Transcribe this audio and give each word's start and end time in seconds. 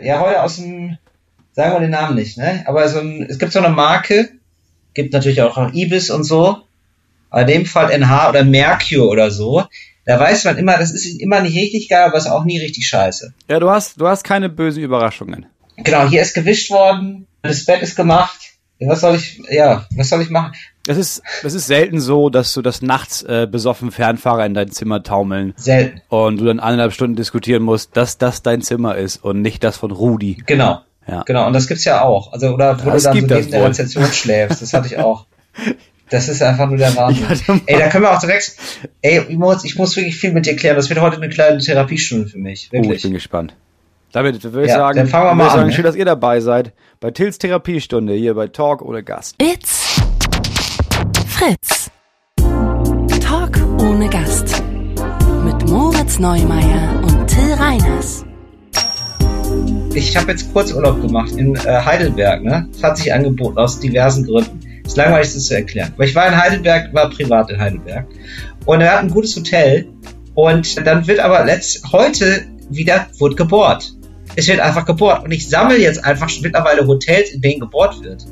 ja, 0.00 0.20
heute 0.20 0.42
aus 0.42 0.56
dem, 0.56 0.98
sagen 1.52 1.74
wir 1.74 1.80
den 1.80 1.90
Namen 1.90 2.16
nicht, 2.16 2.38
ne? 2.38 2.64
Aber 2.66 2.88
so 2.88 3.00
ein, 3.00 3.26
es 3.28 3.38
gibt 3.38 3.52
so 3.52 3.58
eine 3.58 3.70
Marke, 3.70 4.30
gibt 4.94 5.12
natürlich 5.12 5.42
auch 5.42 5.56
noch 5.56 5.72
Ibis 5.72 6.10
und 6.10 6.24
so, 6.24 6.58
aber 7.30 7.42
in 7.42 7.46
dem 7.48 7.66
Fall 7.66 7.90
NH 7.90 8.30
oder 8.30 8.44
Mercure 8.44 9.08
oder 9.08 9.30
so, 9.30 9.64
da 10.04 10.18
weiß 10.18 10.44
man 10.44 10.56
immer, 10.56 10.78
das 10.78 10.92
ist 10.92 11.20
immer 11.20 11.40
nicht 11.40 11.56
richtig 11.56 11.88
geil, 11.88 12.06
aber 12.06 12.16
ist 12.16 12.30
auch 12.30 12.44
nie 12.44 12.58
richtig 12.58 12.88
scheiße. 12.88 13.34
Ja, 13.48 13.60
du 13.60 13.70
hast, 13.70 14.00
du 14.00 14.08
hast 14.08 14.24
keine 14.24 14.48
bösen 14.48 14.82
Überraschungen. 14.82 15.46
Genau, 15.76 16.08
hier 16.08 16.22
ist 16.22 16.34
gewischt 16.34 16.70
worden, 16.70 17.26
das 17.42 17.64
Bett 17.64 17.82
ist 17.82 17.94
gemacht. 17.94 18.38
Was 18.80 19.00
soll 19.00 19.16
ich, 19.16 19.42
ja, 19.50 19.86
was 19.94 20.08
soll 20.08 20.22
ich 20.22 20.30
machen? 20.30 20.52
Es 20.88 20.96
ist, 20.96 21.22
es 21.44 21.54
ist 21.54 21.66
selten 21.66 22.00
so, 22.00 22.30
dass 22.30 22.52
du 22.54 22.62
das 22.62 22.82
nachts 22.82 23.22
äh, 23.22 23.46
besoffen 23.50 23.90
Fernfahrer 23.90 24.46
in 24.46 24.54
dein 24.54 24.70
Zimmer 24.70 25.02
taumeln. 25.02 25.54
Selten. 25.56 26.00
Und 26.08 26.40
du 26.40 26.44
dann 26.46 26.60
eineinhalb 26.60 26.92
Stunden 26.92 27.14
diskutieren 27.16 27.62
musst, 27.62 27.96
dass 27.96 28.18
das 28.18 28.42
dein 28.42 28.62
Zimmer 28.62 28.96
ist 28.96 29.22
und 29.22 29.42
nicht 29.42 29.62
das 29.64 29.76
von 29.76 29.90
Rudi. 29.90 30.42
Genau. 30.46 30.80
Ja. 31.06 31.22
Genau, 31.26 31.46
und 31.46 31.52
das 31.54 31.68
gibt's 31.68 31.84
ja 31.84 32.02
auch. 32.02 32.32
Also, 32.32 32.48
oder 32.48 32.78
wo 32.84 32.90
das 32.90 33.02
du 33.04 33.08
dann 33.10 33.18
so 33.18 33.26
neben 33.34 33.50
der. 33.50 33.64
Rezeption 33.64 34.04
schläfst. 34.06 34.60
Das 34.62 34.72
hatte 34.72 34.88
ich 34.88 34.98
auch. 34.98 35.26
Das 36.10 36.26
ist 36.26 36.42
einfach 36.42 36.66
nur 36.68 36.78
der 36.78 36.96
Wahnsinn. 36.96 37.60
Ey, 37.66 37.78
da 37.78 37.88
können 37.90 38.04
wir 38.04 38.16
auch 38.16 38.18
direkt, 38.20 38.56
ey, 39.02 39.20
ich 39.28 39.36
muss, 39.36 39.62
ich 39.64 39.76
muss 39.76 39.94
wirklich 39.94 40.16
viel 40.16 40.32
mit 40.32 40.46
dir 40.46 40.56
klären. 40.56 40.74
Das 40.74 40.88
wird 40.88 40.98
heute 41.02 41.18
eine 41.18 41.28
kleine 41.28 41.58
Therapiestunde 41.58 42.26
für 42.28 42.38
mich. 42.38 42.70
Oh, 42.72 42.76
ich 42.76 42.82
Wirklich. 42.82 43.02
bin 43.02 43.12
gespannt. 43.12 43.54
Damit 44.12 44.42
würde 44.42 44.62
ich 44.62 44.68
Ja, 44.70 44.78
sagen, 44.78 44.96
dann 44.96 45.06
fangen 45.06 45.24
wir 45.24 45.28
würde 45.32 45.36
mal 45.36 45.44
ich 45.44 45.50
sagen 45.50 45.62
an, 45.64 45.66
ne? 45.68 45.72
schön, 45.74 45.84
dass 45.84 45.96
ihr 45.96 46.06
dabei 46.06 46.40
seid 46.40 46.72
bei 47.00 47.10
Tills 47.10 47.36
Therapiestunde 47.36 48.14
hier 48.14 48.32
bei 48.32 48.46
Talk 48.48 48.80
ohne 48.80 49.02
Gast. 49.02 49.34
It's 49.38 49.77
Fritz. 51.38 51.88
Talk 53.20 53.60
ohne 53.80 54.08
Gast. 54.08 54.60
Mit 55.44 55.68
Moritz 55.68 56.18
Neumeier 56.18 57.00
und 57.00 57.28
Till 57.28 57.52
Reiners. 57.52 58.24
Ich 59.94 60.16
habe 60.16 60.32
jetzt 60.32 60.52
Kurzurlaub 60.52 61.00
gemacht 61.00 61.30
in 61.36 61.54
äh, 61.54 61.60
Heidelberg, 61.60 62.42
ne? 62.42 62.68
Das 62.72 62.82
hat 62.82 62.96
sich 62.98 63.12
angeboten 63.12 63.56
aus 63.56 63.78
diversen 63.78 64.26
Gründen. 64.26 64.58
Ist 64.84 64.96
langweilig, 64.96 65.32
das 65.32 65.46
zu 65.46 65.54
erklären. 65.54 65.92
Aber 65.94 66.04
ich 66.04 66.14
war 66.16 66.26
in 66.26 66.36
Heidelberg, 66.36 66.92
war 66.92 67.08
privat 67.08 67.50
in 67.50 67.60
Heidelberg. 67.60 68.06
Und 68.66 68.80
er 68.80 68.94
hat 68.94 69.00
ein 69.02 69.10
gutes 69.10 69.36
Hotel. 69.36 69.88
Und 70.34 70.84
dann 70.84 71.06
wird 71.06 71.20
aber 71.20 71.44
letzt, 71.44 71.84
heute 71.92 72.46
wieder, 72.68 73.06
wurde 73.18 73.36
gebohrt. 73.36 73.94
Es 74.34 74.48
wird 74.48 74.58
einfach 74.58 74.86
gebohrt. 74.86 75.22
Und 75.24 75.30
ich 75.30 75.48
sammle 75.48 75.78
jetzt 75.78 76.04
einfach 76.04 76.28
schon 76.28 76.42
mittlerweile 76.42 76.84
Hotels, 76.84 77.30
in 77.30 77.40
denen 77.40 77.60
gebohrt 77.60 78.02
wird. 78.02 78.26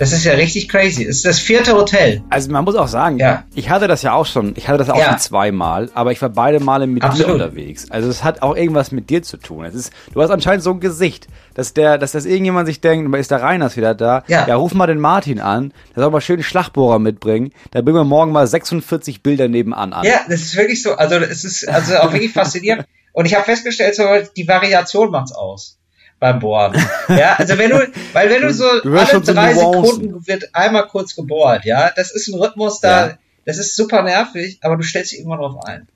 Das 0.00 0.12
ist 0.12 0.24
ja 0.24 0.32
richtig 0.32 0.68
crazy. 0.68 1.04
Es 1.04 1.16
ist 1.18 1.24
das 1.26 1.38
vierte 1.38 1.74
Hotel. 1.74 2.22
Also 2.30 2.50
man 2.50 2.64
muss 2.64 2.74
auch 2.74 2.88
sagen, 2.88 3.18
Ja. 3.18 3.44
ich 3.54 3.68
hatte 3.70 3.86
das 3.86 4.02
ja 4.02 4.14
auch 4.14 4.24
schon, 4.26 4.54
ich 4.56 4.66
hatte 4.66 4.78
das 4.78 4.88
auch 4.90 4.98
Ja. 4.98 5.10
schon 5.10 5.18
zweimal, 5.18 5.90
aber 5.94 6.10
ich 6.10 6.20
war 6.22 6.30
beide 6.30 6.58
Male 6.58 6.86
mit 6.86 7.02
dir 7.02 7.06
Absolut. 7.08 7.34
unterwegs. 7.34 7.90
Also 7.90 8.08
es 8.08 8.24
hat 8.24 8.40
auch 8.42 8.56
irgendwas 8.56 8.90
mit 8.92 9.10
dir 9.10 9.22
zu 9.22 9.36
tun. 9.36 9.64
Es 9.66 9.74
ist, 9.74 9.92
du 10.14 10.22
hast 10.22 10.30
anscheinend 10.30 10.62
so 10.64 10.70
ein 10.70 10.80
Gesicht, 10.80 11.28
dass 11.54 11.74
der, 11.74 11.98
dass 11.98 12.12
das 12.12 12.24
irgendjemand 12.24 12.66
sich 12.66 12.80
denkt, 12.80 13.14
ist 13.14 13.30
der 13.30 13.42
Reiners 13.42 13.76
wieder 13.76 13.94
da? 13.94 14.24
Ja. 14.26 14.44
ruf 14.54 14.72
mal 14.74 14.86
den 14.86 15.00
Martin 15.00 15.38
an, 15.38 15.72
der 15.94 16.02
soll 16.02 16.10
mal 16.10 16.20
schön 16.22 16.42
Schlagbohrer 16.42 16.98
mitbringen. 16.98 17.52
Da 17.70 17.82
bringen 17.82 17.98
wir 17.98 18.04
morgen 18.04 18.32
mal 18.32 18.46
46 18.46 19.22
Bilder 19.22 19.48
nebenan 19.48 19.92
an. 19.92 20.04
Ja, 20.06 20.20
das 20.28 20.40
ist 20.40 20.56
wirklich 20.56 20.82
so. 20.82 20.92
Also 20.94 21.16
es 21.16 21.44
ist 21.44 21.68
also 21.68 21.96
auch 21.98 22.12
wirklich 22.12 22.32
faszinierend. 22.32 22.86
Und 23.12 23.26
ich 23.26 23.34
habe 23.34 23.44
festgestellt, 23.44 23.96
so, 23.96 24.04
die 24.36 24.46
Variation 24.48 25.10
macht's 25.10 25.32
aus 25.32 25.76
beim 26.20 26.38
Bohren. 26.38 26.74
Ja, 27.08 27.34
also 27.36 27.58
wenn 27.58 27.70
du, 27.70 27.78
weil 28.12 28.30
wenn 28.30 28.42
du 28.42 28.52
so 28.52 28.64
Du 28.82 28.96
alle 28.96 29.20
drei. 29.20 29.54
Sekunden 29.54 30.26
wird 30.26 30.54
einmal 30.54 30.86
kurz 30.86 31.16
gebohrt, 31.16 31.64
ja, 31.64 31.90
das 31.96 32.12
ist 32.12 32.28
ein 32.28 32.38
Rhythmus, 32.38 32.80
da, 32.80 33.08
Ja. 33.08 33.18
das 33.46 33.58
ist 33.58 33.74
super 33.74 34.02
nervig, 34.02 34.58
aber 34.60 34.76
du 34.76 34.82
stellst 34.84 35.10
dich 35.12 35.18
irgendwann 35.20 35.40
drauf 35.40 35.64
ein. 35.64 35.88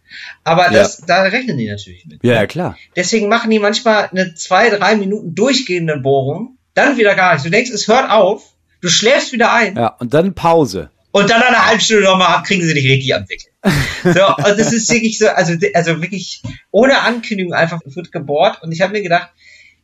Aber 0.43 0.69
das, 0.71 0.99
da 1.07 1.23
rechnen 1.23 1.59
die 1.59 1.69
natürlich 1.69 2.07
mit. 2.07 2.25
ja, 2.25 2.35
ja, 2.35 2.47
klar. 2.47 2.77
Deswegen 2.97 3.29
machen 3.29 3.51
die 3.51 3.59
manchmal 3.59 4.09
eine 4.11 4.35
zwei, 4.35 4.71
drei 4.71 4.97
Minuten 4.97 5.35
durchgehende 5.35 5.99
Bohrung, 5.99 6.57
dann 6.75 6.97
wieder 6.97 7.15
gar 7.15 7.33
nichts. 7.33 7.45
Du 7.45 7.51
denkst, 7.51 7.71
es 7.71 7.87
hört 7.89 8.11
auf, 8.11 8.43
du 8.81 8.89
schläfst 8.89 9.33
wieder 9.33 9.53
ein 9.53 9.77
Ja, 9.77 9.89
und 9.99 10.15
dann 10.15 10.35
Pause. 10.35 10.91
und 11.11 11.29
dann 11.31 11.41
nach 11.41 11.49
einer 11.49 11.67
halben 11.67 11.81
Stunde 11.81 12.05
nochmal 12.05 12.43
kriegen 12.45 12.63
sie 12.65 12.75
dich 12.75 12.89
richtig 12.89 13.15
am 13.15 13.29
Wickel. 13.29 13.51
So, 14.05 14.27
und 14.37 14.59
das 14.59 14.73
ist 14.73 14.91
wirklich 14.93 15.19
so, 15.19 15.29
also, 15.29 15.55
also 15.75 16.01
wirklich 16.03 16.43
ohne 16.71 17.01
Ankündigung 17.01 17.53
einfach 17.55 17.81
wird 17.85 18.13
gebohrt. 18.13 18.63
Und 18.63 18.71
ich 18.73 18.83
habe 18.83 18.93
mir 18.93 19.03
gedacht, 19.03 19.31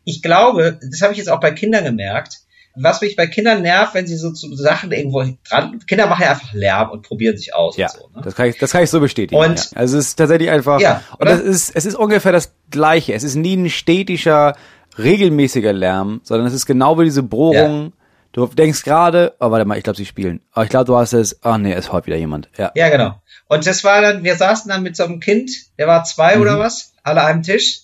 ich 0.04 0.22
glaube, 0.22 0.78
das 0.90 1.02
habe 1.02 1.12
ich 1.12 1.18
jetzt 1.18 1.28
auch 1.30 1.40
bei 1.40 1.50
Kindern 1.52 1.84
gemerkt, 1.84 2.38
was 2.76 3.00
mich 3.00 3.16
bei 3.16 3.26
Kindern 3.26 3.62
nervt, 3.62 3.94
wenn 3.94 4.06
sie 4.06 4.16
so 4.16 4.32
zu 4.32 4.54
Sachen 4.54 4.92
irgendwo 4.92 5.24
dran, 5.48 5.80
Kinder 5.86 6.06
machen 6.06 6.22
ja 6.22 6.30
einfach 6.30 6.52
Lärm 6.52 6.90
und 6.90 7.02
probieren 7.02 7.36
sich 7.36 7.52
aus 7.54 7.76
Ja, 7.76 7.88
und 7.90 8.00
so. 8.00 8.08
Ne? 8.14 8.22
das, 8.22 8.34
kann 8.36 8.46
ich, 8.48 8.58
das 8.58 8.70
kann 8.70 8.84
ich 8.84 8.90
so 8.90 9.00
bestätigen. 9.00 9.40
Und- 9.40 9.58
ja. 9.58 9.76
Also 9.76 9.98
es 9.98 10.08
ist 10.08 10.16
tatsächlich 10.16 10.50
einfach, 10.50 10.80
Ja, 10.80 11.02
und 11.18 11.26
es 11.26 11.40
ist, 11.40 11.70
es 11.74 11.84
ist 11.84 11.96
ungefähr 11.96 12.32
das 12.32 12.52
Gleiche. 12.70 13.12
Es 13.12 13.24
ist 13.24 13.34
nie 13.34 13.56
ein 13.56 13.68
stetischer, 13.68 14.54
regelmäßiger 14.98 15.72
Lärm, 15.72 16.20
sondern 16.22 16.46
es 16.46 16.54
ist 16.54 16.66
genau 16.66 16.98
wie 16.98 17.04
diese 17.04 17.22
Bohrung. 17.22 17.92
Du 18.32 18.46
denkst 18.46 18.84
gerade, 18.84 19.34
oh, 19.40 19.50
warte 19.50 19.64
mal, 19.64 19.76
ich 19.76 19.82
glaube, 19.82 19.96
sie 19.96 20.06
spielen. 20.06 20.40
Aber 20.52 20.62
ich 20.64 20.70
glaube, 20.70 20.84
du 20.84 20.96
hast 20.96 21.12
es, 21.12 21.40
ach 21.42 21.58
nee, 21.58 21.72
es 21.72 21.90
heute 21.90 22.06
wieder 22.06 22.16
jemand. 22.16 22.48
Ja. 22.56 22.70
Ja, 22.76 22.88
genau. 22.88 23.20
Und 23.48 23.66
das 23.66 23.82
war 23.82 24.00
dann, 24.00 24.22
wir 24.22 24.36
saßen 24.36 24.68
dann 24.68 24.84
mit 24.84 24.94
so 24.96 25.02
einem 25.02 25.18
Kind, 25.18 25.50
der 25.78 25.88
war 25.88 26.04
zwei 26.04 26.38
oder 26.38 26.60
was, 26.60 26.92
alle 27.02 27.22
am 27.22 27.42
Tisch. 27.42 27.80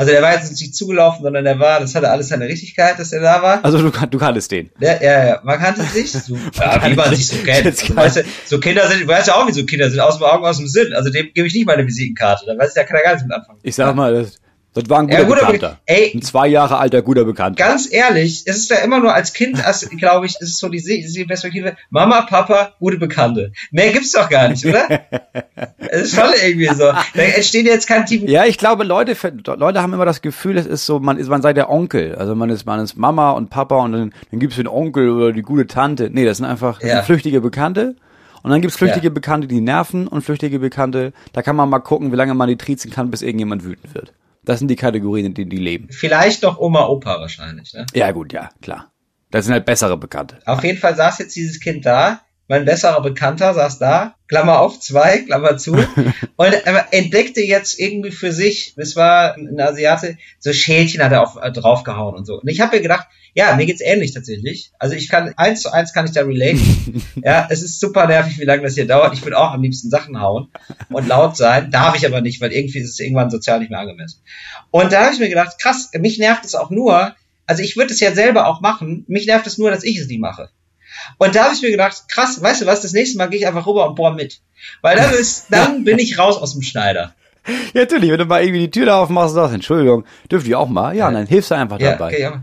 Also 0.00 0.12
der 0.12 0.22
war 0.22 0.32
jetzt 0.32 0.50
nicht 0.50 0.74
zugelaufen, 0.74 1.22
sondern 1.22 1.44
der 1.44 1.58
war, 1.58 1.78
das 1.78 1.94
hatte 1.94 2.08
alles 2.08 2.28
seine 2.28 2.46
Richtigkeit, 2.46 2.98
dass 2.98 3.12
er 3.12 3.20
da 3.20 3.42
war. 3.42 3.62
Also 3.62 3.76
du, 3.82 3.90
du 3.90 4.18
kanntest 4.18 4.50
den. 4.50 4.70
Ja, 4.80 4.94
ja, 4.94 5.26
ja, 5.26 5.40
man 5.44 5.58
kannte 5.58 5.82
sich. 5.82 6.10
So, 6.10 6.36
ja, 6.54 6.88
wie 6.88 6.94
man 6.94 7.14
sich 7.14 7.28
so 7.28 7.36
kennt. 7.44 7.66
Also, 7.66 7.96
weißt 7.96 8.16
du, 8.16 8.22
so 8.46 8.60
Kinder 8.60 8.88
sind, 8.88 9.02
du 9.02 9.06
weißt 9.06 9.28
ja 9.28 9.34
auch, 9.34 9.46
wie 9.46 9.52
so 9.52 9.66
Kinder 9.66 9.90
sind, 9.90 10.00
aus 10.00 10.16
dem 10.16 10.24
Augen, 10.24 10.46
aus 10.46 10.56
dem 10.56 10.68
Sinn. 10.68 10.94
Also 10.94 11.10
dem 11.10 11.28
gebe 11.34 11.46
ich 11.46 11.52
nicht 11.52 11.66
meine 11.66 11.86
Visitenkarte. 11.86 12.46
Da 12.46 12.56
weiß 12.56 12.74
ja 12.76 12.84
keiner 12.84 13.02
gar 13.02 13.10
nichts 13.10 13.28
mit 13.28 13.36
anfangen. 13.36 13.58
Ich 13.62 13.74
sag 13.74 13.94
mal, 13.94 14.14
das, 14.14 14.39
das 14.74 14.88
war 14.88 15.00
ein 15.00 15.06
guter 15.08 15.22
Ja, 15.22 15.24
guter 15.28 15.40
Bekannter. 15.46 15.68
Be- 15.86 15.92
ey. 15.92 16.12
ein 16.14 16.22
zwei 16.22 16.46
Jahre 16.46 16.78
alter 16.78 17.02
guter 17.02 17.24
Bekannter. 17.24 17.62
Ganz 17.62 17.92
ehrlich, 17.92 18.42
es 18.46 18.56
ist 18.56 18.70
ja 18.70 18.76
immer 18.78 19.00
nur 19.00 19.12
als 19.12 19.32
Kind, 19.32 19.60
glaube 19.98 20.26
ich, 20.26 20.34
es 20.40 20.42
ist 20.50 20.58
so 20.58 20.68
die, 20.68 20.80
die 20.80 21.24
Perspektive, 21.24 21.76
Mama, 21.90 22.22
Papa, 22.22 22.72
gute 22.78 22.96
Bekannte. 22.98 23.52
Mehr 23.72 23.92
gibt's 23.92 24.12
doch 24.12 24.28
gar 24.28 24.48
nicht, 24.48 24.64
oder? 24.64 24.86
Es 25.92 26.02
ist 26.02 26.14
schon 26.14 26.30
irgendwie 26.44 26.68
so. 26.68 26.92
Da 27.14 27.22
entstehen 27.22 27.66
jetzt 27.66 27.88
keine 27.88 28.04
tiefen 28.04 28.28
Ja, 28.28 28.44
ich 28.44 28.58
glaube, 28.58 28.84
Leute, 28.84 29.16
Leute 29.56 29.82
haben 29.82 29.92
immer 29.92 30.04
das 30.04 30.22
Gefühl, 30.22 30.56
es 30.56 30.66
ist 30.66 30.86
so, 30.86 31.00
man 31.00 31.16
ist, 31.18 31.28
man 31.28 31.42
sei 31.42 31.52
der 31.52 31.68
Onkel. 31.68 32.14
Also 32.14 32.34
man 32.36 32.48
ist, 32.50 32.64
man 32.64 32.78
ist 32.80 32.96
Mama 32.96 33.32
und 33.32 33.50
Papa 33.50 33.76
und 33.82 33.92
dann, 33.92 34.14
dann 34.30 34.40
gibt's 34.40 34.56
den 34.56 34.68
Onkel 34.68 35.10
oder 35.10 35.32
die 35.32 35.42
gute 35.42 35.66
Tante. 35.66 36.08
Nee, 36.12 36.24
das 36.24 36.36
sind 36.36 36.46
einfach 36.46 36.78
das 36.78 36.88
Ja. 36.88 36.96
sind 36.96 37.06
flüchtige 37.06 37.40
Bekannte. 37.40 37.96
Und 38.42 38.50
dann 38.50 38.60
gibt's 38.60 38.76
flüchtige 38.76 39.08
Ja. 39.08 39.12
Bekannte, 39.12 39.48
die 39.48 39.60
nerven 39.60 40.06
und 40.06 40.22
flüchtige 40.22 40.58
Bekannte, 40.60 41.12
da 41.32 41.42
kann 41.42 41.56
man 41.56 41.68
mal 41.68 41.80
gucken, 41.80 42.12
wie 42.12 42.16
lange 42.16 42.34
man 42.34 42.48
die 42.48 42.56
triezen 42.56 42.90
kann, 42.90 43.10
bis 43.10 43.20
irgendjemand 43.22 43.64
wütend 43.64 43.94
wird. 43.94 44.12
Das 44.44 44.58
sind 44.58 44.68
die 44.68 44.76
Kategorien, 44.76 45.26
in 45.26 45.34
denen 45.34 45.50
die 45.50 45.58
leben. 45.58 45.88
Vielleicht 45.90 46.42
noch 46.42 46.58
Oma, 46.58 46.86
Opa 46.86 47.20
wahrscheinlich, 47.20 47.72
ne? 47.74 47.86
Ja, 47.94 48.10
gut, 48.12 48.32
ja, 48.32 48.50
klar. 48.62 48.92
Das 49.30 49.44
sind 49.44 49.54
halt 49.54 49.64
bessere 49.64 49.96
Bekannte. 49.96 50.38
Auf 50.46 50.64
jeden 50.64 50.78
Fall 50.78 50.96
saß 50.96 51.18
jetzt 51.18 51.36
dieses 51.36 51.60
Kind 51.60 51.86
da. 51.86 52.20
Mein 52.50 52.64
besserer 52.64 53.00
Bekannter 53.00 53.54
saß 53.54 53.78
da, 53.78 54.16
Klammer 54.26 54.58
auf, 54.58 54.80
zwei, 54.80 55.18
Klammer 55.18 55.56
zu, 55.56 55.72
und 56.36 56.52
entdeckte 56.90 57.40
jetzt 57.40 57.78
irgendwie 57.78 58.10
für 58.10 58.32
sich, 58.32 58.74
es 58.76 58.96
war 58.96 59.36
ein 59.36 59.60
Asiate, 59.60 60.18
so 60.40 60.52
Schälchen 60.52 61.00
hat 61.00 61.12
er 61.12 61.22
auf, 61.22 61.38
äh, 61.40 61.52
draufgehauen 61.52 62.16
und 62.16 62.24
so. 62.24 62.40
Und 62.40 62.48
ich 62.48 62.60
habe 62.60 62.74
mir 62.74 62.82
gedacht, 62.82 63.06
ja, 63.34 63.54
mir 63.54 63.66
geht's 63.66 63.80
ähnlich 63.80 64.14
tatsächlich. 64.14 64.72
Also 64.80 64.96
ich 64.96 65.08
kann, 65.08 65.32
eins 65.36 65.62
zu 65.62 65.72
eins 65.72 65.92
kann 65.92 66.06
ich 66.06 66.10
da 66.10 66.22
relaten. 66.22 67.04
ja, 67.22 67.46
es 67.50 67.62
ist 67.62 67.78
super 67.78 68.08
nervig, 68.08 68.40
wie 68.40 68.46
lange 68.46 68.64
das 68.64 68.74
hier 68.74 68.88
dauert. 68.88 69.14
Ich 69.14 69.24
will 69.24 69.34
auch 69.34 69.52
am 69.52 69.62
liebsten 69.62 69.88
Sachen 69.88 70.20
hauen 70.20 70.48
und 70.88 71.06
laut 71.06 71.36
sein. 71.36 71.70
Darf 71.70 71.94
ich 71.94 72.04
aber 72.04 72.20
nicht, 72.20 72.40
weil 72.40 72.52
irgendwie 72.52 72.80
ist 72.80 72.90
es 72.90 72.98
irgendwann 72.98 73.30
sozial 73.30 73.60
nicht 73.60 73.70
mehr 73.70 73.78
angemessen. 73.78 74.22
Und 74.72 74.92
da 74.92 75.04
habe 75.04 75.14
ich 75.14 75.20
mir 75.20 75.28
gedacht, 75.28 75.60
krass, 75.60 75.90
mich 75.96 76.18
nervt 76.18 76.44
es 76.44 76.56
auch 76.56 76.70
nur, 76.70 77.14
also 77.46 77.62
ich 77.62 77.76
würde 77.76 77.92
es 77.92 78.00
ja 78.00 78.12
selber 78.12 78.48
auch 78.48 78.60
machen, 78.60 79.04
mich 79.06 79.26
nervt 79.26 79.46
es 79.46 79.56
nur, 79.56 79.70
dass 79.70 79.84
ich 79.84 79.98
es 79.98 80.08
nicht 80.08 80.20
mache. 80.20 80.50
Und 81.18 81.34
da 81.34 81.44
habe 81.44 81.54
ich 81.54 81.62
mir 81.62 81.70
gedacht, 81.70 82.04
krass, 82.08 82.40
weißt 82.42 82.62
du 82.62 82.66
was, 82.66 82.80
das 82.82 82.92
nächste 82.92 83.18
Mal 83.18 83.26
gehe 83.28 83.38
ich 83.40 83.46
einfach 83.46 83.66
rüber 83.66 83.88
und 83.88 83.94
bohr 83.94 84.12
mit. 84.14 84.40
Weil 84.82 84.96
dann 84.96 85.12
ist, 85.14 85.46
dann 85.50 85.84
bin 85.84 85.98
ich 85.98 86.18
raus 86.18 86.36
aus 86.36 86.52
dem 86.52 86.62
Schneider. 86.62 87.14
Ja, 87.46 87.80
natürlich, 87.82 88.10
wenn 88.10 88.18
du 88.18 88.26
mal 88.26 88.42
irgendwie 88.42 88.60
die 88.60 88.70
Tür 88.70 88.86
da 88.86 89.00
aufmachst 89.00 89.30
und 89.30 89.36
sagst, 89.36 89.54
Entschuldigung, 89.54 90.04
dürft 90.30 90.46
ihr 90.46 90.58
auch 90.58 90.68
mal? 90.68 90.94
Ja, 90.96 91.10
dann 91.10 91.26
hilfst 91.26 91.50
du 91.50 91.54
einfach 91.56 91.80
Ja, 91.80 91.92
dabei. 91.92 92.08
okay, 92.08 92.22
ja. 92.22 92.42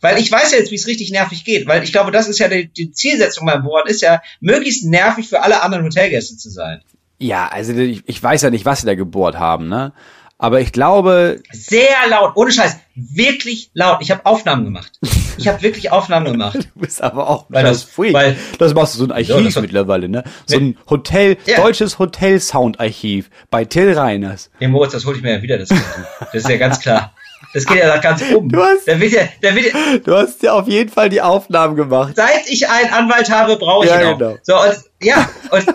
Weil 0.00 0.18
ich 0.18 0.32
weiß 0.32 0.50
ja 0.50 0.58
jetzt, 0.58 0.72
wie 0.72 0.76
es 0.76 0.88
richtig 0.88 1.12
nervig 1.12 1.44
geht. 1.44 1.68
Weil 1.68 1.84
ich 1.84 1.92
glaube, 1.92 2.10
das 2.10 2.28
ist 2.28 2.40
ja 2.40 2.48
die, 2.48 2.66
die 2.66 2.90
Zielsetzung 2.90 3.46
beim 3.46 3.62
Bohren, 3.62 3.86
ist 3.86 4.02
ja, 4.02 4.20
möglichst 4.40 4.84
nervig 4.84 5.28
für 5.28 5.42
alle 5.42 5.62
anderen 5.62 5.84
Hotelgäste 5.84 6.36
zu 6.36 6.50
sein. 6.50 6.82
Ja, 7.18 7.46
also 7.46 7.72
ich, 7.74 8.02
ich 8.06 8.20
weiß 8.20 8.42
ja 8.42 8.50
nicht, 8.50 8.64
was 8.64 8.80
sie 8.80 8.86
da 8.86 8.96
gebohrt 8.96 9.36
haben, 9.38 9.68
ne? 9.68 9.92
Aber 10.42 10.60
ich 10.60 10.72
glaube, 10.72 11.40
Sehr 11.52 11.86
laut, 12.10 12.32
ohne 12.34 12.50
Scheiß, 12.50 12.76
wirklich 12.96 13.70
laut. 13.74 13.98
Ich 14.00 14.10
habe 14.10 14.26
Aufnahmen 14.26 14.64
gemacht. 14.64 14.90
Ich 15.38 15.46
habe 15.46 15.62
wirklich 15.62 15.92
Aufnahmen 15.92 16.32
gemacht. 16.32 16.56
du 16.74 16.80
bist 16.80 17.00
aber 17.00 17.30
auch 17.30 17.46
Weil 17.48 17.62
das- 17.64 17.84
Freak. 17.84 18.12
weil- 18.12 18.36
das 18.58 18.74
machst 18.74 18.94
du 18.94 18.98
so 18.98 19.04
ein 19.04 19.12
Archiv 19.12 19.54
Ja, 19.54 19.60
mittlerweile, 19.60 20.08
ne? 20.08 20.24
So 20.46 20.56
ein 20.58 20.76
Hotel, 20.90 21.36
Ja. 21.46 21.60
deutsches 21.62 21.98
Hotel-Sound-Archiv 22.46 23.30
bei 23.50 23.64
Till 23.64 23.92
Reiners. 23.96 24.50
Nee, 24.60 24.68
Moritz, 24.68 24.92
das 24.92 25.06
hole 25.06 25.16
ich 25.16 25.22
mir 25.22 25.32
ja 25.36 25.42
wieder, 25.42 25.58
das, 25.58 25.68
das 25.68 26.34
ist 26.34 26.48
ja 26.48 26.56
ganz 26.56 26.80
klar. 26.80 27.12
Das 27.54 27.66
geht 27.66 27.78
ja 27.78 27.88
nach 27.94 28.00
ganz 28.02 28.22
oben. 28.34 28.48
Du 28.48 28.62
hast- 28.62 28.86
da 28.88 28.98
wird 28.98 29.12
ja, 29.12 29.22
da 29.42 29.54
wird 29.54 29.66
ja, 29.66 29.98
Du 30.04 30.14
hast 30.16 30.42
ja 30.42 30.52
auf 30.54 30.68
jeden 30.68 30.90
Fall 30.90 31.08
die 31.08 31.20
Aufnahmen 31.20 31.76
gemacht. 31.76 32.14
seit 32.16 32.48
ich 32.48 32.68
einen 32.68 32.92
Anwalt 32.92 33.30
habe, 33.30 33.56
brauche 33.56 33.84
ich 33.84 33.90
Ja, 33.90 34.00
ihn 34.00 34.06
auch. 34.14 34.18
genau. 34.18 34.36
So, 34.42 34.54
und 34.60 34.76
Ja, 35.02 35.28
und 35.50 35.66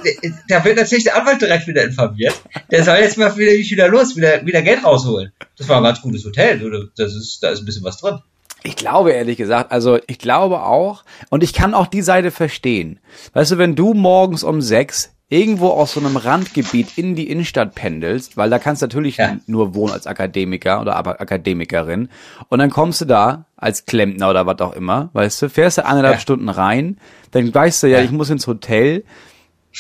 da 0.48 0.64
wird 0.64 0.78
natürlich 0.78 1.04
der 1.04 1.18
Anwalt 1.18 1.42
direkt 1.42 1.68
wieder 1.68 1.84
informiert. 1.84 2.34
Der 2.72 2.84
soll 2.84 2.98
jetzt 2.98 3.18
mal 3.18 3.36
wieder, 3.38 3.52
wieder 3.52 3.88
los, 3.90 4.16
wieder, 4.16 4.46
wieder 4.46 4.62
Geld 4.62 4.84
rausholen. 4.84 5.32
Das 5.58 5.68
war 5.68 5.78
ein 5.78 5.84
ganz 5.84 6.02
gutes 6.02 6.24
Hotel. 6.26 6.90
Das 6.96 7.14
ist, 7.14 7.44
da 7.44 7.50
ist 7.50 7.60
ein 7.60 7.66
bisschen 7.66 7.84
was 7.84 7.98
drin. 7.98 8.20
Ich 8.64 8.76
glaube 8.76 9.12
ehrlich 9.12 9.38
gesagt, 9.38 9.72
also 9.72 10.00
ich 10.08 10.20
glaube 10.20 10.64
auch, 10.64 11.04
und 11.30 11.44
ich 11.44 11.54
kann 11.54 11.74
auch 11.74 11.88
die 11.88 12.02
Seite 12.02 12.32
verstehen. 12.32 13.00
Weißt 13.34 13.52
du, 13.52 13.58
wenn 13.58 13.76
du 13.76 13.94
morgens 13.94 14.44
um 14.44 14.62
sechs 14.62 15.12
irgendwo 15.30 15.70
aus 15.70 15.94
so 15.94 16.00
einem 16.00 16.16
Randgebiet 16.16 16.98
in 16.98 17.16
die 17.16 17.30
Innenstadt 17.30 17.76
pendelst, 17.76 18.38
weil 18.38 18.50
da 18.50 18.60
kannst 18.60 18.82
du 18.82 18.86
natürlich 18.86 19.18
ja. 19.18 19.38
nur 19.46 19.76
wohnen 19.76 19.94
als 19.94 20.08
Akademiker 20.08 20.80
oder 20.80 20.96
Akademikerin, 20.96 22.10
und 22.48 22.60
dann 22.60 22.70
kommst 22.70 23.02
du 23.02 23.06
da 23.06 23.46
als 23.58 23.86
Klempner 23.86 24.30
oder 24.30 24.46
was 24.46 24.60
auch 24.60 24.74
immer, 24.74 25.10
weißt 25.14 25.42
du, 25.42 25.50
fährst 25.50 25.80
du 25.80 25.86
eineinhalb 25.86 26.16
ja. 26.16 26.20
Stunden 26.22 26.48
rein, 26.48 26.98
dann 27.32 27.54
weißt 27.54 27.84
du 27.84 27.88
ja, 27.88 28.00
ja, 28.00 28.06
ich 28.06 28.12
muss 28.12 28.30
ins 28.30 28.48
Hotel. 28.48 29.04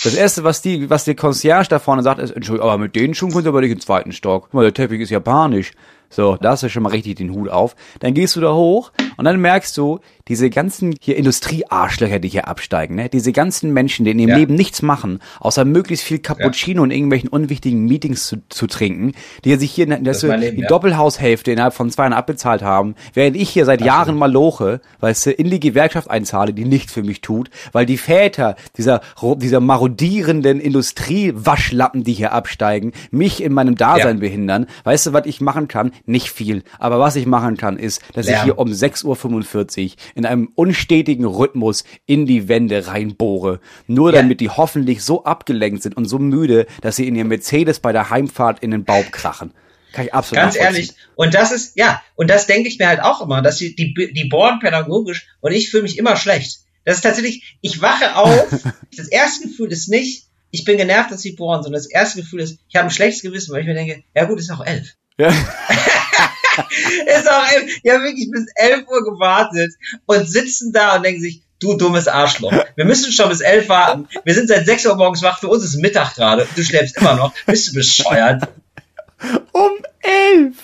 Das 0.03 0.13
erste, 0.13 0.43
was 0.43 0.61
die, 0.61 0.89
was 0.89 1.05
der 1.05 1.15
Concierge 1.15 1.69
da 1.69 1.79
vorne 1.79 2.03
sagt, 2.03 2.19
ist, 2.19 2.31
Entschuldigung, 2.31 2.69
aber 2.69 2.77
mit 2.77 2.95
den 2.95 3.15
Schuhen 3.15 3.31
könnt 3.31 3.45
ihr 3.45 3.49
aber 3.49 3.61
nicht 3.61 3.71
den 3.71 3.79
zweiten 3.79 4.11
Stock. 4.11 4.43
Guck 4.43 4.53
mal, 4.53 4.63
der 4.63 4.73
Teppich 4.73 5.01
ist 5.01 5.09
japanisch. 5.09 5.71
So, 6.09 6.37
da 6.37 6.51
hast 6.51 6.63
du 6.63 6.69
schon 6.69 6.83
mal 6.83 6.89
richtig 6.89 7.15
den 7.15 7.31
Hut 7.31 7.49
auf. 7.49 7.75
Dann 7.99 8.13
gehst 8.13 8.35
du 8.35 8.41
da 8.41 8.53
hoch 8.53 8.91
und 9.17 9.25
dann 9.25 9.39
merkst 9.39 9.77
du, 9.77 9.99
diese 10.27 10.49
ganzen 10.49 10.93
hier 10.99 11.15
Industriearschlöcher, 11.15 12.19
die 12.19 12.27
hier 12.27 12.47
absteigen, 12.47 12.95
ne? 12.95 13.09
diese 13.09 13.31
ganzen 13.31 13.71
Menschen, 13.71 14.05
die 14.05 14.11
in 14.11 14.19
ihrem 14.19 14.29
ja. 14.29 14.37
Leben 14.37 14.55
nichts 14.55 14.81
machen, 14.81 15.19
außer 15.39 15.65
möglichst 15.65 16.05
viel 16.05 16.19
Cappuccino 16.19 16.81
ja. 16.81 16.83
und 16.83 16.91
irgendwelchen 16.91 17.29
unwichtigen 17.29 17.85
Meetings 17.85 18.27
zu, 18.27 18.37
zu 18.49 18.67
trinken, 18.67 19.13
die 19.45 19.55
sich 19.55 19.71
hier 19.71 19.87
das 19.87 20.21
das 20.21 20.23
Leben, 20.23 20.57
die 20.57 20.63
ja. 20.63 20.67
Doppelhaushälfte 20.67 21.51
innerhalb 21.51 21.73
von 21.73 21.89
zwei 21.89 22.03
Jahren 22.03 22.13
abbezahlt 22.13 22.61
haben, 22.61 22.95
während 23.13 23.35
ich 23.35 23.49
hier 23.49 23.65
seit 23.65 23.79
Absolut. 23.79 23.87
Jahren 23.87 24.17
mal 24.17 24.31
loche, 24.31 24.81
weißt 24.99 25.27
du, 25.27 25.31
in 25.31 25.49
die 25.49 25.59
Gewerkschaft 25.59 26.09
einzahle, 26.09 26.53
die 26.53 26.65
nichts 26.65 26.91
für 26.91 27.03
mich 27.03 27.21
tut, 27.21 27.49
weil 27.71 27.85
die 27.85 27.97
Väter 27.97 28.55
dieser, 28.77 29.01
dieser 29.37 29.59
marodierenden 29.59 30.59
Industriewaschlappen, 30.59 32.03
die 32.03 32.13
hier 32.13 32.33
absteigen, 32.33 32.91
mich 33.11 33.41
in 33.41 33.53
meinem 33.53 33.75
Dasein 33.75 34.19
behindern. 34.19 34.67
Weißt 34.83 35.07
du, 35.07 35.13
was 35.13 35.25
ich 35.25 35.41
machen 35.41 35.67
kann? 35.67 35.91
Nicht 36.05 36.29
viel. 36.29 36.63
Aber 36.79 36.99
was 36.99 37.15
ich 37.15 37.25
machen 37.25 37.57
kann, 37.57 37.77
ist, 37.77 38.01
dass 38.13 38.25
Lärm. 38.25 38.37
ich 38.37 38.43
hier 38.43 38.59
um 38.59 38.69
6.45 38.69 39.85
Uhr 39.85 39.91
in 40.15 40.25
einem 40.25 40.51
unstetigen 40.55 41.25
Rhythmus 41.25 41.83
in 42.05 42.25
die 42.25 42.47
Wände 42.47 42.87
reinbohre. 42.87 43.59
Nur 43.87 44.13
ja. 44.13 44.21
damit 44.21 44.39
die 44.39 44.49
hoffentlich 44.49 45.03
so 45.03 45.23
abgelenkt 45.23 45.83
sind 45.83 45.97
und 45.97 46.05
so 46.05 46.19
müde, 46.19 46.67
dass 46.81 46.95
sie 46.95 47.07
in 47.07 47.15
ihr 47.15 47.25
Mercedes 47.25 47.79
bei 47.79 47.91
der 47.91 48.09
Heimfahrt 48.09 48.59
in 48.59 48.71
den 48.71 48.83
Baum 48.83 49.05
krachen. 49.11 49.51
Kann 49.93 50.05
ich 50.05 50.13
absolut 50.13 50.43
Ganz 50.43 50.55
ehrlich. 50.55 50.93
Und 51.15 51.33
das 51.33 51.51
ist, 51.51 51.77
ja, 51.77 52.03
und 52.15 52.29
das 52.29 52.45
denke 52.45 52.69
ich 52.69 52.77
mir 52.77 52.87
halt 52.87 53.01
auch 53.01 53.21
immer, 53.21 53.41
dass 53.41 53.57
die, 53.57 53.75
die, 53.75 53.93
die 54.13 54.25
bohren 54.25 54.59
pädagogisch 54.59 55.27
und 55.41 55.53
ich 55.53 55.69
fühle 55.69 55.83
mich 55.83 55.97
immer 55.97 56.15
schlecht. 56.15 56.59
Das 56.85 56.97
ist 56.97 57.01
tatsächlich, 57.01 57.57
ich 57.61 57.81
wache 57.81 58.15
auf, 58.15 58.47
das 58.97 59.07
erste 59.07 59.47
Gefühl 59.47 59.71
ist 59.71 59.87
nicht, 59.87 60.27
ich 60.51 60.63
bin 60.63 60.77
genervt, 60.77 61.11
dass 61.11 61.21
sie 61.21 61.33
bohren, 61.33 61.63
sondern 61.63 61.81
das 61.81 61.89
erste 61.89 62.21
Gefühl 62.21 62.41
ist, 62.41 62.59
ich 62.69 62.75
habe 62.75 62.87
ein 62.87 62.91
schlechtes 62.91 63.21
Gewissen, 63.21 63.53
weil 63.53 63.61
ich 63.61 63.67
mir 63.67 63.73
denke, 63.73 64.03
ja 64.15 64.25
gut, 64.25 64.39
ist 64.39 64.51
auch 64.51 64.65
elf. 64.65 64.95
Ja. 65.17 65.29
ist 65.29 67.29
auch. 67.29 67.45
Die 67.83 67.91
haben 67.91 68.03
wirklich 68.03 68.31
bis 68.31 68.45
elf 68.55 68.87
Uhr 68.87 69.03
gewartet 69.03 69.73
und 70.05 70.29
sitzen 70.29 70.71
da 70.71 70.95
und 70.95 71.03
denken 71.03 71.21
sich, 71.21 71.41
du 71.59 71.75
dummes 71.75 72.07
Arschloch. 72.07 72.53
Wir 72.75 72.85
müssen 72.85 73.11
schon 73.11 73.29
bis 73.29 73.41
elf 73.41 73.69
warten. 73.69 74.07
Wir 74.23 74.33
sind 74.33 74.47
seit 74.47 74.65
sechs 74.65 74.85
Uhr 74.85 74.95
morgens 74.95 75.23
wach. 75.23 75.39
Für 75.39 75.47
uns 75.47 75.63
ist 75.63 75.77
Mittag 75.77 76.15
gerade. 76.15 76.47
Du 76.55 76.63
schläfst 76.63 76.97
immer 76.97 77.15
noch. 77.15 77.33
Bist 77.45 77.69
du 77.69 77.73
bescheuert? 77.73 78.47
Um 79.51 79.71
elf. 80.01 80.55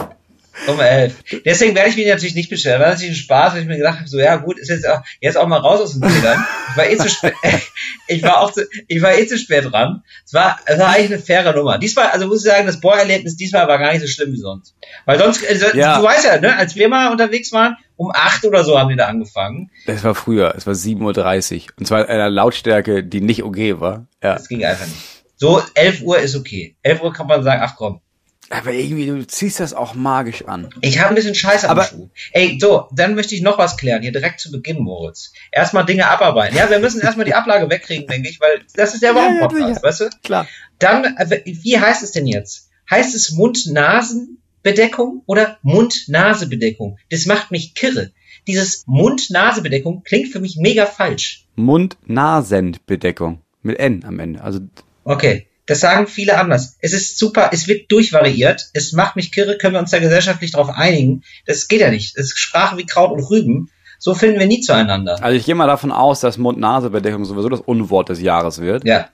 Um 0.68 0.80
elf. 0.80 1.16
Deswegen 1.46 1.76
werde 1.76 1.90
ich 1.90 1.96
mich 1.96 2.08
natürlich 2.08 2.36
nicht 2.36 2.50
beschweren. 2.50 2.80
War 2.80 2.90
natürlich 2.90 3.14
ein 3.14 3.24
Spaß, 3.24 3.54
weil 3.54 3.62
ich 3.62 3.68
mir 3.68 3.78
gedacht 3.78 4.00
habe, 4.00 4.08
so, 4.08 4.20
ja 4.20 4.36
gut, 4.36 4.60
ist 4.60 4.70
jetzt 4.70 4.88
auch, 4.88 5.02
jetzt 5.20 5.38
auch 5.38 5.48
mal 5.48 5.58
raus 5.58 5.82
aus 5.82 6.00
den 6.00 6.08
Federn. 6.08 6.46
Ich 6.70 6.78
war 6.78 6.90
eh 6.90 6.98
zu 6.98 7.10
spät, 7.10 7.34
ich 8.08 8.24
war 8.24 8.40
auch 8.40 8.52
zu, 8.52 8.68
ich 8.88 9.02
war 9.02 9.18
eh 9.18 9.26
zu 9.26 9.38
spät 9.38 9.72
dran. 9.72 10.04
Es 10.26 10.34
war, 10.34 10.60
es 10.66 10.78
war 10.80 10.90
eigentlich 10.90 11.12
eine 11.12 11.20
faire 11.20 11.56
Nummer. 11.56 11.80
Diesmal, 11.80 12.08
also 12.10 12.28
muss 12.28 12.46
ich 12.46 12.52
sagen, 12.52 12.68
das 12.68 12.80
Bohrerlebnis 12.80 13.36
diesmal 13.36 13.68
war 13.68 13.80
gar 13.80 13.92
nicht 13.92 14.02
so 14.02 14.08
schlimm 14.08 14.32
wie 14.32 14.38
sonst. 14.38 14.76
Weil 15.06 15.18
sonst, 15.18 15.46
also, 15.48 15.76
ja. 15.76 15.98
du 15.98 16.04
weißt 16.04 16.26
ja, 16.26 16.40
ne, 16.40 16.56
als 16.56 16.76
wir 16.76 16.88
mal 16.88 17.12
unterwegs 17.12 17.52
waren, 17.52 17.76
um 17.96 18.12
acht 18.14 18.46
oder 18.46 18.64
so 18.64 18.78
haben 18.78 18.90
wir 18.90 18.98
da 18.98 19.08
angefangen. 19.08 19.72
Das 19.88 20.04
war 20.04 20.16
früher, 20.16 20.54
es 20.56 20.68
war 20.68 20.74
7.30 20.74 21.56
Uhr. 21.56 21.74
Und 21.80 21.88
zwar 21.88 22.02
in 22.02 22.08
einer 22.08 22.30
Lautstärke, 22.30 23.04
die 23.04 23.22
nicht 23.22 23.44
okay 23.44 23.80
war. 23.80 24.08
Ja. 24.22 24.36
Das 24.36 24.48
ging 24.48 24.64
einfach 24.64 24.86
nicht. 24.86 25.24
So, 25.36 25.62
11 25.74 26.02
Uhr 26.04 26.20
ist 26.20 26.36
okay. 26.36 26.76
11 26.84 27.02
Uhr 27.02 27.12
kann 27.12 27.28
man 27.28 27.44
sagen, 27.44 27.62
ach 27.64 27.76
komm, 27.76 28.02
aber 28.50 28.72
irgendwie, 28.74 29.06
du 29.06 29.26
ziehst 29.26 29.60
das 29.60 29.74
auch 29.74 29.96
magisch 29.96 30.46
an. 30.46 30.70
Ich 30.82 31.00
habe 31.00 31.10
ein 31.10 31.16
bisschen 31.16 31.36
Scheiße 31.36 31.70
am 31.70 31.82
Schuh. 31.82 32.10
Ey, 32.32 32.58
so, 32.60 32.88
dann 32.92 33.16
möchte 33.16 33.36
ich 33.36 33.42
noch 33.42 33.58
was 33.58 33.78
klären, 33.78 34.02
hier 34.02 34.12
direkt 34.12 34.40
zu 34.40 34.52
Beginn, 34.52 34.80
Moritz. 34.80 35.34
Erstmal 35.52 35.86
Dinge 35.86 36.08
abarbeiten. 36.08 36.58
Ja, 36.58 36.70
wir 36.70 36.80
müssen 36.80 37.02
erstmal 37.02 37.26
die 37.26 37.34
Ablage 37.34 37.70
wegkriegen, 37.70 38.08
denke 38.08 38.30
ich, 38.30 38.40
weil 38.40 38.62
das 38.76 38.94
ist 38.94 39.04
der 39.04 39.16
Wochenpodcast, 39.16 39.62
ja, 39.62 39.76
ja, 39.76 39.84
weißt 39.84 40.00
du? 40.02 40.10
Klar. 40.24 40.48
Dann, 40.80 41.06
äh, 41.18 41.42
wie 41.46 41.80
heißt 41.80 42.04
es 42.04 42.12
denn 42.12 42.28
jetzt? 42.28 42.70
Heißt 42.90 43.16
es 43.16 43.32
Mund-Nasen-Bedeckung 43.32 45.24
oder 45.26 45.58
Mund-Nase-Bedeckung? 45.62 46.98
Das 47.10 47.26
macht 47.26 47.52
mich 47.52 47.74
kirre. 47.76 48.12
Dieses 48.46 48.84
Mund-Nase-Bedeckung 48.88 50.04
klingt 50.04 50.28
für 50.30 50.40
mich 50.40 50.58
mega 50.58 50.86
falsch. 50.86 51.48
Mund-Nasen-Bedeckung. 51.56 53.42
Mit 53.62 53.80
N 53.80 54.04
am 54.06 54.20
Ende. 54.20 54.42
Also. 54.42 54.60
Okay. 55.06 55.48
Das 55.66 55.80
sagen 55.80 56.08
viele 56.08 56.38
anders. 56.38 56.78
Es 56.80 56.92
ist 56.94 57.18
super, 57.18 57.52
es 57.54 57.68
wird 57.68 57.92
durchvariiert. 57.92 58.70
Es 58.74 58.92
macht 58.92 59.16
mich 59.16 59.32
kirre, 59.32 59.58
können 59.58 59.74
wir 59.74 59.80
uns 59.80 59.92
da 59.92 60.00
gesellschaftlich 60.00 60.52
darauf 60.52 60.70
einigen. 60.70 61.24
Das 61.46 61.68
geht 61.68 61.80
ja 61.80 61.90
nicht. 61.90 62.18
Es 62.18 62.26
ist 62.26 62.40
Sprache 62.40 62.78
wie 62.78 62.86
Kraut 62.86 63.12
und 63.12 63.24
Rüben. 63.24 63.70
So 63.98 64.14
finden 64.14 64.38
wir 64.38 64.48
nie 64.48 64.60
zueinander. 64.60 65.24
Also 65.24 65.38
ich 65.38 65.46
gehe 65.46 65.56
mal 65.56 65.68
davon 65.68 65.94
aus, 65.94 66.20
dass 66.20 66.38
Mund-Nase-Bedeckung 66.38 67.24
sowieso 67.24 67.48
das 67.48 67.62
Unwort 67.62 68.10
des 68.10 68.22
Jahres 68.22 68.60
wird. 68.60 68.84
Ja. 68.86 69.08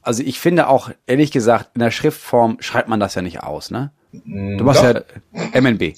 Also 0.00 0.22
ich 0.22 0.40
finde 0.40 0.68
auch, 0.68 0.90
ehrlich 1.06 1.30
gesagt, 1.30 1.70
in 1.74 1.80
der 1.80 1.90
Schriftform 1.90 2.56
schreibt 2.60 2.88
man 2.88 3.00
das 3.00 3.14
ja 3.14 3.22
nicht 3.22 3.42
aus, 3.42 3.70
ne? 3.70 3.90
Mm, 4.12 4.56
du 4.56 4.64
machst 4.64 4.82
Doch. 4.82 4.94
ja 5.52 5.60
MNB. 5.60 5.94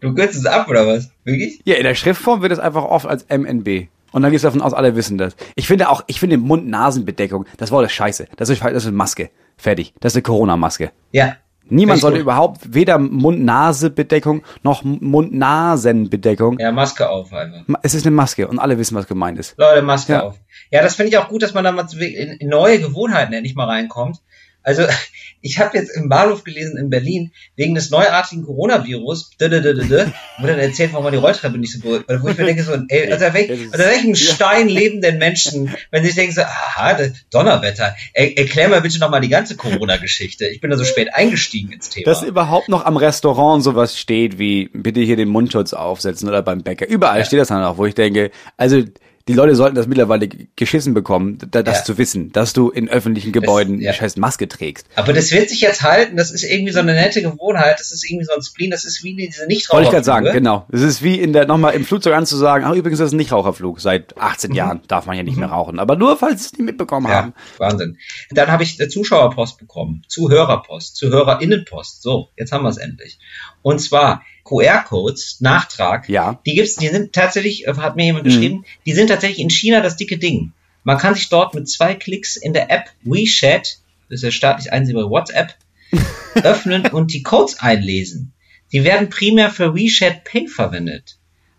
Du 0.00 0.14
kürzt 0.14 0.36
es 0.36 0.46
ab, 0.46 0.68
oder 0.68 0.86
was? 0.86 1.10
Wirklich? 1.24 1.60
Ja, 1.64 1.76
in 1.76 1.84
der 1.84 1.94
Schriftform 1.94 2.40
wird 2.40 2.52
es 2.52 2.58
einfach 2.58 2.84
oft 2.84 3.06
als 3.06 3.26
MNB. 3.28 3.88
Und 4.12 4.22
dann 4.22 4.30
gehst 4.30 4.44
du 4.44 4.48
davon 4.48 4.62
aus, 4.62 4.74
alle 4.74 4.96
wissen 4.96 5.18
das. 5.18 5.36
Ich 5.54 5.66
finde 5.66 5.88
auch, 5.88 6.02
ich 6.06 6.20
finde 6.20 6.36
Mund-Nasen-Bedeckung, 6.38 7.46
das 7.58 7.70
Wort 7.70 7.86
ist 7.86 7.92
scheiße. 7.92 8.26
Das 8.36 8.48
ist, 8.48 8.62
das 8.62 8.72
ist 8.72 8.86
eine 8.86 8.96
Maske. 8.96 9.30
Fertig. 9.56 9.94
Das 10.00 10.12
ist 10.12 10.16
eine 10.16 10.22
Corona-Maske. 10.22 10.90
Ja. 11.12 11.36
Niemand 11.70 12.00
sollte 12.00 12.18
gut. 12.18 12.22
überhaupt 12.22 12.74
weder 12.74 12.98
Mund-Nase-Bedeckung 12.98 14.42
noch 14.62 14.82
Mund-Nasen-Bedeckung. 14.82 16.58
Ja, 16.58 16.72
Maske 16.72 17.08
auf 17.08 17.32
einfach. 17.32 17.62
Es 17.82 17.94
ist 17.94 18.04
eine 18.06 18.14
Maske 18.14 18.48
und 18.48 18.58
alle 18.58 18.76
wissen, 18.78 18.96
was 18.96 19.06
gemeint 19.06 19.38
ist. 19.38 19.54
Leute, 19.56 19.82
Maske 19.82 20.14
ja. 20.14 20.22
auf. 20.22 20.40
Ja, 20.72 20.82
das 20.82 20.96
finde 20.96 21.10
ich 21.10 21.18
auch 21.18 21.28
gut, 21.28 21.42
dass 21.42 21.54
man 21.54 21.62
da 21.62 21.70
mal 21.70 21.86
in 22.00 22.48
neue 22.48 22.80
Gewohnheiten 22.80 23.32
endlich 23.32 23.54
mal 23.54 23.66
reinkommt. 23.66 24.20
Also 24.62 24.84
ich 25.42 25.58
habe 25.58 25.76
jetzt 25.78 25.96
im 25.96 26.08
Bahnhof 26.08 26.44
gelesen 26.44 26.76
in 26.76 26.90
Berlin, 26.90 27.32
wegen 27.56 27.74
des 27.74 27.90
neuartigen 27.90 28.44
Coronavirus, 28.44 29.30
wo 29.38 29.48
dann 29.48 30.58
erzählt, 30.58 30.92
warum 30.92 31.04
man 31.04 31.12
die 31.12 31.18
Rolltreppe 31.18 31.58
nicht 31.58 31.72
so 31.72 31.80
gut, 31.80 32.04
wo 32.08 32.28
ich 32.28 32.36
mir 32.36 32.44
denke, 32.44 32.62
so, 32.62 32.72
ey, 32.88 33.12
unter, 33.12 33.32
welch, 33.32 33.50
unter 33.50 33.78
welchem 33.78 34.14
Stein 34.14 34.68
leben 34.68 35.00
denn 35.00 35.18
Menschen, 35.18 35.74
wenn 35.90 36.02
sie 36.02 36.08
sich 36.08 36.16
denken 36.16 36.34
so, 36.34 36.42
aha, 36.42 36.98
Donnerwetter, 37.30 37.96
er, 38.12 38.36
erklär 38.36 38.68
mal 38.68 38.82
bitte 38.82 38.98
nochmal 38.98 39.20
die 39.20 39.28
ganze 39.28 39.56
Corona-Geschichte. 39.56 40.46
Ich 40.48 40.60
bin 40.60 40.70
da 40.70 40.76
so 40.76 40.84
spät 40.84 41.14
eingestiegen 41.14 41.72
ins 41.72 41.88
Thema. 41.88 42.04
Dass 42.04 42.22
überhaupt 42.22 42.68
noch 42.68 42.84
am 42.84 42.96
Restaurant 42.96 43.62
sowas 43.64 43.98
steht 43.98 44.38
wie, 44.38 44.68
bitte 44.72 45.00
hier 45.00 45.16
den 45.16 45.28
Mundschutz 45.28 45.72
aufsetzen 45.72 46.28
oder 46.28 46.42
beim 46.42 46.62
Bäcker. 46.62 46.86
Überall 46.86 47.20
ja. 47.20 47.24
steht 47.24 47.40
das 47.40 47.48
dann 47.48 47.64
auch, 47.64 47.78
wo 47.78 47.86
ich 47.86 47.94
denke, 47.94 48.30
also 48.56 48.82
die 49.30 49.36
Leute 49.36 49.54
sollten 49.54 49.76
das 49.76 49.86
mittlerweile 49.86 50.28
geschissen 50.28 50.92
bekommen, 50.92 51.38
da, 51.50 51.62
das 51.62 51.78
ja. 51.78 51.84
zu 51.84 51.98
wissen, 51.98 52.32
dass 52.32 52.52
du 52.52 52.68
in 52.70 52.88
öffentlichen 52.88 53.30
Gebäuden 53.32 53.74
das, 53.76 53.84
ja. 53.84 53.90
eine 53.90 53.98
scheiß 53.98 54.16
Maske 54.16 54.48
trägst. 54.48 54.86
Aber 54.96 55.12
das 55.12 55.30
wird 55.30 55.48
sich 55.48 55.60
jetzt 55.60 55.82
halten, 55.82 56.16
das 56.16 56.32
ist 56.32 56.42
irgendwie 56.42 56.72
so 56.72 56.80
eine 56.80 56.94
nette 56.94 57.22
Gewohnheit, 57.22 57.78
das 57.78 57.92
ist 57.92 58.08
irgendwie 58.08 58.24
so 58.24 58.34
ein 58.34 58.42
Spleen, 58.42 58.70
das 58.70 58.84
ist 58.84 59.04
wie 59.04 59.14
diese 59.14 59.46
Nichtraucherflug. 59.46 59.72
Wollte 59.72 59.86
ich 59.86 59.92
gerade 59.92 60.04
sagen, 60.04 60.32
genau. 60.32 60.66
Das 60.70 60.82
ist 60.82 61.02
wie 61.02 61.20
in 61.20 61.32
der, 61.32 61.46
nochmal 61.46 61.74
im 61.74 61.84
Flugzeug 61.84 62.14
anzusagen, 62.14 62.66
ach 62.66 62.74
übrigens, 62.74 62.98
das 62.98 63.06
ist 63.06 63.12
ein 63.12 63.18
Nichtraucherflug. 63.18 63.80
Seit 63.80 64.18
18 64.18 64.50
mhm. 64.50 64.56
Jahren 64.56 64.80
darf 64.88 65.06
man 65.06 65.16
ja 65.16 65.22
nicht 65.22 65.34
mhm. 65.34 65.40
mehr 65.40 65.50
rauchen. 65.50 65.78
Aber 65.78 65.94
nur, 65.94 66.16
falls 66.16 66.42
sie 66.42 66.46
es 66.46 66.52
nicht 66.54 66.66
mitbekommen 66.66 67.06
ja, 67.06 67.14
haben. 67.14 67.34
Wahnsinn. 67.58 67.98
Dann 68.30 68.50
habe 68.50 68.64
ich 68.64 68.78
Zuschauerpost 68.78 69.58
bekommen, 69.58 70.02
Zuhörerpost, 70.08 70.96
Zuhörerinnenpost. 70.96 72.02
So, 72.02 72.30
jetzt 72.36 72.52
haben 72.52 72.64
wir 72.64 72.70
es 72.70 72.78
endlich. 72.78 73.18
Und 73.62 73.80
zwar, 73.80 74.22
QR-Codes, 74.50 75.40
Nachtrag, 75.40 76.08
ja. 76.08 76.40
die 76.44 76.54
gibt's, 76.54 76.76
die 76.76 76.88
sind 76.88 77.12
tatsächlich, 77.12 77.66
äh, 77.66 77.74
hat 77.74 77.96
mir 77.96 78.06
jemand 78.06 78.24
mhm. 78.24 78.28
geschrieben, 78.28 78.64
die 78.84 78.92
sind 78.92 79.06
tatsächlich 79.06 79.38
in 79.38 79.50
China 79.50 79.80
das 79.80 79.96
dicke 79.96 80.18
Ding. 80.18 80.52
Man 80.82 80.98
kann 80.98 81.14
sich 81.14 81.28
dort 81.28 81.54
mit 81.54 81.68
zwei 81.68 81.94
Klicks 81.94 82.36
in 82.36 82.52
der 82.52 82.70
App 82.70 82.90
WeChat, 83.02 83.78
das 84.08 84.18
ist 84.18 84.22
ja 84.22 84.30
staatlich 84.30 84.72
einsehbare 84.72 85.08
WhatsApp, 85.08 85.54
öffnen 86.34 86.86
und 86.86 87.12
die 87.12 87.22
Codes 87.22 87.60
einlesen. 87.60 88.32
Die 88.72 88.84
werden 88.84 89.08
primär 89.08 89.50
für 89.50 89.74
WeChat 89.74 90.24
Pay 90.24 90.48
verwendet. 90.48 91.18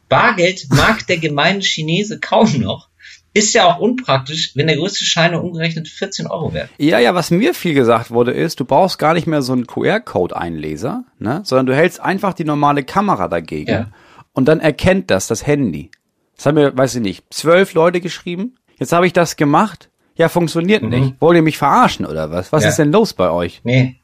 Bargeld 0.10 0.67
mag 0.69 1.07
der 1.07 1.17
gemeine 1.17 1.62
Chinese 1.62 2.19
kaum 2.19 2.60
noch. 2.60 2.89
Ist 3.33 3.53
ja 3.53 3.65
auch 3.65 3.79
unpraktisch, 3.79 4.51
wenn 4.55 4.67
der 4.67 4.75
größte 4.75 5.05
Schein 5.05 5.33
umgerechnet 5.33 5.88
14 5.88 6.27
Euro 6.27 6.53
wert. 6.53 6.69
Ja, 6.77 7.00
ja, 7.00 7.15
was 7.15 7.31
mir 7.31 7.53
viel 7.53 7.73
gesagt 7.73 8.11
wurde, 8.11 8.31
ist, 8.31 8.59
du 8.59 8.65
brauchst 8.65 9.00
gar 9.00 9.13
nicht 9.13 9.25
mehr 9.25 9.41
so 9.41 9.53
einen 9.53 9.67
QR-Code-Einleser, 9.67 11.05
ne? 11.17 11.41
sondern 11.45 11.65
du 11.67 11.75
hältst 11.75 12.01
einfach 12.01 12.33
die 12.33 12.43
normale 12.43 12.83
Kamera 12.83 13.29
dagegen 13.29 13.71
ja. 13.71 13.88
und 14.33 14.47
dann 14.50 14.59
erkennt 14.59 15.11
das 15.11 15.27
das 15.27 15.47
Handy. 15.47 15.91
Das 16.35 16.45
haben 16.45 16.55
mir, 16.55 16.75
weiß 16.77 16.95
ich 16.95 17.01
nicht, 17.01 17.25
zwölf 17.33 17.73
Leute 17.73 18.01
geschrieben. 18.01 18.57
Jetzt 18.79 18.91
habe 18.91 19.07
ich 19.07 19.13
das 19.13 19.38
gemacht. 19.38 19.89
Ja, 20.15 20.27
funktioniert 20.27 20.83
nicht. 20.83 21.15
Wollt 21.21 21.38
ihr 21.38 21.41
mich 21.41 21.57
verarschen 21.57 22.05
oder 22.05 22.31
was? 22.31 22.51
Was 22.51 22.63
Ja. 22.63 22.69
ist 22.69 22.79
denn 22.79 22.91
los 22.91 23.13
bei 23.13 23.29
euch? 23.29 23.61
Nee. 23.63 23.95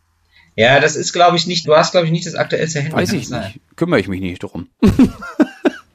Ja, 0.56 0.80
das 0.80 0.96
ist, 0.96 1.14
glaube 1.14 1.36
ich, 1.36 1.46
nicht, 1.48 1.68
du 1.68 1.76
hast, 1.76 1.92
glaube 1.92 2.06
ich, 2.08 2.12
nicht 2.12 2.26
das 2.26 2.36
aktuellste 2.36 2.80
Handy. 2.80 2.96
Weiß 2.96 3.12
ich 3.12 3.30
nicht. 3.30 3.60
Kümmere 3.76 4.00
ich 4.00 4.08
mich 4.08 4.22
nicht 4.22 4.40
drum. 4.40 4.70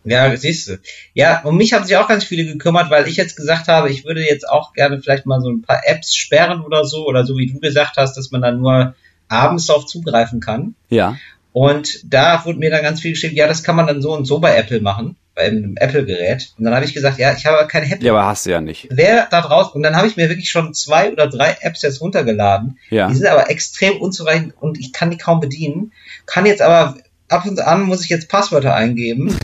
Ja, 0.05 0.37
siehst 0.37 0.69
du. 0.69 0.79
Ja, 1.15 1.43
um 1.45 1.57
mich 1.57 1.73
haben 1.73 1.85
sich 1.85 1.97
auch 1.97 2.09
ganz 2.09 2.25
viele 2.25 2.45
gekümmert, 2.45 2.91
weil 2.91 3.07
ich 3.07 3.17
jetzt 3.17 3.37
gesagt 3.37 3.69
habe, 3.69 3.91
ich 3.91 4.05
würde 4.05 4.23
jetzt 4.23 4.49
auch 4.49 4.73
gerne 4.73 5.01
vielleicht 5.01 5.27
mal 5.27 5.41
so 5.41 5.51
ein 5.51 5.63
paar 5.63 5.83
Apps 5.85 6.17
sperren 6.17 6.61
oder 6.63 6.85
so, 6.85 7.07
oder 7.07 7.25
so 7.25 7.37
wie 7.37 7.53
du 7.53 7.61
gesagt 7.61 7.97
hast, 7.97 8.17
dass 8.17 8.31
man 8.31 8.43
dann 8.43 8.61
nur 8.61 8.95
abends 9.29 9.67
darauf 9.67 9.87
zugreifen 9.87 10.41
kann. 10.41 10.75
Ja. 10.89 11.17
Und 11.53 12.01
da 12.05 12.45
wurde 12.45 12.59
mir 12.59 12.71
dann 12.71 12.83
ganz 12.83 13.01
viel 13.01 13.13
geschrieben, 13.13 13.37
ja, 13.37 13.47
das 13.47 13.63
kann 13.63 13.77
man 13.77 13.87
dann 13.87 14.03
so 14.03 14.13
und 14.13 14.25
so 14.25 14.39
bei 14.39 14.57
Apple 14.57 14.81
machen, 14.81 15.17
bei 15.35 15.43
einem 15.43 15.77
Apple-Gerät. 15.77 16.55
Und 16.59 16.65
dann 16.65 16.75
habe 16.75 16.87
ich 16.87 16.95
gesagt, 16.95 17.19
ja, 17.19 17.35
ich 17.35 17.45
habe 17.45 17.69
kein 17.69 17.85
Apple. 17.85 18.07
Ja, 18.07 18.13
aber 18.13 18.27
hast 18.27 18.47
du 18.47 18.51
ja 18.51 18.61
nicht. 18.61 18.89
Wer 18.91 19.27
da 19.31 19.43
draußen, 19.43 19.73
und 19.75 19.83
dann 19.83 19.97
habe 19.97 20.09
ich 20.09 20.17
mir 20.17 20.31
wirklich 20.31 20.49
schon 20.49 20.73
zwei 20.73 21.13
oder 21.13 21.27
drei 21.29 21.57
Apps 21.61 21.83
jetzt 21.83 22.01
runtergeladen. 22.01 22.79
Ja. 22.89 23.09
Die 23.09 23.15
sind 23.15 23.27
aber 23.27 23.51
extrem 23.51 24.01
unzureichend 24.01 24.55
und 24.61 24.81
ich 24.81 24.93
kann 24.93 25.11
die 25.11 25.19
kaum 25.19 25.41
bedienen. 25.41 25.93
Kann 26.25 26.47
jetzt 26.47 26.63
aber 26.63 26.97
ab 27.33 27.47
und 27.47 27.61
an 27.61 27.83
muss 27.83 28.05
ich 28.05 28.11
jetzt 28.11 28.29
Passwörter 28.29 28.75
eingeben. 28.75 29.37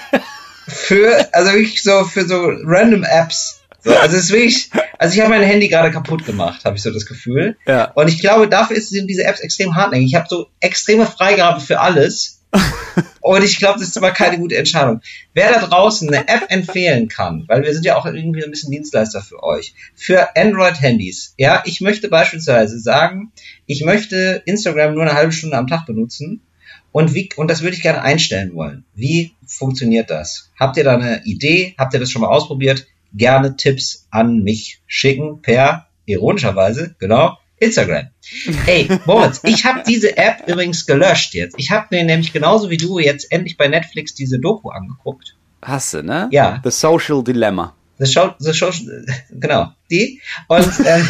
für, 0.68 1.28
also 1.32 1.52
wirklich 1.52 1.82
so, 1.82 2.04
für 2.04 2.26
so 2.26 2.52
random 2.64 3.04
Apps. 3.04 3.60
So, 3.82 3.94
also 3.94 4.16
es 4.16 4.24
ist 4.24 4.32
wirklich, 4.32 4.70
also 4.98 5.14
ich 5.14 5.20
habe 5.20 5.30
mein 5.30 5.42
Handy 5.42 5.68
gerade 5.68 5.90
kaputt 5.90 6.26
gemacht, 6.26 6.64
habe 6.64 6.76
ich 6.76 6.82
so 6.82 6.90
das 6.90 7.06
Gefühl. 7.06 7.56
Ja. 7.66 7.92
Und 7.92 8.08
ich 8.08 8.20
glaube, 8.20 8.48
dafür 8.48 8.80
sind 8.80 9.08
diese 9.08 9.24
Apps 9.24 9.40
extrem 9.40 9.76
hartnäckig. 9.76 10.06
Ich 10.06 10.14
habe 10.14 10.26
so 10.28 10.48
extreme 10.60 11.06
Freigabe 11.06 11.60
für 11.60 11.80
alles. 11.80 12.42
Und 13.20 13.42
ich 13.42 13.58
glaube, 13.58 13.78
das 13.78 13.88
ist 13.88 13.96
aber 13.96 14.12
keine 14.12 14.38
gute 14.38 14.56
Entscheidung. 14.56 15.00
Wer 15.34 15.52
da 15.52 15.66
draußen 15.66 16.08
eine 16.08 16.28
App 16.28 16.46
empfehlen 16.48 17.08
kann, 17.08 17.44
weil 17.48 17.62
wir 17.62 17.72
sind 17.72 17.84
ja 17.84 17.96
auch 17.96 18.06
irgendwie 18.06 18.44
ein 18.44 18.50
bisschen 18.50 18.70
Dienstleister 18.70 19.20
für 19.20 19.42
euch, 19.42 19.74
für 19.94 20.36
Android-Handys. 20.36 21.34
Ja, 21.36 21.62
ich 21.66 21.80
möchte 21.80 22.08
beispielsweise 22.08 22.78
sagen, 22.78 23.32
ich 23.66 23.84
möchte 23.84 24.42
Instagram 24.46 24.94
nur 24.94 25.02
eine 25.02 25.14
halbe 25.14 25.32
Stunde 25.32 25.56
am 25.56 25.66
Tag 25.66 25.86
benutzen. 25.86 26.40
Und 26.96 27.12
wie, 27.12 27.28
und 27.36 27.50
das 27.50 27.60
würde 27.60 27.76
ich 27.76 27.82
gerne 27.82 28.00
einstellen 28.00 28.54
wollen. 28.54 28.86
Wie 28.94 29.36
funktioniert 29.46 30.08
das? 30.08 30.50
Habt 30.58 30.78
ihr 30.78 30.84
da 30.84 30.94
eine 30.94 31.22
Idee? 31.26 31.74
Habt 31.76 31.92
ihr 31.92 32.00
das 32.00 32.10
schon 32.10 32.22
mal 32.22 32.28
ausprobiert? 32.28 32.86
Gerne 33.12 33.54
Tipps 33.58 34.06
an 34.10 34.42
mich 34.42 34.80
schicken 34.86 35.42
per, 35.42 35.88
ironischerweise, 36.06 36.96
genau, 36.98 37.36
Instagram. 37.58 38.06
Ey, 38.64 38.88
Moritz, 39.04 39.42
ich 39.44 39.66
habe 39.66 39.82
diese 39.86 40.16
App 40.16 40.44
übrigens 40.46 40.86
gelöscht 40.86 41.34
jetzt. 41.34 41.56
Ich 41.58 41.70
habe 41.70 41.88
mir 41.90 42.02
nämlich 42.02 42.32
genauso 42.32 42.70
wie 42.70 42.78
du 42.78 42.98
jetzt 42.98 43.30
endlich 43.30 43.58
bei 43.58 43.68
Netflix 43.68 44.14
diese 44.14 44.38
Doku 44.38 44.70
angeguckt. 44.70 45.36
Hast 45.60 45.92
du, 45.92 46.02
ne? 46.02 46.30
Ja. 46.32 46.62
The 46.64 46.70
Social 46.70 47.22
Dilemma. 47.22 47.76
The 47.98 48.10
Show, 48.10 48.30
the 48.38 48.54
Show, 48.54 48.70
genau, 49.32 49.70
die. 49.90 50.22
Und 50.48 50.72
ähm, 50.86 51.06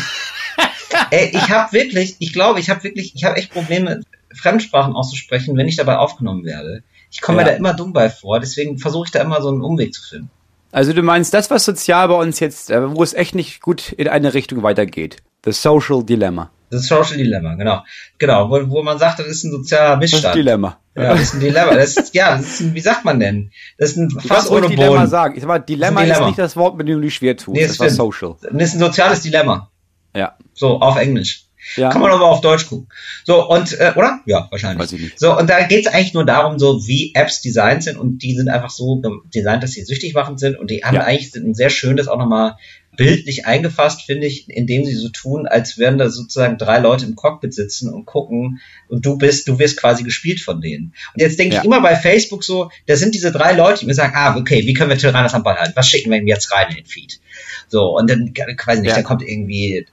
ey, 1.12 1.30
ich 1.32 1.48
habe 1.48 1.72
wirklich, 1.72 2.16
ich 2.18 2.32
glaube, 2.32 2.58
ich 2.58 2.70
habe 2.70 2.82
wirklich, 2.82 3.14
ich 3.14 3.22
habe 3.22 3.36
echt 3.36 3.52
Probleme, 3.52 4.00
Fremdsprachen 4.36 4.94
auszusprechen, 4.94 5.56
wenn 5.56 5.68
ich 5.68 5.76
dabei 5.76 5.96
aufgenommen 5.98 6.44
werde. 6.44 6.82
Ich 7.10 7.20
komme 7.20 7.38
Ja. 7.38 7.44
mir 7.44 7.50
da 7.50 7.56
immer 7.56 7.74
dumm 7.74 7.92
bei 7.92 8.10
vor, 8.10 8.40
deswegen 8.40 8.78
versuche 8.78 9.06
ich 9.06 9.10
da 9.12 9.20
immer 9.20 9.40
so 9.42 9.48
einen 9.48 9.62
Umweg 9.62 9.94
zu 9.94 10.02
finden. 10.02 10.30
Also 10.72 10.92
du 10.92 11.02
meinst 11.02 11.32
das, 11.32 11.50
was 11.50 11.64
sozial 11.64 12.08
bei 12.08 12.14
uns 12.14 12.40
jetzt, 12.40 12.70
äh, 12.70 12.94
wo 12.94 13.02
es 13.02 13.14
echt 13.14 13.34
nicht 13.34 13.60
gut 13.62 13.92
in 13.92 14.08
eine 14.08 14.34
Richtung 14.34 14.62
weitergeht. 14.62 15.18
The 15.44 15.52
Social 15.52 16.02
Dilemma. 16.04 16.50
Das 16.70 16.86
Social 16.88 17.16
Dilemma, 17.16 17.54
genau. 17.54 17.84
Genau, 18.18 18.50
wo, 18.50 18.68
wo 18.68 18.82
man 18.82 18.98
sagt, 18.98 19.20
das 19.20 19.28
ist 19.28 19.44
ein 19.44 19.52
sozialer 19.52 19.90
Das 19.90 20.10
Missstand. 20.10 20.34
Dilemma. 20.34 20.76
Ja, 20.96 21.10
das 21.12 21.20
ist 21.22 21.34
ein 21.34 21.40
Dilemma. 21.40 21.74
Das 21.74 21.96
ist, 21.96 22.14
ja, 22.14 22.36
das 22.36 22.46
ist 22.46 22.60
ein, 22.60 22.74
wie 22.74 22.80
sagt 22.80 23.04
man 23.04 23.20
denn? 23.20 23.52
Das 23.78 23.90
ist 23.90 23.96
ein 23.98 24.08
Du 24.08 24.16
kannst 24.28 24.50
ohne 24.50 24.66
Dilemma 24.68 24.96
Boden. 24.96 25.06
sagen. 25.06 25.34
Ich 25.36 25.42
sag 25.42 25.48
mal, 25.48 25.60
Dilemma 25.60 26.00
ist, 26.00 26.08
Dilemma. 26.08 26.26
nicht 26.26 26.38
das 26.40 26.56
Wort, 26.56 26.76
mit 26.76 26.88
dem 26.88 26.96
du 26.96 27.02
dich 27.02 27.14
schwer 27.14 27.36
tust. 27.36 27.54
Nee, 27.56 27.62
das 27.66 27.76
das 27.78 27.78
war. 27.78 27.90
Social. 27.90 28.34
Das 28.42 28.52
ist 28.52 28.74
ein 28.74 28.80
soziales 28.80 29.20
Dilemma. 29.20 29.70
Ja. 30.14 30.36
So, 30.54 30.80
auf 30.80 30.96
Englisch. 30.98 31.44
Ja. 31.75 31.90
Kann 31.90 32.00
man 32.00 32.12
aber 32.12 32.26
auf 32.30 32.40
Deutsch 32.40 32.66
gucken. 32.68 32.87
So, 33.25 33.49
und, 33.49 33.73
äh, 33.80 33.92
oder? 33.96 34.20
Ja, 34.26 34.46
wahrscheinlich. 34.50 34.80
Weiß 34.82 34.92
ich 34.92 35.00
nicht. 35.00 35.18
So, 35.18 35.37
und 35.37 35.50
da 35.50 35.62
geht 35.66 35.87
es 35.87 35.92
eigentlich 35.92 36.14
nur 36.14 36.25
darum, 36.25 36.58
so 36.58 36.87
wie 36.87 37.12
Apps 37.14 37.42
designt 37.42 37.82
sind 37.82 37.96
und 37.99 38.18
die 38.23 38.35
sind 38.37 38.49
einfach 38.49 38.70
so 38.70 39.02
designt, 39.35 39.62
dass 39.62 39.73
sie 39.73 39.82
süchtig 39.85 40.14
machend 40.14 40.38
sind 40.38 40.56
und 40.58 40.70
die 40.70 40.85
haben 40.85 40.94
Ja. 40.94 41.02
eigentlich 41.04 41.32
sind 41.32 41.54
sehr 41.56 41.70
schön 41.70 41.96
das 41.96 42.08
auch 42.08 42.18
nochmal 42.18 42.56
bildlich 42.96 43.44
eingefasst, 43.44 44.02
finde 44.02 44.26
ich, 44.26 44.49
indem 44.49 44.87
sie 44.87 44.94
so 44.94 45.11
tun, 45.11 45.46
als 45.46 45.76
wären 45.76 45.99
da 45.99 46.08
sozusagen 46.08 46.56
drei 46.56 46.78
Leute 46.78 47.04
im 47.04 47.14
Cockpit 47.14 47.52
sitzen 47.52 47.92
und 47.92 48.06
gucken 48.06 48.61
und 48.88 49.04
du 49.04 49.18
bist, 49.18 49.49
du 49.49 49.58
wirst 49.58 49.76
quasi 49.78 50.02
gespielt 50.02 50.40
von 50.40 50.62
denen. 50.62 50.94
Und 51.12 51.20
jetzt 51.20 51.38
denke 51.38 51.56
Ja. 51.56 51.61
ich 51.61 51.66
immer 51.66 51.82
bei 51.82 51.94
Facebook 51.94 52.42
so, 52.42 52.70
da 52.87 52.96
sind 52.96 53.14
diese 53.14 53.32
drei 53.32 53.52
Leute, 53.52 53.80
die 53.80 53.87
mir 53.87 53.92
sagen, 53.94 54.14
ah, 54.16 54.37
okay, 54.38 54.64
wie 54.66 54.73
können 54.73 54.88
wir 54.88 54.96
Tyrannas 54.96 55.35
am 55.35 55.42
Ball 55.42 55.56
halten? 55.56 55.75
Was 55.76 55.88
schicken 55.90 56.11
wir 56.11 56.18
ihm 56.18 56.26
jetzt 56.26 56.50
rein 56.52 56.68
in 56.70 56.76
den 56.76 56.87
Feed? 56.87 57.20
So, 57.68 57.99
und 57.99 58.08
dann, 58.08 58.32
ich 58.35 58.66
weiß 58.66 58.78
nicht, 58.80 58.88
Ja. 58.88 58.94
dann 58.94 59.04
kommt 59.04 59.23
irgendwie 59.23 59.87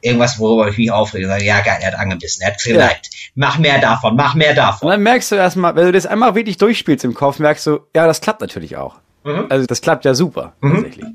irgendwas, 0.00 0.38
worüber 0.38 0.68
ich 0.68 0.78
mich 0.78 0.90
aufrege, 0.90 1.26
sage, 1.26 1.44
ja 1.44 1.60
geil, 1.60 1.78
er 1.80 1.92
hat 1.92 1.98
angebissen, 1.98 2.42
er 2.42 2.52
hat 2.52 2.62
geliked. 2.62 3.10
Mach 3.34 3.58
mehr 3.58 3.80
davon, 3.80 4.16
mach 4.16 4.34
mehr 4.34 4.50
Und 4.50 4.56
davon. 4.56 4.90
dann 4.90 5.02
merkst 5.02 5.32
du 5.32 5.36
erstmal, 5.36 5.74
wenn 5.76 5.86
du 5.86 5.92
das 5.92 6.06
einmal 6.06 6.34
wirklich 6.34 6.56
durchspielst 6.58 7.04
im 7.04 7.14
Kopf, 7.14 7.38
merkst 7.38 7.66
du, 7.66 7.80
ja, 7.94 8.06
das 8.06 8.20
klappt 8.20 8.40
natürlich 8.40 8.76
auch. 8.76 8.96
Mhm. 9.24 9.46
Also 9.48 9.66
das 9.66 9.80
klappt 9.80 10.04
ja 10.04 10.14
super, 10.14 10.54
tatsächlich. 10.60 11.06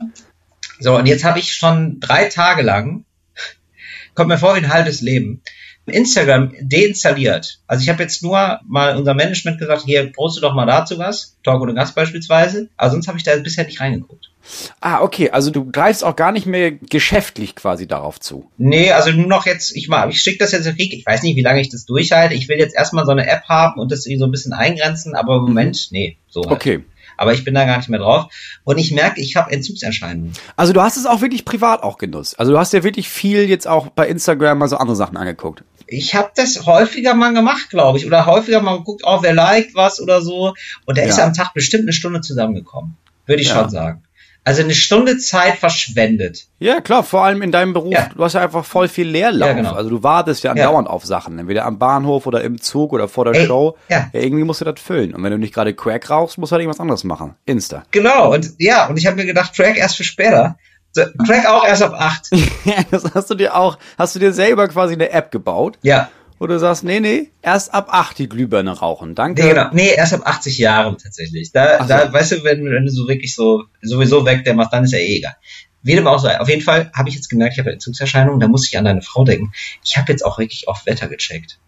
So, 0.79 0.95
und 0.95 1.05
jetzt 1.07 1.23
habe 1.23 1.39
ich 1.39 1.53
schon 1.53 1.99
drei 1.99 2.25
Tage 2.25 2.61
lang, 2.61 3.05
kommt 4.15 4.29
mir 4.29 4.37
vor 4.37 4.55
wie 4.55 4.59
ein 4.59 4.73
halbes 4.73 5.01
Leben, 5.01 5.41
Instagram 5.85 6.53
deinstalliert. 6.61 7.59
Also 7.67 7.83
ich 7.83 7.89
habe 7.89 8.03
jetzt 8.03 8.21
nur 8.21 8.59
mal 8.65 8.97
unser 8.97 9.13
Management 9.13 9.59
gesagt, 9.59 9.83
hier 9.85 10.11
poste 10.11 10.41
doch 10.41 10.53
mal 10.53 10.65
dazu 10.65 10.97
was, 10.97 11.37
Talk 11.43 11.61
oder 11.61 11.73
Gast 11.73 11.95
beispielsweise, 11.95 12.69
aber 12.77 12.91
sonst 12.91 13.07
habe 13.07 13.17
ich 13.17 13.23
da 13.23 13.35
bisher 13.37 13.65
nicht 13.65 13.79
reingeguckt. 13.79 14.31
Ah, 14.79 15.01
okay, 15.01 15.29
also 15.31 15.51
du 15.51 15.69
greifst 15.71 16.03
auch 16.03 16.15
gar 16.15 16.31
nicht 16.31 16.45
mehr 16.45 16.71
geschäftlich 16.71 17.55
quasi 17.55 17.87
darauf 17.87 18.19
zu. 18.19 18.49
Nee, 18.57 18.91
also 18.91 19.11
nur 19.11 19.27
noch 19.27 19.45
jetzt, 19.45 19.75
ich 19.75 19.87
mal, 19.89 20.09
ich 20.09 20.21
schicke 20.21 20.39
das 20.39 20.51
jetzt 20.51 20.67
Rick, 20.67 20.93
ich 20.93 21.05
weiß 21.05 21.23
nicht, 21.23 21.35
wie 21.35 21.41
lange 21.41 21.61
ich 21.61 21.69
das 21.69 21.85
durchhalte. 21.85 22.33
Ich 22.35 22.47
will 22.47 22.57
jetzt 22.57 22.75
erstmal 22.75 23.05
so 23.05 23.11
eine 23.11 23.27
App 23.27 23.43
haben 23.49 23.79
und 23.79 23.91
das 23.91 24.05
irgendwie 24.05 24.19
so 24.19 24.25
ein 24.25 24.31
bisschen 24.31 24.53
eingrenzen, 24.53 25.15
aber 25.15 25.37
im 25.37 25.43
Moment, 25.43 25.87
nee, 25.91 26.17
so 26.29 26.41
halt. 26.43 26.51
Okay. 26.51 26.83
Aber 27.19 27.33
ich 27.33 27.43
bin 27.43 27.55
da 27.55 27.65
gar 27.65 27.77
nicht 27.77 27.89
mehr 27.89 27.99
drauf. 27.99 28.27
Und 28.63 28.77
ich 28.77 28.91
merke, 28.91 29.19
ich 29.19 29.35
habe 29.35 29.51
Entzugserscheinungen. 29.51 30.33
Also 30.55 30.71
du 30.71 30.81
hast 30.81 30.97
es 30.97 31.07
auch 31.07 31.21
wirklich 31.21 31.45
privat 31.45 31.81
auch 31.81 31.97
genutzt. 31.97 32.39
Also 32.39 32.51
du 32.51 32.59
hast 32.59 32.73
ja 32.73 32.83
wirklich 32.83 33.09
viel 33.09 33.49
jetzt 33.49 33.67
auch 33.67 33.87
bei 33.89 34.07
Instagram 34.07 34.59
mal 34.59 34.67
so 34.69 34.77
andere 34.77 34.95
Sachen 34.95 35.17
angeguckt. 35.17 35.63
Ich 35.87 36.13
habe 36.13 36.29
das 36.35 36.67
häufiger 36.67 37.15
mal 37.15 37.33
gemacht, 37.33 37.71
glaube 37.71 37.97
ich. 37.97 38.05
Oder 38.05 38.27
häufiger 38.27 38.61
mal 38.61 38.77
geguckt, 38.77 39.01
oh, 39.03 39.19
wer 39.21 39.33
liked 39.33 39.73
was 39.73 39.99
oder 39.99 40.21
so. 40.21 40.53
Und 40.85 40.99
ist 40.99 41.17
Ja. 41.17 41.25
am 41.25 41.33
Tag 41.33 41.55
bestimmt 41.55 41.83
eine 41.85 41.93
Stunde 41.93 42.21
zusammengekommen. 42.21 42.97
Würde 43.25 43.41
ich 43.41 43.47
Ja. 43.49 43.61
schon 43.61 43.69
sagen. 43.71 44.03
Also 44.47 44.61
eine 44.63 44.73
Stunde 44.73 45.17
Zeit 45.17 45.57
verschwendet. 45.57 46.45
Ja, 46.59 46.79
klar, 46.79 47.03
vor 47.03 47.25
allem 47.25 47.41
in 47.41 47.51
deinem 47.51 47.73
Beruf. 47.73 47.91
Ja. 47.93 48.09
Du 48.15 48.23
hast 48.23 48.31
ja 48.33 48.41
einfach 48.41 48.63
voll 48.63 48.87
viel 48.87 49.05
Leerlauf. 49.07 49.49
Ja, 49.49 49.53
genau. 49.53 49.73
Also 49.73 49.89
du 49.89 50.03
wartest 50.03 50.41
ja 50.43 50.55
Ja. 50.55 50.63
andauernd 50.67 50.87
auf 50.87 51.03
Sachen. 51.05 51.37
Entweder 51.37 51.65
am 51.65 51.77
Bahnhof 51.79 52.25
oder 52.27 52.41
im 52.43 52.61
Zug 52.61 52.93
oder 52.93 53.09
vor 53.09 53.25
der 53.25 53.35
Ey, 53.35 53.45
Show. 53.45 53.75
ja. 53.89 54.07
irgendwie 54.13 54.45
musst 54.45 54.61
du 54.61 54.65
das 54.65 54.79
füllen. 54.79 55.13
Und 55.13 55.21
wenn 55.23 55.31
du 55.31 55.37
nicht 55.37 55.53
gerade 55.53 55.73
Crack 55.73 56.09
rauchst, 56.09 56.37
musst 56.37 56.51
du 56.51 56.53
halt 56.53 56.61
irgendwas 56.61 56.79
anderes 56.79 57.03
machen. 57.03 57.35
Insta. 57.45 57.83
Genau. 57.91 58.33
Und 58.33 58.53
ja, 58.57 58.87
und 58.87 58.97
ich 58.97 59.05
habe 59.05 59.17
mir 59.17 59.25
gedacht, 59.25 59.53
Track 59.53 59.77
erst 59.77 59.97
für 59.97 60.05
später. 60.05 60.57
So, 60.93 61.03
Track 61.27 61.45
auch 61.47 61.65
erst 61.67 61.83
ab 61.83 61.93
acht. 61.97 62.29
Ja, 62.63 62.75
das 62.89 63.03
hast 63.13 63.29
du 63.29 63.35
dir 63.35 63.53
auch, 63.55 63.77
hast 63.97 64.15
du 64.15 64.19
dir 64.19 64.31
selber 64.33 64.67
quasi 64.69 64.93
eine 64.93 65.09
App 65.11 65.29
gebaut, 65.31 65.77
Ja. 65.83 66.09
Wo 66.39 66.47
du 66.47 66.59
sagst, 66.59 66.83
nee, 66.83 66.99
nee, 66.99 67.31
erst 67.41 67.73
ab 67.73 67.87
acht 67.91 68.17
die 68.19 68.29
Glühbirne 68.29 68.71
rauchen. 68.71 69.15
Danke. 69.15 69.43
Nee, 69.43 69.49
genau. 69.49 69.69
Nee, 69.71 69.93
erst 69.95 70.13
ab 70.13 70.21
80 70.25 70.57
Jahren 70.57 70.97
tatsächlich. 70.97 71.51
Da, 71.51 71.77
Ach 71.79 71.83
so. 71.83 71.87
da 71.89 72.13
weißt 72.13 72.31
du, 72.33 72.43
wenn, 72.43 72.65
wenn 72.65 72.85
du 72.85 72.91
so 72.91 73.07
wirklich 73.07 73.33
so 73.35 73.63
sowieso 73.81 74.25
weg 74.25 74.43
der 74.43 74.53
machst, 74.53 74.73
dann 74.73 74.83
ist 74.83 74.93
ja 74.93 74.99
eh 74.99 75.17
egal. 75.17 75.35
Wie 75.83 75.95
dem 75.95 76.07
auch 76.07 76.19
sei. 76.19 76.39
Auf 76.39 76.49
jeden 76.49 76.61
Fall 76.63 76.91
habe 76.93 77.09
ich 77.09 77.15
jetzt 77.15 77.29
gemerkt, 77.29 77.53
ich 77.53 77.59
habe 77.59 77.71
Entzugserscheinungen, 77.71 78.39
da 78.39 78.47
muss 78.47 78.67
ich 78.67 78.77
an 78.77 78.85
deine 78.85 79.01
Frau 79.01 79.23
denken. 79.23 79.51
Ich 79.83 79.97
habe 79.97 80.11
jetzt 80.11 80.25
auch 80.25 80.37
wirklich 80.37 80.67
auf 80.67 80.85
Wetter 80.85 81.07
gecheckt. 81.07 81.59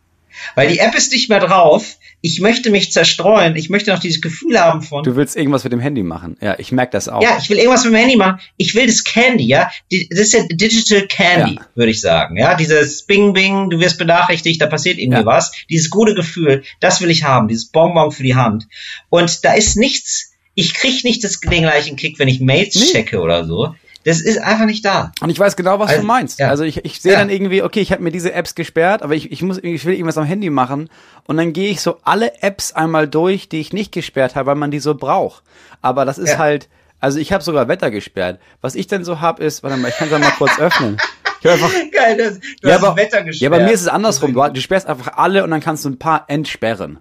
Weil 0.56 0.70
die 0.70 0.80
App 0.80 0.96
ist 0.96 1.12
nicht 1.12 1.30
mehr 1.30 1.40
drauf. 1.40 1.96
Ich 2.22 2.42
möchte 2.42 2.70
mich 2.70 2.92
zerstreuen. 2.92 3.56
Ich 3.56 3.70
möchte 3.70 3.92
noch 3.92 4.00
dieses 4.00 4.22
Gefühl 4.22 4.60
haben 4.60 4.82
von. 4.82 5.04
Du 5.04 5.16
willst 5.16 5.38
irgendwas 5.38 5.64
mit 5.64 5.72
dem 5.72 5.80
Handy 5.80 6.04
machen. 6.04 6.36
Ja, 6.42 6.56
ich 6.60 6.72
merke 6.74 6.92
das 6.92 7.08
auch. 7.08 7.22
ja, 7.24 7.38
ich 7.42 7.50
will 7.50 7.58
irgendwas 7.58 7.86
mit 7.86 7.94
dem 7.94 7.98
Handy 8.00 8.18
machen. 8.18 8.40
Ich 8.58 8.76
will 8.76 8.88
das 8.88 9.04
Candy, 9.06 9.46
ja. 9.46 9.72
Das 9.90 10.20
ist 10.20 10.34
ja 10.34 10.44
Digital 10.50 11.08
Candy, 11.08 11.56
Ja. 11.56 11.62
würde 11.76 11.92
ich 11.92 12.02
sagen. 12.02 12.36
Ja, 12.38 12.56
dieses 12.56 13.04
Bing 13.04 13.32
Bing, 13.34 13.70
du 13.70 13.80
wirst 13.80 13.98
benachrichtigt, 13.98 14.62
da 14.62 14.68
passiert 14.68 14.98
irgendwie 14.98 15.20
Ja. 15.20 15.26
was. 15.26 15.52
Dieses 15.70 15.90
gute 15.90 16.14
Gefühl, 16.14 16.64
das 16.82 17.00
will 17.02 17.10
ich 17.10 17.24
haben. 17.24 17.48
Dieses 17.48 17.68
Bonbon 17.68 18.12
für 18.12 18.24
die 18.24 18.36
Hand. 18.36 18.68
Und 19.10 19.46
da 19.46 19.54
ist 19.54 19.78
nichts, 19.78 20.32
ich 20.56 20.74
krieg 20.74 21.06
nicht 21.06 21.24
das, 21.24 21.40
den 21.40 21.62
gleichen 21.64 21.96
Kick, 21.96 22.20
wenn 22.20 22.28
ich 22.28 22.42
Mails 22.42 22.76
Nee. 22.76 22.92
checke 22.92 23.22
oder 23.22 23.46
so. 23.46 23.76
Das 24.06 24.22
ist 24.22 24.38
einfach 24.42 24.66
nicht 24.66 24.86
da. 24.86 25.12
Und 25.22 25.30
ich 25.30 25.38
weiß 25.40 25.56
genau, 25.58 25.78
was 25.80 25.90
Also, 25.90 26.02
du 26.02 26.08
meinst. 26.08 26.40
ja. 26.40 26.48
Also 26.50 26.64
ich, 26.64 26.86
ich 26.86 27.02
sehe 27.02 27.14
Ja. 27.14 27.20
dann 27.20 27.30
irgendwie, 27.30 27.62
okay, 27.64 27.82
ich 27.82 27.92
habe 27.92 28.02
mir 28.02 28.12
diese 28.12 28.32
Apps 28.34 28.56
gesperrt, 28.56 29.04
aber 29.04 29.14
ich, 29.14 29.32
ich 29.32 29.42
muss, 29.42 29.58
ich 29.62 29.84
will 29.86 29.94
irgendwas 29.94 30.18
am 30.18 30.24
Handy 30.24 30.50
machen 30.50 30.90
und 31.26 31.36
dann 31.38 31.52
gehe 31.54 31.70
ich 31.70 31.82
so 31.82 31.98
alle 32.04 32.42
Apps 32.42 32.72
einmal 32.72 33.08
durch, 33.08 33.50
die 33.50 33.60
ich 33.60 33.74
nicht 33.74 33.92
gesperrt 33.92 34.36
habe, 34.36 34.48
weil 34.48 34.56
man 34.56 34.72
die 34.72 34.80
so 34.80 34.96
braucht. 34.96 35.44
Aber 35.82 36.06
das 36.06 36.18
ist 36.18 36.32
Ja. 36.32 36.38
halt, 36.38 36.70
also 37.02 37.20
ich 37.20 37.34
habe 37.34 37.44
sogar 37.44 37.68
Wetter 37.68 37.92
gesperrt. 37.92 38.40
Was 38.62 38.76
ich 38.76 38.88
denn 38.88 39.04
so 39.04 39.20
hab 39.22 39.40
ist, 39.40 39.64
warte 39.64 39.76
mal, 39.78 39.90
ich 39.90 39.96
kann 39.98 40.08
es 40.08 40.12
ja 40.14 40.20
mal 40.20 40.32
kurz 40.32 40.58
öffnen. 40.60 40.98
Ich 41.42 41.46
hab 41.46 41.54
einfach, 41.54 41.72
Geil, 41.94 42.18
das, 42.18 42.40
du 42.62 42.68
ja, 42.70 42.76
hast 42.76 42.84
aber, 42.84 42.96
Wetter 42.98 43.24
gesperrt. 43.24 43.42
ja, 43.42 43.50
bei 43.50 43.64
mir 43.66 43.72
ist 43.74 43.82
es 43.82 43.88
andersrum. 43.90 44.34
Du, 44.34 44.48
du 44.50 44.62
sperrst 44.62 44.88
einfach 44.88 45.18
alle 45.18 45.44
und 45.44 45.52
dann 45.52 45.62
kannst 45.62 45.84
du 45.86 45.90
ein 45.90 46.00
paar 46.00 46.24
entsperren. 46.30 47.00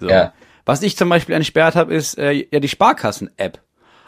So. 0.00 0.08
Ja. 0.08 0.32
Was 0.64 0.82
ich 0.82 0.96
zum 0.96 1.08
Beispiel 1.08 1.34
entsperrt 1.34 1.74
habe, 1.76 1.94
ist 1.94 2.18
äh, 2.18 2.46
ja 2.50 2.60
die 2.60 2.68
Sparkassen-App. 2.68 3.60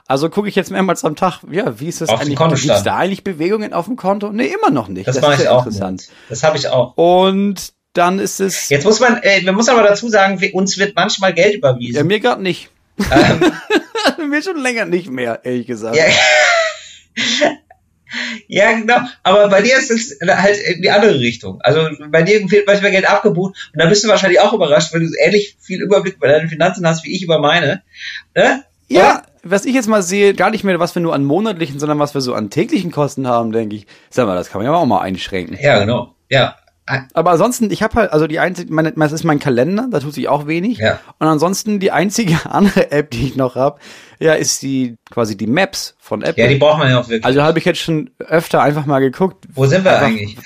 Also 0.09 0.31
gucke 0.31 0.49
ich 0.49 0.55
jetzt 0.55 0.71
mehrmals 0.71 1.05
am 1.05 1.17
Tag, 1.17 1.43
ja, 1.51 1.79
wie 1.79 1.87
ist 1.87 2.01
das 2.01 2.09
Auf 2.09 2.21
eigentlich? 2.21 2.37
Kontostand. 2.37 2.69
Gibt's 2.69 2.83
da 2.83 2.97
eigentlich 2.97 3.25
Bewegungen 3.25 3.75
auf 3.75 3.85
dem 3.85 3.97
Konto? 3.97 4.33
Nee, 4.33 4.47
immer 4.47 4.71
noch 4.71 4.89
nicht. 4.89 5.07
Das, 5.07 5.17
ist 5.17 5.23
mache 5.23 5.35
ich 5.35 5.41
ja 5.43 5.51
auch. 5.51 5.67
interessant. 5.67 6.09
Das 6.31 6.43
habe 6.43 6.57
ich 6.57 6.67
auch. 6.69 6.97
Und 6.97 7.75
dann 7.93 8.19
ist 8.19 8.41
es, 8.41 8.71
Jetzt 8.71 8.85
muss 8.85 9.01
man, 9.01 9.19
äh, 9.23 9.43
man 9.43 9.55
muss 9.55 9.69
aber 9.69 9.83
dazu 9.83 10.09
sagen, 10.09 10.41
wir, 10.41 10.55
uns 10.55 10.79
wird 10.79 10.97
manchmal 10.97 11.35
Geld 11.35 11.53
ja, 11.53 11.59
überwiesen. 11.59 12.07
mir 12.07 12.21
gerade 12.21 12.43
nicht. 12.43 12.71
ähm, 12.99 13.53
mir 14.31 14.43
schon 14.43 14.57
länger 14.57 14.87
nicht 14.87 15.11
mehr, 15.11 15.41
ehrlich 15.45 15.67
gesagt. 15.67 15.95
ja. 15.95 16.05
ja, 18.49 18.73
genau. 18.73 19.01
Aber 19.23 19.49
bei 19.49 19.61
dir 19.61 19.77
ist 19.77 19.91
es 19.91 20.17
halt 20.27 20.57
in 20.57 20.81
die 20.81 20.91
andere 20.91 21.21
Richtung. 21.21 21.61
Also 21.61 21.87
bei 22.09 22.23
dir 22.23 22.51
wird 22.51 22.67
manchmal 22.67 22.93
Geld 22.93 23.07
abgebucht 23.07 23.71
und 23.75 23.79
da 23.79 23.87
bist 23.87 24.05
du 24.05 24.09
wahrscheinlich 24.09 24.41
auch 24.41 24.55
überrascht, 24.55 24.95
weil 24.95 25.01
du 25.01 25.11
ähnlich 25.21 25.57
viel 25.61 25.83
Überblick 25.83 26.17
über 26.17 26.29
deine 26.29 26.49
Finanzen 26.49 26.87
hast 26.87 27.05
wie 27.05 27.15
ich 27.15 27.23
über 27.23 27.41
meine. 27.41 27.83
Ne? 28.35 28.65
Ja, 28.89 29.23
was 29.51 29.65
ich 29.65 29.75
jetzt 29.75 29.89
mal 29.89 30.03
sehe, 30.03 30.35
gar 30.35 30.51
nicht 30.51 30.65
mehr, 30.65 30.79
was 30.81 30.95
wir 30.95 31.03
nur 31.03 31.15
an 31.15 31.25
monatlichen, 31.25 31.79
sondern 31.79 31.99
was 31.99 32.15
wir 32.15 32.21
so 32.21 32.35
an 32.35 32.51
täglichen 32.51 32.91
Kosten 32.91 33.27
haben, 33.27 33.53
denke 33.53 33.77
ich. 33.77 33.87
Sag 34.11 34.27
mal, 34.27 34.35
das 34.35 34.51
kann 34.51 34.61
man 34.61 34.67
ja 34.71 34.77
auch 34.77 34.87
mal 34.87 35.01
einschränken. 35.01 35.59
Ja, 35.61 35.79
genau. 35.79 36.15
Ja. 36.29 36.57
Aber 37.13 37.33
ansonsten, 37.33 37.71
ich 37.71 37.83
habe 37.83 37.95
halt, 37.97 38.13
also 38.15 38.27
die 38.27 38.39
einzige, 38.39 38.73
meine, 38.73 38.93
das 38.93 39.13
ist 39.13 39.23
mein 39.23 39.39
Kalender, 39.39 39.89
da 39.91 40.01
tut 40.01 40.15
sich 40.15 40.27
auch 40.29 40.47
wenig. 40.47 40.79
Ja. 40.79 40.99
Und 41.19 41.27
ansonsten 41.27 41.81
die 41.81 41.91
einzige 41.91 42.39
andere 42.51 42.91
App, 42.93 43.11
die 43.11 43.27
ich 43.27 43.37
noch 43.37 43.57
hab, 43.57 43.81
ja, 44.19 44.33
ist 44.33 44.63
die 44.63 44.97
quasi 45.11 45.37
die 45.37 45.47
Maps 45.47 45.97
von 45.99 46.23
Apple. 46.23 46.43
Ja, 46.45 46.49
die 46.49 46.57
braucht 46.57 46.79
man 46.79 46.89
ja 46.91 46.99
auch 47.01 47.09
wirklich. 47.09 47.25
also 47.27 47.43
habe 47.43 47.59
ich 47.59 47.67
jetzt 47.67 47.81
schon 47.81 48.11
öfter 48.19 48.63
einfach 48.63 48.87
mal 48.87 49.01
geguckt. 49.01 49.45
Wo 49.53 49.67
sind 49.67 49.85
wir 49.85 49.93
einfach- 49.93 50.07
eigentlich? 50.07 50.39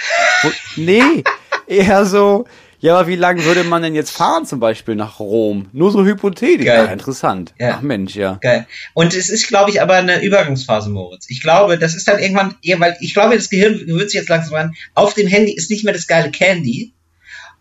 Wo, 0.43 0.51
nee, 0.77 1.23
eher 1.69 2.05
so, 2.07 2.45
ja, 2.83 2.99
aber 2.99 3.07
wie 3.07 3.15
lange 3.15 3.45
würde 3.45 3.63
man 3.63 3.81
denn 3.81 3.95
jetzt 3.95 4.11
fahren 4.11 4.45
zum 4.45 4.59
Beispiel 4.59 4.97
nach 4.97 5.21
Rom? 5.21 5.69
Nur 5.73 5.93
so 5.93 6.05
hypothetisch. 6.05 6.67
Geil. 6.67 6.87
Ja, 6.87 6.93
interessant. 6.93 7.55
Ja. 7.57 7.77
Ach 7.79 7.81
Mensch, 7.81 8.17
ja. 8.17 8.39
Geil. 8.41 8.67
Und 8.93 9.15
es 9.15 9.31
ist, 9.31 9.47
glaube 9.47 9.71
ich, 9.71 9.81
aber 9.81 9.95
eine 9.95 10.21
Übergangsphase, 10.21 10.91
Moritz. 10.91 11.27
Ich 11.29 11.41
glaube, 11.43 11.79
das 11.79 11.95
ist 11.95 12.09
dann 12.09 12.19
irgendwann, 12.19 12.57
weil 12.79 12.97
ich 12.99 13.15
glaube, 13.15 13.37
das 13.37 13.51
Gehirn 13.51 13.79
gewöhnt 13.79 14.11
sich 14.11 14.19
jetzt 14.19 14.29
langsam 14.29 14.55
an. 14.57 14.75
Auf 14.95 15.15
dem 15.15 15.29
Handy 15.29 15.53
ist 15.53 15.71
nicht 15.71 15.85
mehr 15.85 15.95
das 15.95 16.09
geile 16.09 16.33
Candy. 16.33 16.93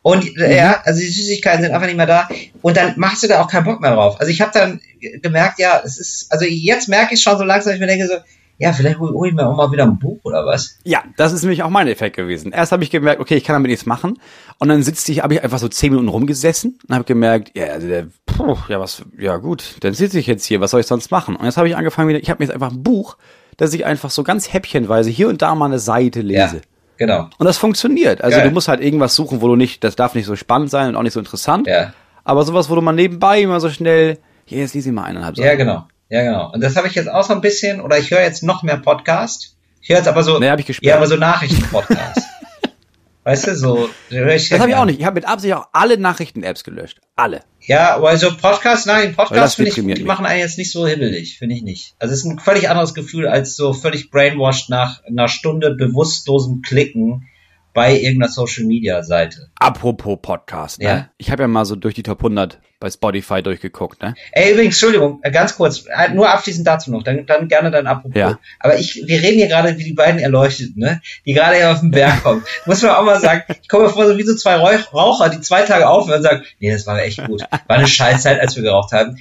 Und 0.02 0.36
äh, 0.40 0.58
ja, 0.58 0.82
also 0.86 1.00
die 1.00 1.06
Süßigkeiten 1.06 1.62
sind 1.62 1.72
einfach 1.72 1.86
nicht 1.86 1.98
mehr 1.98 2.08
da. 2.08 2.28
Und 2.64 2.76
dann 2.76 2.96
machst 2.98 3.22
du 3.22 3.28
da 3.28 3.44
auch 3.44 3.48
keinen 3.48 3.66
Bock 3.66 3.80
mehr 3.80 3.94
drauf. 3.94 4.20
Also 4.20 4.32
ich 4.32 4.42
habe 4.42 4.52
dann 4.52 4.82
gemerkt, 5.22 5.60
ja, 5.60 5.84
es 5.86 6.00
ist, 6.00 6.32
also 6.32 6.46
jetzt 6.46 6.90
merke 6.90 7.14
ich 7.14 7.22
schon 7.22 7.38
so 7.38 7.44
langsam, 7.44 7.76
ich 7.76 7.80
mir 7.80 7.86
denke 7.86 8.08
so, 8.08 8.16
ja, 8.62 8.74
vielleicht 8.74 9.00
hole 9.00 9.12
hol 9.14 9.28
ich 9.28 9.34
mir 9.34 9.48
auch 9.48 9.56
mal 9.56 9.72
wieder 9.72 9.86
ein 9.86 9.98
Buch 9.98 10.20
oder 10.22 10.46
was. 10.46 10.78
Ja, 10.84 11.04
das 11.18 11.34
ist 11.34 11.42
nämlich 11.42 11.64
auch 11.64 11.72
mein 11.72 11.88
Effekt 11.88 12.16
gewesen. 12.16 12.52
Erst 12.52 12.72
habe 12.72 12.84
ich 12.84 12.92
gemerkt, 12.92 13.20
okay, 13.20 13.36
ich 13.36 13.44
kann 13.44 13.56
damit 13.56 13.72
nichts 13.72 13.88
machen. 13.88 14.20
Und 14.60 14.70
dann 14.70 14.84
sitze 14.84 15.12
ich, 15.12 15.24
habe 15.24 15.34
ich 15.34 15.44
einfach 15.44 15.58
so 15.58 15.68
zehn 15.68 15.92
Minuten 15.92 16.10
rumgesessen 16.10 16.78
und 16.88 16.94
habe 16.94 17.04
gemerkt, 17.04 17.58
ja, 17.58 17.66
also 17.74 17.88
der, 17.88 18.06
puh, 18.28 18.58
ja, 18.68 18.80
was, 18.80 19.04
ja 19.18 19.38
gut, 19.38 19.78
dann 19.80 19.96
sitze 19.96 20.20
ich 20.20 20.28
jetzt 20.28 20.46
hier, 20.46 20.62
was 20.62 20.70
soll 20.70 20.82
ich 20.82 20.86
sonst 20.86 21.10
machen? 21.10 21.36
Und 21.36 21.46
jetzt 21.46 21.58
habe 21.58 21.70
ich 21.70 21.76
angefangen 21.76 22.08
wieder, 22.08 22.20
ich 22.20 22.30
habe 22.30 22.38
mir 22.38 22.46
jetzt 22.46 22.54
einfach 22.54 22.72
ein 22.72 22.84
Buch, 22.84 23.18
das 23.58 23.74
ich 23.74 23.84
einfach 23.84 24.12
so 24.12 24.22
ganz 24.22 24.54
häppchenweise 24.54 25.10
hier 25.10 25.28
und 25.28 25.42
da 25.42 25.56
mal 25.56 25.66
eine 25.66 25.80
Seite 25.80 26.22
lese. 26.22 26.58
Ja, 26.58 26.62
genau. 26.98 27.30
Und 27.40 27.48
das 27.48 27.58
funktioniert. 27.58 28.24
Also 28.24 28.38
Geil. 28.38 28.48
du 28.48 28.54
musst 28.54 28.68
halt 28.68 28.82
irgendwas 28.82 29.16
suchen, 29.16 29.42
wo 29.42 29.48
du 29.48 29.56
nicht, 29.56 29.84
das 29.84 29.96
darf 29.96 30.14
nicht 30.14 30.28
so 30.28 30.36
spannend 30.36 30.70
sein 30.70 30.90
und 30.90 30.96
auch 30.98 31.04
nicht 31.04 31.14
so 31.14 31.20
interessant. 31.20 31.66
Ja. 31.66 31.94
Aber 32.24 32.44
sowas, 32.44 32.70
wo 32.70 32.76
du 32.76 32.82
mal 32.82 32.92
nebenbei 32.92 33.42
immer 33.42 33.60
so 33.60 33.72
schnell, 33.72 34.20
ja, 34.46 34.60
jetzt 34.60 34.76
lese 34.76 34.90
ich 34.90 34.96
mal 34.96 35.06
eineinhalb 35.06 35.36
Ja, 35.38 35.56
genau. 35.56 35.88
Ja, 36.12 36.24
genau. 36.24 36.52
Und 36.52 36.62
das 36.62 36.76
habe 36.76 36.88
ich 36.88 36.96
jetzt 36.96 37.10
auch 37.10 37.24
so 37.24 37.34
ein 37.34 37.40
bisschen, 37.42 37.80
oder 37.80 37.98
ich 37.98 38.12
höre 38.12 38.22
jetzt 38.22 38.44
noch 38.44 38.64
mehr 38.64 38.76
Podcast. 38.78 39.56
Ich 39.82 39.90
höre 39.90 39.98
jetzt 39.98 40.08
aber 40.08 40.24
so, 40.24 40.40
Nee, 40.40 40.50
hab 40.50 40.60
ich 40.60 40.66
gesperrt. 40.66 40.88
ja, 40.90 40.98
aber 40.98 41.08
so 41.08 41.16
Nachrichten-Podcast. 41.16 42.20
weißt 43.24 43.48
du, 43.48 43.56
so. 43.56 43.90
höre 44.10 44.36
Ich 44.36 44.50
Das 44.50 44.60
habe 44.60 44.72
ich 44.72 44.76
auch 44.76 44.84
nicht. 44.86 45.00
Ich 45.00 45.06
habe 45.06 45.16
mit 45.16 45.26
Absicht 45.26 45.54
auch 45.54 45.68
alle 45.72 45.98
Nachrichten-Apps 45.98 46.66
gelöscht. 46.66 47.00
Alle. 47.16 47.44
Ja, 47.62 47.96
aber 47.96 48.18
so 48.18 48.36
Podcast, 48.36 48.88
nein, 48.88 49.16
Weil 49.16 49.26
Podcast 49.26 49.56
finde 49.56 49.70
ich, 49.70 49.76
die 49.76 49.82
mich. 49.84 50.04
machen 50.04 50.26
einen 50.26 50.42
jetzt 50.42 50.58
nicht 50.58 50.72
so 50.72 50.86
hibbelig, 50.86 51.38
finde 51.38 51.56
ich 51.56 51.64
nicht. 51.64 51.96
Also 51.98 52.14
es 52.14 52.20
ist 52.20 52.26
ein 52.26 52.40
völlig 52.40 52.70
anderes 52.70 52.94
Gefühl 52.94 53.28
als 53.28 53.56
so 53.56 53.72
völlig 53.74 54.12
brainwashed 54.12 54.70
nach 54.70 55.04
einer 55.06 55.30
Stunde 55.30 55.76
bewusstlosem 55.76 56.62
Klicken 56.62 57.30
bei 57.74 57.96
irgendeiner 57.98 58.32
Social 58.32 58.66
Media 58.66 59.04
Seite. 59.04 59.50
Apropos 59.56 60.18
Podcast, 60.22 60.80
ne? 60.80 60.86
Ja. 60.86 61.10
Ich 61.18 61.32
habe 61.32 61.44
ja 61.44 61.48
mal 61.48 61.66
so 61.66 61.76
durch 61.76 61.94
die 61.94 62.04
Top 62.04 62.20
100 62.20 62.60
bei 62.80 62.90
Spotify 62.90 63.44
durchgeguckt, 63.44 64.02
ne? 64.02 64.16
Ey, 64.32 64.54
übrigens, 64.54 64.74
Entschuldigung, 64.76 65.20
äh, 65.22 65.30
ganz 65.32 65.56
kurz, 65.56 65.86
äh, 65.86 66.10
nur 66.14 66.30
abschließend 66.32 66.66
dazu 66.66 66.90
noch, 66.92 67.04
dann, 67.04 67.28
dann 67.28 67.48
gerne 67.48 67.70
dann 67.70 67.86
apropos. 67.86 68.18
Ja. 68.18 68.40
Aber 68.60 68.78
ich, 68.80 69.04
wir 69.06 69.22
reden 69.22 69.38
hier 69.38 69.48
gerade 69.48 69.78
wie 69.78 69.84
die 69.84 69.94
beiden 69.94 70.20
Erleuchteten, 70.20 70.80
ne? 70.82 71.00
Die 71.26 71.34
gerade 71.34 71.58
hier 71.58 71.72
auf 71.72 71.80
den 71.82 71.92
Berg 71.92 72.24
kommen. 72.24 72.44
Muss 72.66 72.82
man 72.82 72.92
auch 72.92 73.04
mal 73.04 73.20
sagen, 73.22 73.44
ich 73.62 73.70
komme 73.70 73.84
mir 73.84 73.90
vor, 73.92 74.08
so 74.08 74.18
wie 74.18 74.24
so 74.24 74.36
zwei 74.36 74.56
Rauch- 74.56 74.94
Raucher, 74.94 75.30
die 75.30 75.42
zwei 75.42 75.62
Tage 75.62 75.88
aufhören 75.88 76.18
und 76.18 76.24
sagen, 76.24 76.44
nee, 76.60 76.72
das 76.72 76.88
war 76.88 77.00
echt 77.02 77.24
gut. 77.26 77.42
War 77.68 77.78
eine 77.78 77.88
Scheißzeit, 77.88 78.40
als 78.42 78.56
wir 78.56 78.64
geraucht 78.64 78.92
haben. 78.94 79.18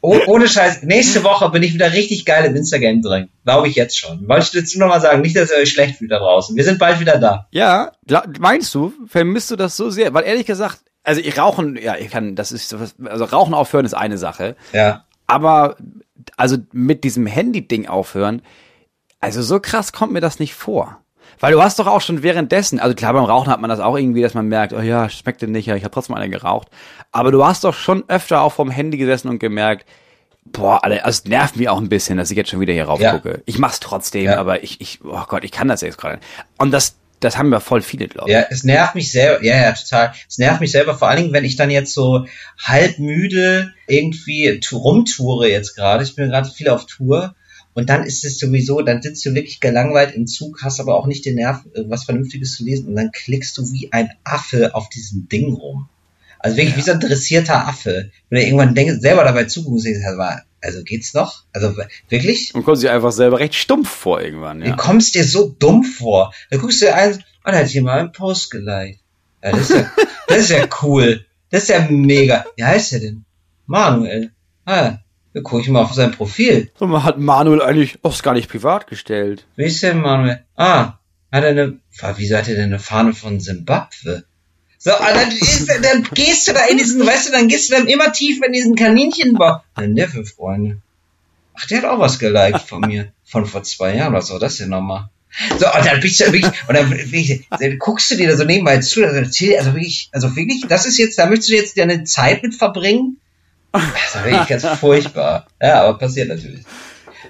Oh, 0.00 0.18
ohne 0.26 0.48
Scheiß, 0.48 0.82
nächste 0.82 1.22
Woche 1.24 1.48
bin 1.50 1.62
ich 1.62 1.74
wieder 1.74 1.92
richtig 1.92 2.24
geil 2.24 2.44
im 2.44 2.56
Instagram 2.56 3.02
drin. 3.02 3.28
Glaube 3.44 3.68
ich 3.68 3.74
jetzt 3.76 3.98
schon. 3.98 4.26
Wollte 4.28 4.46
ich 4.46 4.52
jetzt 4.52 4.76
nur 4.76 4.86
noch 4.88 4.94
mal 4.94 5.00
sagen, 5.00 5.20
nicht, 5.22 5.36
dass 5.36 5.50
ihr 5.50 5.56
euch 5.58 5.70
schlecht 5.70 5.96
fühlt 5.98 6.10
da 6.10 6.18
draußen. 6.18 6.56
Wir 6.56 6.64
sind 6.64 6.78
bald 6.78 7.00
wieder 7.00 7.18
da. 7.18 7.46
Ja, 7.50 7.92
meinst 8.40 8.74
du, 8.74 8.92
vermisst 9.06 9.50
du 9.50 9.56
das 9.56 9.76
so 9.76 9.90
sehr? 9.90 10.14
Weil 10.14 10.24
ehrlich 10.24 10.46
gesagt, 10.46 10.80
also 11.04 11.20
ich 11.20 11.38
rauchen, 11.38 11.76
ja, 11.76 11.96
ich 11.96 12.10
kann, 12.10 12.36
das 12.36 12.52
ist, 12.52 12.68
sowas- 12.68 12.94
also 13.04 13.24
Rauchen 13.24 13.54
aufhören 13.54 13.84
ist 13.84 13.94
eine 13.94 14.18
Sache. 14.18 14.56
Ja. 14.72 15.04
Aber, 15.26 15.76
also 16.36 16.56
mit 16.72 17.04
diesem 17.04 17.26
Handy-Ding 17.26 17.88
aufhören, 17.88 18.42
also 19.20 19.42
so 19.42 19.60
krass 19.60 19.92
kommt 19.92 20.12
mir 20.12 20.20
das 20.20 20.38
nicht 20.38 20.54
vor. 20.54 21.01
Weil 21.42 21.54
du 21.54 21.60
hast 21.60 21.80
doch 21.80 21.88
auch 21.88 22.00
schon 22.00 22.22
währenddessen, 22.22 22.78
also 22.78 22.94
klar, 22.94 23.14
beim 23.14 23.24
Rauchen 23.24 23.50
hat 23.50 23.60
man 23.60 23.68
das 23.68 23.80
auch 23.80 23.98
irgendwie, 23.98 24.22
dass 24.22 24.32
man 24.32 24.46
merkt, 24.46 24.72
oh 24.72 24.80
ja, 24.80 25.08
schmeckte 25.08 25.48
nicht, 25.48 25.66
ja, 25.66 25.74
ich 25.74 25.82
habe 25.82 25.92
trotzdem 25.92 26.14
eine 26.14 26.30
geraucht. 26.30 26.68
Aber 27.10 27.32
du 27.32 27.44
hast 27.44 27.64
doch 27.64 27.74
schon 27.74 28.04
öfter 28.06 28.42
auch 28.42 28.52
vom 28.52 28.70
Handy 28.70 28.96
gesessen 28.96 29.26
und 29.28 29.40
gemerkt, 29.40 29.84
boah, 30.44 30.84
Alter, 30.84 31.04
also 31.04 31.22
es 31.24 31.28
nervt 31.28 31.56
mich 31.56 31.68
auch 31.68 31.78
ein 31.78 31.88
bisschen, 31.88 32.16
dass 32.16 32.30
ich 32.30 32.36
jetzt 32.36 32.48
schon 32.50 32.60
wieder 32.60 32.72
hier 32.72 32.84
rauf 32.84 33.00
Ja. 33.00 33.14
gucke. 33.14 33.42
Ich 33.44 33.58
mach's 33.58 33.80
trotzdem, 33.80 34.26
Ja. 34.26 34.38
aber 34.38 34.62
ich, 34.62 34.80
ich, 34.80 35.00
oh 35.04 35.24
Gott, 35.26 35.42
ich 35.42 35.50
kann 35.50 35.66
das 35.66 35.80
jetzt 35.80 35.98
gerade. 35.98 36.20
Und 36.58 36.70
das, 36.70 36.94
das 37.18 37.36
haben 37.36 37.48
wir 37.48 37.58
voll 37.58 37.82
viele, 37.82 38.06
glaube 38.06 38.30
ich. 38.30 38.36
Ja, 38.36 38.44
es 38.48 38.62
nervt 38.62 38.94
mich 38.94 39.10
selber, 39.10 39.44
ja, 39.44 39.56
ja, 39.56 39.72
total. 39.72 40.12
Es 40.28 40.38
nervt 40.38 40.60
mich 40.60 40.70
selber, 40.70 40.94
vor 40.94 41.08
allen 41.08 41.22
Dingen, 41.22 41.32
wenn 41.32 41.44
ich 41.44 41.56
dann 41.56 41.70
jetzt 41.70 41.92
so 41.92 42.24
halb 42.62 43.00
müde 43.00 43.72
irgendwie 43.88 44.60
rumtoure 44.72 45.48
jetzt 45.48 45.74
gerade. 45.74 46.04
Ich 46.04 46.14
bin 46.14 46.30
gerade 46.30 46.48
viel 46.48 46.68
auf 46.68 46.86
Tour. 46.86 47.34
Und 47.74 47.88
dann 47.88 48.04
ist 48.04 48.24
es 48.24 48.38
sowieso, 48.38 48.82
dann 48.82 49.00
sitzt 49.00 49.24
du 49.24 49.34
wirklich 49.34 49.60
gelangweilt 49.60 50.14
im 50.14 50.26
Zug, 50.26 50.62
hast 50.62 50.80
aber 50.80 50.94
auch 50.94 51.06
nicht 51.06 51.24
den 51.24 51.36
Nerv, 51.36 51.64
was 51.86 52.04
Vernünftiges 52.04 52.56
zu 52.56 52.64
lesen. 52.64 52.88
Und 52.88 52.96
dann 52.96 53.12
klickst 53.12 53.56
du 53.56 53.70
wie 53.72 53.92
ein 53.92 54.10
Affe 54.24 54.74
auf 54.74 54.88
diesem 54.90 55.28
Ding 55.28 55.54
rum. 55.54 55.88
Also 56.38 56.56
wirklich 56.56 56.76
wie 56.76 56.82
so 56.82 56.92
ein 56.92 57.00
dressierter 57.00 57.68
Affe. 57.68 58.10
Wenn 58.28 58.40
du 58.40 58.44
irgendwann 58.44 58.74
denkst, 58.74 59.00
selber 59.00 59.24
dabei 59.24 59.44
du, 59.44 59.80
aber, 60.12 60.42
also 60.60 60.82
geht's 60.82 61.14
noch? 61.14 61.44
Also 61.52 61.74
wirklich? 62.08 62.54
Und 62.54 62.64
kommt 62.64 62.78
sich 62.78 62.90
einfach 62.90 63.12
selber 63.12 63.38
recht 63.38 63.54
stumpf 63.54 63.88
vor 63.88 64.20
irgendwann, 64.20 64.60
Du 64.60 64.66
ja. 64.66 64.76
kommst 64.76 65.14
dir 65.14 65.24
so 65.24 65.54
dumm 65.58 65.84
vor. 65.84 66.34
Da 66.50 66.58
guckst 66.58 66.82
du 66.82 66.86
dir 66.86 66.96
ein, 66.96 67.24
oh, 67.44 67.50
da 67.50 67.58
hat 67.58 67.68
jemand 67.68 68.00
einen 68.00 68.12
Post 68.12 68.50
geliked. 68.50 68.98
Ja, 69.42 69.52
das 69.52 69.70
ist 69.70 69.76
ja, 69.76 69.90
das 70.28 70.38
ist 70.38 70.50
ja 70.50 70.68
cool. 70.82 71.24
Das 71.50 71.62
ist 71.62 71.68
ja 71.68 71.86
mega. 71.88 72.44
Wie 72.56 72.64
heißt 72.64 72.92
der 72.92 73.00
denn? 73.00 73.24
Manuel. 73.66 74.32
Ah, 74.64 74.98
da 75.34 75.40
guck 75.42 75.60
ich 75.60 75.68
mal 75.68 75.82
auf 75.82 75.94
sein 75.94 76.12
Profil. 76.12 76.70
Und 76.78 76.90
man 76.90 77.04
hat 77.04 77.18
Manuel 77.18 77.62
eigentlich, 77.62 77.98
ist 78.02 78.22
gar 78.22 78.34
nicht 78.34 78.50
privat 78.50 78.86
gestellt. 78.86 79.46
Wie 79.56 79.64
ist 79.64 79.82
der 79.82 79.94
Manuel? 79.94 80.44
Ah, 80.56 80.98
hat 81.30 81.44
er 81.44 81.50
eine, 81.50 81.78
wieso 82.16 82.36
hat 82.36 82.48
er 82.48 82.54
denn 82.54 82.64
eine 82.64 82.78
Fahne 82.78 83.14
von 83.14 83.40
Zimbabwe? 83.40 84.24
So, 84.78 84.90
ah, 84.90 85.12
dann, 85.14 85.30
ist, 85.30 85.68
dann 85.68 86.02
gehst 86.12 86.48
du 86.48 86.52
da 86.52 86.64
in 86.66 86.76
diesen, 86.76 87.06
weißt 87.06 87.28
du, 87.28 87.32
dann 87.32 87.48
gehst 87.48 87.70
du 87.70 87.74
dann 87.76 87.86
immer 87.86 88.12
tiefer 88.12 88.46
in 88.46 88.52
diesen 88.52 88.74
Kaninchenbau. 88.74 89.62
Ein 89.74 89.94
Neffe, 89.94 90.24
Freunde. 90.24 90.78
Ach, 91.54 91.66
der 91.66 91.78
hat 91.78 91.84
auch 91.84 92.00
was 92.00 92.18
geliked 92.18 92.62
von 92.62 92.80
mir. 92.80 93.12
Von 93.24 93.46
vor 93.46 93.62
zwei 93.62 93.94
Jahren. 93.96 94.12
Was 94.12 94.30
war 94.30 94.40
das 94.40 94.56
denn 94.56 94.70
nochmal? 94.70 95.08
So, 95.58 95.66
und 95.66 95.86
dann 95.86 96.00
bist 96.00 96.20
du 96.20 96.32
wirklich, 96.32 96.52
und 96.68 96.74
dann, 96.74 96.90
wirklich, 96.90 97.46
dann 97.48 97.78
guckst 97.78 98.10
du 98.10 98.16
dir 98.16 98.28
da 98.28 98.36
so 98.36 98.44
nebenbei 98.44 98.78
zu, 98.78 99.06
also 99.06 99.72
wirklich, 99.72 100.10
also 100.12 100.36
wirklich, 100.36 100.66
das 100.68 100.84
ist 100.84 100.98
jetzt, 100.98 101.18
da 101.18 101.26
möchtest 101.26 101.50
du 101.50 101.54
jetzt 101.54 101.78
deine 101.78 102.04
Zeit 102.04 102.42
mit 102.42 102.54
verbringen? 102.54 103.16
Das 103.72 104.14
ist 104.14 104.24
wirklich 104.24 104.48
ganz 104.48 104.66
furchtbar. 104.78 105.46
Ja, 105.60 105.84
aber 105.84 105.98
passiert 105.98 106.28
natürlich. 106.28 106.64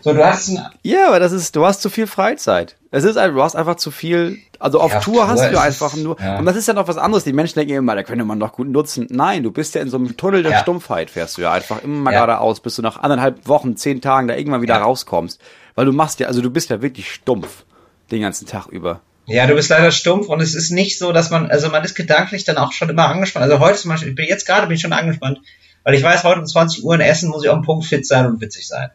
So, 0.00 0.12
du 0.12 0.24
hast 0.24 0.48
ein, 0.48 0.58
Ja, 0.82 1.08
aber 1.08 1.20
das 1.20 1.32
ist, 1.32 1.54
du 1.54 1.64
hast 1.64 1.80
zu 1.80 1.88
viel 1.88 2.06
Freizeit. 2.06 2.76
Es 2.90 3.04
ist 3.04 3.14
du 3.16 3.42
hast 3.42 3.54
einfach 3.54 3.76
zu 3.76 3.90
viel, 3.90 4.38
also 4.58 4.80
auf 4.80 4.90
Ja, 4.90 4.98
auf 4.98 5.04
Tour 5.04 5.14
Tour 5.14 5.28
hast 5.28 5.52
du 5.52 5.60
einfach 5.60 5.94
nur, 5.94 6.20
ja. 6.20 6.38
und 6.38 6.46
das 6.46 6.56
ist 6.56 6.66
ja 6.66 6.74
noch 6.74 6.88
was 6.88 6.96
anderes. 6.96 7.24
Die 7.24 7.32
Menschen 7.32 7.58
denken 7.58 7.74
immer, 7.74 7.94
da 7.94 8.02
könnte 8.02 8.24
man 8.24 8.38
noch 8.38 8.52
gut 8.52 8.68
nutzen. 8.68 9.06
Nein, 9.10 9.42
du 9.44 9.52
bist 9.52 9.74
ja 9.74 9.80
in 9.80 9.88
so 9.88 9.96
einem 9.98 10.16
Tunnel 10.16 10.42
der 10.42 10.52
Ja. 10.52 10.58
Stumpfheit, 10.58 11.08
fährst 11.10 11.38
du 11.38 11.42
ja 11.42 11.52
einfach 11.52 11.82
immer 11.84 11.98
mal 11.98 12.10
geradeaus, 12.10 12.60
bis 12.60 12.76
du 12.76 12.82
nach 12.82 13.00
anderthalb 13.00 13.46
Wochen, 13.46 13.76
zehn 13.76 14.00
Tagen 14.00 14.26
da 14.28 14.34
irgendwann 14.34 14.62
wieder 14.62 14.76
rauskommst. 14.76 15.40
Weil 15.74 15.86
du 15.86 15.92
machst 15.92 16.20
ja, 16.20 16.26
also 16.26 16.42
du 16.42 16.50
bist 16.50 16.70
ja 16.70 16.82
wirklich 16.82 17.12
stumpf 17.12 17.64
den 18.10 18.22
ganzen 18.22 18.46
Tag 18.46 18.66
über. 18.66 19.00
Ja, 19.26 19.46
du 19.46 19.54
bist 19.54 19.70
leider 19.70 19.92
stumpf 19.92 20.26
und 20.28 20.40
es 20.40 20.54
ist 20.54 20.70
nicht 20.70 20.98
so, 20.98 21.12
dass 21.12 21.30
man, 21.30 21.48
also 21.50 21.68
man 21.68 21.84
ist 21.84 21.94
gedanklich 21.94 22.44
dann 22.44 22.58
auch 22.58 22.72
schon 22.72 22.88
immer 22.90 23.08
angespannt. 23.08 23.44
Also 23.44 23.60
heute 23.60 23.78
zum 23.78 23.90
Beispiel, 23.90 24.08
ich 24.10 24.14
bin 24.16 24.26
jetzt 24.26 24.46
gerade 24.46 24.66
bin 24.66 24.74
ich 24.74 24.82
schon 24.82 24.92
angespannt, 24.92 25.38
weil 25.84 25.94
ich 25.94 26.02
weiß, 26.02 26.24
heute 26.24 26.40
um 26.40 26.46
20 26.46 26.84
Uhr 26.84 26.94
in 26.94 27.00
Essen 27.00 27.28
muss 27.30 27.42
ich 27.44 27.48
auf 27.50 27.58
dem 27.58 27.64
Punkt 27.64 27.84
fit 27.84 28.06
sein 28.06 28.26
und 28.26 28.40
witzig 28.40 28.66
sein. 28.68 28.90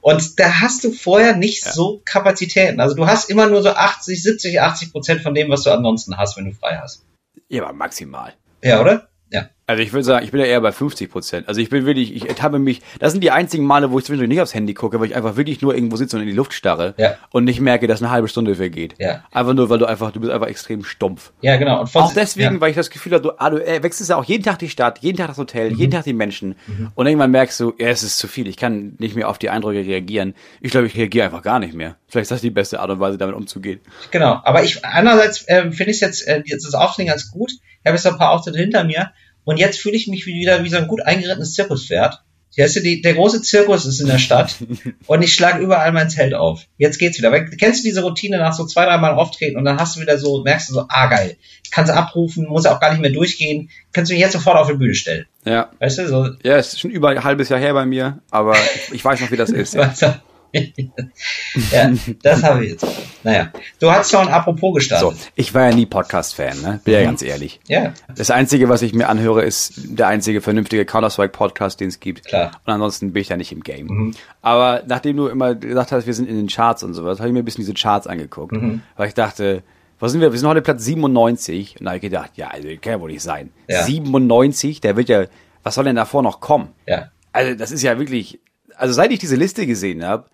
Und 0.00 0.38
da 0.38 0.60
hast 0.60 0.84
du 0.84 0.92
vorher 0.92 1.36
nicht 1.36 1.64
Ja. 1.64 1.72
so 1.72 2.02
Kapazitäten. 2.04 2.80
Also 2.80 2.94
du 2.94 3.06
hast 3.06 3.30
immer 3.30 3.46
nur 3.46 3.62
so 3.62 3.70
80, 3.70 4.22
70, 4.22 4.60
80 4.60 4.92
Prozent 4.92 5.22
von 5.22 5.34
dem, 5.34 5.48
was 5.50 5.62
du 5.62 5.70
ansonsten 5.70 6.16
hast, 6.16 6.36
wenn 6.36 6.44
du 6.46 6.52
frei 6.52 6.78
hast. 6.80 7.04
Ja, 7.48 7.62
aber 7.64 7.72
maximal. 7.72 8.34
Ja, 8.62 8.80
oder? 8.80 9.08
Ja. 9.30 9.48
Also 9.68 9.82
ich 9.82 9.92
würde 9.92 10.04
sagen, 10.04 10.24
ich 10.24 10.30
bin 10.30 10.40
ja 10.40 10.46
eher 10.46 10.60
bei 10.60 10.70
50 10.70 11.10
Prozent. 11.10 11.48
Also 11.48 11.60
ich 11.60 11.70
bin 11.70 11.84
wirklich, 11.86 12.14
ich 12.14 12.40
habe 12.40 12.60
mich, 12.60 12.82
das 13.00 13.10
sind 13.10 13.20
die 13.24 13.32
einzigen 13.32 13.64
Male, 13.64 13.90
wo 13.90 13.98
ich 13.98 14.04
zwischendurch 14.04 14.28
nicht 14.28 14.40
aufs 14.40 14.54
Handy 14.54 14.74
gucke, 14.74 15.00
weil 15.00 15.08
ich 15.08 15.16
einfach 15.16 15.36
wirklich 15.36 15.60
nur 15.60 15.74
irgendwo 15.74 15.96
sitze 15.96 16.14
und 16.16 16.22
in 16.22 16.28
die 16.28 16.34
Luft 16.34 16.52
starre 16.52 16.94
Ja. 16.98 17.16
und 17.30 17.42
nicht 17.42 17.60
merke, 17.60 17.88
dass 17.88 18.00
eine 18.00 18.12
halbe 18.12 18.28
Stunde 18.28 18.54
vergeht. 18.54 18.94
Ja. 18.98 19.24
Einfach 19.32 19.54
nur, 19.54 19.68
weil 19.68 19.78
du 19.78 19.86
einfach, 19.86 20.12
du 20.12 20.20
bist 20.20 20.32
einfach 20.32 20.46
extrem 20.46 20.84
stumpf. 20.84 21.32
Ja, 21.40 21.56
genau. 21.56 21.80
Und 21.80 21.96
Auch 21.96 22.12
deswegen, 22.14 22.54
ja. 22.54 22.60
weil 22.60 22.70
ich 22.70 22.76
das 22.76 22.90
Gefühl 22.90 23.14
habe, 23.14 23.22
du, 23.24 23.32
ah, 23.38 23.50
du 23.50 23.56
äh, 23.66 23.82
wechselst 23.82 24.08
ja 24.10 24.16
auch 24.16 24.24
jeden 24.24 24.44
Tag 24.44 24.60
die 24.60 24.68
Stadt, 24.68 25.00
jeden 25.00 25.18
Tag 25.18 25.26
das 25.28 25.38
Hotel, 25.38 25.70
Mhm. 25.72 25.78
jeden 25.78 25.90
Tag 25.92 26.04
die 26.04 26.12
Menschen. 26.12 26.54
Und 26.94 27.06
irgendwann 27.08 27.32
merkst 27.32 27.58
du, 27.58 27.74
ja, 27.78 27.88
es 27.88 28.04
ist 28.04 28.18
zu 28.18 28.28
viel. 28.28 28.46
Ich 28.46 28.56
kann 28.56 28.94
nicht 28.98 29.16
mehr 29.16 29.28
auf 29.28 29.38
die 29.38 29.50
Eindrücke 29.50 29.80
reagieren. 29.84 30.34
Ich 30.60 30.70
glaube, 30.70 30.86
ich 30.86 30.96
reagiere 30.96 31.24
einfach 31.26 31.42
gar 31.42 31.58
nicht 31.58 31.74
mehr. 31.74 31.96
Vielleicht 32.06 32.26
ist 32.26 32.30
das 32.30 32.40
die 32.40 32.50
beste 32.50 32.78
Art 32.78 32.90
und 32.90 33.00
Weise, 33.00 33.18
damit 33.18 33.34
umzugehen. 33.34 33.80
Genau, 34.12 34.40
aber 34.44 34.62
ich 34.62 34.84
andererseits 34.84 35.44
ähm, 35.48 35.72
finde 35.72 35.90
ich 35.90 36.00
jetzt 36.00 36.24
äh, 36.28 36.42
jetzt 36.46 36.64
das 36.64 36.74
Aufnehmen 36.74 37.08
ganz 37.08 37.32
gut. 37.32 37.50
Ich 37.50 37.88
habe 37.88 37.96
jetzt 37.96 38.06
ein 38.06 38.16
paar 38.16 38.30
Auftritte 38.30 38.58
hinter 38.58 38.84
mir 38.84 39.10
und 39.46 39.56
jetzt 39.58 39.80
fühle 39.80 39.96
ich 39.96 40.06
mich 40.08 40.26
wie- 40.26 40.34
wieder 40.38 40.62
wie 40.62 40.68
so 40.68 40.76
ein 40.76 40.86
gut 40.88 41.00
eingerittenes 41.00 41.54
Zirkuspferd. 41.54 42.20
Weißt 42.58 42.76
du, 42.76 42.80
die, 42.80 43.02
der 43.02 43.12
große 43.12 43.42
Zirkus 43.42 43.84
ist 43.84 44.00
in 44.00 44.06
der 44.06 44.16
Stadt 44.18 44.54
und 45.06 45.20
ich 45.20 45.34
schlage 45.34 45.62
überall 45.62 45.92
mein 45.92 46.08
Zelt 46.08 46.32
auf. 46.32 46.62
Jetzt 46.78 46.98
geht's 46.98 47.18
wieder. 47.18 47.30
Weil, 47.30 47.44
kennst 47.50 47.80
du 47.80 47.88
diese 47.88 48.00
Routine 48.02 48.38
nach 48.38 48.54
so 48.54 48.64
zwei, 48.64 48.86
dreimal 48.86 49.12
auftreten 49.12 49.58
und 49.58 49.66
dann 49.66 49.78
hast 49.78 49.94
du 49.96 50.00
wieder 50.00 50.16
so, 50.18 50.42
merkst 50.42 50.70
du 50.70 50.72
so, 50.72 50.86
ah 50.88 51.06
geil, 51.08 51.36
kannst 51.70 51.92
abrufen, 51.92 52.46
muss 52.48 52.64
auch 52.64 52.80
gar 52.80 52.92
nicht 52.92 53.02
mehr 53.02 53.10
durchgehen, 53.10 53.68
kannst 53.92 54.10
du 54.10 54.14
mich 54.14 54.22
jetzt 54.22 54.32
sofort 54.32 54.56
auf 54.56 54.68
die 54.68 54.74
Bühne 54.78 54.94
stellen. 54.94 55.26
Ja. 55.44 55.68
Weißt 55.80 55.98
du, 55.98 56.08
so, 56.08 56.28
Ja, 56.44 56.56
es 56.56 56.68
ist 56.72 56.80
schon 56.80 56.90
über 56.90 57.10
ein 57.10 57.22
halbes 57.24 57.50
Jahr 57.50 57.60
her 57.60 57.74
bei 57.74 57.84
mir, 57.84 58.20
aber 58.30 58.54
ich, 58.86 58.94
ich 58.94 59.04
weiß 59.04 59.20
noch, 59.20 59.30
wie 59.30 59.36
das 59.36 59.50
ist. 59.50 59.74
Ja. 59.74 59.92
ja, 61.72 61.92
das 62.22 62.42
habe 62.42 62.64
ich 62.64 62.72
jetzt. 62.72 62.86
Naja, 63.22 63.50
du 63.80 63.90
hast 63.90 64.10
schon 64.10 64.28
apropos 64.28 64.60
So, 64.70 64.72
gestartet. 64.72 65.32
ich 65.34 65.52
war 65.54 65.68
ja 65.68 65.74
nie 65.74 65.86
Podcast-Fan, 65.86 66.60
ne? 66.62 66.80
Bin 66.84 66.94
ja 66.94 67.02
ganz 67.02 67.22
ehrlich. 67.22 67.60
Ja, 67.68 67.92
Das 68.14 68.30
Einzige, 68.30 68.68
was 68.68 68.82
ich 68.82 68.94
mir 68.94 69.08
anhöre, 69.08 69.42
ist 69.42 69.74
der 69.76 70.08
einzige 70.08 70.40
vernünftige 70.40 70.84
Counter-Strike-Podcast, 70.84 71.80
den 71.80 71.88
es 71.88 72.00
gibt. 72.00 72.26
Klar. 72.26 72.52
Und 72.64 72.72
ansonsten 72.72 73.12
bin 73.12 73.20
ich 73.22 73.28
da 73.28 73.36
nicht 73.36 73.52
im 73.52 73.62
Game. 73.62 74.14
Aber 74.42 74.82
nachdem 74.86 75.16
du 75.16 75.26
immer 75.28 75.54
gesagt 75.54 75.92
hast, 75.92 76.06
wir 76.06 76.14
sind 76.14 76.28
in 76.28 76.36
den 76.36 76.48
Charts 76.48 76.82
und 76.82 76.94
sowas, 76.94 77.18
habe 77.18 77.28
ich 77.28 77.32
mir 77.32 77.40
ein 77.40 77.44
bisschen 77.44 77.62
diese 77.64 77.74
Charts 77.74 78.06
angeguckt. 78.06 78.56
Weil 78.96 79.08
ich 79.08 79.14
dachte, 79.14 79.62
was 79.98 80.12
sind 80.12 80.20
wir? 80.20 80.30
Wir 80.32 80.38
sind 80.38 80.48
heute 80.48 80.62
Platz 80.62 80.84
97. 80.84 81.76
Und 81.80 81.84
da 81.84 81.90
habe 81.90 81.96
ich 81.96 82.02
gedacht, 82.02 82.32
ja, 82.36 82.48
also 82.48 82.68
kann 82.80 82.92
ja 82.92 83.00
wohl 83.00 83.10
nicht 83.10 83.22
sein. 83.22 83.50
Ja. 83.68 83.82
97, 83.82 84.80
der 84.80 84.96
wird 84.96 85.08
ja, 85.08 85.24
was 85.62 85.74
soll 85.74 85.84
denn 85.84 85.96
davor 85.96 86.22
noch 86.22 86.40
kommen? 86.40 86.68
ja. 86.86 87.10
Also 87.32 87.54
das 87.54 87.70
ist 87.70 87.82
ja 87.82 87.98
wirklich, 87.98 88.40
also 88.76 88.94
seit 88.94 89.12
ich 89.12 89.18
diese 89.18 89.36
Liste 89.36 89.66
gesehen 89.66 90.02
habe, 90.06 90.24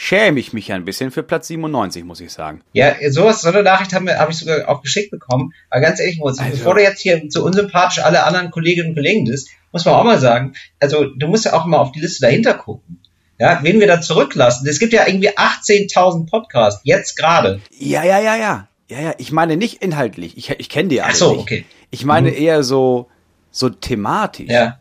schäme 0.00 0.38
ich 0.38 0.52
mich 0.52 0.68
ja 0.68 0.76
ein 0.76 0.84
bisschen 0.84 1.10
für 1.10 1.24
Platz 1.24 1.48
97, 1.48 2.04
muss 2.04 2.20
ich 2.20 2.32
sagen. 2.32 2.60
Ja, 2.72 2.94
sowas, 3.10 3.42
so 3.42 3.48
eine 3.48 3.64
Nachricht 3.64 3.92
habe 3.92 4.30
ich 4.30 4.36
sogar 4.38 4.68
auch 4.68 4.80
geschickt 4.80 5.10
bekommen. 5.10 5.52
Aber 5.70 5.80
ganz 5.80 5.98
ehrlich, 5.98 6.18
Moritz, 6.18 6.38
Also- 6.38 6.52
bevor 6.52 6.76
du 6.76 6.82
jetzt 6.82 7.00
hier 7.00 7.20
so 7.30 7.44
unsympathisch 7.44 7.98
alle 8.04 8.22
anderen 8.22 8.52
Kolleginnen 8.52 8.90
und 8.90 8.94
Kollegen 8.94 9.24
bist, 9.24 9.48
muss 9.72 9.84
man 9.84 9.94
auch 9.96 10.04
mal 10.04 10.20
sagen, 10.20 10.52
also 10.78 11.06
du 11.06 11.26
musst 11.26 11.46
ja 11.46 11.52
auch 11.52 11.66
mal 11.66 11.78
auf 11.78 11.90
die 11.90 11.98
Liste 12.00 12.20
dahinter 12.26 12.54
gucken. 12.54 13.00
Ja, 13.40 13.58
wen 13.62 13.80
wir 13.80 13.88
da 13.88 14.00
zurücklassen. 14.00 14.68
Es 14.68 14.78
gibt 14.78 14.92
ja 14.92 15.04
irgendwie 15.06 15.36
18.000 15.36 16.26
Podcasts, 16.30 16.80
jetzt 16.84 17.16
gerade. 17.16 17.60
Ja, 17.76 18.04
ja, 18.04 18.20
ja, 18.20 18.36
ja. 18.36 18.68
Ja, 18.88 19.00
ja, 19.00 19.14
ich 19.18 19.32
meine 19.32 19.56
nicht 19.56 19.82
inhaltlich. 19.82 20.36
Ich, 20.38 20.48
ich 20.50 20.68
kenne 20.68 20.88
die 20.88 21.02
alle 21.02 21.12
Ach 21.12 21.16
so, 21.16 21.32
nicht. 21.32 21.40
okay. 21.40 21.64
Ich 21.90 22.04
meine 22.04 22.30
eher 22.30 22.62
so, 22.62 23.08
so 23.50 23.68
thematisch. 23.68 24.48
Ja, 24.48 24.78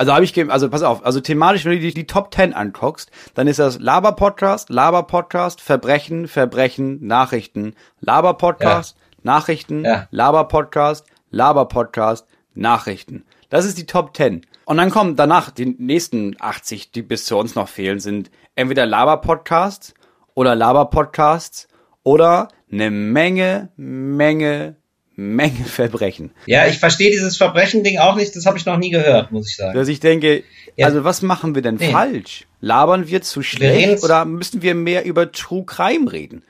Also 0.00 0.14
habe 0.14 0.24
ich, 0.24 0.50
also 0.50 0.70
pass 0.70 0.82
auf, 0.82 1.04
also 1.04 1.20
thematisch, 1.20 1.66
wenn 1.66 1.72
du 1.72 1.78
dir 1.80 1.92
die 1.92 2.06
Top 2.06 2.34
10 2.34 2.54
anguckst, 2.54 3.10
dann 3.34 3.46
ist 3.46 3.58
das 3.58 3.78
Laber-Podcast, 3.78 4.70
Laber-Podcast, 4.70 5.60
Verbrechen, 5.60 6.26
Verbrechen, 6.26 7.06
Nachrichten, 7.06 7.74
Laber-Podcast, 8.00 8.96
Nachrichten, 9.22 9.84
Ja. 9.84 10.08
Laber-Podcast, 10.10 11.06
Laber-Podcast, 11.28 12.26
Nachrichten. 12.54 13.26
Das 13.50 13.66
ist 13.66 13.76
die 13.76 13.84
Top 13.84 14.16
10. 14.16 14.46
Und 14.64 14.78
dann 14.78 14.88
kommen 14.88 15.16
danach 15.16 15.50
die 15.50 15.66
nächsten 15.66 16.34
80, 16.40 16.92
die 16.92 17.02
bis 17.02 17.26
zu 17.26 17.36
uns 17.36 17.54
noch 17.54 17.68
fehlen, 17.68 18.00
sind 18.00 18.30
entweder 18.54 18.86
Laber-Podcasts 18.86 19.92
oder 20.32 20.54
Laber-Podcasts 20.54 21.68
oder 22.04 22.48
eine 22.72 22.90
Menge, 22.90 23.68
Menge, 23.76 24.76
Menge 25.20 25.64
Verbrechen. 25.66 26.30
ja, 26.46 26.66
ich 26.66 26.78
verstehe 26.78 27.10
dieses 27.10 27.36
Verbrechen-Ding 27.36 27.98
auch 27.98 28.16
nicht. 28.16 28.34
Das 28.34 28.46
habe 28.46 28.56
ich 28.58 28.64
noch 28.66 28.78
nie 28.78 28.90
gehört, 28.90 29.30
muss 29.32 29.48
ich 29.50 29.56
sagen. 29.56 29.74
Dass 29.76 29.88
ich 29.88 30.00
denke, 30.00 30.42
Ja. 30.76 30.86
also 30.86 31.04
was 31.04 31.20
machen 31.22 31.54
wir 31.54 31.62
denn 31.62 31.76
Nee. 31.76 31.90
falsch? 31.90 32.46
Labern 32.62 33.06
wir 33.08 33.20
zu 33.22 33.42
schlecht 33.42 34.02
oder 34.02 34.24
müssen 34.24 34.62
wir 34.62 34.74
mehr 34.74 35.04
über 35.04 35.30
True 35.30 35.64
Crime 35.66 36.10
reden? 36.10 36.42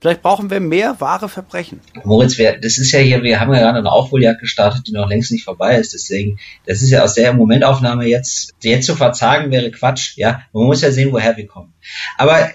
Vielleicht 0.00 0.22
brauchen 0.22 0.50
wir 0.50 0.60
mehr 0.60 0.96
wahre 1.00 1.28
Verbrechen. 1.28 1.80
Moritz, 2.04 2.36
wir, 2.36 2.58
das 2.60 2.76
ist 2.78 2.92
ja 2.92 2.98
hier, 2.98 3.22
wir 3.22 3.40
haben 3.40 3.52
ja 3.54 3.60
gerade 3.60 3.78
eine 3.78 3.90
Aufholjagd 3.90 4.40
gestartet, 4.40 4.86
die 4.86 4.92
noch 4.92 5.08
längst 5.08 5.32
nicht 5.32 5.44
vorbei 5.44 5.76
ist. 5.76 5.94
Deswegen, 5.94 6.38
das 6.66 6.82
ist 6.82 6.90
ja 6.90 7.02
aus 7.02 7.14
der 7.14 7.32
Momentaufnahme 7.32 8.06
jetzt, 8.06 8.52
jetzt 8.62 8.86
zu 8.86 8.94
verzagen 8.94 9.50
wäre 9.50 9.70
Quatsch. 9.70 10.12
Ja, 10.16 10.42
man 10.52 10.64
muss 10.64 10.82
ja 10.82 10.90
sehen, 10.90 11.12
woher 11.12 11.36
wir 11.36 11.46
kommen. 11.46 11.72
Aber 12.18 12.50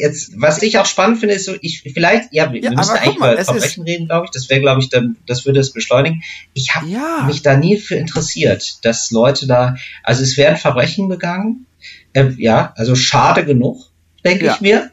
jetzt, 0.00 0.32
was 0.40 0.60
ich 0.62 0.78
auch 0.78 0.86
spannend 0.86 1.18
finde, 1.20 1.34
ist 1.34 1.44
so, 1.46 1.54
ich 1.60 1.82
vielleicht, 1.94 2.32
ja, 2.32 2.52
wir, 2.52 2.60
Ja, 2.60 2.70
müssen 2.70 2.96
eigentlich 2.96 3.18
mal, 3.18 3.34
über 3.34 3.44
Verbrechen 3.44 3.84
reden, 3.84 4.06
glaube 4.06 4.26
ich. 4.26 4.30
Das 4.32 4.48
wäre, 4.50 4.60
glaube 4.60 4.80
ich, 4.80 4.88
dann, 4.88 5.16
das 5.26 5.44
würde 5.46 5.60
es 5.60 5.72
beschleunigen. 5.72 6.22
Ich 6.54 6.74
habe 6.74 6.88
Ja. 6.88 7.24
mich 7.26 7.42
da 7.42 7.56
nie 7.56 7.78
für 7.78 7.96
interessiert, 7.96 8.84
dass 8.84 9.10
Leute 9.10 9.46
da, 9.46 9.76
also 10.02 10.22
es 10.22 10.36
werden 10.36 10.56
Verbrechen 10.56 11.08
begangen. 11.08 11.66
Äh, 12.12 12.30
ja, 12.38 12.72
also 12.76 12.94
schade 12.94 13.44
genug, 13.44 13.84
denke 14.24 14.46
Ja. 14.46 14.54
ich 14.54 14.60
mir. 14.60 14.90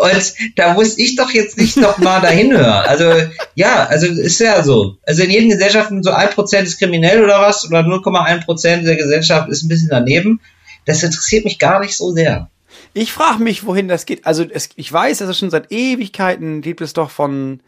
Und 0.00 0.34
da 0.56 0.74
muss 0.74 0.96
ich 0.96 1.16
doch 1.16 1.30
jetzt 1.32 1.58
nicht 1.58 1.76
noch 1.76 1.98
mal 1.98 2.20
dahin 2.20 2.52
hören. 2.52 2.84
Also, 2.86 3.10
ja, 3.56 3.84
also 3.86 4.06
ist 4.06 4.38
ja 4.40 4.62
so. 4.62 4.96
Also 5.04 5.22
in 5.24 5.30
jedem 5.30 5.50
Gesellschaften 5.50 6.02
so 6.04 6.10
ein 6.12 6.30
Prozent 6.30 6.68
ist 6.68 6.78
kriminell 6.78 7.22
oder 7.22 7.40
was, 7.40 7.66
oder 7.66 7.80
0,1 7.80 8.44
Prozent 8.44 8.86
der 8.86 8.96
Gesellschaft 8.96 9.48
ist 9.48 9.64
ein 9.64 9.68
bisschen 9.68 9.88
daneben. 9.88 10.40
Das 10.86 11.02
interessiert 11.02 11.44
mich 11.44 11.58
gar 11.58 11.80
nicht 11.80 11.96
so 11.96 12.12
sehr. 12.12 12.48
Ich 12.94 13.12
frage 13.12 13.42
mich, 13.42 13.66
wohin 13.66 13.88
das 13.88 14.06
geht. 14.06 14.24
Also 14.26 14.44
es, 14.48 14.70
ich 14.76 14.92
weiß, 14.92 15.18
dass 15.18 15.28
es 15.28 15.38
schon 15.38 15.50
seit 15.50 15.70
Ewigkeiten 15.72 16.60
gibt 16.62 16.80
es 16.80 16.92
doch 16.92 17.10
von, 17.10 17.60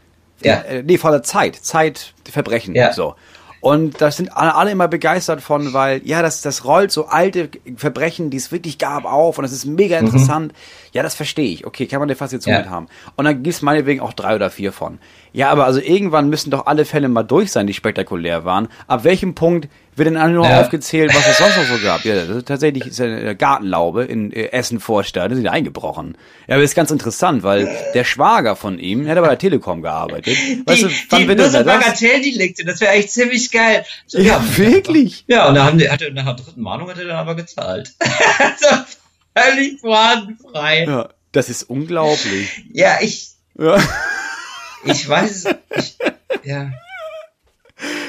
Ja. 0.43 0.61
äh, 0.61 0.83
nee, 0.83 0.99
von 0.99 1.11
der 1.13 1.23
Zeit, 1.23 1.57
Zeit, 1.57 2.15
Verbrechen, 2.31 2.75
Ja. 2.75 2.93
so. 2.93 3.15
Und 3.61 4.01
da 4.01 4.13
sind 4.13 4.29
alle 4.37 4.71
immer 4.71 4.87
begeistert 4.87 5.41
von, 5.41 5.73
weil, 5.73 6.01
ja, 6.05 6.23
das, 6.23 6.41
das 6.43 6.65
rollt 6.65 6.93
so 6.93 7.07
alte 7.07 7.49
Verbrechen, 7.77 8.31
die 8.31 8.37
es 8.37 8.53
wirklich 8.53 8.79
gab, 8.79 9.05
auf 9.07 9.39
und 9.39 9.43
das 9.43 9.51
ist 9.51 9.65
mega 9.65 9.99
interessant. 9.99 10.53
Ja, 10.93 11.03
das 11.03 11.17
verstehe 11.17 11.49
ich. 11.49 11.67
Okay, 11.67 11.87
kann 11.87 11.99
man 11.99 12.09
eine 12.09 12.15
Faszination 12.15 12.53
Mhm. 12.53 12.59
Ja. 12.59 12.63
mit 12.63 12.71
haben. 12.71 12.87
Und 13.17 13.25
dann 13.25 13.43
gibt's 13.43 13.63
meinetwegen 13.63 14.01
auch 14.03 14.13
drei 14.13 14.37
oder 14.37 14.51
vier 14.51 14.73
von. 14.73 14.99
Ja, 15.33 15.51
aber 15.51 15.65
also 15.65 15.81
irgendwann 15.81 16.29
müssen 16.29 16.51
doch 16.51 16.67
alle 16.67 16.85
Fälle 16.85 17.09
mal 17.09 17.25
durch 17.25 17.51
sein, 17.51 17.67
die 17.67 17.75
spektakulär 17.75 18.45
waren. 18.45 18.69
Ab 18.87 19.03
welchem 19.03 19.35
Punkt 19.35 19.69
wird 19.97 20.07
denn 20.07 20.33
nur 20.33 20.45
Ja. 20.49 20.61
aufgezählt, 20.61 21.15
was 21.15 21.27
es 21.29 21.39
sonst 21.39 21.57
noch 21.57 21.65
so 21.65 21.83
gab? 21.85 22.05
Ja, 22.05 22.15
das 22.15 22.29
ist 22.29 22.49
tatsächlich 22.49 22.87
ist 22.87 23.01
eine 23.01 23.35
Gartenlaube 23.35 24.05
in 24.05 24.33
äh, 24.33 24.49
Essen 24.53 24.79
Vorstadt, 24.81 25.31
da 25.31 25.35
sind 25.35 25.45
die 25.45 25.49
eingebrochen. 25.51 26.17
Ja, 26.47 26.55
aber 26.57 26.65
ist 26.65 26.75
ganz 26.75 26.91
interessant, 26.91 27.43
weil 27.43 27.69
der 27.95 28.05
Schwager 28.05 28.57
von 28.57 28.79
ihm, 28.79 29.05
der 29.07 29.17
hat 29.17 29.23
bei 29.23 29.29
der 29.29 29.39
Telekom 29.39 29.83
gearbeitet. 29.83 30.37
Weißt 30.67 30.83
du, 30.83 30.89
wann 31.11 31.29
wird 31.29 31.39
nur 31.39 31.49
denn 31.49 31.51
so 31.51 31.63
das? 31.63 31.67
Bagatelldelikte, 31.67 32.65
das 32.65 32.81
wäre 32.81 32.93
eigentlich 32.93 33.11
ziemlich 33.11 33.51
geil. 33.51 33.85
So, 34.07 34.19
Ja, 34.19 34.43
wirklich. 34.57 35.25
Ja, 35.27 35.49
und 35.49 35.55
da 35.55 35.65
haben 35.65 35.79
die, 35.79 35.89
hat 35.91 36.03
er, 36.03 36.13
nach 36.13 36.25
der 36.25 36.35
dritten 36.45 36.61
Mahnung 36.63 36.89
hat 36.91 36.99
er 36.99 37.07
dann 37.07 37.17
aber 37.17 37.35
gezahlt. 37.35 37.93
also, 38.39 38.83
völlig 39.37 39.83
wahnfrei. 39.83 40.85
Ja, 40.85 40.91
Ja, 40.91 41.09
das 41.33 41.49
ist 41.49 41.65
unglaublich. 41.65 42.65
ich, 43.01 43.29
Ja. 43.59 43.79
ich 44.85 45.09
weiß, 45.09 45.45
ich, 45.77 45.97
ja. 46.45 46.71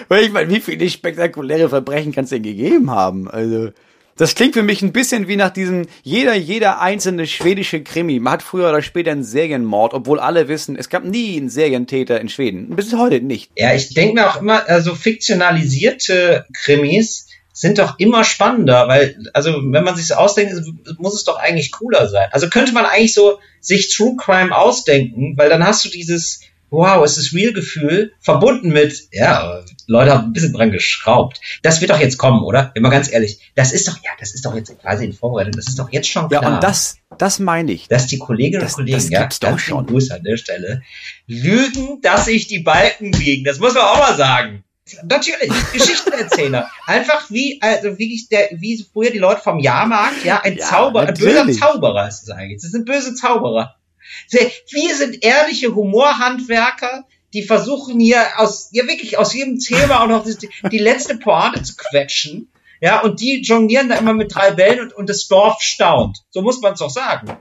Weil 0.08 0.24
ich 0.24 0.32
meine, 0.32 0.50
wie 0.50 0.62
viele 0.62 0.90
spektakuläre 0.90 1.70
Verbrechen 1.70 2.14
kann 2.14 2.24
es 2.24 2.30
denn 2.30 2.44
gegeben 2.44 2.92
haben? 2.92 3.30
Also, 3.30 3.72
das 4.18 4.34
klingt 4.34 4.56
für 4.56 4.64
mich 4.64 4.82
ein 4.82 4.94
bisschen 4.94 5.28
wie 5.28 5.36
nach 5.36 5.52
diesem, 5.52 5.86
jeder, 6.02 6.34
jeder 6.34 6.82
einzelne 6.82 7.28
schwedische 7.28 7.84
Krimi. 7.84 8.20
Man 8.20 8.34
hat 8.34 8.44
früher 8.44 8.70
oder 8.70 8.82
später 8.82 9.12
einen 9.12 9.24
Serienmord, 9.24 9.94
obwohl 9.94 10.20
alle 10.20 10.48
wissen, 10.48 10.76
es 10.76 10.90
gab 10.90 11.04
nie 11.04 11.38
einen 11.38 11.50
Serientäter 11.50 12.20
in 12.20 12.28
Schweden. 12.28 12.76
Bis 12.76 12.94
heute 12.96 13.22
nicht. 13.22 13.52
Ja, 13.56 13.76
ich 13.76 13.94
denke 13.94 14.16
mir 14.16 14.30
auch 14.30 14.42
immer, 14.42 14.68
also 14.68 14.96
fiktionalisierte 14.96 16.46
Krimis 16.54 17.28
sind 17.54 17.80
doch 17.80 17.98
immer 18.00 18.24
spannender, 18.24 18.88
weil, 18.88 19.18
also 19.34 19.52
wenn 19.52 19.84
man 19.84 19.96
sich 19.96 20.08
das 20.08 20.18
ausdenkt, 20.18 20.54
muss 21.00 21.16
es 21.16 21.24
doch 21.24 21.38
eigentlich 21.38 21.72
cooler 21.72 22.08
sein. 22.08 22.30
Also 22.32 22.50
könnte 22.50 22.72
man 22.72 22.86
eigentlich 22.86 23.14
so 23.14 23.40
sich 23.62 23.96
True 23.96 24.16
Crime 24.16 24.56
ausdenken, 24.56 25.34
weil 25.38 25.50
dann 25.50 25.66
hast 25.66 25.84
du 25.84 25.90
dieses, 25.90 26.42
wow, 26.70 27.04
es 27.06 27.18
ist 27.18 27.34
Real-Gefühl, 27.34 28.12
verbunden 28.20 28.70
mit, 28.70 29.08
ja, 29.12 29.62
Leute 29.88 30.12
haben 30.12 30.26
ein 30.26 30.34
bisschen 30.34 30.54
dran 30.54 30.72
geschraubt. 30.72 31.40
Das 31.64 31.80
wird 31.82 31.92
doch 31.92 32.00
jetzt 32.00 32.18
kommen, 32.18 32.44
oder? 32.44 32.72
Wenn 32.74 32.84
mal 32.84 32.90
ganz 32.90 33.12
ehrlich, 33.12 33.40
das 33.56 33.72
ist 33.72 33.88
doch, 33.88 33.96
ja, 34.04 34.12
das 34.20 34.34
ist 34.34 34.46
doch 34.46 34.54
jetzt 34.56 34.78
quasi 34.82 35.06
in 35.06 35.14
Vorbereitung, 35.14 35.54
das 35.54 35.68
ist 35.70 35.80
doch 35.80 35.90
jetzt 35.92 36.10
schon 36.10 36.28
Ja, 36.30 36.40
klar. 36.40 36.56
und 36.56 36.64
das, 36.64 36.98
das 37.18 37.40
meine 37.40 37.72
ich. 37.72 37.88
dass 37.88 38.08
die 38.08 38.18
Kolleginnen 38.18 38.62
Das- 38.62 38.74
und 38.74 38.84
Kollegen, 38.86 38.98
das 38.98 39.10
ja, 39.10 39.22
gibt's 39.22 39.40
doch 39.40 39.58
schon. 39.60 39.86
Gruß 39.86 40.12
an 40.12 40.24
der 40.24 40.38
Stelle, 40.38 40.82
lügen, 41.28 42.02
dass 42.02 42.26
sich 42.26 42.48
die 42.48 42.60
Balken 42.60 43.12
biegen. 43.12 43.44
Das 43.46 43.60
muss 43.60 43.74
man 43.74 43.84
auch 43.84 43.98
mal 44.00 44.16
sagen. 44.18 44.64
Natürlich, 45.04 45.52
Geschichtenerzähler. 45.74 46.70
Einfach 46.86 47.30
wie, 47.30 47.60
also 47.62 47.98
wie, 47.98 48.14
ich 48.16 48.30
der, 48.30 48.50
wie 48.54 48.86
früher 48.94 49.12
die 49.12 49.18
Leute 49.18 49.42
vom 49.42 49.60
Jahrmarkt, 49.60 50.24
ja, 50.24 50.40
ein 50.42 50.58
Ja, 50.58 50.66
Zauberer, 50.66 51.08
ein 51.08 51.14
böser. 51.14 51.52
Zauberer 51.52 52.08
ist 52.08 52.24
es 52.24 52.30
eigentlich. 52.30 52.62
Das 52.62 52.72
sind 52.72 52.86
böse 52.86 53.14
Zauberer. 53.16 53.76
Wir 54.30 54.96
sind 54.96 55.24
ehrliche 55.24 55.74
Humorhandwerker, 55.76 57.06
die 57.34 57.44
versuchen 57.44 58.00
hier 58.00 58.22
aus, 58.38 58.70
ja 58.72 58.88
wirklich 58.88 59.18
aus 59.18 59.34
jedem 59.34 59.60
Thema 59.60 60.04
auch 60.04 60.08
noch 60.08 60.26
die, 60.26 60.50
die 60.72 60.80
letzte 60.80 61.18
Pointe 61.18 61.62
zu 61.64 61.76
quetschen. 61.76 62.52
Ja, 62.80 63.02
und 63.02 63.20
die 63.22 63.42
jonglieren 63.42 63.90
da 63.90 63.96
immer 63.96 64.14
mit 64.14 64.34
drei 64.34 64.52
Bällen 64.52 64.82
und, 64.82 64.94
und 64.94 65.10
das 65.10 65.28
Dorf 65.28 65.62
staunt. 65.62 66.20
So 66.30 66.42
muss 66.42 66.62
man 66.62 66.74
es 66.74 66.80
doch 66.80 66.92
sagen. 66.92 67.36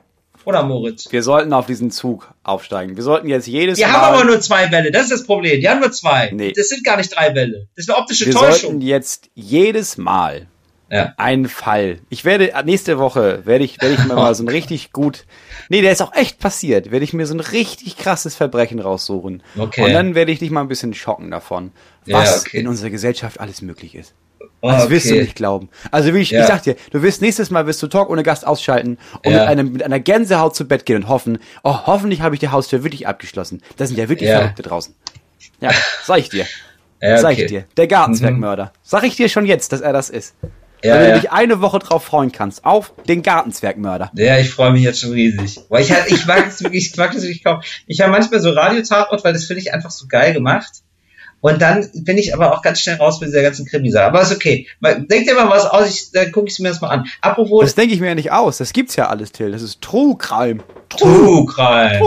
Oder 0.47 0.63
Moritz? 0.63 1.11
Wir 1.11 1.23
sollten 1.23 1.53
auf 1.53 1.67
diesen 1.67 1.91
Zug 1.91 2.33
aufsteigen. 2.43 2.97
Wir 2.97 3.03
sollten 3.03 3.29
jetzt 3.29 3.47
jedes 3.47 3.79
Die 3.79 3.85
Mal. 3.85 3.93
haben 3.93 4.15
aber 4.15 4.25
nur 4.25 4.41
zwei 4.41 4.69
Bälle, 4.69 4.93
das 4.93 5.05
ist 5.05 5.13
das 5.13 5.25
Problem. 5.25 5.61
Die 5.61 5.69
haben 5.69 5.81
nur 5.81 5.91
zwei. 5.93 6.31
Nee. 6.33 6.53
Das 6.57 6.69
sind 6.69 6.85
gar 6.85 6.97
nicht 6.97 7.15
drei 7.15 7.31
Bälle. 7.31 7.69
Das 7.75 7.85
ist 7.85 7.91
eine 7.91 7.99
optische 7.99 8.27
wir 8.27 8.33
Täuschung. 8.33 8.71
sollten 8.71 8.81
jetzt 8.81 9.29
jedes 9.35 9.97
Mal 9.99 10.47
Ja. 10.89 11.15
einen 11.17 11.49
Fall. 11.49 11.99
Ich 12.11 12.25
werde 12.25 12.53
nächste 12.65 12.99
Woche 12.99 13.45
werde 13.45 13.65
ich 13.65 13.81
werde 13.83 13.95
ich 13.95 14.05
mir 14.07 14.15
mal 14.15 14.35
so 14.35 14.45
ein 14.45 14.49
richtig 14.61 14.93
gut. 14.93 15.25
Nee, 15.69 15.83
der 15.83 15.91
ist 15.93 16.01
auch 16.01 16.15
echt 16.15 16.39
passiert. 16.39 16.91
Werde 16.93 17.05
ich 17.05 17.13
mir 17.13 17.27
so 17.27 17.35
ein 17.35 17.41
richtig 17.41 17.97
krasses 17.97 18.37
Verbrechen 18.37 18.79
raussuchen. 18.79 19.43
Okay. 19.59 19.83
Und 19.85 19.93
dann 19.93 20.15
werde 20.15 20.31
ich 20.31 20.39
dich 20.39 20.51
mal 20.51 20.61
ein 20.61 20.69
bisschen 20.69 20.95
schocken 20.95 21.31
davon, 21.33 21.73
Ja, 22.05 22.19
was 22.19 22.43
okay. 22.47 22.59
in 22.61 22.69
unserer 22.69 22.91
Gesellschaft 22.91 23.41
alles 23.41 23.63
möglich 23.63 23.95
ist. 23.97 24.15
Oh, 24.63 24.71
Das 24.71 24.89
wirst 24.89 25.07
du 25.07 25.15
okay. 25.15 25.23
nicht 25.23 25.35
glauben. 25.35 25.69
Also 25.91 26.15
wie 26.15 26.19
ich, 26.21 26.31
Ja. 26.31 26.43
ich 26.43 26.47
sag 26.47 26.63
dir, 26.63 26.77
du 26.93 27.03
wirst 27.03 27.21
nächstes 27.21 27.51
Mal 27.51 27.67
wirst 27.67 27.83
du 27.83 27.89
Talk 27.89 28.09
ohne 28.09 28.23
Gast 28.23 28.47
ausschalten 28.47 28.97
und 29.25 29.33
Ja. 29.33 29.41
mit, 29.41 29.49
einem, 29.49 29.73
mit 29.73 29.83
einer 29.83 29.99
Gänsehaut 30.01 30.55
zu 30.55 30.67
Bett 30.69 30.87
gehen 30.87 31.03
und 31.03 31.09
hoffen, 31.09 31.39
oh, 31.65 31.77
hoffentlich 31.87 32.21
habe 32.21 32.35
ich 32.37 32.41
die 32.41 32.49
Haustür 32.49 32.85
wirklich 32.85 33.07
abgeschlossen. 33.09 33.61
Da 33.77 33.87
sind 33.87 33.99
ja 33.99 34.09
wirklich 34.09 34.31
Ja. 34.31 34.39
Verrückte 34.39 34.63
draußen. 34.63 34.95
Ja, 35.61 35.71
sag 36.05 36.19
ich 36.21 36.29
dir. 36.29 36.47
Ja, 37.03 37.19
Sag 37.19 37.33
okay. 37.35 37.43
ich 37.45 37.49
dir. 37.51 37.65
Der 37.77 37.89
Gartenzwergmörder. 37.89 38.73
Sag 38.83 39.05
ich 39.05 39.17
dir 39.17 39.29
schon 39.29 39.45
jetzt, 39.45 39.71
dass 39.71 39.83
er 39.83 39.93
das 39.93 40.09
ist. 40.09 40.35
Ja, 40.87 40.95
Weil 40.95 41.05
du 41.05 41.11
ja. 41.11 41.19
dich 41.19 41.31
eine 41.33 41.61
Woche 41.61 41.79
drauf 41.79 42.05
freuen 42.05 42.33
kannst. 42.33 42.65
Auf 42.65 42.93
den 43.09 43.23
Gartenzwergmörder. 43.23 44.11
Ja, 44.15 44.39
ich 44.39 44.51
freue 44.51 44.71
mich 44.73 44.83
jetzt 44.83 45.01
schon 45.01 45.13
riesig. 45.13 45.61
Weil 45.69 45.83
ich 45.83 45.91
halt, 45.91 46.11
ich 46.11 46.27
mag 46.27 46.47
es 46.47 46.63
wirklich, 46.63 46.87
ich 46.93 46.97
mag 46.97 47.13
das 47.13 47.23
wirklich 47.23 47.43
kaum. 47.43 47.61
Ich 47.87 48.01
habe 48.01 48.13
manchmal 48.13 48.41
so 48.41 48.51
Radiotatort, 48.51 49.25
weil 49.25 49.33
das 49.33 49.45
finde 49.45 49.63
ich 49.63 49.75
einfach 49.75 49.91
so 49.91 50.07
geil 50.09 50.33
gemacht. 50.33 50.83
Und 51.41 51.61
dann 51.61 51.89
bin 51.95 52.19
ich 52.19 52.35
aber 52.35 52.55
auch 52.55 52.63
ganz 52.63 52.81
schnell 52.81 52.97
raus 52.97 53.21
mit 53.21 53.29
dieser 53.29 53.43
ganzen 53.43 53.67
Krimi-Sache. 53.67 54.07
Aber 54.07 54.23
ist 54.23 54.33
okay. 54.33 54.67
Denk 54.83 55.27
dir 55.27 55.35
mal 55.35 55.49
was 55.49 55.67
aus, 55.67 55.89
ich, 55.89 56.11
dann 56.11 56.33
gucke 56.33 56.49
ich 56.49 56.59
mir 56.59 56.69
das 56.69 56.81
mal 56.81 56.89
an. 56.89 57.05
Apropos 57.21 57.63
Das 57.63 57.75
denke 57.75 57.95
ich 57.95 58.01
mir 58.01 58.09
ja 58.09 58.15
nicht 58.15 58.33
aus. 58.33 58.59
Das 58.59 58.73
gibt's 58.73 58.97
ja 58.97 59.09
alles, 59.09 59.33
Till. 59.33 59.53
Das 59.53 59.63
ist 59.63 59.81
True 59.81 60.17
Crime. 60.17 60.63
True 60.89 61.45
Crime. 61.47 62.01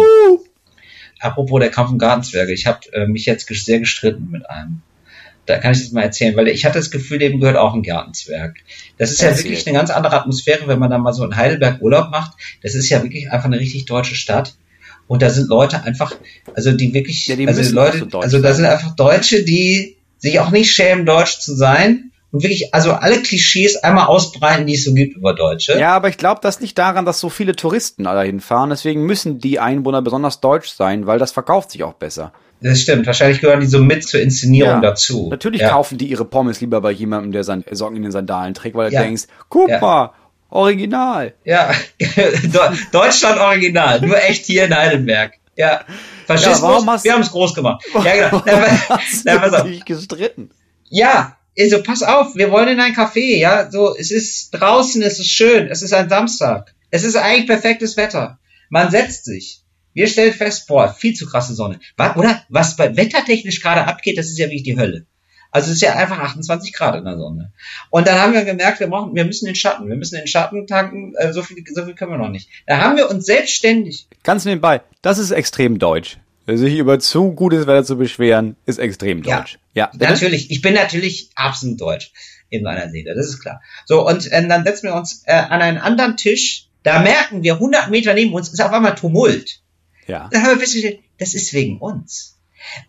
Apropos 1.19 1.59
der 1.59 1.69
Kampf 1.69 1.91
um 1.91 1.99
Gartenzwerge. 1.99 2.53
Ich 2.53 2.65
habe 2.65 2.79
äh, 2.93 3.05
mich 3.05 3.25
jetzt 3.25 3.47
sehr 3.47 3.79
gestritten 3.79 4.29
mit 4.31 4.49
einem. 4.49 4.81
Da 5.49 5.57
kann 5.57 5.71
ich 5.71 5.79
das 5.79 5.91
mal 5.91 6.03
erzählen, 6.03 6.37
weil 6.37 6.47
ich 6.47 6.63
hatte 6.63 6.77
das 6.77 6.91
Gefühl, 6.91 7.17
dem 7.17 7.39
gehört 7.39 7.57
auch 7.57 7.73
ein 7.73 7.81
Gartenzwerg. 7.81 8.57
Das 8.99 9.09
ist 9.09 9.19
ja 9.19 9.35
wirklich 9.35 9.65
eine 9.65 9.75
ganz 9.75 9.89
andere 9.89 10.15
Atmosphäre, 10.15 10.67
wenn 10.67 10.77
man 10.77 10.91
da 10.91 10.99
mal 10.99 11.11
so 11.11 11.25
in 11.25 11.35
Heidelberg 11.35 11.81
Urlaub 11.81 12.11
macht. 12.11 12.33
Das 12.61 12.75
ist 12.75 12.87
ja 12.89 13.01
wirklich 13.01 13.31
einfach 13.31 13.47
eine 13.47 13.59
richtig 13.59 13.85
deutsche 13.85 14.13
Stadt. 14.13 14.53
Und 15.07 15.23
da 15.23 15.31
sind 15.31 15.49
Leute 15.49 15.81
einfach, 15.81 16.15
also 16.53 16.71
die 16.71 16.93
wirklich, 16.93 17.25
Ja, 17.25 17.35
die 17.35 17.47
also 17.47 17.73
Leute, 17.73 18.07
so 18.11 18.19
also 18.19 18.39
da 18.39 18.53
sind 18.53 18.65
einfach 18.65 18.95
Deutsche, 18.95 19.43
die 19.43 19.97
sich 20.19 20.39
auch 20.39 20.51
nicht 20.51 20.71
schämen, 20.71 21.07
deutsch 21.07 21.39
zu 21.39 21.55
sein. 21.55 22.11
Und 22.31 22.43
wirklich, 22.43 22.75
also 22.75 22.91
alle 22.91 23.23
Klischees 23.23 23.75
einmal 23.77 24.05
ausbreiten, 24.05 24.67
die 24.67 24.75
es 24.75 24.85
so 24.85 24.93
gibt 24.93 25.17
über 25.17 25.33
Deutsche. 25.33 25.79
Ja, 25.79 25.95
aber 25.95 26.09
ich 26.09 26.17
glaube, 26.17 26.41
das 26.43 26.59
liegt 26.59 26.77
daran, 26.77 27.05
dass 27.05 27.19
so 27.19 27.29
viele 27.29 27.55
Touristen 27.55 28.03
dahin 28.03 28.39
fahren. 28.39 28.69
Deswegen 28.69 29.03
müssen 29.07 29.39
die 29.39 29.59
Einwohner 29.59 30.03
besonders 30.03 30.41
deutsch 30.41 30.69
sein, 30.69 31.07
weil 31.07 31.17
das 31.17 31.31
verkauft 31.31 31.71
sich 31.71 31.83
auch 31.83 31.93
besser. 31.93 32.33
Das 32.61 32.81
stimmt. 32.81 33.05
Wahrscheinlich 33.07 33.39
gehören 33.41 33.61
die 33.61 33.67
so 33.67 33.79
mit 33.79 34.05
zur 34.07 34.19
Inszenierung 34.21 34.75
Ja. 34.75 34.81
dazu. 34.81 35.29
Natürlich 35.29 35.61
ja. 35.61 35.69
kaufen 35.69 35.97
die 35.97 36.07
ihre 36.07 36.25
Pommes 36.25 36.59
lieber 36.61 36.81
bei 36.81 36.91
jemandem, 36.91 37.31
der 37.31 37.43
seine 37.43 37.63
Socken 37.71 37.97
in 37.97 38.03
den 38.03 38.11
Sandalen 38.11 38.53
trägt, 38.53 38.75
weil 38.75 38.89
du 38.89 38.95
Ja. 38.95 39.03
denkst, 39.03 39.23
guck 39.47 39.69
mal, 39.81 40.11
original. 40.49 41.33
Ja, 41.45 41.71
De- 41.99 42.77
Deutschland 42.91 43.39
Original, 43.39 44.01
nur 44.01 44.21
echt 44.21 44.45
hier 44.45 44.65
in 44.65 44.75
Heidelberg. 44.75 45.33
Ja, 45.55 45.81
Faschismus, 46.25 46.85
Ja, 46.85 47.03
wir 47.03 47.13
haben 47.13 47.21
es 47.21 47.31
groß 47.31 47.53
gemacht. 47.53 47.83
Ja, 47.93 48.29
genau. 48.29 48.43
Na, 48.45 48.67
Hast 48.89 49.25
na, 49.25 49.49
du 49.49 49.69
dich 49.69 49.83
gestritten? 49.85 50.49
Ja, 50.89 51.37
also 51.57 51.83
pass 51.83 52.01
auf, 52.03 52.35
wir 52.35 52.51
wollen 52.51 52.69
in 52.69 52.79
ein 52.79 52.93
Café, 52.93 53.37
ja, 53.37 53.69
so, 53.69 53.95
es 53.95 54.11
ist 54.11 54.51
draußen, 54.51 55.01
es 55.01 55.19
ist 55.19 55.29
schön, 55.31 55.67
es 55.67 55.81
ist 55.81 55.93
ein 55.93 56.07
Samstag. 56.09 56.73
Es 56.91 57.03
ist 57.03 57.15
eigentlich 57.17 57.47
perfektes 57.47 57.97
Wetter. 57.97 58.39
Man 58.69 58.89
setzt 58.89 59.25
sich. 59.25 59.61
Wir 59.93 60.07
stellen 60.07 60.33
fest, 60.33 60.67
boah, 60.67 60.93
viel 60.93 61.13
zu 61.13 61.25
krasse 61.25 61.53
Sonne. 61.53 61.79
Oder 62.15 62.43
was 62.49 62.75
bei 62.75 62.95
wettertechnisch 62.95 63.61
gerade 63.61 63.85
abgeht, 63.85 64.17
das 64.17 64.27
ist 64.27 64.37
ja 64.37 64.49
wie 64.49 64.61
die 64.61 64.77
Hölle. 64.77 65.05
Also 65.51 65.69
es 65.69 65.75
ist 65.77 65.81
ja 65.81 65.95
einfach 65.95 66.19
28 66.19 66.73
Grad 66.73 66.95
in 66.95 67.05
der 67.05 67.17
Sonne. 67.17 67.51
Und 67.89 68.07
dann 68.07 68.19
haben 68.19 68.33
wir 68.33 68.45
gemerkt, 68.45 68.79
wir 68.79 68.87
brauchen, 68.87 69.15
wir 69.15 69.25
müssen 69.25 69.45
den 69.45 69.55
Schatten, 69.55 69.89
wir 69.89 69.95
müssen 69.95 70.15
den 70.15 70.27
Schatten 70.27 70.67
tanken, 70.67 71.13
äh, 71.17 71.33
so 71.33 71.41
viel, 71.41 71.63
so 71.73 71.85
viel 71.85 71.95
können 71.95 72.11
wir 72.11 72.17
noch 72.19 72.29
nicht. 72.29 72.49
Da 72.67 72.77
haben 72.77 72.97
wir 72.97 73.09
uns 73.09 73.25
selbstständig, 73.25 74.07
Ganz 74.23 74.45
nebenbei, 74.45 74.81
das 75.01 75.17
ist 75.17 75.31
extrem 75.31 75.79
deutsch. 75.79 76.17
Sich 76.45 76.77
über 76.77 76.99
zu 76.99 77.31
gutes 77.33 77.67
Wetter 77.67 77.83
zu 77.83 77.97
beschweren, 77.97 78.55
ist 78.65 78.79
extrem 78.79 79.23
Ja. 79.23 79.39
deutsch. 79.39 79.59
Ja, 79.73 79.87
bitte? 79.91 80.05
Natürlich, 80.11 80.51
ich 80.51 80.61
bin 80.61 80.73
natürlich 80.73 81.29
absolut 81.35 81.79
deutsch 81.81 82.11
in 82.49 82.63
meiner 82.63 82.89
Seele, 82.89 83.15
das 83.15 83.27
ist 83.27 83.39
klar. 83.39 83.61
So, 83.85 84.07
und 84.07 84.31
äh, 84.31 84.47
dann 84.47 84.63
setzen 84.63 84.87
wir 84.87 84.95
uns 84.95 85.23
äh, 85.25 85.33
an 85.33 85.61
einen 85.61 85.77
anderen 85.77 86.17
Tisch, 86.17 86.67
da 86.83 86.99
merken 86.99 87.43
wir, 87.43 87.55
100 87.55 87.89
Meter 87.89 88.13
neben 88.13 88.33
uns 88.33 88.49
ist 88.49 88.61
auf 88.61 88.71
einmal 88.71 88.95
Tumult. 88.95 89.61
Ja. 90.09 90.27
Da 90.31 90.41
haben 90.41 90.49
wir 90.49 90.59
festgestellt, 90.59 90.99
das 91.19 91.33
ist 91.33 91.53
wegen 91.53 91.77
uns. 91.77 92.39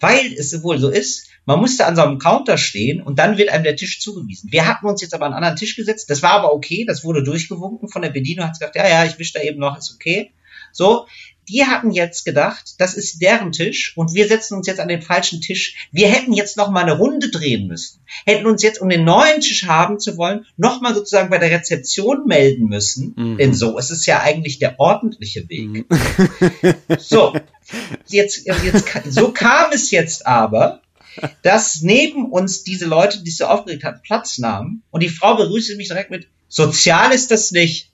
Weil 0.01 0.33
es 0.33 0.63
wohl 0.63 0.79
so 0.79 0.89
ist, 0.89 1.29
man 1.45 1.61
musste 1.61 1.87
an 1.87 1.97
so 1.97 2.03
einem 2.03 2.19
Counter 2.19 2.59
stehen 2.59 3.03
und 3.03 3.19
dann 3.19 3.39
wird 3.39 3.51
einem 3.51 3.65
der 3.65 3.77
Tisch 3.77 4.01
zugewiesen. 4.01 4.51
Wir 4.51 4.67
hatten 4.67 4.87
uns 4.87 5.01
jetzt 5.01 5.15
aber 5.15 5.27
an 5.27 5.33
einen 5.33 5.39
anderen 5.39 5.57
Tisch 5.57 5.77
gesetzt, 5.77 6.11
das 6.11 6.23
war 6.23 6.33
aber 6.33 6.53
okay, 6.53 6.85
das 6.87 7.05
wurde 7.05 7.23
durchgewunken 7.23 7.89
von 7.89 8.03
der 8.03 8.11
Bedienung, 8.11 8.47
hat 8.47 8.55
gesagt, 8.55 8.75
ja, 8.75 8.89
ja, 8.89 9.05
ich 9.05 9.19
wisch 9.19 9.33
da 9.33 9.41
eben 9.41 9.59
noch, 9.59 9.77
ist 9.79 9.95
okay. 9.95 10.33
So, 10.73 11.07
die 11.51 11.65
hatten 11.65 11.91
jetzt 11.91 12.25
gedacht, 12.25 12.75
das 12.79 12.95
ist 12.95 13.21
deren 13.21 13.51
Tisch 13.51 13.97
und 13.97 14.15
wir 14.15 14.29
setzen 14.29 14.57
uns 14.57 14.67
jetzt 14.67 14.79
an 14.79 14.89
den 14.89 15.03
falschen 15.03 15.41
Tisch. 15.41 15.89
Wir 15.91 16.09
hätten 16.09 16.33
jetzt 16.33 16.57
noch 16.57 16.71
mal 16.71 16.83
eine 16.83 16.97
Runde 16.97 17.29
drehen 17.31 17.67
müssen. 17.67 18.01
Hätten 18.25 18.47
uns 18.47 18.63
jetzt, 18.63 18.81
um 18.81 18.89
den 18.89 19.05
neuen 19.05 19.41
Tisch 19.41 19.67
haben 19.67 19.99
zu 19.99 20.17
wollen, 20.17 20.47
noch 20.57 20.81
mal 20.81 20.95
sozusagen 20.95 21.29
bei 21.29 21.39
der 21.39 21.51
Rezeption 21.51 22.27
melden 22.27 22.67
müssen. 22.67 23.15
Mhm. 23.17 23.39
Denn 23.39 23.55
so 23.55 23.79
ist 23.79 23.91
es 23.91 24.07
ja 24.07 24.21
eigentlich 24.21 24.59
der 24.59 24.79
ordentliche 24.79 25.49
Weg. 25.49 25.69
Mhm. 25.69 25.85
So, 26.99 27.35
jetzt, 28.09 28.47
jetzt, 28.47 28.85
so 29.09 29.33
kam 29.33 29.73
es 29.73 29.91
jetzt 29.91 30.27
aber, 30.27 30.83
dass 31.43 31.83
neben 31.83 32.31
uns 32.31 32.63
diese 32.63 32.87
Leute, 32.87 33.23
die 33.23 33.31
es 33.31 33.39
so 33.39 33.47
aufgeregt 33.47 33.85
hatten, 33.85 34.03
Platz 34.03 34.39
nahmen 34.39 34.83
und 34.91 35.03
die 35.03 35.09
Frau 35.09 35.37
begrüßte 35.37 35.77
mich 35.77 35.89
direkt 35.89 36.11
mit, 36.11 36.29
sozial 36.49 37.13
ist 37.13 37.31
das 37.31 37.51
nicht. 37.51 37.91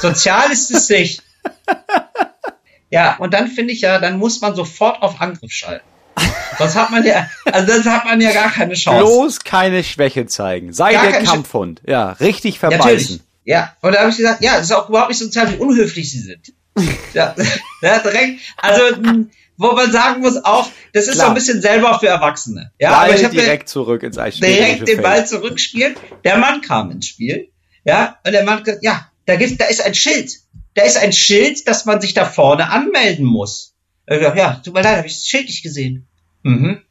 Sozial 0.00 0.50
ist 0.50 0.70
es 0.70 0.88
nicht. 0.88 1.22
Ja, 2.90 3.16
und 3.18 3.32
dann 3.34 3.48
finde 3.48 3.72
ich 3.72 3.80
ja, 3.82 3.98
dann 3.98 4.18
muss 4.18 4.40
man 4.40 4.54
sofort 4.54 5.02
auf 5.02 5.20
Angriff 5.20 5.52
schalten. 5.52 5.84
Sonst 6.58 6.74
hat 6.74 6.90
man 6.90 7.04
ja, 7.06 7.30
also 7.50 7.72
sonst 7.72 7.86
hat 7.86 8.04
man 8.04 8.20
ja 8.20 8.32
gar 8.32 8.50
keine 8.50 8.74
Chance. 8.74 8.98
Bloß 8.98 9.40
keine 9.40 9.82
Schwäche 9.84 10.26
zeigen. 10.26 10.72
Sei 10.72 10.92
Gar 10.92 11.02
der 11.04 11.12
keine 11.12 11.24
Sch- 11.24 11.30
Kampfhund. 11.30 11.80
Ja, 11.86 12.12
richtig 12.12 12.58
verbeißen. 12.58 12.86
Natürlich. 12.88 13.20
Ja, 13.44 13.74
und 13.80 13.94
da 13.94 14.00
habe 14.00 14.10
ich 14.10 14.16
gesagt, 14.16 14.42
ja, 14.42 14.56
es 14.58 14.64
ist 14.64 14.72
auch 14.72 14.88
überhaupt 14.88 15.08
nicht 15.10 15.18
sozial, 15.18 15.50
wie 15.52 15.56
unhöflich 15.56 16.10
sie 16.10 16.20
sind. 16.20 16.52
Ja, 17.14 17.34
ja 17.82 17.98
direkt, 18.00 18.40
also, 18.56 18.82
wo 19.56 19.72
man 19.72 19.90
sagen 19.90 20.20
muss 20.20 20.44
auch, 20.44 20.68
das 20.92 21.06
ist 21.06 21.14
Klar. 21.14 21.26
so 21.26 21.30
ein 21.30 21.34
bisschen 21.34 21.62
selber 21.62 21.98
für 21.98 22.08
Erwachsene. 22.08 22.72
Ja, 22.78 22.90
Ball 22.90 23.04
aber 23.06 23.14
ich 23.16 23.24
habe 23.24 23.34
direkt 23.34 23.68
zurück 23.68 24.02
ins 24.02 24.18
Eis. 24.18 24.36
direkt 24.36 24.86
den 24.88 25.00
Ball 25.00 25.26
zurückspielen. 25.26 25.94
Der 26.24 26.36
Mann 26.36 26.60
kam 26.60 26.90
ins 26.90 27.06
Spiel. 27.06 27.48
Ja, 27.84 28.18
und 28.26 28.32
der 28.32 28.44
Mann 28.44 28.56
hat 28.58 28.64
gesagt, 28.64 28.84
ja, 28.84 29.06
da 29.26 29.36
gibt, 29.36 29.60
da 29.60 29.66
ist 29.66 29.82
ein 29.84 29.94
Schild. 29.94 30.32
Da 30.74 30.82
ist 30.82 30.96
ein 30.98 31.12
Schild, 31.12 31.66
dass 31.68 31.84
man 31.84 32.00
sich 32.00 32.14
da 32.14 32.24
vorne 32.24 32.70
anmelden 32.70 33.24
muss. 33.24 33.74
Gesagt, 34.06 34.36
ja, 34.36 34.60
tut 34.64 34.74
mir 34.74 34.82
leid, 34.82 34.98
habe 34.98 35.06
ich 35.06 35.14
das 35.14 35.26
Schild 35.26 35.46
nicht 35.46 35.62
gesehen. 35.62 36.06
Mhm. 36.42 36.82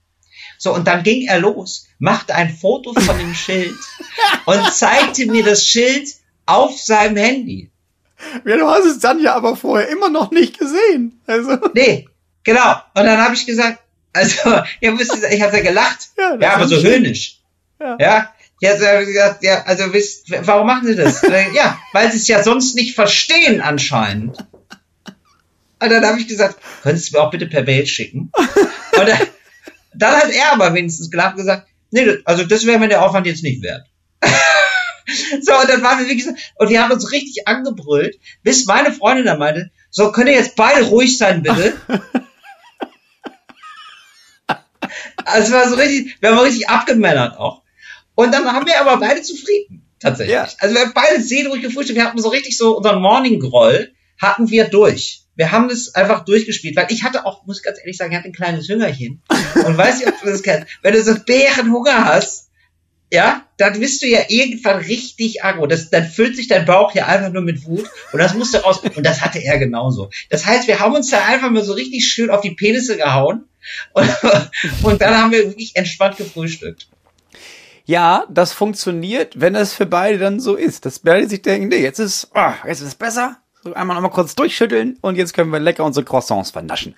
So, 0.58 0.74
und 0.74 0.88
dann 0.88 1.04
ging 1.04 1.28
er 1.28 1.40
los, 1.40 1.88
machte 2.00 2.36
ein 2.36 2.50
Foto 2.54 2.94
von 2.94 3.18
dem 3.18 3.34
Schild 3.34 3.76
und 4.46 4.74
zeigte 4.74 5.26
mir 5.26 5.44
das 5.44 5.66
Schild 5.66 6.10
auf 6.46 6.78
seinem 6.80 7.18
Handy. 7.18 7.72
Ja, 8.46 8.58
du 8.58 8.68
hast 8.68 8.86
es 8.86 9.00
dann 9.00 9.22
ja 9.22 9.36
aber 9.36 9.56
vorher 9.56 9.88
immer 9.90 10.10
noch 10.10 10.32
nicht 10.32 10.60
gesehen. 10.60 11.22
Also. 11.28 11.58
Nee, 11.74 12.08
genau. 12.44 12.74
Und 12.94 13.06
dann 13.06 13.20
habe 13.20 13.34
ich 13.34 13.46
gesagt, 13.46 13.80
also, 14.12 14.62
ihr 14.82 14.92
müsst, 14.92 15.16
ich 15.32 15.42
habe 15.42 15.58
ja 15.58 15.64
gelacht. 15.64 16.10
Ja, 16.18 16.36
Ja, 16.36 16.56
aber 16.56 16.68
so 16.68 16.80
schön. 16.80 17.04
höhnisch. 17.04 17.40
Ja. 17.80 17.98
Ja. 18.00 18.34
Jetzt 18.60 18.86
habe 18.86 19.02
ich 19.04 19.08
gesagt, 19.08 19.44
ja, 19.44 19.64
also 19.64 19.94
wisst, 19.94 20.30
warum 20.30 20.68
machen 20.68 20.88
Sie 20.88 20.96
das? 20.96 21.22
ja, 21.54 21.80
weil 21.94 22.12
Sie 22.12 22.18
es 22.18 22.28
ja 22.28 22.44
sonst 22.44 22.76
nicht 22.76 22.96
verstehen 22.96 23.62
anscheinend. 23.62 24.38
Und 25.82 25.90
dann 25.90 26.06
habe 26.06 26.20
ich 26.20 26.28
gesagt, 26.28 26.60
könntest 26.84 27.10
du 27.10 27.18
mir 27.18 27.24
auch 27.24 27.32
bitte 27.32 27.48
per 27.48 27.64
Mail 27.64 27.88
schicken? 27.88 28.32
Und 28.98 29.08
dann, 29.08 29.20
dann 29.94 30.16
hat 30.16 30.30
er 30.30 30.52
aber 30.52 30.74
wenigstens 30.74 31.10
gelacht 31.10 31.32
und 31.32 31.38
gesagt, 31.38 31.68
nee, 31.92 32.18
also 32.26 32.44
das 32.44 32.66
wäre 32.66 32.80
mir 32.80 32.90
der 32.90 33.04
Aufwand 33.04 33.28
jetzt 33.28 33.44
nicht 33.44 33.64
wert. 33.64 33.86
so, 35.42 35.54
und 35.56 35.70
dann 35.70 35.82
waren 35.82 36.00
wir 36.00 36.08
wirklich 36.08 36.26
so, 36.26 36.32
und 36.56 36.70
wir 36.70 36.84
haben 36.84 36.92
uns 36.92 37.12
richtig 37.14 37.48
angebrüllt, 37.48 38.20
bis 38.44 38.66
meine 38.66 38.92
Freundin 38.92 39.26
dann 39.26 39.40
meinte, 39.40 39.72
so, 39.90 40.12
könnt 40.12 40.28
ihr 40.28 40.36
jetzt 40.36 40.58
beide 40.58 40.84
ruhig 40.84 41.18
sein, 41.18 41.44
bitte? 41.44 41.74
Also 45.26 45.48
es 45.48 45.54
war 45.54 45.70
so 45.70 45.76
richtig, 45.76 46.18
wir 46.22 46.32
haben 46.32 46.40
richtig 46.40 46.70
abgemännert 46.70 47.38
auch. 47.38 47.62
Und 48.20 48.34
dann 48.34 48.52
haben 48.52 48.66
wir 48.66 48.82
aber 48.82 48.98
beide 48.98 49.22
zufrieden, 49.22 49.82
tatsächlich. 49.98 50.36
Ja. 50.36 50.46
Also 50.58 50.76
wir 50.76 50.82
haben 50.82 50.92
beide 50.94 51.22
seelenruhig 51.22 51.62
gefrühstückt, 51.62 51.98
wir 51.98 52.04
hatten 52.04 52.22
so 52.22 52.28
richtig 52.28 52.58
so 52.58 52.76
unseren 52.76 53.02
Morning 53.02 53.40
Groll, 53.40 53.94
hatten 54.18 54.50
wir 54.50 54.66
durch. 54.66 55.22
Wir 55.38 55.54
haben 55.54 55.70
das 55.70 55.96
einfach 55.96 56.26
durchgespielt, 56.26 56.76
weil 56.76 56.88
ich 56.90 57.06
hatte 57.06 57.26
auch, 57.26 57.46
muss 57.46 57.60
ich 57.60 57.64
ganz 57.64 57.80
ehrlich 57.80 57.96
sagen, 57.96 58.12
ich 58.12 58.18
hatte 58.18 58.28
ein 58.28 58.34
kleines 58.34 58.68
Hüngerchen. 58.68 59.22
Und 59.66 59.78
weiß 59.78 60.00
nicht, 60.00 60.10
ob 60.10 60.20
du 60.20 60.26
das 60.26 60.44
kennst. 60.44 60.68
Wenn 60.82 60.96
du 60.96 61.02
so 61.02 61.16
Bärenhunger 61.16 62.04
hast, 62.04 62.50
ja, 63.10 63.46
dann 63.56 63.80
bist 63.80 64.02
du 64.02 64.08
ja 64.08 64.20
irgendwann 64.28 64.80
richtig 64.80 65.46
aggro. 65.46 65.66
Das, 65.66 65.90
dann 65.90 66.06
füllt 66.06 66.36
sich 66.36 66.50
dein 66.50 66.66
Bauch 66.66 66.94
ja 66.94 67.06
einfach 67.06 67.32
nur 67.32 67.42
mit 67.42 67.66
Wut 67.66 67.90
und 68.12 68.20
das 68.20 68.34
musste 68.34 68.64
raus. 68.64 68.82
Und 68.98 69.06
das 69.06 69.22
hatte 69.22 69.42
er 69.42 69.58
genauso. 69.60 70.10
Das 70.30 70.46
heißt, 70.46 70.68
wir 70.68 70.82
haben 70.82 70.94
uns 70.94 71.10
da 71.10 71.24
einfach 71.24 71.52
mal 71.52 71.64
so 71.64 71.72
richtig 71.72 72.04
schön 72.04 72.30
auf 72.32 72.42
die 72.42 72.52
Penisse 72.52 72.98
gehauen 72.98 73.46
und, 73.94 74.10
und 74.84 75.02
dann 75.02 75.16
haben 75.16 75.32
wir 75.32 75.46
wirklich 75.46 75.78
entspannt 75.78 76.18
gefrühstückt. 76.18 76.90
Ja, 77.90 78.26
das 78.30 78.54
funktioniert, 78.54 79.42
wenn 79.42 79.56
es 79.56 79.74
für 79.74 79.88
beide 79.88 80.20
dann 80.20 80.40
so 80.40 80.54
ist. 80.54 80.86
Dass 80.86 81.00
beide 81.00 81.28
sich 81.28 81.42
denken, 81.42 81.70
nee, 81.70 81.82
jetzt 81.82 81.98
ist, 81.98 82.30
oh, 82.36 82.52
jetzt 82.68 82.82
ist 82.82 82.88
es 82.90 82.94
besser. 82.94 83.38
So 83.64 83.74
einmal 83.74 83.96
nochmal 83.96 84.12
kurz 84.12 84.36
durchschütteln 84.36 85.00
und 85.02 85.16
jetzt 85.16 85.34
können 85.34 85.50
wir 85.50 85.60
lecker 85.60 85.84
unsere 85.84 86.06
Croissants 86.06 86.52
vernaschen. 86.52 86.94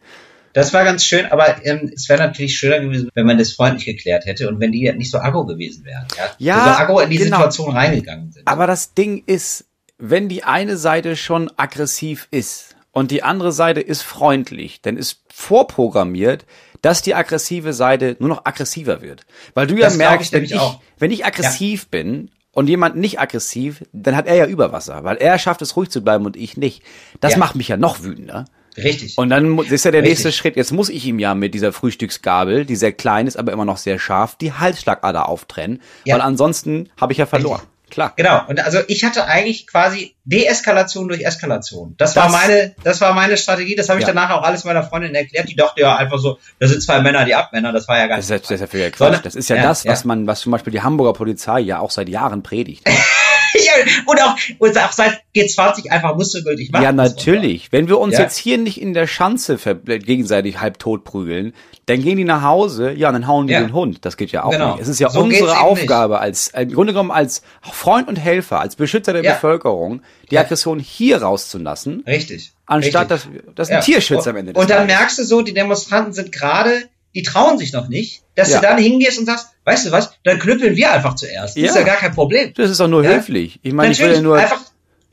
Das 0.51 0.73
war 0.73 0.84
ganz 0.84 1.06
schön, 1.06 1.27
aber 1.27 1.65
ähm, 1.65 1.89
es 1.95 2.10
wäre 2.10 2.19
natürlich 2.19 2.58
schöner 2.58 2.82
gewesen, 2.82 3.10
wenn 3.13 3.25
man 3.25 3.38
das 3.38 3.54
freundlich 3.54 3.86
geklärt 3.86 4.25
hätte 4.25 4.49
und 4.49 4.60
wenn 4.60 4.73
die 4.73 4.91
nicht 4.91 5.12
so 5.12 5.19
aggro 5.19 5.45
gewesen 5.45 5.86
wären. 5.86 6.06
Ja, 6.17 6.25
Ja, 6.39 6.63
so 6.65 6.82
aggro 6.82 6.99
in 6.99 7.10
die 7.10 7.19
genau. 7.19 7.38
Situation 7.38 7.71
reingegangen 7.71 8.34
sind. 8.34 8.45
Aber 8.45 8.67
das 8.67 8.93
Ding 8.93 9.23
ist, 9.25 9.63
wenn 9.97 10.27
die 10.27 10.43
eine 10.43 10.75
Seite 10.75 11.15
schon 11.15 11.49
aggressiv 11.56 12.27
ist 12.32 12.75
und 12.91 13.12
die 13.12 13.23
andere 13.23 13.54
Seite 13.54 13.80
ist 13.80 14.01
freundlich, 14.01 14.82
dann 14.82 14.97
ist 14.97 15.21
vorprogrammiert, 15.34 16.45
dass 16.82 17.02
die 17.02 17.15
aggressive 17.15 17.74
Seite 17.74 18.15
nur 18.20 18.30
noch 18.30 18.46
aggressiver 18.46 19.02
wird. 19.02 19.26
Weil 19.54 19.67
du 19.67 19.76
ja 19.76 19.82
Das 19.86 19.98
glaub 19.98 20.10
merkst, 20.10 20.28
ich 20.28 20.34
wenn 20.34 20.44
ich, 20.44 20.56
auch. 20.60 20.80
wenn 20.98 21.12
ich 21.12 21.26
aggressiv 21.26 21.88
bin 21.89 22.32
und 22.54 22.67
jemand 22.67 22.96
nicht 22.98 23.20
aggressiv, 23.20 23.84
dann 23.94 24.15
hat 24.15 24.28
er 24.28 24.36
ja 24.36 24.46
Überwasser, 24.46 25.04
weil 25.04 25.17
er 25.17 25.38
schafft 25.39 25.62
es 25.62 25.76
ruhig 25.76 25.89
zu 25.89 26.02
bleiben 26.04 26.26
und 26.26 26.36
ich 26.36 26.58
nicht. 26.58 26.82
Das 27.20 27.34
Ja. 27.34 27.38
macht 27.38 27.56
mich 27.56 27.67
ja 27.67 27.78
noch 27.78 28.04
wütender. 28.04 28.46
Richtig. 28.78 29.17
Und 29.17 29.30
dann 29.30 29.58
ist 29.60 29.84
ja 29.84 29.91
der 29.91 30.02
Richtig. 30.02 30.17
nächste 30.20 30.32
Schritt. 30.32 30.56
Jetzt 30.56 30.72
muss 30.72 30.88
ich 30.89 31.06
ihm 31.06 31.20
ja 31.20 31.36
mit 31.36 31.54
dieser 31.54 31.74
Frühstücksgabel, 31.74 32.65
die 32.65 32.78
sehr 32.78 32.94
klein 32.94 33.28
ist, 33.28 33.36
aber 33.38 33.52
immer 33.52 33.65
noch 33.65 33.76
sehr 33.78 34.00
scharf, 34.00 34.38
die 34.38 34.54
Halsschlagader 34.54 35.28
auftrennen. 35.28 35.82
Ja. 36.06 36.15
Weil 36.15 36.22
ansonsten 36.22 36.89
habe 37.00 37.12
ich 37.12 37.20
ja 37.20 37.26
verloren. 37.26 37.62
Klar. 37.91 38.13
Genau. 38.15 38.41
Und 38.47 38.60
also 38.63 38.80
ich 38.88 39.04
hatte 39.04 39.25
eigentlich 39.25 39.67
quasi 39.67 40.15
Deeskalation 40.23 41.08
durch 41.10 41.21
Eskalation. 41.21 41.93
Das, 41.97 42.15
war 42.15 42.23
Das- 42.23 42.32
meine, 42.32 42.75
das 42.84 43.01
war 43.01 43.13
meine 43.13 43.38
Strategie. 43.38 43.75
Das 43.75 43.89
habe 43.89 43.99
ich 43.99 44.08
Ja. 44.08 44.13
danach 44.13 44.32
auch 44.32 44.43
alles 44.43 44.63
meiner 44.63 44.82
Freundin 44.82 45.13
erklärt. 45.13 45.47
Die 45.49 45.56
dachte 45.56 45.82
ja 45.82 45.95
einfach 45.97 46.17
so, 46.17 46.39
das 46.60 46.71
sind 46.71 46.82
zwei 46.82 47.01
Männer, 47.01 47.25
die 47.25 47.36
Abmänner. 47.36 47.71
Das 47.73 47.88
war 47.88 47.97
ja 47.99 48.08
gar 48.08 48.17
Das 48.17 48.30
nicht. 48.30 48.36
ist, 48.38 48.45
das 48.45 48.56
ist 48.56 48.62
ja 48.62 48.67
völliger 48.67 48.97
Sondern- 48.97 49.15
Quatsch. 49.21 49.25
Das 49.25 49.36
ist 49.36 49.49
ja, 49.49 49.58
Ja, 49.58 49.63
das, 49.63 49.86
was 49.86 50.06
man, 50.06 50.25
was 50.25 50.39
zum 50.39 50.51
Beispiel 50.54 50.71
die 50.71 50.82
Hamburger 50.82 51.13
Polizei 51.13 51.60
ja 51.60 51.80
auch 51.80 51.91
seit 51.91 52.10
Jahren 52.10 52.41
predigt. 52.43 52.84
ja, 53.65 53.71
und 54.05 54.21
auch, 54.21 54.35
und 54.59 54.77
auch 54.77 54.91
seit 54.91 55.21
G20 55.35 55.89
einfach 55.89 56.15
mustergültig 56.15 56.71
macht. 56.71 56.83
ja, 56.83 56.91
natürlich. 56.91 57.71
Wenn 57.71 57.87
wir 57.87 57.99
uns 57.99 58.15
Ja. 58.15 58.21
jetzt 58.21 58.37
hier 58.37 58.57
nicht 58.57 58.79
in 58.81 58.93
der 58.93 59.07
Schanze 59.07 59.57
gegenseitig 59.85 60.59
halb 60.59 60.79
tot 60.79 61.03
prügeln, 61.03 61.53
dann 61.85 62.01
gehen 62.03 62.17
die 62.17 62.23
nach 62.23 62.41
Hause, 62.43 62.91
ja, 62.91 63.07
und 63.09 63.13
dann 63.13 63.27
hauen 63.27 63.47
die 63.47 63.53
Ja. 63.53 63.59
den 63.61 63.73
Hund. 63.73 64.05
Das 64.05 64.17
geht 64.17 64.31
ja 64.31 64.43
auch 64.43 64.51
Genau. 64.51 64.73
nicht. 64.73 64.81
Es 64.83 64.87
ist 64.87 64.99
ja 64.99 65.09
So 65.09 65.21
unsere 65.21 65.59
Aufgabe 65.59 66.19
als, 66.19 66.49
im 66.49 66.73
Grunde 66.73 66.93
genommen 66.93 67.11
als 67.11 67.41
Freund 67.61 68.07
und 68.07 68.15
Helfer, 68.17 68.59
als 68.59 68.75
Beschützer 68.75 69.13
der 69.13 69.23
Ja. 69.23 69.33
Bevölkerung, 69.33 70.01
die. 70.29 70.37
Aggression 70.37 70.79
hier 70.79 71.21
rauszulassen, 71.21 72.03
Richtig. 72.07 72.51
anstatt 72.65 73.11
Richtig. 73.11 73.31
dass, 73.55 73.67
dass 73.69 73.69
ein. 73.69 73.81
Tierschützer 73.83 74.29
am 74.31 74.35
und, 74.37 74.47
Ende 74.47 74.59
Und 74.59 74.69
dann 74.69 74.87
merkst 74.87 75.19
du 75.19 75.23
so, 75.23 75.41
die 75.41 75.53
Demonstranten 75.53 76.13
sind 76.13 76.31
gerade, 76.31 76.83
die 77.15 77.24
trauen 77.24 77.58
sich 77.58 77.74
noch 77.74 77.88
nicht, 77.88 78.21
dass 78.36 78.50
Ja. 78.50 78.60
du 78.60 78.67
dann 78.67 78.78
hingehst 78.78 79.19
und 79.19 79.26
sagst, 79.26 79.47
weißt 79.65 79.88
du 79.88 79.91
was, 79.91 80.13
dann 80.24 80.39
knüppeln 80.39 80.76
wir 80.76 80.91
einfach 80.91 81.15
zuerst. 81.15 81.58
Das 81.58 81.63
ist 81.63 81.76
Ja. 81.76 81.82
ja 81.82 81.86
gar 81.88 81.97
kein 81.97 82.13
Problem. 82.13 82.54
Das 82.56 82.69
ist 82.69 82.80
doch 82.80 82.88
nur 82.88 83.04
Ja. 83.04 83.12
höflich. 83.12 83.60
Ich 83.63 83.74
meine, 83.74 83.91
ich 83.91 84.00
will 84.00 84.13
ja 84.13 84.21
nur. 84.21 84.38
einfach 84.38 84.60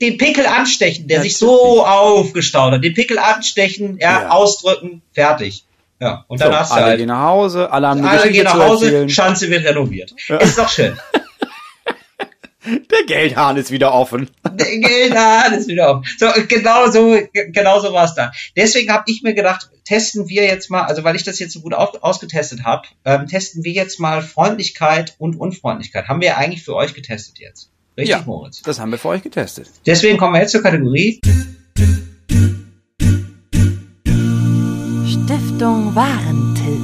den 0.01 0.17
Pickel 0.17 0.45
anstechen, 0.45 1.07
der 1.09 1.21
sich 1.21 1.33
Natürlich. 1.41 1.59
so 1.61 1.85
aufgestaut 1.85 2.71
hat. 2.73 2.83
Den 2.83 2.93
Pickel 2.93 3.19
anstechen, 3.19 3.97
ja, 3.99 4.21
Ja. 4.23 4.29
ausdrücken, 4.29 5.01
fertig. 5.13 5.65
Ja, 6.01 6.23
und 6.29 6.39
dann 6.39 6.53
so, 6.53 6.57
hast 6.57 6.71
du 6.71 6.75
alle 6.75 6.85
halt, 6.85 6.97
gehen 6.99 7.07
nach 7.09 7.23
Hause, 7.25 7.69
alle 7.69 7.87
haben 7.89 7.97
eine 7.99 8.07
alle 8.09 8.17
Geschichte 8.19 8.35
gehen 8.37 8.43
nach 8.45 8.65
Hause. 8.67 9.09
Schanze 9.09 9.49
wird 9.49 9.65
renoviert. 9.65 10.13
Ist 10.39 10.57
doch 10.57 10.69
schön. 10.69 10.97
Der 12.69 13.05
Geldhahn 13.07 13.57
ist 13.57 13.71
wieder 13.71 13.93
offen. 13.93 14.29
Geld, 14.57 15.15
ah, 15.15 15.49
das 15.49 15.61
ist 15.61 15.67
wieder 15.67 15.89
auf. 15.97 16.05
So, 16.17 16.27
genau 16.47 16.89
so, 16.89 17.19
genau 17.33 17.79
so 17.79 17.93
war 17.93 18.05
es 18.05 18.15
da. 18.15 18.31
Deswegen 18.55 18.91
habe 18.91 19.03
ich 19.07 19.23
mir 19.23 19.33
gedacht, 19.33 19.69
testen 19.85 20.27
wir 20.29 20.43
jetzt 20.43 20.69
mal, 20.69 20.83
also 20.83 21.03
weil 21.03 21.15
ich 21.15 21.23
das 21.23 21.39
jetzt 21.39 21.53
so 21.53 21.61
gut 21.61 21.73
auf, 21.73 22.03
ausgetestet 22.03 22.63
habe, 22.63 22.87
ähm, 23.05 23.27
testen 23.27 23.63
wir 23.63 23.71
jetzt 23.71 23.99
mal 23.99 24.21
Freundlichkeit 24.21 25.15
und 25.17 25.35
Unfreundlichkeit. 25.39 26.07
Haben 26.07 26.21
wir 26.21 26.37
eigentlich 26.37 26.63
für 26.63 26.75
euch 26.75 26.93
getestet 26.93 27.39
jetzt. 27.39 27.71
Richtig, 27.97 28.15
Ja. 28.15 28.23
Moritz? 28.25 28.61
Das 28.61 28.79
haben 28.79 28.91
wir 28.91 28.99
für 28.99 29.09
euch 29.09 29.23
getestet. 29.23 29.67
Deswegen 29.85 30.17
kommen 30.17 30.33
wir 30.33 30.41
jetzt 30.41 30.51
zur 30.51 30.61
Kategorie. 30.61 31.19
Stiftung 35.05 35.95
Warentil. 35.95 36.79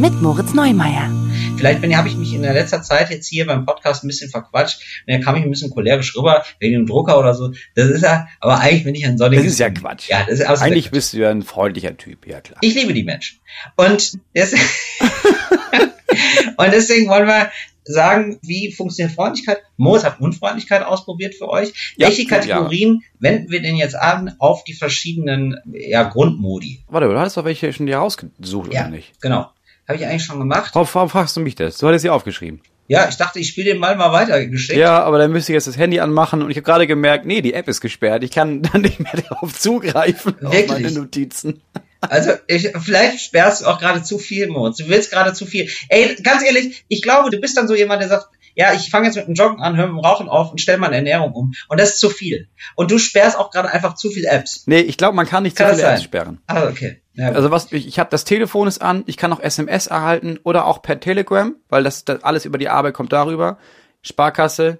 Mit 0.00 0.20
Moritz 0.20 0.52
Neumeier. 0.52 1.10
Vielleicht 1.56 1.80
bin, 1.80 1.96
habe 1.96 2.08
ich 2.08 2.16
mich 2.16 2.34
in 2.34 2.42
der 2.42 2.52
letzter 2.52 2.82
Zeit 2.82 3.08
jetzt 3.10 3.26
hier 3.26 3.46
beim 3.46 3.64
Podcast 3.64 4.04
ein 4.04 4.08
bisschen 4.08 4.30
verquatscht. 4.30 5.02
Und 5.06 5.14
dann 5.14 5.22
kam 5.22 5.36
ich 5.36 5.42
ein 5.42 5.50
bisschen 5.50 5.70
cholerisch 5.70 6.14
rüber, 6.14 6.44
wegen 6.60 6.74
dem 6.74 6.86
Drucker 6.86 7.18
oder 7.18 7.34
so. 7.34 7.52
Das 7.74 7.88
ist 7.88 8.02
ja, 8.02 8.28
aber 8.40 8.60
eigentlich 8.60 8.84
bin 8.84 8.94
ich 8.94 9.06
ein 9.06 9.16
sonniges. 9.16 9.44
Das 9.44 9.52
ist 9.54 9.58
ja 9.58 9.70
Quatsch. 9.70 10.08
Ja, 10.08 10.24
das 10.24 10.40
ist 10.40 10.42
absolut 10.42 10.72
Eigentlich 10.72 10.90
bist 10.90 11.14
du 11.14 11.18
ja 11.18 11.30
ein 11.30 11.42
freundlicher 11.42 11.96
Typ, 11.96 12.26
ja 12.26 12.42
klar. 12.42 12.58
Ich 12.60 12.74
liebe 12.74 12.92
die 12.92 13.04
Menschen. 13.04 13.38
Und, 13.76 14.18
des 14.34 14.52
und 16.56 16.72
deswegen 16.72 17.08
wollen 17.08 17.26
wir 17.26 17.50
sagen, 17.84 18.38
wie 18.42 18.72
funktioniert 18.72 19.14
Freundlichkeit? 19.14 19.58
Moos 19.76 20.04
hat 20.04 20.20
Unfreundlichkeit 20.20 20.84
ausprobiert 20.84 21.36
für 21.36 21.48
euch. 21.48 21.94
Ja, 21.96 22.08
Welche 22.08 22.22
ja. 22.22 22.28
Kategorien 22.28 23.02
wenden 23.18 23.50
wir 23.50 23.62
denn 23.62 23.76
jetzt 23.76 23.96
an 23.96 24.34
auf 24.38 24.64
die 24.64 24.74
verschiedenen 24.74 25.56
ja, 25.72 26.02
Grundmodi? 26.02 26.84
Warte, 26.88 27.08
du 27.08 27.18
hattest 27.18 27.36
doch 27.36 27.44
welche 27.44 27.72
schon 27.72 27.86
dir 27.86 27.96
rausgesucht, 27.96 28.74
Ja, 28.74 28.82
oder 28.82 28.90
nicht? 28.90 29.20
genau. 29.20 29.50
Habe 29.88 29.98
ich 29.98 30.06
eigentlich 30.06 30.24
schon 30.24 30.38
gemacht. 30.38 30.70
Warum, 30.74 30.88
warum 30.92 31.08
fragst 31.08 31.36
du 31.36 31.40
mich 31.40 31.54
das? 31.54 31.78
Du 31.78 31.86
hattest 31.86 32.02
sie 32.02 32.10
aufgeschrieben. 32.10 32.60
Ja, 32.88 33.08
ich 33.08 33.16
dachte, 33.16 33.40
ich 33.40 33.48
spiele 33.48 33.72
den 33.72 33.80
Ball 33.80 33.96
mal 33.96 34.12
weitergeschickt. 34.12 34.78
Ja, 34.78 35.02
aber 35.02 35.18
dann 35.18 35.32
müsste 35.32 35.52
ich 35.52 35.54
jetzt 35.54 35.66
das 35.66 35.76
Handy 35.76 35.98
anmachen 35.98 36.42
und 36.42 36.50
ich 36.50 36.56
habe 36.56 36.64
gerade 36.64 36.86
gemerkt, 36.86 37.26
nee, 37.26 37.42
die 37.42 37.52
App 37.52 37.66
ist 37.68 37.80
gesperrt. 37.80 38.22
Ich 38.22 38.30
kann 38.30 38.62
dann 38.72 38.82
nicht 38.82 39.00
mehr 39.00 39.22
darauf 39.28 39.58
zugreifen 39.58 40.34
auf 40.44 40.52
Wirklich? 40.52 40.70
meine 40.70 40.92
Notizen. 40.92 41.62
Also 42.00 42.32
ich, 42.46 42.70
vielleicht 42.78 43.20
sperrst 43.20 43.62
du 43.62 43.66
auch 43.66 43.80
gerade 43.80 44.02
zu 44.02 44.18
viel, 44.18 44.46
Moritz. 44.48 44.76
Du 44.76 44.88
willst 44.88 45.10
gerade 45.10 45.32
zu 45.32 45.46
viel. 45.46 45.68
Ey, 45.88 46.14
ganz 46.22 46.44
ehrlich, 46.44 46.84
ich 46.88 47.02
glaube, 47.02 47.30
du 47.30 47.40
bist 47.40 47.56
dann 47.56 47.66
so 47.66 47.74
jemand, 47.74 48.02
der 48.02 48.08
sagt, 48.08 48.28
ja, 48.54 48.72
ich 48.72 48.90
fange 48.90 49.06
jetzt 49.06 49.16
mit 49.16 49.26
dem 49.26 49.34
Joggen 49.34 49.60
an, 49.60 49.76
höre 49.76 49.86
mit 49.86 49.96
dem 49.96 50.04
Rauchen 50.04 50.28
auf 50.28 50.50
und 50.50 50.60
stelle 50.60 50.78
meine 50.78 50.96
Ernährung 50.96 51.32
um. 51.32 51.52
Und 51.68 51.80
das 51.80 51.90
ist 51.90 52.00
zu 52.00 52.08
viel. 52.08 52.48
Und 52.74 52.90
du 52.90 52.98
sperrst 52.98 53.36
auch 53.36 53.50
gerade 53.50 53.70
einfach 53.70 53.94
zu 53.94 54.10
viele 54.10 54.28
Apps. 54.28 54.62
Nee, 54.66 54.80
ich 54.80 54.96
glaube, 54.96 55.16
man 55.16 55.26
kann 55.26 55.42
nicht 55.42 55.56
Kann 55.56 55.70
zu 55.70 55.76
viele? 55.76 55.88
Apps 55.88 56.02
sperren. 56.02 56.40
Ah, 56.46 56.68
okay. 56.68 57.02
Ja, 57.16 57.32
Also 57.32 57.50
was 57.50 57.72
ich, 57.72 57.86
ich 57.86 57.98
habe 57.98 58.10
das 58.10 58.24
Telefon 58.24 58.68
ist 58.68 58.82
an, 58.82 59.02
ich 59.06 59.16
kann 59.16 59.32
auch 59.32 59.40
SMS 59.40 59.86
erhalten 59.86 60.38
oder 60.44 60.66
auch 60.66 60.82
per 60.82 61.00
Telegram, 61.00 61.54
weil 61.68 61.82
das, 61.82 62.04
das 62.04 62.22
alles 62.22 62.44
über 62.44 62.58
die 62.58 62.68
Arbeit 62.68 62.94
kommt 62.94 63.12
darüber. 63.12 63.58
Sparkasse, 64.02 64.78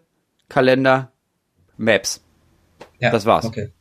Kalender, 0.49 1.11
Maps. 1.77 2.23
ja, 3.01 3.11
das 3.11 3.25
war's. 3.27 3.47
Okay. 3.47 3.73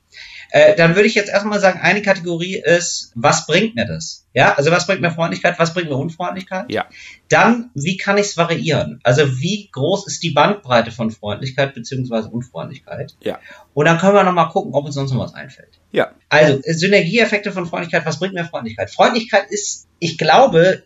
Äh, 0.52 0.76
dann 0.76 0.96
würde 0.96 1.08
ich 1.08 1.15
jetzt 1.15 1.30
erstmal 1.30 1.60
sagen, 1.60 1.80
eine 1.82 2.02
Kategorie 2.02 2.56
ist, 2.63 3.12
was 3.15 3.46
bringt 3.46 3.76
mir 3.76 3.86
das? 3.86 4.26
Ja, 4.34 4.54
also 4.54 4.72
was 4.72 4.88
bringt 4.88 5.02
mir 5.02 5.12
Freundlichkeit, 5.12 5.60
was 5.60 5.74
bringt 5.74 5.89
mir 5.89 5.98
Unfreundlichkeit? 5.98 6.72
Ja. 6.72 6.86
Dann, 7.30 7.72
wie 7.74 7.98
kann 7.98 8.18
ich 8.18 8.28
es 8.28 8.38
variieren? 8.38 9.00
Also 9.04 9.39
wie 9.39 9.70
groß 9.72 10.08
ist 10.08 10.24
die 10.24 10.32
Bandbreite 10.32 10.91
von 10.91 11.12
Freundlichkeit 11.12 11.74
beziehungsweise 11.74 12.30
Unfreundlichkeit? 12.30 13.15
Ja. 13.22 13.39
Und 13.74 13.86
dann 13.86 13.98
können 13.98 14.13
wir 14.13 14.24
nochmal 14.24 14.50
gucken, 14.50 14.74
ob 14.74 14.86
uns 14.86 14.96
sonst 14.96 15.12
noch 15.12 15.20
was 15.20 15.34
einfällt. 15.34 15.80
Ja. 15.96 16.12
Also, 16.30 16.62
Synergieeffekte 16.64 17.52
von 17.52 17.66
Freundlichkeit, 17.66 18.06
was 18.06 18.20
bringt 18.20 18.34
mir 18.34 18.46
Freundlichkeit? 18.46 18.92
Freundlichkeit 18.92 19.46
ist, 19.50 19.88
ich 20.00 20.18
glaube, 20.18 20.84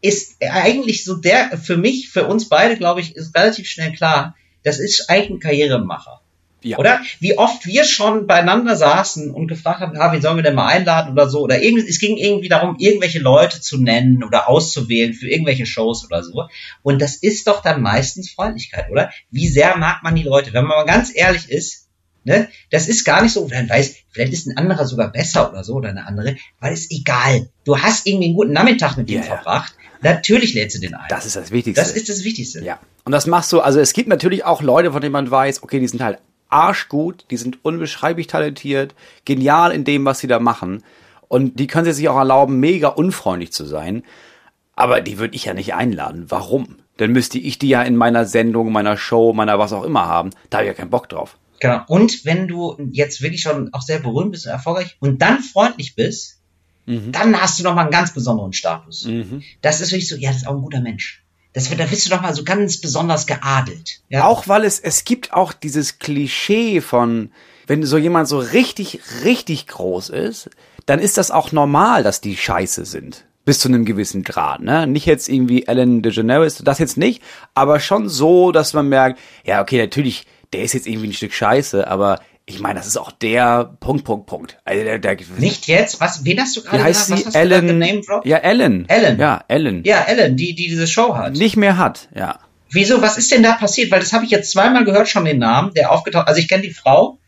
ist 0.00 0.36
eigentlich 0.40 1.04
so 1.04 1.16
der, 1.16 1.58
für 1.58 1.76
mich, 1.76 2.10
für 2.10 2.26
uns 2.26 2.48
beide, 2.48 2.76
glaube 2.76 3.00
ich, 3.00 3.16
ist 3.16 3.36
relativ 3.36 3.68
schnell 3.68 3.92
klar, 3.92 4.36
das 4.62 4.78
ist 4.78 5.10
eigentlich 5.10 5.30
ein 5.30 5.40
Karrieremacher. 5.40 6.20
Ja. 6.62 6.78
Oder? 6.78 7.00
Wie 7.18 7.36
oft 7.38 7.66
wir 7.66 7.84
schon 7.84 8.28
beieinander 8.28 8.76
saßen 8.76 9.32
und 9.32 9.48
gefragt 9.48 9.80
haben, 9.80 9.96
ah, 9.96 10.12
wen 10.12 10.22
sollen 10.22 10.36
wir 10.36 10.44
denn 10.44 10.54
mal 10.54 10.68
einladen 10.68 11.12
oder 11.12 11.28
so. 11.28 11.40
Oder 11.40 11.60
irgendwie, 11.60 11.88
es 11.88 11.98
ging 11.98 12.16
irgendwie 12.16 12.48
darum, 12.48 12.76
irgendwelche 12.78 13.18
Leute 13.18 13.60
zu 13.60 13.82
nennen 13.82 14.22
oder 14.22 14.48
auszuwählen 14.48 15.12
für 15.12 15.28
irgendwelche 15.28 15.66
Shows 15.66 16.04
oder 16.04 16.22
so. 16.22 16.48
Und 16.82 17.02
das 17.02 17.16
ist 17.16 17.48
doch 17.48 17.62
dann 17.62 17.82
meistens 17.82 18.30
Freundlichkeit, 18.30 18.90
oder? 18.90 19.10
Wie 19.30 19.48
sehr 19.48 19.76
mag 19.76 20.04
man 20.04 20.14
die 20.14 20.22
Leute? 20.22 20.52
Wenn 20.52 20.66
man 20.66 20.78
mal 20.78 20.92
ganz 20.92 21.10
ehrlich 21.12 21.50
ist, 21.50 21.88
ne, 22.24 22.48
das 22.70 22.88
ist 22.88 23.04
gar 23.04 23.22
nicht 23.22 23.32
so, 23.32 23.46
dann 23.48 23.68
weiß, 23.68 23.96
vielleicht 24.10 24.32
ist 24.32 24.46
ein 24.46 24.56
anderer 24.56 24.86
sogar 24.86 25.10
besser 25.10 25.50
oder 25.50 25.64
so 25.64 25.74
oder 25.74 25.90
eine 25.90 26.06
andere, 26.06 26.36
weil 26.60 26.72
es 26.72 26.90
egal. 26.90 27.48
Du 27.64 27.78
hast 27.78 28.06
irgendwie 28.06 28.26
einen 28.26 28.34
guten 28.34 28.52
Nachmittag 28.52 28.96
mit 28.96 29.10
Ja, 29.10 29.20
ja. 29.20 29.22
verbracht. 29.22 29.74
Natürlich 30.02 30.54
lädst 30.54 30.76
du 30.76 30.80
den 30.80 30.94
ein. 30.94 31.06
Das 31.08 31.26
ist 31.26 31.36
das 31.36 31.50
Wichtigste. 31.52 31.80
das 31.80 31.92
ist 31.92 32.08
das 32.08 32.24
Wichtigste. 32.24 32.64
Ja. 32.64 32.80
Und 33.04 33.12
das 33.12 33.26
machst 33.26 33.52
du, 33.52 33.60
also 33.60 33.78
es 33.78 33.92
gibt 33.92 34.08
natürlich 34.08 34.44
auch 34.44 34.60
Leute, 34.60 34.92
von 34.92 35.00
denen 35.00 35.12
man 35.12 35.30
weiß, 35.30 35.62
okay, 35.62 35.78
die 35.78 35.86
sind 35.88 36.02
halt 36.02 36.18
arschgut, 36.48 37.24
die 37.30 37.36
sind 37.36 37.64
unbeschreiblich 37.64 38.26
talentiert, 38.26 38.94
genial 39.24 39.72
in 39.72 39.84
dem, 39.84 40.04
was 40.04 40.18
sie 40.18 40.26
da 40.26 40.38
machen. 40.38 40.82
Und 41.28 41.58
die 41.58 41.66
können 41.66 41.84
sie 41.84 41.92
sich 41.92 42.08
auch 42.08 42.18
erlauben, 42.18 42.60
mega 42.60 42.88
unfreundlich 42.88 43.52
zu 43.52 43.64
sein. 43.64 44.02
Aber 44.74 45.00
die 45.00 45.18
würde 45.18 45.34
ich 45.34 45.44
ja 45.44 45.54
nicht 45.54 45.74
einladen. 45.74 46.26
Warum? 46.28 46.76
Dann 46.98 47.12
müsste 47.12 47.38
ich 47.38 47.58
die 47.58 47.68
ja 47.68 47.82
in 47.82 47.96
meiner 47.96 48.26
Sendung, 48.26 48.70
meiner 48.72 48.96
Show, 48.96 49.32
meiner 49.32 49.58
was 49.58 49.72
auch 49.72 49.84
immer 49.84 50.06
haben. 50.06 50.30
Da 50.50 50.58
habe 50.58 50.66
ich 50.66 50.72
ja 50.72 50.76
keinen 50.76 50.90
Bock 50.90 51.08
drauf. 51.08 51.38
Genau. 51.62 51.80
Und 51.86 52.24
wenn 52.24 52.48
du 52.48 52.76
jetzt 52.90 53.22
wirklich 53.22 53.40
schon 53.40 53.72
auch 53.72 53.82
sehr 53.82 54.00
berühmt 54.00 54.32
bist 54.32 54.46
und 54.46 54.52
erfolgreich 54.52 54.96
und 54.98 55.22
dann 55.22 55.38
freundlich 55.38 55.94
bist, 55.94 56.40
mhm. 56.86 57.12
dann 57.12 57.40
hast 57.40 57.56
du 57.60 57.62
nochmal 57.62 57.84
einen 57.84 57.92
ganz 57.92 58.12
besonderen 58.12 58.52
Status. 58.52 59.04
Mhm. 59.04 59.44
Das 59.60 59.80
ist 59.80 59.92
wirklich 59.92 60.08
so, 60.08 60.16
ja, 60.16 60.30
das 60.30 60.38
ist 60.38 60.48
auch 60.48 60.56
ein 60.56 60.62
guter 60.62 60.80
Mensch. 60.80 61.22
Das 61.52 61.70
wird, 61.70 61.78
da 61.78 61.84
bist 61.84 62.04
du 62.04 62.10
doch 62.10 62.20
mal 62.20 62.34
so 62.34 62.42
ganz 62.42 62.80
besonders 62.80 63.28
geadelt. 63.28 64.00
Ja? 64.08 64.24
Auch 64.24 64.48
weil 64.48 64.64
es, 64.64 64.80
es 64.80 65.04
gibt 65.04 65.32
auch 65.32 65.52
dieses 65.52 66.00
Klischee 66.00 66.80
von, 66.80 67.30
wenn 67.68 67.84
so 67.84 67.96
jemand 67.96 68.26
so 68.26 68.40
richtig, 68.40 68.98
richtig 69.22 69.68
groß 69.68 70.08
ist, 70.08 70.50
dann 70.86 70.98
ist 70.98 71.16
das 71.16 71.30
auch 71.30 71.52
normal, 71.52 72.02
dass 72.02 72.20
die 72.20 72.36
scheiße 72.36 72.86
sind. 72.86 73.24
Bis 73.44 73.60
zu 73.60 73.68
einem 73.68 73.84
gewissen 73.84 74.24
Grad, 74.24 74.62
ne? 74.62 74.88
Nicht 74.88 75.06
jetzt 75.06 75.28
irgendwie 75.28 75.66
Ellen 75.66 76.02
DeGeneres, 76.02 76.58
das 76.58 76.78
jetzt 76.80 76.96
nicht, 76.96 77.22
aber 77.54 77.78
schon 77.78 78.08
so, 78.08 78.50
dass 78.50 78.72
man 78.72 78.88
merkt, 78.88 79.20
ja, 79.44 79.60
okay, 79.60 79.78
natürlich, 79.78 80.26
der 80.52 80.62
ist 80.62 80.74
jetzt 80.74 80.86
irgendwie 80.86 81.08
ein 81.08 81.12
Stück 81.12 81.32
scheiße, 81.32 81.86
aber 81.86 82.20
ich 82.44 82.60
meine, 82.60 82.74
das 82.74 82.86
ist 82.86 82.96
auch 82.96 83.12
der 83.12 83.76
Punkt, 83.80 84.04
Punkt, 84.04 84.26
Punkt. 84.26 84.58
Also 84.64 84.82
der, 84.82 84.98
der, 84.98 85.16
Nicht 85.38 85.68
jetzt? 85.68 86.00
Was, 86.00 86.24
wen 86.24 86.40
hast 86.40 86.56
du 86.56 86.62
gerade 86.62 86.78
Wie 86.78 86.82
heißt 86.82 87.06
sie? 87.06 87.38
Ellen. 87.38 88.02
Ja, 88.24 88.38
Ellen. 88.38 88.88
Ellen. 88.88 89.18
Ja, 89.18 89.44
Ellen. 89.48 89.82
Ja, 89.84 90.02
Ellen, 90.02 90.36
die, 90.36 90.54
die 90.54 90.68
diese 90.68 90.86
Show 90.86 91.14
hat. 91.16 91.34
Nicht 91.34 91.56
mehr 91.56 91.78
hat, 91.78 92.08
ja. 92.14 92.40
Wieso? 92.70 93.02
Was 93.02 93.18
ist 93.18 93.30
denn 93.30 93.42
da 93.42 93.52
passiert? 93.52 93.90
Weil 93.90 94.00
das 94.00 94.12
habe 94.12 94.24
ich 94.24 94.30
jetzt 94.30 94.50
zweimal 94.50 94.84
gehört, 94.84 95.08
schon 95.08 95.24
den 95.24 95.38
Namen, 95.38 95.72
der 95.74 95.92
aufgetaucht. 95.92 96.26
Also 96.26 96.40
ich 96.40 96.48
kenne 96.48 96.62
die 96.62 96.72
Frau, 96.72 97.18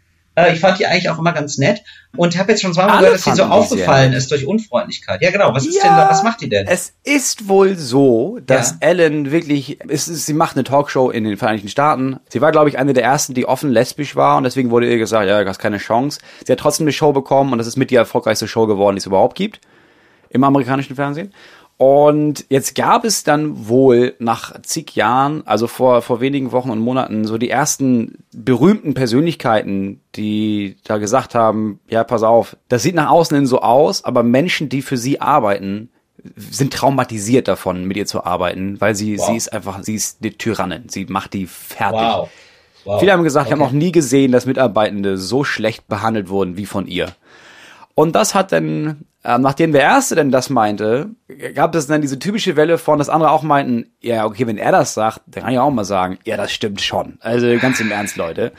ich 0.53 0.61
fand 0.61 0.79
die 0.79 0.87
eigentlich 0.87 1.09
auch 1.11 1.19
immer 1.19 1.33
ganz 1.33 1.59
nett 1.59 1.83
und 2.17 2.37
habe 2.37 2.53
jetzt 2.53 2.63
schon 2.63 2.75
zweimal 2.75 2.99
gehört, 2.99 3.15
dass 3.15 3.25
sie 3.25 3.35
so 3.35 3.45
aufgefallen 3.45 4.13
ist 4.13 4.31
durch 4.31 4.47
Unfreundlichkeit. 4.47 5.23
Ja, 5.23 5.31
genau. 5.31 5.55
Was 5.55 5.67
ist 5.67 5.77
ja, 5.77 5.83
denn 5.83 5.97
da? 5.97 6.11
Was 6.11 6.23
macht 6.25 6.41
die 6.41 6.49
denn? 6.49 6.67
Es 6.67 6.95
ist 7.05 7.49
wohl 7.49 7.77
so, 7.77 8.41
dass 8.45 8.73
ja. 8.73 8.77
Ellen 8.81 9.31
wirklich, 9.31 9.81
ist, 9.83 10.07
sie 10.07 10.33
macht 10.33 10.57
eine 10.57 10.65
Talkshow 10.65 11.11
in 11.11 11.25
den 11.25 11.37
Vereinigten 11.37 11.69
Staaten. 11.69 12.19
Sie 12.29 12.41
war, 12.41 12.51
glaube 12.51 12.69
ich, 12.69 12.79
eine 12.79 12.93
der 12.93 13.05
ersten, 13.05 13.35
die 13.35 13.47
offen 13.47 13.71
lesbisch 13.71 14.17
war 14.17 14.37
und 14.37 14.45
deswegen 14.45 14.71
wurde 14.71 14.91
ihr 14.91 14.99
gesagt, 14.99 15.27
ja, 15.29 15.43
du 15.43 15.49
hast 15.49 15.61
keine 15.61 15.79
Chance. 15.79 16.19
Sie 16.45 16.51
hat 16.51 16.59
trotzdem 16.59 16.85
eine 16.85 16.93
Show 16.93 17.13
bekommen 17.13 17.53
und 17.53 17.59
das 17.59 17.69
ist 17.69 17.77
mit 17.77 17.91
die 17.91 17.97
erfolgreichste 17.97 18.49
Show 18.49 18.67
geworden, 18.67 18.97
die 18.97 19.01
es 19.01 19.07
überhaupt 19.07 19.37
gibt 19.37 19.61
im 20.31 20.43
amerikanischen 20.43 20.97
Fernsehen. 20.97 21.33
Und 21.77 22.47
jetzt 22.51 22.77
gab 22.77 23.05
es 23.05 23.25
dann 23.25 23.67
wohl 23.69 24.15
nach 24.21 24.61
zig 24.63 24.95
Jahren, 24.95 25.43
also 25.45 25.67
vor, 25.67 26.03
vor 26.03 26.21
wenigen 26.21 26.53
Wochen 26.53 26.71
und 26.71 26.79
Monaten, 26.79 27.25
so 27.25 27.37
die 27.37 27.51
ersten 27.51 28.25
berühmten 28.33 28.95
Persönlichkeiten, 28.95 30.01
die 30.15 30.77
da 30.85 30.99
gesagt 30.99 31.35
haben, 31.35 31.81
ja, 31.89 32.05
pass 32.05 32.23
auf, 32.23 32.57
das 32.69 32.85
sieht 32.85 32.95
nach 32.95 33.11
außen 33.11 33.37
hin 33.37 33.47
so 33.47 33.61
aus, 33.61 34.05
aber 34.05 34.23
Menschen, 34.23 34.69
die 34.69 34.83
für 34.83 34.97
sie 34.97 35.21
arbeiten, 35.21 35.91
sind 36.37 36.73
traumatisiert 36.73 37.49
davon, 37.49 37.85
mit 37.85 37.97
ihr 37.97 38.07
zu 38.07 38.25
arbeiten, 38.25 38.81
weil 38.81 38.95
sie, 38.95 39.19
wow. 39.19 39.27
sie 39.27 39.37
ist 39.37 39.53
einfach, 39.53 39.83
sie 39.83 39.97
ist 39.97 40.19
eine 40.23 40.33
Tyrannin, 40.33 40.89
sie 40.89 41.07
macht 41.07 41.35
die 41.35 41.47
fertig. 41.47 42.01
Wow. 42.01 42.31
Wow. 42.85 43.01
Viele 43.01 43.13
haben 43.13 43.25
gesagt, 43.25 43.47
okay. 43.47 43.53
haben 43.53 43.61
noch 43.61 43.73
nie 43.73 43.93
gesehen, 43.93 44.33
dass 44.33 44.47
Mitarbeitende 44.47 45.17
so 45.17 45.43
schlecht 45.43 45.89
behandelt 45.89 46.29
wurden 46.29 46.57
wie 46.57 46.67
von 46.67 46.87
ihr. 46.87 47.15
Und 47.95 48.15
das 48.15 48.35
hat 48.35 48.53
dann, 48.53 49.07
äh, 49.25 49.39
nachdem 49.39 49.73
der 49.73 49.83
Erste 49.83 50.15
denn 50.15 50.31
das 50.31 50.51
meinte, 50.51 51.11
gab 51.55 51.75
es 51.75 51.87
dann 51.87 52.03
diese 52.03 52.19
typische 52.19 52.57
Welle 52.57 52.77
von, 52.79 52.99
dass 52.99 53.09
andere 53.09 53.31
auch 53.31 53.43
meinten, 53.43 53.87
ja, 54.01 54.27
okay, 54.27 54.47
wenn 54.47 54.59
er 54.59 54.71
das 54.71 54.95
sagt, 54.95 55.23
dann 55.27 55.45
kann 55.45 55.53
ich 55.53 55.59
auch 55.59 55.71
mal 55.71 55.85
sagen, 55.85 56.19
ja, 56.25 56.37
das 56.37 56.53
stimmt 56.53 56.83
schon. 56.83 57.17
Also 57.21 57.47
ganz 57.59 57.81
im 57.81 57.91
Ernst, 57.91 58.17
Leute. 58.17 58.53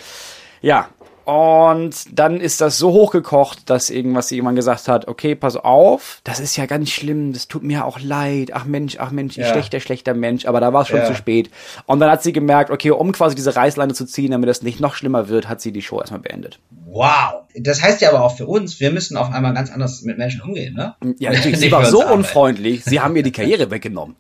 Ja, 0.61 0.89
und 1.25 1.95
dann 2.11 2.39
ist 2.39 2.61
das 2.61 2.77
so 2.77 2.91
hochgekocht, 2.91 3.69
dass 3.69 3.89
irgendwas 3.89 4.29
jemand 4.29 4.55
gesagt 4.55 4.87
hat, 4.87 5.07
okay, 5.07 5.33
pass 5.33 5.55
auf, 5.55 6.21
das 6.23 6.39
ist 6.39 6.55
ja 6.55 6.67
ganz 6.67 6.91
schlimm, 6.91 7.33
das 7.33 7.47
tut 7.47 7.63
mir 7.63 7.85
auch 7.85 7.99
leid. 7.99 8.51
Ach 8.53 8.65
Mensch, 8.65 8.97
ach 8.99 9.09
Mensch, 9.09 9.35
ja. 9.35 9.51
schlechter, 9.51 9.79
schlechter 9.79 10.13
Mensch, 10.13 10.45
aber 10.45 10.59
da 10.59 10.71
war 10.71 10.83
es 10.83 10.87
schon 10.87 10.99
ja. 10.99 11.05
zu 11.05 11.15
spät. 11.15 11.49
Und 11.87 11.99
dann 11.99 12.11
hat 12.11 12.21
sie 12.21 12.31
gemerkt, 12.31 12.69
okay, 12.69 12.91
um 12.91 13.11
quasi 13.11 13.35
diese 13.35 13.55
Reißleine 13.55 13.95
zu 13.95 14.05
ziehen, 14.05 14.31
damit 14.31 14.47
das 14.47 14.61
nicht 14.61 14.79
noch 14.79 14.93
schlimmer 14.93 15.27
wird, 15.27 15.49
hat 15.49 15.61
sie 15.61 15.71
die 15.71 15.81
Show 15.81 15.99
erstmal 15.99 16.19
beendet. 16.19 16.59
Wow. 16.85 17.43
Das 17.55 17.81
heißt 17.81 18.01
ja 18.01 18.09
aber 18.09 18.23
auch 18.23 18.37
für 18.37 18.45
uns, 18.45 18.79
wir 18.79 18.91
müssen 18.91 19.17
auf 19.17 19.31
einmal 19.31 19.55
ganz 19.55 19.71
anders 19.71 20.03
mit 20.03 20.19
Menschen 20.19 20.41
umgehen, 20.41 20.75
ne? 20.75 20.95
Ja, 21.17 21.31
natürlich. 21.33 21.59
sie 21.59 21.71
war 21.71 21.85
so 21.85 22.01
arbeiten. 22.01 22.19
unfreundlich, 22.19 22.83
sie 22.85 22.99
haben 22.99 23.15
ihr 23.15 23.23
die 23.23 23.31
Karriere 23.31 23.71
weggenommen. 23.71 24.15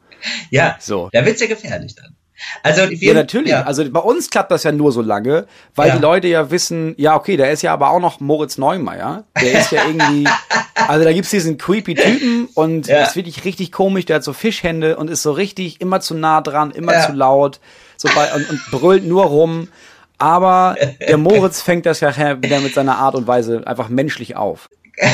Ja, 0.49 0.77
so. 0.79 1.09
Da 1.13 1.23
wird's 1.23 1.41
ja 1.41 1.47
gefährlich 1.47 1.93
dann. 1.93 2.15
Also 2.63 2.89
wir, 2.89 2.97
ja, 2.97 3.13
natürlich. 3.13 3.51
Ja. 3.51 3.63
Also 3.63 3.89
bei 3.89 3.99
uns 3.99 4.29
klappt 4.29 4.51
das 4.51 4.63
ja 4.63 4.71
nur 4.71 4.91
so 4.91 5.01
lange, 5.01 5.47
weil 5.73 5.89
ja. 5.89 5.95
die 5.95 6.01
Leute 6.01 6.27
ja 6.27 6.51
wissen, 6.51 6.93
ja, 6.97 7.15
okay, 7.15 7.37
da 7.37 7.45
ist 7.45 7.61
ja 7.61 7.73
aber 7.73 7.91
auch 7.91 7.99
noch 7.99 8.19
Moritz 8.19 8.57
Neumeier. 8.57 9.23
Der 9.39 9.59
ist 9.59 9.71
ja 9.71 9.85
irgendwie, 9.85 10.27
also 10.75 11.05
da 11.05 11.13
gibt's 11.13 11.29
diesen 11.29 11.57
creepy 11.57 11.95
Typen 11.95 12.49
und 12.53 12.87
ja. 12.87 13.03
ist 13.03 13.15
wirklich 13.15 13.45
richtig 13.45 13.71
komisch, 13.71 14.05
der 14.05 14.17
hat 14.17 14.23
so 14.23 14.33
Fischhände 14.33 14.97
und 14.97 15.09
ist 15.09 15.23
so 15.23 15.31
richtig 15.31 15.81
immer 15.81 16.01
zu 16.01 16.13
nah 16.13 16.41
dran, 16.41 16.71
immer 16.71 16.99
zu 17.01 17.13
laut 17.13 17.59
so 17.97 18.09
bei, 18.13 18.33
und, 18.33 18.49
und 18.49 18.61
brüllt 18.71 19.05
nur 19.05 19.25
rum. 19.25 19.69
Aber 20.17 20.77
der 21.07 21.17
Moritz 21.17 21.61
fängt 21.61 21.85
das 21.85 21.99
ja 21.99 22.15
wieder 22.41 22.61
mit 22.61 22.73
seiner 22.73 22.97
Art 22.97 23.15
und 23.15 23.27
Weise 23.27 23.63
einfach 23.65 23.89
menschlich 23.89 24.35
auf. 24.35 24.69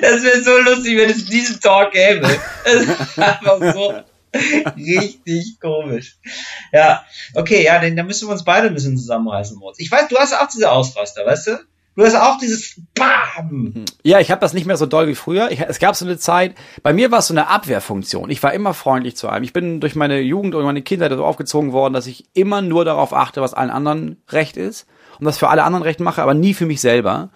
Das 0.00 0.22
wäre 0.22 0.42
so 0.42 0.56
lustig, 0.58 0.96
wenn 0.96 1.10
es 1.10 1.24
diesen 1.24 1.60
Talk 1.60 1.90
gäbe. 1.90 2.28
Das 2.64 2.74
ist 2.74 3.18
einfach 3.18 3.72
so. 3.72 3.94
Richtig 4.76 5.58
komisch. 5.60 6.18
Ja, 6.72 7.04
okay, 7.34 7.64
ja, 7.64 7.80
dann, 7.80 7.96
dann 7.96 8.06
müssen 8.06 8.28
wir 8.28 8.32
uns 8.32 8.44
beide 8.44 8.68
ein 8.68 8.74
bisschen 8.74 8.96
zusammenreißen, 8.96 9.58
Moritz. 9.58 9.78
Ich 9.78 9.90
weiß, 9.90 10.08
du 10.08 10.16
hast 10.16 10.34
auch 10.34 10.48
diese 10.48 10.70
Ausraster, 10.70 11.24
weißt 11.24 11.46
du? 11.48 11.58
Du 11.96 12.04
hast 12.04 12.14
auch 12.14 12.36
dieses 12.36 12.78
BAM! 12.94 13.86
Ja, 14.02 14.20
ich 14.20 14.30
habe 14.30 14.40
das 14.42 14.52
nicht 14.52 14.66
mehr 14.66 14.76
so 14.76 14.84
doll 14.84 15.08
wie 15.08 15.14
früher. 15.14 15.50
Ich, 15.50 15.60
es 15.60 15.78
gab 15.78 15.96
so 15.96 16.04
eine 16.04 16.18
Zeit, 16.18 16.54
bei 16.82 16.92
mir 16.92 17.10
war 17.10 17.20
es 17.20 17.28
so 17.28 17.32
eine 17.32 17.48
Abwehrfunktion. 17.48 18.28
Ich 18.28 18.42
war 18.42 18.52
immer 18.52 18.74
freundlich 18.74 19.16
zu 19.16 19.30
einem. 19.30 19.44
Ich 19.44 19.54
bin 19.54 19.80
durch 19.80 19.96
meine 19.96 20.20
Jugend 20.20 20.54
und 20.54 20.64
meine 20.64 20.82
Kindheit 20.82 21.10
so 21.12 21.24
aufgezogen 21.24 21.72
worden, 21.72 21.94
dass 21.94 22.06
ich 22.06 22.26
immer 22.34 22.60
nur 22.60 22.84
darauf 22.84 23.14
achte, 23.14 23.40
was 23.40 23.54
allen 23.54 23.70
anderen 23.70 24.20
recht 24.28 24.58
ist 24.58 24.86
und 25.18 25.24
das 25.24 25.38
für 25.38 25.48
alle 25.48 25.64
anderen 25.64 25.84
recht 25.84 26.00
mache, 26.00 26.22
aber 26.22 26.34
nie 26.34 26.52
für 26.52 26.66
mich 26.66 26.82
selber. 26.82 27.30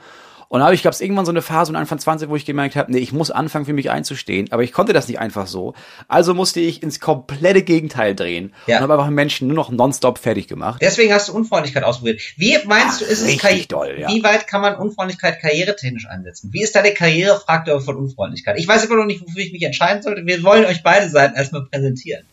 Und 0.51 0.59
da 0.59 0.65
habe 0.65 0.75
ich, 0.75 0.83
gab 0.83 0.93
es 0.93 1.01
irgendwann 1.01 1.25
so 1.25 1.31
eine 1.31 1.43
Phase 1.43 1.71
und 1.71 1.77
Anfang 1.77 2.01
20, 2.01 2.29
wo 2.29 2.35
ich 2.35 2.45
gemerkt 2.45 2.75
habe, 2.75 2.91
nee, 2.91 2.99
ich 2.99 3.13
muss 3.13 3.31
anfangen, 3.31 3.67
für 3.67 3.73
mich 3.73 3.89
einzustehen. 3.89 4.51
Aber 4.51 4.65
ich 4.65 4.73
konnte 4.73 4.93
das 4.93 5.07
nicht 5.07 5.21
einfach 5.21 5.47
so. 5.47 5.75
Also 6.09 6.35
musste 6.35 6.59
ich 6.59 6.83
ins 6.83 6.99
komplette 6.99 7.63
Gegenteil 7.63 8.17
drehen. 8.17 8.53
Ja. 8.67 8.79
Und 8.79 8.83
habe 8.83 8.95
einfach 8.95 9.11
Menschen 9.11 9.47
nur 9.47 9.55
noch 9.55 9.71
nonstop 9.71 10.19
fertig 10.19 10.49
gemacht. 10.49 10.83
Deswegen 10.83 11.15
hast 11.15 11.29
du 11.29 11.35
Unfreundlichkeit 11.35 11.85
ausprobiert. 11.85 12.21
Wie 12.37 12.59
meinst 12.67 12.95
Ach, 12.95 12.99
du, 12.99 13.05
ist 13.05 13.23
es 13.23 13.39
Karri 13.39 13.65
doll, 13.69 13.99
ja. 14.01 14.09
wie 14.09 14.25
weit 14.25 14.49
kann 14.49 14.61
man 14.61 14.75
Unfreundlichkeit 14.75 15.41
karrieretechnisch 15.41 16.09
einsetzen? 16.09 16.53
Wie 16.53 16.65
ist 16.65 16.75
da 16.75 16.83
der 16.83 16.95
Karrierefaktor 16.95 17.81
von 17.81 17.95
Unfreundlichkeit? 17.95 18.59
Ich 18.59 18.67
weiß 18.67 18.85
immer 18.87 18.97
noch 18.97 19.07
nicht, 19.07 19.23
wofür 19.23 19.43
ich 19.43 19.53
mich 19.53 19.63
entscheiden 19.63 20.03
sollte. 20.03 20.27
Wir 20.27 20.43
wollen 20.43 20.65
euch 20.65 20.83
beide 20.83 21.09
Seiten 21.09 21.37
erstmal 21.37 21.67
präsentieren. 21.67 22.25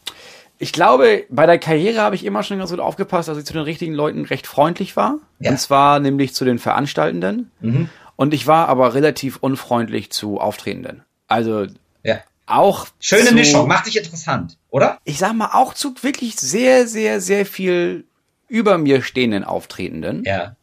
Ich 0.57 0.73
glaube, 0.73 1.25
bei 1.29 1.45
der 1.45 1.59
Karriere 1.59 2.01
habe 2.01 2.15
ich 2.15 2.25
immer 2.25 2.41
schon 2.41 2.57
ganz 2.57 2.71
gut 2.71 2.79
aufgepasst, 2.79 3.29
dass 3.29 3.37
ich 3.37 3.45
zu 3.45 3.53
den 3.53 3.61
richtigen 3.61 3.93
Leuten 3.93 4.25
recht 4.25 4.47
freundlich 4.47 4.95
war. 4.95 5.19
Ja. 5.39 5.51
Und 5.51 5.59
zwar 5.59 5.99
nämlich 5.99 6.33
zu 6.33 6.45
den 6.45 6.57
Veranstaltenden. 6.57 7.51
Mhm. 7.61 7.89
Und 8.17 8.33
ich 8.33 8.47
war 8.47 8.67
aber 8.67 8.93
relativ 8.93 9.37
unfreundlich 9.37 10.09
zu 10.11 10.41
Auftretenden. 10.41 11.03
Also 11.27 11.67
ja. 12.03 12.17
auch. 12.47 12.87
Schöne 12.99 13.27
zu, 13.27 13.33
Mischung, 13.33 13.67
macht 13.67 13.85
dich 13.85 13.95
interessant, 13.95 14.57
oder? 14.69 14.97
Ich 15.05 15.19
sag 15.19 15.33
mal, 15.33 15.51
auch 15.53 15.73
zu 15.73 15.93
wirklich 16.01 16.35
sehr, 16.35 16.87
sehr, 16.87 17.21
sehr 17.21 17.45
viel 17.45 18.03
über 18.49 18.77
mir 18.77 19.01
stehenden 19.01 19.43
Auftretenden. 19.45 20.23
Ja. 20.25 20.55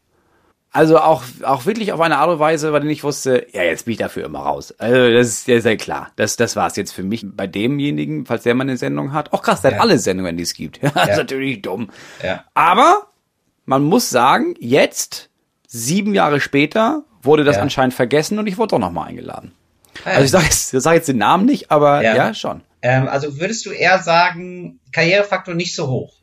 Also 0.75 0.99
auch, 0.99 1.23
auch 1.45 1.67
wirklich 1.67 1.93
auf 1.93 2.01
eine 2.01 2.19
Art 2.19 2.31
und 2.31 2.41
Weise, 2.41 2.73
weil 2.73 2.85
ich 2.91 3.05
wusste, 3.05 3.47
ja, 3.53 3.63
jetzt 3.63 3.85
bin 3.85 3.93
ich 3.93 3.99
dafür 3.99 4.25
immer 4.25 4.41
raus. 4.41 4.75
Also 4.79 5.13
das 5.13 5.29
ist 5.29 5.47
ja 5.47 5.61
sehr 5.61 5.77
klar. 5.77 6.11
Das, 6.17 6.35
das 6.35 6.57
war 6.57 6.67
es 6.67 6.75
jetzt 6.75 6.93
für 6.93 7.05
mich 7.05 7.25
bei 7.25 7.47
demjenigen, 7.47 8.27
falls 8.27 8.43
der 8.43 8.57
mal 8.57 8.63
eine 8.63 8.77
Sendung 8.77 9.13
hat. 9.13 9.33
Auch 9.33 9.43
krass, 9.43 9.61
der 9.61 9.71
ja. 9.71 9.77
hat 9.77 9.83
alle 9.85 10.01
Sendungen, 10.01 10.37
die 10.37 10.43
es 10.43 10.55
gibt. 10.55 10.79
Ja, 10.83 10.91
das 10.91 11.11
ist 11.11 11.17
natürlich 11.19 11.63
dumm. 11.63 11.91
Ja. 12.25 12.43
Aber 12.55 13.07
man 13.67 13.85
muss 13.85 14.11
sagen, 14.11 14.57
jetzt, 14.59 15.31
sieben 15.69 16.13
Jahre 16.13 16.41
später, 16.41 17.05
wurde 17.25 17.45
das 17.45 17.57
ja. 17.57 17.63
anscheinend 17.63 17.95
vergessen 17.95 18.39
und 18.39 18.47
ich 18.47 18.59
wurde 18.59 18.69
doch 18.69 18.79
nochmal 18.79 19.09
eingeladen. 19.09 19.53
Ah, 20.05 20.11
also 20.11 20.25
ich 20.25 20.31
sage 20.31 20.45
jetzt, 20.45 20.71
sag 20.71 20.95
jetzt 20.95 21.09
den 21.09 21.19
Namen 21.19 21.47
nicht, 21.47 21.71
aber 21.71 22.03
ja, 22.03 22.17
ja 22.17 22.35
schon. 22.35 22.63
Ähm, 22.83 23.09
also 23.09 23.39
würdest 23.39 23.65
du 23.67 23.71
eher 23.71 23.99
sagen, 24.03 24.81
Karrierefaktor 24.93 25.55
nicht 25.55 25.75
so 25.75 25.89
hoch? 25.89 26.15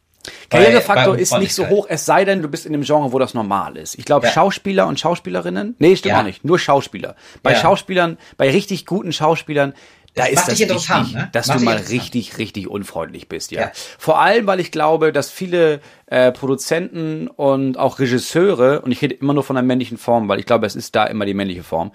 Karrierefaktor 0.49 1.17
ist 1.17 1.35
nicht 1.39 1.55
so 1.55 1.67
hoch, 1.67 1.87
es 1.89 2.05
sei 2.05 2.25
denn, 2.25 2.41
du 2.41 2.47
bist 2.47 2.65
in 2.65 2.73
einem 2.73 2.83
Genre, 2.83 3.11
wo 3.11 3.19
das 3.19 3.33
normal 3.33 3.77
ist. 3.77 3.97
Ich 3.97 4.05
glaube, 4.05 4.27
ja. 4.27 4.31
Schauspieler 4.31 4.87
und 4.87 4.99
Schauspielerinnen, 4.99 5.75
nee, 5.79 5.95
stimmt 5.95 6.13
ja. 6.13 6.19
auch 6.19 6.25
nicht, 6.25 6.45
nur 6.45 6.59
Schauspieler. 6.59 7.15
Bei 7.41 7.53
ja. 7.53 7.57
Schauspielern, 7.57 8.17
bei 8.37 8.51
richtig 8.51 8.85
guten 8.85 9.13
Schauspielern, 9.13 9.73
da 10.13 10.25
ist 10.25 10.47
das 10.47 10.59
wichtig, 10.59 11.13
ne? 11.13 11.29
dass 11.31 11.47
du 11.47 11.59
mal 11.59 11.77
richtig, 11.77 12.37
richtig 12.37 12.67
unfreundlich 12.67 13.29
bist, 13.29 13.51
ja. 13.51 13.61
ja. 13.61 13.71
Vor 13.97 14.19
allem, 14.19 14.45
weil 14.45 14.59
ich 14.59 14.71
glaube, 14.71 15.13
dass 15.13 15.31
viele 15.31 15.79
äh, 16.07 16.31
Produzenten 16.33 17.29
und 17.29 17.77
auch 17.77 17.99
Regisseure, 17.99 18.81
und 18.81 18.91
ich 18.91 19.01
rede 19.01 19.15
immer 19.15 19.33
nur 19.33 19.43
von 19.43 19.55
der 19.55 19.63
männlichen 19.63 19.97
Form, 19.97 20.27
weil 20.27 20.39
ich 20.39 20.45
glaube, 20.45 20.65
es 20.65 20.75
ist 20.75 20.95
da 20.95 21.05
immer 21.05 21.25
die 21.25 21.33
männliche 21.33 21.63
Form, 21.63 21.91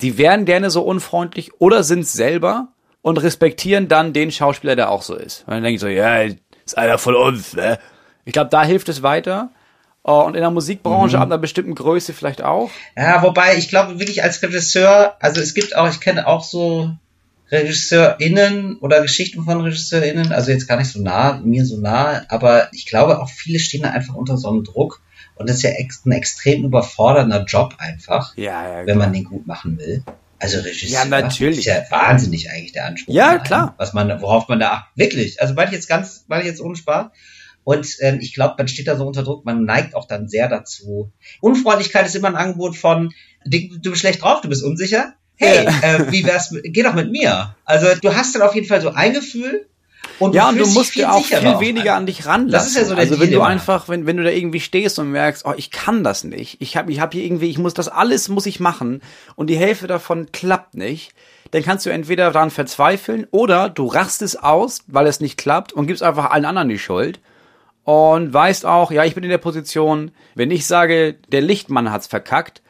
die 0.00 0.18
wären 0.18 0.46
gerne 0.46 0.70
so 0.70 0.82
unfreundlich 0.82 1.52
oder 1.60 1.84
sind 1.84 2.06
selber 2.06 2.68
und 3.02 3.18
respektieren 3.18 3.86
dann 3.86 4.12
den 4.12 4.32
Schauspieler, 4.32 4.74
der 4.74 4.90
auch 4.90 5.02
so 5.02 5.14
ist. 5.14 5.44
Und 5.46 5.54
dann 5.54 5.62
denke 5.62 5.74
ich 5.76 5.80
so, 5.80 5.88
ja, 5.88 6.22
ist 6.22 6.76
einer 6.76 6.98
von 6.98 7.14
uns, 7.14 7.54
ne? 7.54 7.78
Ich 8.24 8.32
glaube, 8.32 8.50
da 8.50 8.64
hilft 8.64 8.88
es 8.88 9.02
weiter. 9.02 9.50
Oh, 10.02 10.22
und 10.22 10.34
in 10.34 10.40
der 10.40 10.50
Musikbranche 10.50 11.16
mhm. 11.16 11.22
ab 11.22 11.28
einer 11.28 11.38
bestimmten 11.38 11.74
Größe 11.74 12.14
vielleicht 12.14 12.42
auch. 12.42 12.70
Ja, 12.96 13.22
wobei 13.22 13.56
ich 13.56 13.68
glaube 13.68 14.00
wirklich 14.00 14.22
als 14.22 14.42
Regisseur, 14.42 15.16
also 15.20 15.40
es 15.40 15.52
gibt 15.52 15.76
auch, 15.76 15.88
ich 15.88 16.00
kenne 16.00 16.26
auch 16.26 16.42
so 16.42 16.90
RegisseurInnen 17.50 18.78
oder 18.78 19.02
Geschichten 19.02 19.44
von 19.44 19.60
RegisseurInnen, 19.60 20.32
also 20.32 20.50
jetzt 20.50 20.68
gar 20.68 20.76
nicht 20.76 20.90
so 20.90 21.00
nah, 21.00 21.40
mir 21.44 21.64
so 21.66 21.78
nah, 21.78 22.24
aber 22.28 22.72
ich 22.72 22.86
glaube 22.86 23.20
auch 23.20 23.28
viele 23.28 23.58
stehen 23.58 23.82
da 23.82 23.90
einfach 23.90 24.14
unter 24.14 24.36
so 24.36 24.48
einem 24.50 24.64
Druck 24.64 25.02
Und 25.34 25.48
das 25.48 25.56
ist 25.56 25.62
ja 25.62 25.70
ein 25.70 26.12
extrem 26.12 26.64
überfordernder 26.64 27.44
Job 27.44 27.74
einfach, 27.78 28.36
Ja, 28.36 28.80
ja, 28.80 28.86
wenn 28.86 28.98
man 28.98 29.12
den 29.12 29.24
gut 29.24 29.46
machen 29.46 29.78
will. 29.78 30.04
Also 30.38 30.58
Regisseur 30.58 30.90
Ja, 30.90 31.04
natürlich. 31.04 31.60
ist 31.60 31.64
ja 31.66 31.82
wahnsinnig 31.90 32.50
eigentlich 32.50 32.72
der 32.72 32.86
Anspruch. 32.86 33.12
Ja, 33.12 33.30
einen, 33.30 33.42
klar. 33.42 33.74
Was 33.76 33.92
man, 33.92 34.20
worauf 34.22 34.48
man 34.48 34.60
da 34.60 34.70
achtet. 34.70 34.96
Wirklich. 34.96 35.40
Also 35.40 35.56
weil 35.56 35.68
ich 35.68 35.72
jetzt 35.72 35.88
ganz, 35.88 36.24
weil 36.28 36.40
ich 36.40 36.46
jetzt 36.46 36.60
ohne 36.60 36.76
Spaß. 36.76 37.06
Und 37.62 37.86
ähm, 38.00 38.18
ich 38.20 38.32
glaube, 38.32 38.54
man 38.56 38.68
steht 38.68 38.88
da 38.88 38.96
so 38.96 39.06
unter 39.06 39.22
Druck, 39.22 39.44
man 39.44 39.64
neigt 39.64 39.94
auch 39.94 40.06
dann 40.06 40.28
sehr 40.28 40.48
dazu. 40.48 41.12
Unfreundlichkeit 41.40 42.06
ist 42.06 42.16
immer 42.16 42.28
ein 42.28 42.36
Angebot 42.36 42.76
von, 42.76 43.12
du 43.44 43.90
bist 43.90 44.00
schlecht 44.00 44.22
drauf, 44.22 44.40
du 44.40 44.48
bist 44.48 44.64
unsicher. 44.64 45.14
Hey, 45.40 45.66
äh, 45.66 46.12
wie 46.12 46.24
wär's, 46.24 46.50
mit, 46.50 46.64
geh 46.64 46.82
doch 46.82 46.94
mit 46.94 47.10
mir. 47.10 47.54
Also 47.64 47.86
du 48.00 48.14
hast 48.14 48.34
dann 48.34 48.42
auf 48.42 48.54
jeden 48.54 48.66
Fall 48.66 48.80
so 48.80 48.90
ein 48.90 49.14
Gefühl. 49.14 49.66
Und 50.18 50.34
Ja, 50.34 50.50
und 50.50 50.58
du 50.58 50.66
musst 50.66 50.94
ja 50.96 51.12
auch 51.12 51.24
viel 51.24 51.60
weniger 51.60 51.94
an 51.94 52.04
dich 52.04 52.26
ranlassen. 52.26 52.52
Das 52.52 52.66
ist 52.66 52.76
ja 52.76 52.84
so 52.84 52.94
der 52.94 53.04
Also 53.04 53.20
wenn 53.20 53.30
Deal 53.30 53.40
du 53.40 53.46
einfach, 53.46 53.88
wenn, 53.88 54.06
wenn 54.06 54.18
du 54.18 54.22
da 54.22 54.30
irgendwie 54.30 54.60
stehst 54.60 54.98
und 54.98 55.10
merkst, 55.10 55.46
oh, 55.46 55.54
ich 55.56 55.70
kann 55.70 56.04
das 56.04 56.24
nicht. 56.24 56.60
Ich 56.60 56.76
habe 56.76 56.92
ich 56.92 57.00
hab 57.00 57.14
hier 57.14 57.24
irgendwie, 57.24 57.48
ich 57.48 57.58
muss 57.58 57.72
das 57.72 57.88
alles 57.88 58.28
muss 58.28 58.44
ich 58.44 58.60
machen 58.60 59.00
und 59.34 59.48
die 59.48 59.56
Hälfte 59.56 59.86
davon 59.86 60.30
klappt 60.30 60.74
nicht. 60.74 61.12
Dann 61.52 61.62
kannst 61.62 61.86
du 61.86 61.90
entweder 61.90 62.30
daran 62.30 62.50
verzweifeln 62.50 63.26
oder 63.30 63.70
du 63.70 63.86
rastest 63.86 64.42
aus, 64.42 64.80
weil 64.88 65.06
es 65.06 65.20
nicht 65.20 65.38
klappt 65.38 65.72
und 65.72 65.86
gibst 65.86 66.02
einfach 66.02 66.30
allen 66.30 66.44
anderen 66.44 66.68
die 66.68 66.78
Schuld 66.78 67.18
und 67.84 68.32
weißt 68.32 68.66
auch, 68.66 68.90
ja, 68.90 69.04
ich 69.04 69.14
bin 69.14 69.24
in 69.24 69.30
der 69.30 69.38
Position, 69.38 70.12
wenn 70.34 70.50
ich 70.50 70.66
sage, 70.66 71.14
der 71.32 71.40
Lichtmann 71.40 71.90
hat's 71.90 72.06
verkackt, 72.06 72.62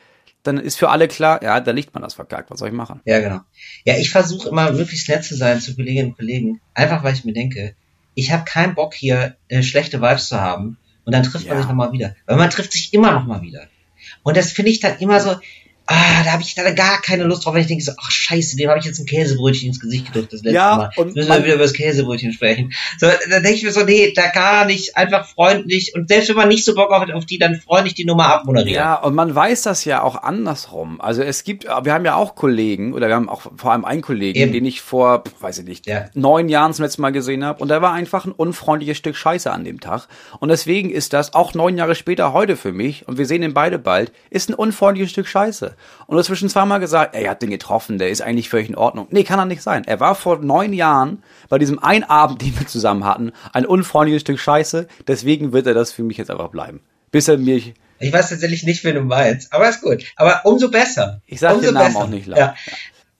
dann 0.42 0.58
ist 0.58 0.78
für 0.78 0.88
alle 0.88 1.08
klar, 1.08 1.42
ja, 1.42 1.60
der 1.60 1.74
Lichtmann 1.74 2.02
hat's 2.02 2.14
verkackt, 2.14 2.50
was 2.50 2.58
soll 2.60 2.68
ich 2.68 2.74
machen? 2.74 3.00
Ja, 3.04 3.20
genau. 3.20 3.40
Ja, 3.84 3.96
ich 3.96 4.10
versuche 4.10 4.48
immer 4.48 4.70
möglichst 4.72 5.08
nett 5.08 5.24
zu 5.24 5.36
sein 5.36 5.60
zu 5.60 5.74
Kolleginnen 5.74 6.10
und 6.10 6.16
Kollegen, 6.16 6.60
einfach 6.74 7.04
weil 7.04 7.14
ich 7.14 7.24
mir 7.24 7.32
denke, 7.32 7.74
ich 8.14 8.32
habe 8.32 8.44
keinen 8.44 8.74
Bock 8.74 8.94
hier 8.94 9.36
äh, 9.48 9.62
schlechte 9.62 10.00
Vibes 10.00 10.28
zu 10.28 10.40
haben 10.40 10.78
und 11.04 11.12
dann 11.14 11.22
trifft 11.22 11.46
man 11.46 11.56
Ja. 11.56 11.60
sich 11.62 11.68
nochmal 11.68 11.92
wieder. 11.92 12.14
Weil 12.26 12.36
man 12.36 12.50
trifft 12.50 12.72
sich 12.72 12.92
immer 12.92 13.12
nochmal 13.12 13.42
wieder. 13.42 13.68
Und 14.22 14.36
das 14.36 14.52
finde 14.52 14.70
ich 14.70 14.80
dann 14.80 14.98
immer 14.98 15.20
so, 15.20 15.36
ah, 15.92 16.22
da 16.24 16.32
habe 16.32 16.42
ich 16.42 16.54
dann 16.54 16.74
gar 16.74 17.00
keine 17.02 17.24
Lust 17.24 17.44
drauf, 17.44 17.54
wenn 17.54 17.62
ich 17.62 17.66
denke 17.66 17.82
so, 17.84 17.92
ach 18.00 18.10
scheiße, 18.10 18.56
dem 18.56 18.68
habe 18.70 18.78
ich 18.78 18.84
jetzt 18.84 19.00
ein 19.00 19.06
Käsebrötchen 19.06 19.68
ins 19.68 19.80
Gesicht 19.80 20.06
gedrückt 20.06 20.32
das 20.32 20.42
letzte 20.42 20.54
Ja, 20.54 20.76
Mal. 20.76 20.90
und 20.96 21.16
müssen 21.16 21.28
wir 21.28 21.44
wieder 21.44 21.54
über 21.54 21.64
das 21.64 21.72
Käsebrötchen 21.72 22.32
sprechen. 22.32 22.72
So, 22.98 23.06
dann 23.28 23.42
denke 23.42 23.56
ich 23.58 23.62
mir 23.64 23.72
so, 23.72 23.82
nee, 23.84 24.12
da 24.14 24.28
gar 24.28 24.64
nicht, 24.66 24.96
einfach 24.96 25.26
freundlich 25.28 25.92
und 25.94 26.08
selbst 26.08 26.28
wenn 26.28 26.36
man 26.36 26.48
nicht 26.48 26.64
so 26.64 26.74
Bock 26.74 26.90
auf, 26.90 27.08
auf 27.10 27.26
die, 27.26 27.38
dann 27.38 27.60
freundlich 27.60 27.94
die 27.94 28.04
Nummer 28.04 28.26
abmoderieren. 28.28 28.74
Ja, 28.74 28.94
und 28.94 29.14
man 29.14 29.34
weiß 29.34 29.62
das 29.62 29.84
ja 29.84 30.02
auch 30.02 30.22
andersrum. 30.22 31.00
Also 31.00 31.22
es 31.22 31.44
gibt, 31.44 31.64
wir 31.64 31.92
haben 31.92 32.04
ja 32.04 32.14
auch 32.14 32.34
Kollegen, 32.36 32.94
oder 32.94 33.08
wir 33.08 33.16
haben 33.16 33.28
auch 33.28 33.42
vor 33.56 33.72
allem 33.72 33.84
einen 33.84 34.02
Kollegen, 34.02 34.38
Eben. 34.38 34.52
den 34.52 34.64
ich 34.64 34.80
vor, 34.80 35.24
weiß 35.40 35.58
ich 35.58 35.64
nicht, 35.64 35.86
Ja. 35.86 36.06
neun 36.14 36.48
Jahren 36.48 36.72
zum 36.72 36.84
letzten 36.84 37.02
Mal 37.02 37.10
gesehen 37.10 37.44
habe. 37.44 37.60
Und 37.60 37.68
der 37.68 37.82
war 37.82 37.92
einfach 37.92 38.24
ein 38.26 38.32
unfreundliches 38.32 38.96
Stück 38.96 39.16
Scheiße 39.16 39.50
an 39.50 39.64
dem 39.64 39.80
Tag. 39.80 40.06
Und 40.38 40.50
deswegen 40.50 40.90
ist 40.90 41.12
das 41.12 41.34
auch 41.34 41.54
neun 41.54 41.76
Jahre 41.76 41.94
später 41.94 42.32
heute 42.32 42.56
für 42.56 42.72
mich, 42.72 43.08
und 43.08 43.18
wir 43.18 43.26
sehen 43.26 43.42
ihn 43.42 43.54
beide 43.54 43.78
bald, 43.78 44.12
ist 44.30 44.48
ein 44.50 44.54
unfreundliches 44.54 45.10
Stück 45.10 45.26
Scheiße. 45.26 45.74
Und 46.06 46.16
dazwischen 46.16 46.48
zweimal 46.48 46.80
gesagt, 46.80 47.14
ey, 47.14 47.24
er 47.24 47.30
hat 47.30 47.42
den 47.42 47.50
getroffen, 47.50 47.98
der 47.98 48.10
ist 48.10 48.22
eigentlich 48.22 48.48
völlig 48.48 48.68
in 48.68 48.76
Ordnung. 48.76 49.06
Nee, 49.10 49.24
kann 49.24 49.38
er 49.38 49.44
nicht 49.44 49.62
sein. 49.62 49.84
Er 49.84 50.00
war 50.00 50.14
vor 50.14 50.38
neun 50.38 50.72
Jahren 50.72 51.22
bei 51.48 51.58
diesem 51.58 51.78
einen 51.78 52.04
Abend, 52.04 52.42
den 52.42 52.58
wir 52.58 52.66
zusammen 52.66 53.04
hatten, 53.04 53.32
ein 53.52 53.66
unfreundliches 53.66 54.22
Stück 54.22 54.38
Scheiße. 54.38 54.88
Deswegen 55.06 55.52
wird 55.52 55.66
er 55.66 55.74
das 55.74 55.92
für 55.92 56.02
mich 56.02 56.16
jetzt 56.16 56.30
einfach 56.30 56.48
bleiben. 56.48 56.80
Bis 57.10 57.28
er 57.28 57.38
mich 57.38 57.74
Ich 57.98 58.12
weiß 58.12 58.30
tatsächlich 58.30 58.64
nicht, 58.64 58.84
wen 58.84 58.94
du 58.94 59.02
meinst, 59.02 59.52
aber 59.52 59.68
ist 59.68 59.82
gut. 59.82 60.04
Aber 60.16 60.40
umso 60.44 60.70
besser. 60.70 61.20
Ich 61.26 61.40
sag 61.40 61.54
umso 61.54 61.66
den 61.66 61.74
Namen 61.74 61.86
besser. 61.86 62.04
auch 62.04 62.08
nicht 62.08 62.26
laut. 62.26 62.38
Ja. 62.38 62.54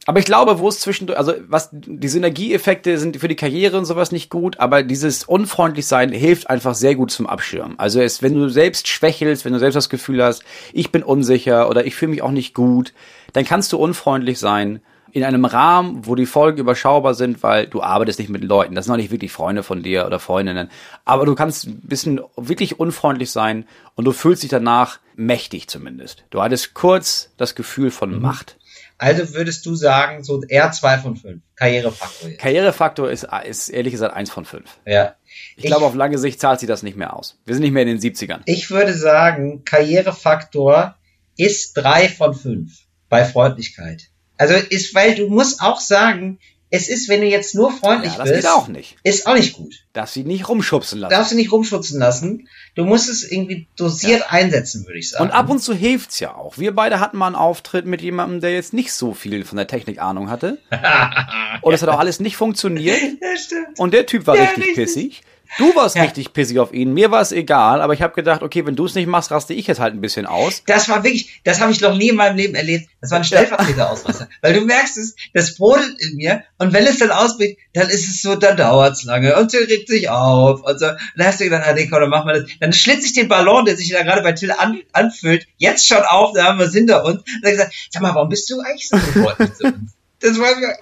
Aber 0.07 0.18
ich 0.18 0.24
glaube, 0.24 0.59
wo 0.59 0.68
es 0.68 0.80
zwischendurch, 0.80 1.18
also 1.18 1.34
was 1.46 1.68
die 1.72 2.09
Synergieeffekte 2.09 2.98
sind 2.98 3.18
für 3.18 3.28
die 3.28 3.36
Karriere 3.36 3.76
und 3.76 3.84
sowas 3.84 4.12
nicht 4.12 4.30
gut, 4.30 4.59
aber 4.59 4.82
dieses 4.82 5.24
unfreundlich 5.24 5.86
sein 5.86 6.11
hilft 6.11 6.48
einfach 6.48 6.74
sehr 6.74 6.94
gut 6.94 7.11
zum 7.11 7.26
Abschirmen. 7.26 7.78
Also 7.78 8.01
es, 8.01 8.22
wenn 8.22 8.34
du 8.34 8.48
selbst 8.48 8.88
schwächelst, 8.88 9.44
wenn 9.44 9.53
du 9.53 9.59
selbst 9.59 9.76
das 9.76 9.90
Gefühl 9.90 10.24
hast, 10.24 10.42
ich 10.72 10.90
bin 10.90 11.03
unsicher 11.03 11.68
oder 11.68 11.84
ich 11.84 11.94
fühle 11.94 12.12
mich 12.12 12.22
auch 12.22 12.30
nicht 12.30 12.55
gut, 12.55 12.94
dann 13.34 13.44
kannst 13.44 13.72
du 13.72 13.76
unfreundlich 13.76 14.38
sein 14.38 14.80
in 15.12 15.24
einem 15.24 15.44
Rahmen, 15.44 16.07
wo 16.07 16.14
die 16.14 16.26
Folgen 16.26 16.59
überschaubar 16.59 17.14
sind, 17.14 17.42
weil 17.42 17.66
du 17.66 17.82
arbeitest 17.82 18.20
nicht 18.20 18.30
mit 18.30 18.44
Leuten. 18.44 18.74
Das 18.74 18.84
sind 18.84 18.92
auch 18.94 18.98
nicht 18.98 19.11
wirklich 19.11 19.32
Freunde 19.32 19.62
von 19.62 19.82
dir 19.82 20.07
oder 20.07 20.18
Freundinnen. 20.20 20.70
Aber 21.05 21.26
du 21.26 21.34
kannst 21.34 21.66
ein 21.66 21.80
bisschen 21.82 22.20
wirklich 22.36 22.78
unfreundlich 22.78 23.30
sein 23.30 23.66
und 23.96 24.05
du 24.05 24.12
fühlst 24.12 24.44
dich 24.44 24.51
danach 24.51 24.98
mächtig 25.16 25.68
zumindest. 25.68 26.24
Du 26.30 26.40
hattest 26.40 26.74
kurz 26.74 27.32
das 27.36 27.55
Gefühl 27.55 27.90
von 27.90 28.14
Mhm. 28.14 28.22
Macht. 28.22 28.57
Also 29.01 29.32
würdest 29.32 29.64
du 29.64 29.74
sagen, 29.74 30.22
so 30.22 30.42
eher 30.42 30.72
zwei 30.72 30.98
von 30.98 31.16
fünf. 31.16 31.42
Karrierefaktor. 31.57 32.28
jetzt. 32.28 32.38
Karrierefaktor 32.38 33.11
ist, 33.11 33.26
ist 33.46 33.70
ehrlich 33.70 33.92
gesagt 33.92 34.14
eins 34.14 34.30
von 34.30 34.44
fünf. 34.44 34.76
Ja. 34.84 35.14
Ich, 35.57 35.64
glaube, 35.64 35.86
auf 35.86 35.94
lange 35.94 36.18
Sicht 36.18 36.38
zahlt 36.38 36.61
sich 36.61 36.66
das 36.66 36.82
nicht 36.82 36.98
mehr 36.98 37.16
aus. 37.16 37.38
Wir 37.46 37.55
sind 37.55 37.62
nicht 37.62 37.72
mehr 37.72 37.84
in 37.84 37.88
den 37.88 37.98
70ern. 37.98 38.42
Ich 38.44 38.70
würde 38.70 38.92
sagen, 38.92 39.64
Karrierefaktor 39.64 40.96
ist 41.38 41.72
drei 41.78 42.11
von 42.11 42.34
fünf 42.34 42.80
bei 43.09 43.24
Freundlichkeit. 43.24 44.11
Also 44.36 44.53
ist, 44.55 44.94
weil 44.94 45.14
du 45.14 45.28
musst 45.28 45.62
auch 45.62 45.80
sagen, 45.80 46.38
es 46.72 46.88
ist, 46.88 47.08
wenn 47.08 47.20
du 47.20 47.26
jetzt 47.26 47.54
nur 47.54 47.72
freundlich 47.72 48.12
Ja, 48.12 48.18
das 48.18 48.28
bist, 48.30 48.42
geht 48.42 48.50
auch 48.50 48.68
nicht. 48.68 48.96
ist 49.02 49.26
auch 49.26 49.34
nicht 49.34 49.54
gut. 49.54 49.74
Darf 49.92 50.08
sie 50.10 50.22
nicht 50.22 50.48
rumschubsen 50.48 51.00
lassen. 51.00 51.10
Darfst 51.10 51.32
du 51.32 51.36
nicht 51.36 51.50
rumschützen 51.50 51.98
lassen. 51.98 52.48
Du 52.76 52.84
musst 52.84 53.08
es 53.08 53.28
irgendwie 53.30 53.66
dosiert 53.76 54.32
einsetzen, 54.32 54.86
würde 54.86 54.98
ich 55.00 55.10
sagen. 55.10 55.24
Und 55.24 55.30
ab 55.32 55.50
und 55.50 55.58
zu 55.60 55.74
hilft's 55.74 56.20
ja 56.20 56.34
auch. 56.36 56.58
Wir 56.58 56.72
beide 56.74 57.00
hatten 57.00 57.16
mal 57.18 57.26
einen 57.26 57.34
Auftritt 57.34 57.86
mit 57.86 58.02
jemandem, 58.02 58.40
der 58.40 58.52
jetzt 58.52 58.72
nicht 58.72 58.92
so 58.92 59.14
viel 59.14 59.44
von 59.44 59.56
der 59.56 59.66
Technik 59.66 60.00
Ahnung 60.00 60.30
hatte. 60.30 60.58
Und 61.62 61.74
es 61.74 61.82
hat 61.82 61.88
auch 61.88 61.98
alles 61.98 62.20
nicht 62.20 62.36
funktioniert. 62.36 62.98
ja, 63.20 63.36
stimmt. 63.36 63.78
Und 63.78 63.92
der 63.92 64.06
Typ 64.06 64.26
war 64.26 64.36
Ja, 64.36 64.44
richtig, 64.44 64.58
richtig. 64.58 64.74
pissig. 64.76 65.22
Du 65.59 65.74
warst 65.74 65.96
Ja. 65.96 66.03
richtig 66.05 66.32
pissig 66.32 66.59
auf 66.59 66.72
ihn. 66.72 66.94
Mir 66.94 67.11
war 67.11 67.20
es 67.20 67.32
egal, 67.32 67.82
aber 67.82 67.92
ich 67.92 68.03
habe 68.03 68.14
gedacht, 68.14 68.42
okay, 68.42 68.64
wenn 68.66 68.76
du 68.76 68.86
es 68.86 68.94
nicht 68.94 69.07
machst, 69.09 69.30
raste 69.30 69.53
ich 69.53 69.66
jetzt 69.66 69.80
halt 69.80 69.94
ein 69.94 70.01
bisschen 70.01 70.26
aus. 70.26 70.62
Das 70.66 70.88
war 70.88 71.03
wirklich, 71.05 71.40
das 71.44 71.61
habe 71.61 71.72
ich 71.72 71.80
noch 71.80 71.96
nie 71.96 72.11
in 72.11 72.16
meinem 72.16 72.36
Leben 72.36 72.55
erlebt. 72.55 72.88
Das 73.01 73.11
war 73.11 73.18
ein 73.18 73.24
Stellvertreterausraster. 73.24 74.28
Weil 74.42 74.55
du 74.55 74.61
merkst 74.62 74.96
es, 74.96 75.16
das 75.34 75.57
brodelt 75.57 76.01
in 76.01 76.16
mir 76.16 76.44
und 76.59 76.72
wenn 76.72 76.86
es 76.86 76.98
dann 76.98 77.11
ausbricht, 77.11 77.59
dann 77.74 77.88
ist 77.88 78.09
es 78.09 78.22
so, 78.22 78.36
dann 78.36 78.57
dauert's 78.57 79.05
lange 79.05 79.36
und 79.36 79.51
sie 79.51 79.59
regt 79.59 79.88
sich 79.88 80.09
auf 80.09 80.62
und 80.62 80.78
so. 80.78 80.86
Und 80.88 80.98
dann 81.16 81.26
hast 81.26 81.40
du 81.40 81.44
gedacht, 81.44 81.64
ah, 81.66 81.72
nee, 81.72 81.88
komm, 81.88 82.01
dann 82.01 82.11
machen 82.11 82.28
wir 82.28 82.40
das. 82.40 82.51
Dann 82.61 82.72
schlitze 82.72 83.07
ich 83.07 83.12
den 83.14 83.28
Ballon, 83.28 83.64
der 83.64 83.76
sich 83.76 83.90
da 83.90 84.03
gerade 84.03 84.22
bei 84.22 84.32
Till 84.32 84.53
an, 84.53 84.80
anfüllt, 84.92 85.46
jetzt 85.59 85.86
schon 85.86 86.03
auf, 86.03 86.32
da 86.34 86.44
haben 86.44 86.59
wir 86.59 86.66
es 86.66 86.72
hinter 86.74 87.05
uns. 87.05 87.16
Und 87.18 87.24
dann 87.42 87.53
gesagt, 87.53 87.74
sag 87.90 88.03
mal, 88.03 88.14
warum 88.14 88.28
bist 88.28 88.48
du 88.51 88.61
eigentlich 88.61 88.88
so 88.88 88.96
freundlich 88.98 89.55
zu 89.55 89.64
uns? 89.64 89.92
Das 90.20 90.38
war 90.38 90.55
mir, 90.57 90.74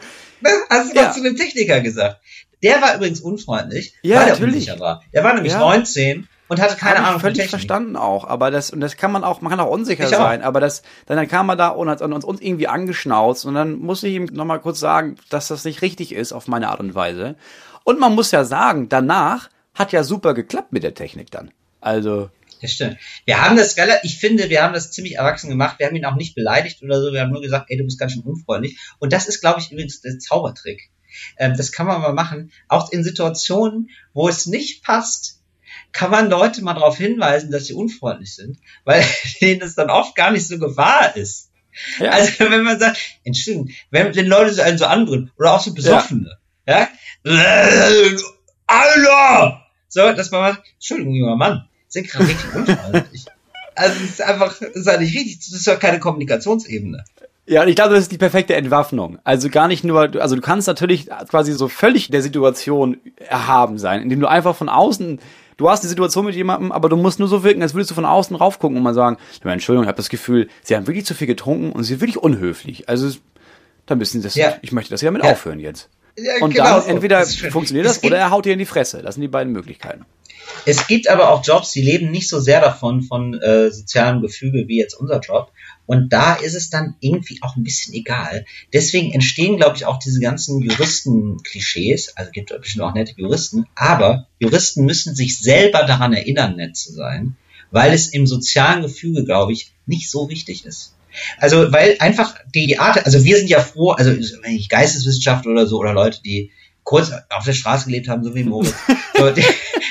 das 0.43 0.53
hast 0.69 0.93
du 0.93 1.01
Ja. 1.01 1.13
zu 1.13 1.21
einem 1.21 1.37
Techniker 1.37 1.81
gesagt. 1.81 2.21
Der 2.63 2.81
war 2.83 2.95
übrigens 2.97 3.21
unfreundlich, 3.21 3.95
Ja, 4.03 4.17
weil 4.17 4.23
er 4.25 4.29
natürlich. 4.31 4.55
unsicher 4.55 4.81
war. 4.81 5.03
Der 5.13 5.25
war 5.25 5.35
nämlich 5.35 5.53
Ja. 5.53 5.59
19 5.61 6.29
und 6.49 6.61
hatte 6.61 6.77
keine 6.77 6.99
Ahnung 7.01 7.13
von 7.13 7.21
völlig 7.21 7.37
Technik. 7.39 7.51
verstanden 7.51 7.97
auch, 7.97 8.25
aber 8.25 8.51
das 8.51 8.71
und 8.71 8.81
das 8.81 8.97
kann 8.97 9.13
man 9.13 9.23
auch, 9.23 9.41
man 9.43 9.51
kann 9.51 9.61
auch 9.61 9.71
unsicher 9.71 10.07
Ich 10.09 10.15
auch. 10.17 10.21
sein, 10.21 10.43
aber 10.43 10.61
das 10.61 10.83
dann, 11.07 11.17
dann 11.19 11.29
kam 11.29 11.47
man 11.47 11.59
da 11.59 11.69
und 11.69 11.89
hat 11.89 12.01
uns, 12.03 12.25
uns 12.25 12.41
irgendwie 12.41 12.69
angeschnauzt 12.69 13.45
und 13.45 13.55
dann 13.55 13.79
muss 13.79 14.03
ich 14.03 14.15
ihm 14.15 14.25
noch 14.33 14.45
mal 14.47 14.59
kurz 14.59 14.81
sagen, 14.81 15.17
dass 15.31 15.49
das 15.49 15.65
nicht 15.65 15.83
richtig 15.83 16.13
ist 16.13 16.33
auf 16.33 16.49
meine 16.49 16.69
Art 16.69 16.81
und 16.81 16.95
Weise. 16.95 17.37
Und 17.85 18.01
man 18.01 18.15
muss 18.15 18.31
ja 18.33 18.45
sagen, 18.45 18.89
danach 18.89 19.51
hat 19.75 19.93
ja 19.93 20.03
super 20.03 20.35
geklappt 20.35 20.73
mit 20.73 20.83
der 20.83 20.95
Technik 20.95 21.31
dann. 21.31 21.51
Also 21.81 22.31
Das 22.61 22.73
stimmt. 22.73 22.97
Wir 23.25 23.41
haben 23.43 23.57
das 23.57 23.77
ich 24.03 24.19
finde, 24.19 24.51
wir 24.51 24.63
haben 24.63 24.75
das 24.75 24.91
ziemlich 24.91 25.17
erwachsen 25.17 25.49
gemacht. 25.49 25.79
Wir 25.79 25.87
haben 25.87 25.95
ihn 25.97 26.05
auch 26.05 26.17
nicht 26.17 26.35
beleidigt 26.35 26.83
oder 26.83 27.01
so. 27.01 27.13
Wir 27.13 27.21
haben 27.21 27.31
nur 27.31 27.41
gesagt, 27.41 27.67
ey, 27.69 27.77
du 27.79 27.85
bist 27.85 27.99
ganz 28.01 28.13
schön 28.13 28.23
unfreundlich. 28.23 28.79
Und 28.99 29.13
das 29.13 29.29
ist, 29.29 29.41
glaube 29.41 29.61
ich, 29.61 29.71
übrigens 29.71 30.01
der 30.01 30.19
Zaubertrick. 30.19 30.91
Ähm, 31.37 31.55
das 31.57 31.73
kann 31.73 31.87
man 31.87 32.01
mal 32.01 32.13
machen. 32.13 32.53
Auch 32.69 32.91
in 32.93 33.05
Situationen, 33.05 33.91
wo 34.13 34.29
es 34.29 34.47
nicht 34.47 34.83
passt, 34.85 35.41
kann 35.93 36.11
man 36.11 36.31
Leute 36.31 36.63
mal 36.63 36.75
darauf 36.75 36.97
hinweisen, 36.97 37.51
dass 37.51 37.67
sie 37.67 37.75
unfreundlich 37.75 38.35
sind, 38.35 38.59
weil 38.85 39.05
denen 39.41 39.61
das 39.61 39.75
dann 39.75 39.91
oft 39.91 40.15
gar 40.15 40.31
nicht 40.31 40.47
so 40.47 40.59
gewahr 40.59 41.17
ist. 41.17 41.51
ja, 41.99 42.11
Also 42.11 42.33
wenn 42.51 42.63
man 42.63 42.79
sagt, 42.79 42.99
Entschuldigung, 43.25 43.71
wenn, 43.91 44.15
wenn 44.15 44.27
Leute 44.27 44.55
so 44.55 44.63
einen 44.63 44.79
so 44.79 44.87
anbrüllen 44.87 45.31
oder 45.39 45.55
auch 45.55 45.61
so 45.61 45.75
Besoffene, 45.75 46.39
ja, 46.67 46.89
Alter! 48.67 49.63
So, 49.89 50.13
dass 50.13 50.31
man 50.31 50.41
mal, 50.41 50.59
Entschuldigung, 50.75 51.15
junger 51.15 51.37
Mann, 51.37 51.69
sind 51.89 52.09
gerade 52.09 52.29
richtig 52.29 52.55
unfreundlich. 52.55 53.25
Also 53.75 53.95
es 54.03 54.11
ist 54.11 54.23
einfach, 54.23 54.61
es 54.61 54.75
ist 54.75 54.87
ja 54.89 54.99
nicht 54.99 55.17
richtig, 55.17 55.39
das 55.39 55.53
ist 55.53 55.67
ja 55.69 55.77
keine 55.77 56.01
Kommunikationsebene. 56.01 57.05
Ja, 57.49 57.63
und 57.63 57.69
ich 57.69 57.77
glaube, 57.77 57.95
das 57.95 58.03
ist 58.03 58.13
die 58.13 58.19
perfekte 58.19 58.55
Entwaffnung. 58.55 59.19
Also 59.25 59.49
gar 59.49 59.69
nicht 59.69 59.83
nur, 59.83 60.21
also 60.21 60.35
du 60.37 60.43
kannst 60.43 60.69
natürlich 60.69 61.07
quasi 61.31 61.53
so 61.53 61.69
völlig 61.69 62.09
der 62.11 62.21
Situation 62.23 62.99
erhaben 63.17 63.79
sein, 63.79 64.03
indem 64.03 64.21
du 64.21 64.27
einfach 64.27 64.55
von 64.55 64.69
außen, 64.69 65.19
du 65.57 65.71
hast 65.71 65.83
die 65.83 65.89
Situation 65.89 66.27
mit 66.27 66.35
jemandem, 66.35 66.73
aber 66.73 66.89
du 66.91 66.97
musst 66.97 67.19
nur 67.19 67.29
so 67.29 67.43
wirken, 67.45 67.63
als 67.63 67.73
würdest 67.75 67.91
du 67.91 67.95
von 67.95 68.05
außen 68.05 68.37
raufgucken 68.37 68.77
und 68.77 68.83
mal 68.83 68.93
sagen, 68.95 69.17
Entschuldigung, 69.43 69.85
ich 69.85 69.89
habe 69.89 69.97
das 69.97 70.11
Gefühl, 70.11 70.49
sie 70.63 70.77
haben 70.77 70.87
wirklich 70.87 71.07
zu 71.07 71.15
viel 71.15 71.27
getrunken 71.27 71.73
und 71.73 71.85
sie 71.85 71.89
sind 71.95 72.01
wirklich 72.03 72.19
unhöflich. 72.19 72.89
Also 72.89 73.11
da 73.87 73.95
müssen 73.95 74.21
das, 74.23 74.35
Ja. 74.35 74.57
ich 74.61 74.73
möchte 74.73 74.91
das 74.91 75.01
ja 75.01 75.07
damit 75.09 75.25
Ja. 75.25 75.31
aufhören 75.33 75.59
jetzt. 75.61 75.89
Ja, 76.19 76.33
Und 76.43 76.53
genau 76.53 76.65
dann 76.65 76.83
so. 76.83 76.89
entweder 76.89 77.21
Das 77.21 77.35
funktioniert 77.37 77.87
das 77.87 78.03
oder 78.05 78.19
er 78.19 78.31
haut 78.31 78.45
dir 78.45 78.53
in 78.53 78.59
die 78.59 78.67
Fresse. 78.67 79.01
Das 79.03 79.15
sind 79.15 79.23
die 79.23 79.29
beiden 79.29 79.53
Möglichkeiten. 79.53 80.05
Es 80.67 80.87
gibt 80.87 81.09
aber 81.09 81.31
auch 81.31 81.45
Jobs, 81.45 81.73
die 81.73 81.83
leben 81.83 82.11
nicht 82.11 82.29
so 82.29 82.41
sehr 82.41 82.61
davon, 82.61 83.03
von 83.03 83.35
äh, 83.41 83.71
sozialem 83.71 84.21
Gefüge 84.21 84.65
wie 84.67 84.79
jetzt 84.79 84.95
unser 84.95 85.21
Job. 85.21 85.53
Und 85.89 86.13
da 86.13 86.35
ist 86.35 86.55
es 86.55 86.69
dann 86.69 86.97
irgendwie 87.01 87.39
auch 87.41 87.57
ein 87.57 87.65
bisschen 87.65 87.95
egal. 87.95 88.45
Deswegen 88.75 89.11
entstehen, 89.11 89.57
glaube 89.57 89.75
ich, 89.75 89.87
auch 89.87 89.99
diese 89.99 90.21
ganzen 90.21 90.61
Juristen-Klischees. 90.61 92.15
Also 92.15 92.31
gibt 92.31 92.51
es 92.51 92.61
bestimmt 92.61 92.85
auch 92.85 92.93
nette 92.93 93.15
Juristen. 93.17 93.65
Aber 93.75 94.27
Juristen 94.39 94.85
müssen 94.85 95.15
sich 95.15 95.39
selber 95.39 95.85
daran 95.85 96.13
erinnern, 96.13 96.57
nett 96.57 96.77
zu 96.77 96.93
sein. 96.93 97.37
weil 97.71 97.93
es 97.95 98.09
im 98.09 98.27
sozialen 98.27 98.83
Gefüge, 98.83 99.25
glaube 99.25 99.53
ich, 99.53 99.73
nicht 99.87 100.11
so 100.11 100.29
wichtig 100.29 100.67
ist. 100.67 100.95
Also, 101.39 101.73
weil 101.73 101.97
einfach 102.01 102.37
die 102.55 102.79
Art, 102.79 103.05
also 103.07 103.25
wir 103.25 103.37
sind 103.39 103.49
ja 103.49 103.61
froh, 103.61 103.93
also 103.93 104.11
wenn 104.11 104.55
ich 104.55 104.69
Geisteswissenschaftler 104.69 105.53
oder 105.53 105.67
so 105.67 105.79
oder 105.79 105.95
Leute, 105.95 106.21
die 106.23 106.51
kurz 106.85 107.13
auf 107.31 107.45
der 107.45 107.53
Straße 107.55 107.87
gelebt 107.87 108.09
haben, 108.09 108.25
so 108.25 108.35
wie 108.35 108.45
Moritz. 108.45 108.75
So, 109.19 109.31
die, 109.33 109.43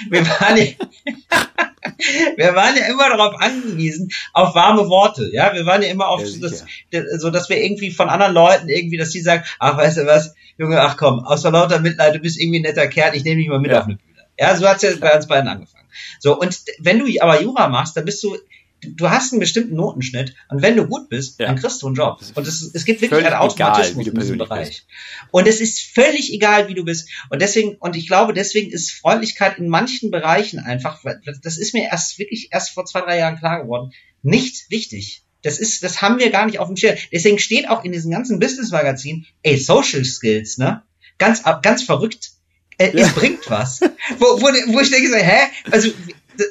wir 0.10 0.26
waren 0.28 0.58
ja, 0.58 0.66
wir 2.36 2.56
waren 2.56 2.76
ja 2.78 2.86
immer 2.88 3.10
darauf 3.10 3.40
angewiesen, 3.42 4.10
auf 4.34 4.56
warme 4.56 4.88
Worte. 4.90 5.30
Ja, 5.34 5.54
wir 5.54 5.66
waren 5.66 5.82
ja 5.82 5.90
immer 5.90 6.08
auf, 6.08 6.22
Ja, 6.22 6.28
so, 6.28 6.40
dass, 6.42 6.66
so, 7.22 7.30
dass 7.30 7.50
wir 7.50 7.62
irgendwie 7.64 7.92
von 7.92 8.10
anderen 8.10 8.34
Leuten 8.34 8.70
irgendwie, 8.70 8.98
dass 8.98 9.12
die 9.12 9.22
sagen, 9.22 9.44
ach, 9.60 9.78
weißt 9.78 9.98
du 9.98 10.06
was, 10.06 10.34
Junge, 10.58 10.82
ach 10.82 10.98
komm, 10.98 11.20
außer 11.26 11.52
lauter 11.52 11.80
Mitleid, 11.80 12.16
du 12.16 12.20
bist 12.20 12.40
irgendwie 12.40 12.60
ein 12.60 12.64
netter 12.64 12.88
Kerl, 12.88 13.16
ich 13.16 13.24
nehme 13.24 13.38
dich 13.42 13.50
mal 13.50 13.60
mit 13.60 13.72
Ja. 13.72 13.80
auf 13.80 13.86
eine 13.86 13.96
Bühne. 13.96 14.26
Ja, 14.40 14.56
so 14.56 14.68
hat's 14.68 14.84
ja 14.84 14.92
bei 15.00 15.16
uns 15.16 15.28
beiden 15.28 15.48
angefangen. 15.48 15.88
So, 16.20 16.40
und 16.40 16.60
wenn 16.80 17.00
du 17.00 17.06
aber 17.22 17.42
Jura 17.42 17.68
machst, 17.70 17.98
dann 17.98 18.06
bist 18.06 18.24
du, 18.24 18.38
du 18.82 19.10
hast 19.10 19.34
einen 19.34 19.40
bestimmten 19.40 19.76
Notenschnitt 19.76 20.36
und 20.50 20.62
wenn 20.62 20.76
du 20.76 20.86
gut 20.88 21.10
bist, 21.10 21.40
Ja. 21.40 21.48
dann 21.48 21.56
kriegst 21.58 21.82
du 21.82 21.88
einen 21.88 21.96
Job. 21.96 22.20
Und 22.36 22.48
es, 22.48 22.72
es 22.74 22.86
gibt 22.86 23.02
wirklich 23.02 23.26
einen 23.26 23.36
Automatismus 23.36 24.06
egal, 24.06 24.06
wie 24.06 24.10
du 24.10 24.12
in 24.16 24.20
diesem 24.22 24.38
Bereich. 24.38 24.86
Und 25.32 25.48
es 25.48 25.62
ist 25.62 25.82
völlig 25.82 26.32
egal, 26.34 26.68
wie 26.68 26.74
du 26.76 26.84
bist. 26.86 27.10
Und 27.30 27.42
deswegen, 27.42 27.76
und 27.76 27.96
ich 27.96 28.08
glaube, 28.08 28.34
deswegen 28.34 28.72
ist 28.72 28.92
Freundlichkeit 28.92 29.58
in 29.58 29.68
manchen 29.68 30.12
Bereichen 30.12 30.60
einfach, 30.60 31.04
das 31.44 31.58
ist 31.58 31.74
mir 31.74 31.86
erst 31.86 32.20
wirklich 32.20 32.50
erst 32.52 32.72
vor 32.72 32.86
zwei, 32.86 33.02
drei 33.02 33.18
Jahren 33.18 33.38
klar 33.38 33.62
geworden, 33.64 33.92
nicht 34.22 34.70
wichtig. 34.70 35.24
Das 35.44 35.60
ist, 35.60 35.84
das 35.84 36.02
haben 36.02 36.20
wir 36.20 36.30
gar 36.32 36.46
nicht 36.46 36.60
auf 36.60 36.68
dem 36.68 36.76
Schirm. 36.78 36.96
Deswegen 37.12 37.40
steht 37.40 37.70
auch 37.70 37.84
in 37.86 37.92
diesen 37.92 38.12
ganzen 38.12 38.40
Business-Magazinen, 38.40 39.26
ey, 39.44 39.58
Social 39.58 40.04
Skills, 40.04 40.58
ne? 40.58 40.82
Ganz, 41.20 41.44
ganz 41.62 41.84
verrückt. 41.84 42.32
Äh, 42.80 42.96
Ja. 42.98 43.06
Es 43.08 43.14
bringt 43.14 43.50
was. 43.50 43.80
wo, 44.20 44.26
wo, 44.42 44.48
wo 44.48 44.80
ich 44.80 44.90
denke 44.92 45.10
so, 45.10 45.16
hä? 45.16 45.48
Also, 45.72 45.90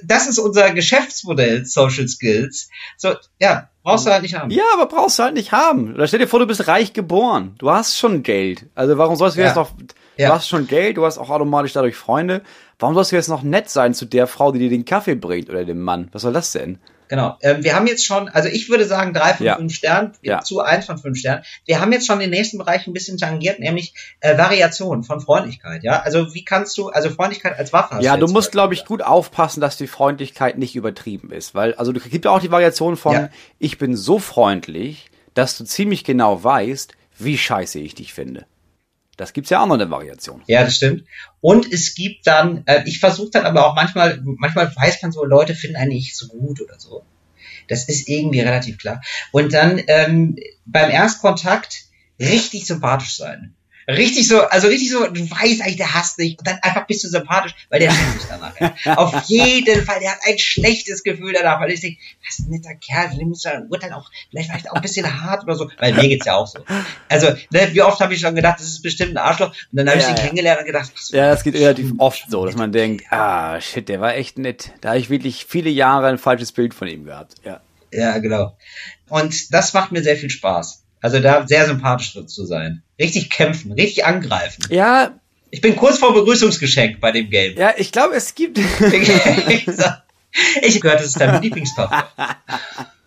das 0.04 0.26
ist 0.28 0.38
unser 0.38 0.70
Geschäftsmodell, 0.72 1.64
Social 1.64 2.08
Skills. 2.08 2.68
So, 2.96 3.14
ja, 3.40 3.68
brauchst 3.82 4.06
du 4.06 4.10
halt 4.10 4.22
nicht 4.22 4.34
haben. 4.34 4.50
Ja, 4.50 4.64
aber 4.74 4.86
brauchst 4.86 5.18
du 5.18 5.22
halt 5.22 5.34
nicht 5.34 5.52
haben. 5.52 5.94
Oder 5.94 6.06
stell 6.06 6.18
dir 6.20 6.28
vor, 6.28 6.40
du 6.40 6.46
bist 6.46 6.66
reich 6.68 6.92
geboren. 6.92 7.54
Du 7.58 7.70
hast 7.70 7.96
schon 7.98 8.22
Geld. 8.22 8.66
Also 8.74 8.98
warum 8.98 9.16
sollst 9.16 9.36
du 9.36 9.40
Ja. 9.40 9.46
jetzt 9.48 9.56
noch, 9.56 9.70
Ja. 10.16 10.28
du 10.28 10.34
hast 10.34 10.48
schon 10.48 10.66
Geld, 10.66 10.96
du 10.96 11.04
hast 11.04 11.18
auch 11.18 11.30
automatisch 11.30 11.72
dadurch 11.72 11.96
Freunde. 11.96 12.42
Warum 12.78 12.94
sollst 12.94 13.12
du 13.12 13.16
jetzt 13.16 13.28
noch 13.28 13.42
nett 13.42 13.70
sein 13.70 13.94
zu 13.94 14.04
der 14.06 14.26
Frau, 14.26 14.52
die 14.52 14.58
dir 14.58 14.70
den 14.70 14.84
Kaffee 14.84 15.14
bringt 15.14 15.48
oder 15.48 15.64
dem 15.64 15.80
Mann? 15.80 16.08
Was 16.12 16.22
soll 16.22 16.32
das 16.32 16.52
denn? 16.52 16.78
Genau. 17.08 17.36
Ähm, 17.42 17.62
wir 17.62 17.74
haben 17.74 17.86
jetzt 17.86 18.04
schon, 18.04 18.28
also 18.28 18.48
ich 18.48 18.68
würde 18.68 18.84
sagen 18.84 19.12
drei 19.14 19.34
von 19.34 19.46
Ja. 19.46 19.56
fünf 19.56 19.74
Sternen, 19.74 20.12
Ja. 20.22 20.40
zu 20.42 20.60
eins 20.60 20.86
von 20.86 20.98
fünf 20.98 21.18
Sternen. 21.18 21.44
Wir 21.64 21.80
haben 21.80 21.92
jetzt 21.92 22.06
schon 22.06 22.18
den 22.18 22.30
nächsten 22.30 22.58
Bereich 22.58 22.86
ein 22.86 22.92
bisschen 22.92 23.16
tangiert, 23.18 23.60
nämlich 23.60 23.94
äh, 24.20 24.36
Variation 24.36 25.04
von 25.04 25.20
Freundlichkeit. 25.20 25.82
Ja, 25.84 26.00
also 26.00 26.34
wie 26.34 26.44
kannst 26.44 26.76
du, 26.78 26.88
also 26.88 27.10
Freundlichkeit 27.10 27.58
als 27.58 27.72
Waffe. 27.72 27.96
hast 27.96 28.04
Ja, 28.04 28.16
du 28.16 28.26
musst, 28.26 28.52
glaube 28.52 28.74
ich, 28.74 28.84
gut 28.84 29.02
aufpassen, 29.02 29.60
dass 29.60 29.76
die 29.76 29.86
Freundlichkeit 29.86 30.58
nicht 30.58 30.74
übertrieben 30.74 31.30
ist. 31.32 31.54
Weil, 31.54 31.74
also 31.74 31.92
du 31.92 32.00
gibt 32.00 32.24
ja 32.24 32.30
auch 32.30 32.40
die 32.40 32.50
Variation 32.50 32.96
von, 32.96 33.12
Ja. 33.12 33.28
ich 33.58 33.78
bin 33.78 33.96
so 33.96 34.18
freundlich, 34.18 35.10
dass 35.34 35.56
du 35.58 35.64
ziemlich 35.64 36.02
genau 36.04 36.42
weißt, 36.42 36.92
wie 37.18 37.38
scheiße 37.38 37.78
ich 37.78 37.94
dich 37.94 38.12
finde. 38.14 38.46
Das 39.16 39.32
gibt's 39.32 39.50
ja 39.50 39.62
auch 39.62 39.66
noch 39.66 39.74
eine 39.74 39.90
Variation. 39.90 40.42
Ja, 40.46 40.62
das 40.62 40.76
stimmt. 40.76 41.04
Und 41.40 41.72
es 41.72 41.94
gibt 41.94 42.26
dann, 42.26 42.64
äh, 42.66 42.82
ich 42.86 43.00
versuche 43.00 43.30
dann 43.30 43.46
aber 43.46 43.66
auch 43.66 43.74
manchmal, 43.74 44.20
manchmal 44.22 44.74
weiß 44.74 45.02
man 45.02 45.12
so, 45.12 45.24
Leute 45.24 45.54
finden 45.54 45.76
einen 45.76 45.92
nicht 45.92 46.16
so 46.16 46.28
gut 46.28 46.60
oder 46.60 46.78
so. 46.78 47.02
Das 47.68 47.88
ist 47.88 48.08
irgendwie 48.08 48.40
relativ 48.40 48.78
klar. 48.78 49.02
Und 49.32 49.52
dann 49.52 49.80
ähm, 49.86 50.36
beim 50.66 50.90
Erstkontakt 50.90 51.86
richtig 52.20 52.66
sympathisch 52.66 53.16
sein. 53.16 53.55
Richtig 53.88 54.26
so, 54.26 54.42
also 54.42 54.66
richtig 54.66 54.90
so, 54.90 55.06
du 55.06 55.30
weißt 55.30 55.60
eigentlich, 55.60 55.76
der 55.76 55.94
hasst 55.94 56.18
dich 56.18 56.36
und 56.38 56.46
dann 56.46 56.58
einfach 56.62 56.86
bist 56.86 57.04
du 57.04 57.08
sympathisch, 57.08 57.54
weil 57.70 57.78
der 57.78 57.92
hasst 57.92 58.14
dich 58.16 58.28
danach. 58.28 58.52
Ja. 58.84 58.96
Auf 58.96 59.22
jeden 59.26 59.84
Fall, 59.84 60.00
der 60.00 60.12
hat 60.12 60.18
ein 60.26 60.38
schlechtes 60.38 61.04
Gefühl 61.04 61.32
danach, 61.32 61.60
weil 61.60 61.70
ich 61.70 61.80
denke, 61.80 61.98
das 62.24 62.40
ist 62.40 62.46
ein 62.46 62.50
netter 62.50 62.74
Kerl, 62.74 63.16
dem 63.16 63.28
muss 63.28 63.42
dann 63.42 63.68
urteilen 63.68 63.92
auch, 63.92 64.10
vielleicht 64.30 64.50
war 64.50 64.56
ich 64.58 64.70
auch 64.70 64.74
ein 64.74 64.82
bisschen 64.82 65.22
hart 65.22 65.44
oder 65.44 65.54
so, 65.54 65.70
weil 65.78 65.94
mir 65.94 66.08
geht's 66.08 66.26
ja 66.26 66.34
auch 66.34 66.48
so. 66.48 66.58
Also, 67.08 67.28
ne, 67.50 67.68
wie 67.72 67.82
oft 67.82 68.00
habe 68.00 68.12
ich 68.14 68.20
schon 68.20 68.34
gedacht, 68.34 68.58
das 68.58 68.66
ist 68.66 68.82
bestimmt 68.82 69.12
ein 69.12 69.18
Arschloch 69.18 69.50
und 69.50 69.56
dann 69.72 69.88
habe 69.88 69.98
ich 69.98 70.04
Ja, 70.04 70.10
ihn 70.10 70.16
ja. 70.16 70.22
kennengelernt 70.22 70.60
und 70.60 70.66
gedacht, 70.66 70.90
was 70.92 71.10
Ja, 71.10 71.30
das 71.30 71.44
geht 71.44 71.54
relativ 71.54 71.92
oft 71.98 72.24
so, 72.28 72.44
dass 72.44 72.56
man 72.56 72.72
denkt, 72.72 73.04
ah, 73.10 73.60
shit, 73.60 73.88
der 73.88 74.00
war 74.00 74.14
echt 74.14 74.38
nett. 74.38 74.72
Da 74.80 74.90
habe 74.90 74.98
ich 74.98 75.10
wirklich 75.10 75.46
viele 75.48 75.70
Jahre 75.70 76.08
ein 76.08 76.18
falsches 76.18 76.50
Bild 76.50 76.74
von 76.74 76.88
ihm 76.88 77.04
gehabt. 77.04 77.34
Ja. 77.44 77.60
Ja, 77.92 78.18
genau. 78.18 78.56
Und 79.08 79.54
das 79.54 79.72
macht 79.72 79.92
mir 79.92 80.02
sehr 80.02 80.16
viel 80.16 80.30
Spaß. 80.30 80.82
Also 81.00 81.20
da 81.20 81.46
sehr 81.46 81.66
sympathisch 81.66 82.12
drin 82.12 82.28
zu 82.28 82.46
sein. 82.46 82.82
Richtig 82.98 83.30
kämpfen, 83.30 83.72
richtig 83.72 84.04
angreifen. 84.04 84.64
Ja, 84.70 85.12
Ich 85.50 85.60
bin 85.60 85.76
kurz 85.76 85.98
vor 85.98 86.14
Begrüßungsgeschenk 86.14 87.00
bei 87.00 87.12
dem 87.12 87.30
Game. 87.30 87.56
ja, 87.56 87.72
ich 87.76 87.92
glaube, 87.92 88.14
es 88.14 88.34
gibt. 88.34 88.58
ich 90.62 90.80
gehört, 90.80 91.00
das 91.00 91.06
ist 91.06 91.20
dein 91.20 91.42
Lieblingsparfum. 91.42 91.98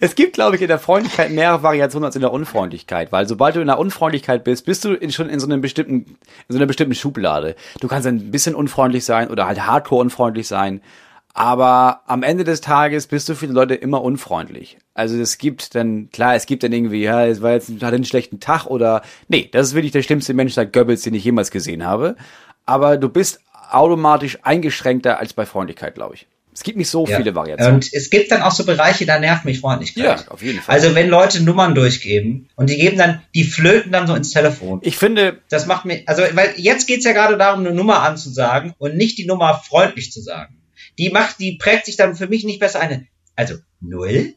Es 0.00 0.14
gibt, 0.14 0.32
glaube 0.32 0.56
ich, 0.56 0.62
in 0.62 0.68
der 0.68 0.78
Freundlichkeit 0.78 1.30
mehr 1.30 1.62
Variationen 1.62 2.06
als 2.06 2.16
in 2.16 2.22
der 2.22 2.32
Unfreundlichkeit, 2.32 3.12
weil 3.12 3.28
sobald 3.28 3.54
du 3.54 3.60
in 3.60 3.66
der 3.66 3.78
Unfreundlichkeit 3.78 4.42
bist, 4.42 4.64
bist 4.64 4.86
du 4.86 4.94
in, 4.94 5.12
schon 5.12 5.28
in 5.28 5.38
so 5.38 5.46
einem 5.46 5.60
bestimmten, 5.60 5.94
in 5.94 6.16
so 6.48 6.56
einer 6.56 6.66
bestimmten 6.66 6.94
Schublade. 6.94 7.56
Du 7.80 7.88
kannst 7.88 8.06
ein 8.06 8.30
bisschen 8.30 8.54
unfreundlich 8.54 9.04
sein 9.04 9.28
oder 9.28 9.46
halt 9.46 9.66
hardcore 9.66 10.00
unfreundlich 10.00 10.48
sein, 10.48 10.80
aber 11.34 12.00
am 12.06 12.22
Ende 12.22 12.44
des 12.44 12.62
Tages 12.62 13.06
bist 13.06 13.28
du 13.28 13.34
für 13.34 13.46
die 13.46 13.52
Leute 13.52 13.74
immer 13.74 14.00
unfreundlich. 14.00 14.78
Also 14.96 15.20
es 15.20 15.36
gibt 15.36 15.74
dann, 15.74 16.10
klar, 16.10 16.34
es 16.36 16.46
gibt 16.46 16.62
dann 16.62 16.72
irgendwie, 16.72 17.02
ja, 17.02 17.26
es 17.26 17.42
war 17.42 17.52
jetzt, 17.52 17.70
hat 17.82 17.92
einen 17.92 18.04
schlechten 18.06 18.40
Tag 18.40 18.64
oder, 18.66 19.02
nee, 19.28 19.48
das 19.52 19.68
ist 19.68 19.74
wirklich 19.74 19.92
der 19.92 20.02
schlimmste 20.02 20.32
Mensch 20.32 20.54
seit 20.54 20.72
Goebbels, 20.72 21.02
den 21.02 21.12
ich 21.12 21.22
jemals 21.22 21.50
gesehen 21.50 21.84
habe. 21.84 22.16
Aber 22.64 22.96
du 22.96 23.10
bist 23.10 23.40
automatisch 23.70 24.38
eingeschränkter 24.42 25.18
als 25.18 25.34
bei 25.34 25.44
Freundlichkeit, 25.44 25.94
glaube 25.94 26.14
ich. 26.14 26.26
Es 26.54 26.62
gibt 26.62 26.78
nicht 26.78 26.88
so 26.88 27.06
Ja. 27.06 27.18
viele 27.18 27.34
Variationen. 27.34 27.74
Und 27.74 27.92
es 27.92 28.08
gibt 28.08 28.32
dann 28.32 28.40
auch 28.40 28.52
so 28.52 28.64
Bereiche, 28.64 29.04
da 29.04 29.18
nervt 29.18 29.44
mich 29.44 29.60
Freundlichkeit. 29.60 30.20
Ja, 30.24 30.32
auf 30.32 30.42
jeden 30.42 30.60
Fall. 30.60 30.74
Also 30.74 30.94
wenn 30.94 31.10
Leute 31.10 31.42
Nummern 31.42 31.74
durchgeben 31.74 32.48
und 32.56 32.70
die 32.70 32.76
geben 32.76 32.96
dann, 32.96 33.20
die 33.34 33.44
flöten 33.44 33.92
dann 33.92 34.06
so 34.06 34.14
ins 34.14 34.30
Telefon. 34.30 34.80
Ich 34.82 34.96
finde, 34.96 35.42
Das 35.50 35.66
macht 35.66 35.84
mir, 35.84 36.04
also, 36.06 36.22
weil 36.32 36.54
jetzt 36.56 36.86
geht's 36.86 37.04
ja 37.04 37.12
gerade 37.12 37.36
darum, 37.36 37.60
eine 37.60 37.74
Nummer 37.74 38.00
anzusagen 38.00 38.72
und 38.78 38.96
nicht 38.96 39.18
die 39.18 39.26
Nummer 39.26 39.60
freundlich 39.62 40.10
zu 40.10 40.22
sagen. 40.22 40.56
Die 40.98 41.10
macht, 41.10 41.38
die 41.38 41.52
prägt 41.58 41.84
sich 41.84 41.96
dann 41.96 42.14
für 42.16 42.26
mich 42.28 42.44
nicht 42.44 42.60
besser 42.60 42.80
eine. 42.80 43.06
Also, 43.34 43.56
null, 43.82 44.32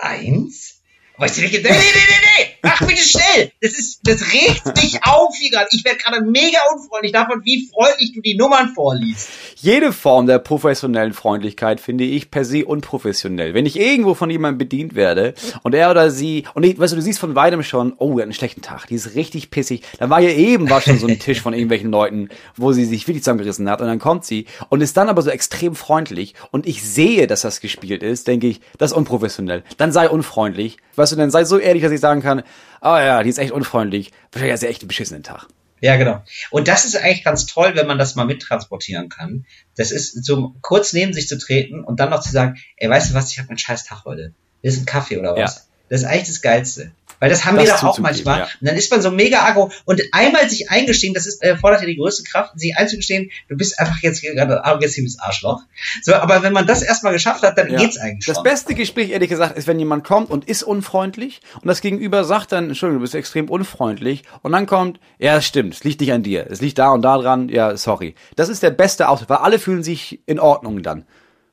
eins, 0.00 0.82
weißt 1.16 1.38
du 1.38 1.42
nicht, 1.42 1.52
nee, 1.54 1.60
nee, 1.60 1.68
nee, 1.68 1.74
nee, 1.74 2.29
mach 2.62 2.80
bitte 2.86 3.02
schnell. 3.02 3.52
Das 3.60 3.72
ist, 3.72 4.00
das 4.04 4.32
regt 4.32 4.66
mich 4.76 5.00
auf 5.04 5.34
hier 5.38 5.50
gerade. 5.50 5.68
Ich 5.72 5.84
werde 5.84 5.98
gerade 5.98 6.22
mega 6.22 6.58
unfreundlich 6.74 7.12
davon, 7.12 7.42
wie 7.44 7.68
freundlich 7.72 8.12
du 8.12 8.20
die 8.20 8.36
Nummern 8.36 8.72
vorliest. 8.74 9.28
Jede 9.56 9.92
Form 9.92 10.26
der 10.26 10.38
professionellen 10.38 11.12
Freundlichkeit 11.12 11.80
finde 11.80 12.04
ich 12.04 12.30
per 12.30 12.44
se 12.44 12.64
unprofessionell. 12.64 13.54
Wenn 13.54 13.66
ich 13.66 13.78
irgendwo 13.78 14.14
von 14.14 14.30
jemandem 14.30 14.58
bedient 14.58 14.94
werde 14.94 15.34
und 15.62 15.74
er 15.74 15.90
oder 15.90 16.10
sie, 16.10 16.44
und 16.54 16.64
ich, 16.64 16.78
weißt 16.78 16.92
du, 16.92 16.96
du 16.96 17.02
siehst 17.02 17.18
von 17.18 17.34
weitem 17.34 17.62
schon, 17.62 17.94
oh, 17.98 18.14
der 18.14 18.22
hat 18.22 18.22
einen 18.24 18.32
schlechten 18.32 18.62
Tag, 18.62 18.86
die 18.86 18.94
ist 18.94 19.14
richtig 19.14 19.50
pissig. 19.50 19.82
Dann 19.98 20.10
war 20.10 20.20
ja 20.20 20.30
eben 20.30 20.70
war 20.70 20.80
schon 20.80 20.98
so 20.98 21.06
ein 21.06 21.18
Tisch 21.18 21.40
von 21.40 21.52
irgendwelchen 21.52 21.90
Leuten, 21.90 22.28
wo 22.56 22.72
sie 22.72 22.84
sich 22.84 23.06
wirklich 23.06 23.22
zusammengerissen 23.22 23.68
hat 23.68 23.80
und 23.80 23.86
dann 23.86 23.98
kommt 23.98 24.24
sie 24.24 24.46
und 24.68 24.80
ist 24.80 24.96
dann 24.96 25.08
aber 25.08 25.22
so 25.22 25.30
extrem 25.30 25.74
freundlich 25.74 26.34
und 26.50 26.66
ich 26.66 26.82
sehe, 26.82 27.26
dass 27.26 27.42
das 27.42 27.60
gespielt 27.60 28.02
ist, 28.02 28.28
denke 28.28 28.46
ich, 28.46 28.60
das 28.78 28.92
ist 28.92 28.96
unprofessionell. 28.96 29.62
Dann 29.76 29.92
sei 29.92 30.08
unfreundlich. 30.08 30.78
Weißt 30.96 31.12
du, 31.12 31.16
dann 31.16 31.30
sei 31.30 31.44
so 31.44 31.58
ehrlich, 31.58 31.82
dass 31.82 31.92
ich 31.92 32.00
sagen 32.00 32.22
kann, 32.22 32.29
ah 32.80 33.00
ja, 33.02 33.22
die 33.22 33.30
ist 33.30 33.38
echt 33.38 33.52
unfreundlich. 33.52 34.12
Wahrscheinlich 34.32 34.52
hat 34.52 34.60
sie 34.60 34.68
echt 34.68 34.82
einen 34.82 34.88
beschissenen 34.88 35.22
Tag. 35.22 35.46
Ja, 35.80 35.96
genau. 35.96 36.22
Und 36.50 36.68
das 36.68 36.84
ist 36.84 36.96
eigentlich 36.96 37.24
ganz 37.24 37.46
toll, 37.46 37.72
wenn 37.74 37.86
man 37.86 37.98
das 37.98 38.14
mal 38.14 38.26
mittransportieren 38.26 39.08
kann. 39.08 39.46
Das 39.76 39.92
ist 39.92 40.24
so 40.24 40.54
kurz 40.60 40.92
neben 40.92 41.12
sich 41.12 41.26
zu 41.26 41.38
treten 41.38 41.82
und 41.82 42.00
dann 42.00 42.10
noch 42.10 42.20
zu 42.20 42.30
sagen, 42.30 42.60
ey, 42.76 42.88
weißt 42.90 43.10
du 43.10 43.14
was, 43.14 43.32
ich 43.32 43.38
habe 43.38 43.48
einen 43.48 43.58
scheiß 43.58 43.84
Tag 43.84 44.04
heute. 44.04 44.34
Das 44.62 44.74
ist 44.74 44.80
ein 44.80 44.86
Kaffee 44.86 45.18
oder 45.18 45.34
was? 45.34 45.56
Ja. 45.56 45.62
Das 45.90 46.00
ist 46.00 46.06
eigentlich 46.06 46.28
das 46.28 46.40
Geilste. 46.40 46.92
Weil 47.22 47.28
das 47.28 47.44
haben 47.44 47.56
Das 47.56 47.66
wir 47.66 47.72
doch 47.74 47.82
auch 47.84 47.98
manchmal. 47.98 48.38
ja. 48.38 48.44
Und 48.44 48.66
dann 48.68 48.76
ist 48.76 48.90
man 48.90 49.02
so 49.02 49.10
mega 49.10 49.44
aggro 49.44 49.70
und 49.84 50.00
einmal 50.12 50.48
sich 50.48 50.70
eingestehen, 50.70 51.12
das 51.12 51.26
ist, 51.26 51.42
äh, 51.42 51.54
fordert 51.58 51.82
ja 51.82 51.86
die 51.86 51.96
größte 51.98 52.22
Kraft, 52.22 52.58
sich 52.58 52.74
einzugestehen, 52.78 53.30
du 53.50 53.56
bist 53.58 53.78
einfach 53.78 53.98
jetzt 54.00 54.22
gerade 54.22 54.64
ein 54.64 54.72
aggressives 54.72 55.18
Arschloch. 55.18 55.60
So, 56.02 56.14
aber 56.14 56.42
wenn 56.42 56.54
man 56.54 56.66
das 56.66 56.80
erstmal 56.80 57.12
geschafft 57.12 57.42
hat, 57.42 57.58
dann 57.58 57.70
Ja. 57.70 57.78
geht's 57.78 57.98
eigentlich 57.98 58.24
Das 58.24 58.36
schon. 58.36 58.44
beste 58.44 58.74
Gespräch, 58.74 59.10
ehrlich 59.10 59.28
gesagt, 59.28 59.58
ist, 59.58 59.66
wenn 59.66 59.78
jemand 59.78 60.02
kommt 60.04 60.30
und 60.30 60.46
ist 60.48 60.62
unfreundlich 60.62 61.42
und 61.60 61.66
das 61.66 61.82
Gegenüber 61.82 62.24
sagt 62.24 62.52
dann, 62.52 62.68
Entschuldigung, 62.68 63.00
du 63.00 63.02
bist 63.02 63.14
extrem 63.14 63.50
unfreundlich 63.50 64.22
und 64.40 64.52
dann 64.52 64.64
kommt, 64.64 64.98
ja, 65.18 65.36
es 65.36 65.44
stimmt, 65.44 65.74
es 65.74 65.84
liegt 65.84 66.00
nicht 66.00 66.12
an 66.14 66.22
dir, 66.22 66.46
es 66.48 66.62
liegt 66.62 66.78
da 66.78 66.88
und 66.88 67.02
da 67.02 67.18
dran, 67.18 67.50
ja, 67.50 67.76
sorry. 67.76 68.14
Das 68.36 68.48
ist 68.48 68.62
der 68.62 68.70
beste 68.70 69.10
Ausdruck, 69.10 69.28
weil 69.28 69.36
alle 69.38 69.58
fühlen 69.58 69.82
sich 69.82 70.20
in 70.24 70.40
Ordnung 70.40 70.82
dann. 70.82 71.04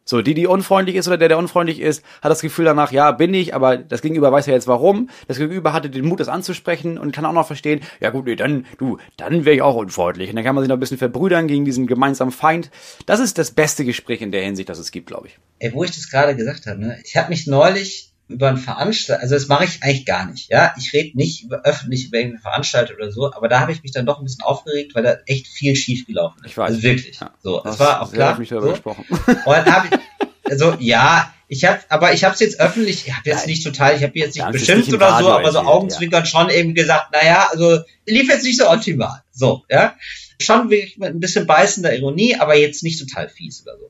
So, 0.10 0.22
die, 0.22 0.34
die 0.34 0.48
unfreundlich 0.48 0.96
ist 0.96 1.08
oder 1.10 1.18
der, 1.18 1.28
der 1.28 1.38
unfreundlich 1.38 1.82
ist, 1.82 2.04
hat 2.22 2.32
das 2.32 2.40
Gefühl 2.40 2.64
danach, 2.64 2.94
ja, 2.94 3.12
bin 3.12 3.34
ich, 3.34 3.54
aber 3.54 3.76
das 3.76 4.02
Gegenüber 4.02 4.32
weiß 4.32 4.46
ja 4.46 4.54
jetzt 4.54 4.66
warum. 4.66 5.10
Das 5.28 5.38
Gegenüber 5.38 5.74
hatte 5.74 5.90
den 5.90 6.06
Mut, 6.06 6.22
das 6.22 6.30
anzusprechen 6.30 6.98
und 6.98 7.12
kann 7.12 7.26
auch 7.26 7.34
noch 7.34 7.46
verstehen, 7.46 7.82
ja 8.00 8.10
gut, 8.10 8.26
nee, 8.26 8.38
dann, 8.38 8.66
du, 8.78 9.00
dann 9.18 9.44
wäre 9.44 9.58
ich 9.58 9.62
auch 9.62 9.76
unfreundlich. 9.76 10.30
Und 10.30 10.38
dann 10.38 10.46
kann 10.46 10.56
man 10.56 10.64
sich 10.64 10.70
noch 10.70 10.78
ein 10.78 10.80
bisschen 10.80 10.98
verbrüdern 10.98 11.48
gegen 11.48 11.66
diesen 11.66 11.88
gemeinsamen 11.88 12.32
Feind. 12.32 12.72
Das 13.06 13.20
ist 13.20 13.38
das 13.38 13.52
beste 13.52 13.84
Gespräch 13.84 14.22
in 14.22 14.32
der 14.32 14.44
Hinsicht, 14.44 14.70
das 14.70 14.80
es 14.80 14.92
gibt, 14.92 15.08
glaube 15.08 15.28
ich. 15.28 15.38
Ey, 15.60 15.74
wo 15.74 15.84
ich 15.84 15.92
das 15.92 16.10
gerade 16.10 16.38
gesagt 16.38 16.68
habe, 16.68 16.80
ne? 16.80 16.98
ich 17.04 17.18
habe 17.18 17.28
mich 17.28 17.46
neulich 17.46 18.14
über 18.30 18.50
einen 18.50 18.58
Veranstalter, 18.58 19.22
also 19.22 19.36
das 19.36 19.48
mache 19.48 19.66
ich 19.66 19.82
eigentlich 19.84 20.06
gar 20.06 20.26
nicht, 20.30 20.50
ja, 20.50 20.74
ich 20.78 20.92
rede 20.94 21.18
nicht 21.18 21.44
über 21.44 21.62
öffentlich 21.64 22.08
über 22.08 22.18
irgendeine 22.18 22.42
Veranstaltung 22.42 22.98
oder 22.98 23.12
so, 23.12 23.32
aber 23.34 23.48
da 23.48 23.62
habe 23.62 23.72
ich 23.72 23.84
mich 23.84 23.92
dann 23.92 24.06
doch 24.06 24.20
ein 24.20 24.26
bisschen 24.26 24.44
aufgeregt, 24.44 24.96
weil 24.96 25.04
da 25.04 25.18
echt 25.26 25.48
viel 25.48 25.76
schief 25.76 26.06
gelaufen 26.06 26.40
ist. 26.44 26.52
Ich 26.52 26.58
weiß. 26.58 26.70
Also 26.70 26.84
wirklich. 26.84 27.20
Ja. 27.20 27.32
So, 27.42 27.62
Das 27.64 27.80
war 27.80 28.02
auch 28.02 28.12
klar. 28.12 28.38
mich 28.38 28.50
darüber 28.50 28.68
so. 28.68 28.74
gesprochen. 28.74 29.06
Und 29.10 29.46
dann 29.46 29.66
habe 29.66 29.88
ich, 29.90 30.52
also 30.52 30.76
ja, 30.80 31.34
ich 31.48 31.64
habe, 31.64 31.80
aber 31.88 32.14
ich 32.14 32.26
habe 32.26 32.34
es 32.34 32.42
jetzt 32.42 32.60
öffentlich, 32.60 33.08
ich 33.08 33.16
habe 33.16 33.30
jetzt 33.30 33.48
nicht 33.48 33.64
total, 33.64 33.96
ich 33.96 34.04
habe 34.04 34.12
jetzt 34.16 34.36
nicht 34.36 34.44
Ja, 34.44 34.52
beschimpft 34.52 34.92
oder 34.94 35.08
so, 35.08 35.14
Radio 35.14 35.36
aber 35.38 35.52
so 35.52 35.60
Augenzwinkern 35.60 36.26
schon 36.26 36.50
eben 36.50 36.74
gesagt, 36.74 37.14
naja, 37.14 37.48
also 37.52 37.80
lief 38.06 38.28
jetzt 38.28 38.44
nicht 38.44 38.60
so 38.60 38.70
optimal. 38.70 39.24
So, 39.32 39.64
ja. 39.70 39.96
Schon 40.40 40.70
wirklich 40.70 40.98
mit 40.98 41.10
ein 41.10 41.20
bisschen 41.20 41.48
beißender 41.48 41.96
Ironie, 41.96 42.36
aber 42.36 42.56
jetzt 42.56 42.84
nicht 42.84 43.00
total 43.00 43.30
fies 43.30 43.64
oder 43.66 43.78
so. 43.78 43.90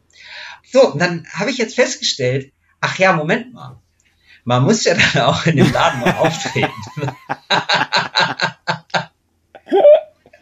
So, 0.71 0.93
und 0.93 0.99
dann 0.99 1.25
habe 1.33 1.49
ich 1.49 1.57
jetzt 1.57 1.75
festgestellt, 1.75 2.51
ach 2.79 2.99
ja, 2.99 3.13
Moment 3.13 3.53
mal. 3.53 3.81
Man 4.47 4.63
muss 4.63 4.85
ja 4.85 4.93
dann 4.95 5.23
auch 5.23 5.45
in 5.45 5.57
dem 5.57 5.71
Laden 5.73 5.99
mal 5.99 6.15
auftreten. 6.19 6.71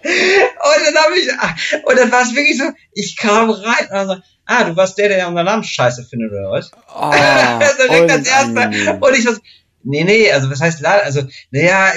Und 0.03 0.85
dann 0.85 1.03
habe 1.03 1.17
ich, 1.17 1.31
ah, 1.33 1.55
und 1.87 1.97
dann 1.97 2.11
war 2.11 2.21
es 2.21 2.35
wirklich 2.35 2.57
so, 2.57 2.65
ich 2.93 3.17
kam 3.17 3.49
rein 3.49 3.85
und 3.85 3.91
dann 3.91 4.07
so, 4.07 4.15
ah, 4.45 4.63
du 4.65 4.75
warst 4.75 4.97
der, 4.99 5.09
der 5.09 5.27
unseren 5.27 5.45
Namen 5.45 5.63
scheiße 5.63 6.03
findet, 6.03 6.31
oder 6.31 6.51
was? 6.51 6.69
Oh, 6.95 6.99
Also 7.01 7.83
direkt 7.87 8.11
als 8.11 8.27
erster. 8.27 8.49
unangenehm. 8.51 9.01
Und 9.01 9.17
ich 9.17 9.25
was, 9.25 9.41
nee, 9.83 10.03
nee, 10.03 10.31
also 10.31 10.51
was 10.51 10.61
heißt 10.61 10.81
Laden? 10.81 11.05
Also, 11.05 11.23
naja, 11.49 11.93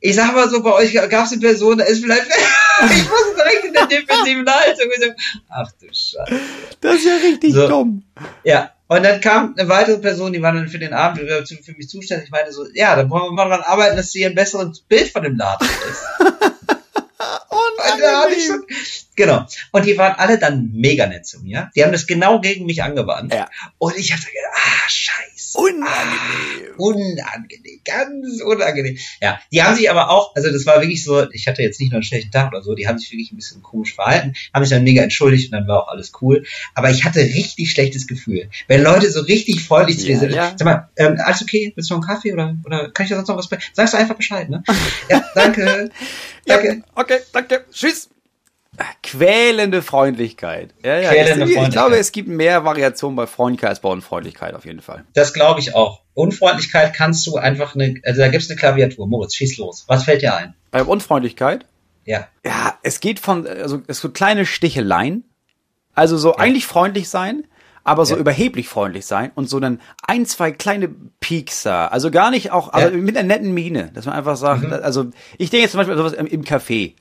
ich 0.00 0.14
sag 0.14 0.34
mal 0.34 0.48
so, 0.48 0.62
bei 0.62 0.72
euch 0.72 0.92
gab 0.94 1.24
es 1.26 1.32
eine 1.32 1.40
Person, 1.40 1.78
da 1.78 1.84
ist 1.84 2.02
vielleicht, 2.04 2.26
ich 2.90 3.08
muss 3.08 3.34
direkt 3.36 3.64
in 3.64 3.72
der 3.72 3.86
defensiven 3.86 4.48
Haltung. 4.48 4.86
So, 5.00 5.06
ach 5.48 5.72
du 5.80 5.86
Scheiße. 5.86 6.40
Das 6.80 6.94
ist 6.96 7.06
ja 7.06 7.16
richtig 7.16 7.54
So. 7.54 7.66
dumm. 7.68 8.04
Ja, 8.44 8.72
und 8.90 9.04
dann 9.04 9.20
kam 9.20 9.54
eine 9.56 9.68
weitere 9.68 9.98
Person, 9.98 10.32
die 10.32 10.42
war 10.42 10.52
dann 10.52 10.68
für 10.68 10.80
den 10.80 10.92
Abend 10.92 11.20
für 11.20 11.72
mich 11.76 11.88
zuständig. 11.88 12.24
Ich 12.24 12.32
meinte 12.32 12.50
so, 12.50 12.66
ja, 12.74 12.96
dann 12.96 13.08
wollen 13.08 13.22
wir 13.22 13.30
mal 13.30 13.48
daran 13.48 13.62
arbeiten, 13.64 13.96
dass 13.96 14.10
sie 14.10 14.26
ein 14.26 14.34
besseres 14.34 14.80
Bild 14.80 15.12
von 15.12 15.22
dem 15.22 15.36
Laden 15.36 15.68
ist. 15.88 16.02
Schon, 18.46 18.66
genau. 19.14 19.46
Und 19.70 19.86
die 19.86 19.96
waren 19.96 20.16
alle 20.16 20.40
dann 20.40 20.70
mega 20.72 21.06
nett 21.06 21.24
zu 21.24 21.38
mir. 21.38 21.70
Die 21.76 21.84
haben 21.84 21.92
das 21.92 22.08
genau 22.08 22.40
gegen 22.40 22.66
mich 22.66 22.82
angewandt. 22.82 23.32
Ja. 23.32 23.48
Und 23.78 23.96
ich 23.96 24.10
habe 24.10 24.22
gedacht, 24.22 24.54
ah, 24.54 24.88
scheiße. 24.88 25.39
Unangenehm. 25.54 26.74
Unangenehm, 26.76 27.80
ganz 27.84 28.40
unangenehm. 28.42 28.96
Ja, 29.20 29.40
die 29.52 29.62
haben 29.62 29.74
sich 29.76 29.90
aber 29.90 30.10
auch, 30.10 30.34
also 30.34 30.50
das 30.52 30.66
war 30.66 30.80
wirklich 30.80 31.04
so, 31.04 31.30
ich 31.30 31.46
hatte 31.46 31.62
jetzt 31.62 31.80
nicht 31.80 31.90
nur 31.90 31.96
einen 31.96 32.02
schlechten 32.02 32.30
Tag 32.30 32.52
oder 32.52 32.62
so, 32.62 32.74
die 32.74 32.88
haben 32.88 32.98
sich 32.98 33.10
wirklich 33.10 33.32
ein 33.32 33.36
bisschen 33.36 33.62
komisch 33.62 33.94
verhalten, 33.94 34.34
haben 34.54 34.64
sich 34.64 34.74
dann 34.74 34.84
mega 34.84 35.02
entschuldigt 35.02 35.52
und 35.52 35.58
dann 35.58 35.68
war 35.68 35.84
auch 35.84 35.88
alles 35.88 36.12
cool. 36.20 36.44
Aber 36.74 36.90
ich 36.90 37.04
hatte 37.04 37.20
richtig 37.20 37.70
schlechtes 37.70 38.06
Gefühl. 38.06 38.48
Wenn 38.68 38.82
Leute 38.82 39.10
so 39.10 39.20
richtig 39.20 39.62
freundlich 39.64 39.98
zu 39.98 40.06
dir 40.06 40.14
Ja, 40.14 40.20
sind, 40.20 40.32
ja. 40.32 40.54
sag 40.56 40.64
mal, 40.64 40.88
ähm, 40.96 41.18
alles 41.24 41.42
okay, 41.42 41.72
willst 41.74 41.90
du 41.90 41.94
noch 41.94 42.02
einen 42.02 42.14
Kaffee 42.16 42.32
oder, 42.32 42.56
oder 42.64 42.90
kann 42.90 43.04
ich 43.04 43.10
dir 43.10 43.16
sonst 43.16 43.28
noch 43.28 43.36
was 43.36 43.48
bringen? 43.48 43.62
Sagst 43.72 43.94
du 43.94 43.98
einfach 43.98 44.16
Bescheid, 44.16 44.48
ne? 44.48 44.62
Ja, 45.08 45.24
danke. 45.34 45.90
Ja, 46.46 46.56
danke. 46.56 46.82
okay, 46.96 47.18
danke. 47.32 47.64
Tschüss. 47.70 48.08
Quälende 49.02 49.82
Freundlichkeit. 49.82 50.74
Ja, 50.84 50.98
ja. 50.98 51.10
Quälende 51.10 51.44
ich, 51.44 51.50
ich 51.50 51.56
Freundlichkeit. 51.56 51.72
glaube, 51.72 51.96
es 51.98 52.12
gibt 52.12 52.28
mehr 52.28 52.64
Variationen 52.64 53.16
bei 53.16 53.26
Freundlichkeit 53.26 53.70
als 53.70 53.80
bei 53.80 53.88
Unfreundlichkeit 53.88 54.54
auf 54.54 54.64
jeden 54.64 54.80
Fall. 54.80 55.04
Das 55.14 55.32
glaube 55.34 55.60
ich 55.60 55.74
auch. 55.74 56.02
Unfreundlichkeit 56.14 56.94
kannst 56.94 57.26
du 57.26 57.36
einfach 57.36 57.74
eine, 57.74 58.00
also 58.04 58.20
da 58.20 58.28
gibt's 58.28 58.48
eine 58.50 58.58
Klaviatur. 58.58 59.06
Moritz, 59.06 59.34
schieß 59.34 59.58
los. 59.58 59.84
Was 59.88 60.04
fällt 60.04 60.22
dir 60.22 60.34
ein? 60.36 60.54
Bei 60.70 60.82
Unfreundlichkeit? 60.84 61.66
Ja. 62.04 62.28
Ja, 62.44 62.78
es 62.82 63.00
geht 63.00 63.18
von, 63.18 63.46
also 63.46 63.82
es 63.86 63.98
so 64.00 64.10
kleine 64.10 64.46
Sticheleien. 64.46 65.24
Also 65.94 66.16
so 66.16 66.36
eigentlich 66.36 66.66
freundlich 66.66 67.08
sein, 67.08 67.44
aber 67.84 68.06
so 68.06 68.14
Ja. 68.14 68.20
überheblich 68.20 68.68
freundlich 68.68 69.04
sein 69.06 69.32
und 69.34 69.48
so 69.50 69.58
dann 69.60 69.80
ein, 70.06 70.24
zwei 70.24 70.52
kleine 70.52 70.88
Piekser. 71.18 71.92
Also 71.92 72.10
gar 72.10 72.30
nicht 72.30 72.52
auch, 72.52 72.72
also 72.72 72.88
Ja. 72.90 72.96
Mhm. 72.96 73.04
mit 73.04 73.16
einer 73.16 73.26
netten 73.26 73.52
Miene, 73.52 73.90
dass 73.92 74.06
man 74.06 74.14
einfach 74.14 74.36
sagt, 74.36 74.72
also 74.72 75.06
ich 75.36 75.50
denke 75.50 75.62
jetzt 75.62 75.72
zum 75.72 75.78
Beispiel 75.78 75.96
sowas 75.96 76.12
im, 76.12 76.26
im 76.26 76.44
Café. 76.44 76.94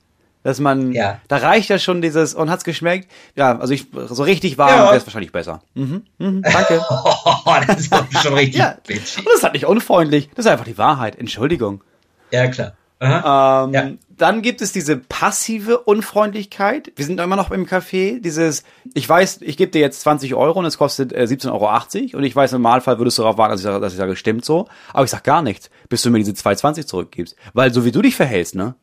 Dass 0.44 0.60
man, 0.60 0.94
Ja. 0.94 1.20
da 1.28 1.38
reicht 1.38 1.70
ja 1.70 1.78
schon 1.80 2.02
dieses, 2.02 2.34
und 2.34 2.50
hat's 2.50 2.64
geschmeckt? 2.64 3.12
Ja, 3.36 3.60
also 3.60 3.74
ich, 3.74 3.88
so 4.08 4.24
richtig 4.24 4.58
warm 4.58 4.70
Ja. 4.70 4.86
wäre 4.86 4.96
es 4.96 5.06
wahrscheinlich 5.06 5.32
besser. 5.34 5.62
Mhm, 5.74 6.04
mhm, 6.18 6.42
danke. 6.44 6.82
Oh, 6.90 7.54
das 7.68 7.80
ist 7.82 7.94
doch 7.94 8.06
schon 8.22 8.34
richtig 8.36 8.60
ja, 8.60 8.78
und 8.88 8.90
das 8.90 9.18
ist 9.36 9.44
halt 9.44 9.54
nicht 9.54 9.66
unfreundlich, 9.66 10.30
das 10.36 10.46
ist 10.46 10.52
einfach 10.52 10.66
die 10.66 10.78
Wahrheit, 10.78 11.18
Entschuldigung. 11.20 11.84
Ja, 12.32 12.48
klar. 12.48 12.74
Ähm, 13.02 13.74
Ja. 13.74 13.92
Dann 14.18 14.42
gibt 14.42 14.62
es 14.62 14.74
diese 14.74 14.98
passive 14.98 15.78
Unfreundlichkeit. 15.80 16.92
Wir 16.98 17.06
sind 17.06 17.22
immer 17.22 17.38
noch 17.38 17.52
im 17.52 17.66
Café. 17.66 18.20
Dieses, 18.22 18.64
ich 18.94 19.08
weiß, 19.08 19.40
ich 19.42 19.56
gebe 19.56 19.72
dir 19.72 19.80
jetzt 19.80 20.02
20 20.02 20.36
Euro 20.36 20.60
und 20.60 20.66
es 20.66 20.78
kostet 20.78 21.14
äh, 21.14 21.24
17,80 21.24 21.50
Euro 22.14 22.18
und 22.18 22.24
ich 22.26 22.36
weiß, 22.36 22.52
im 22.52 22.62
Normalfall 22.62 22.98
würdest 23.00 23.18
du 23.18 23.22
darauf 23.22 23.38
warten, 23.38 23.52
dass 23.54 23.62
ich, 23.62 23.64
sage, 23.64 23.80
dass 23.80 23.94
ich 23.94 23.98
sage, 23.98 24.18
stimmt 24.18 24.44
so. 24.44 24.68
Aber 24.92 25.06
ich 25.06 25.12
sag 25.12 25.24
gar 25.24 25.42
nichts, 25.42 25.70
bis 25.88 26.02
du 26.02 26.10
mir 26.10 26.18
diese 26.18 26.34
2,20 26.34 26.86
zurückgibst. 26.86 27.38
Weil 27.54 27.74
so 27.74 27.86
wie 27.86 27.92
du 27.94 28.02
dich 28.02 28.18
verhältst, 28.18 28.56
ne, 28.56 28.76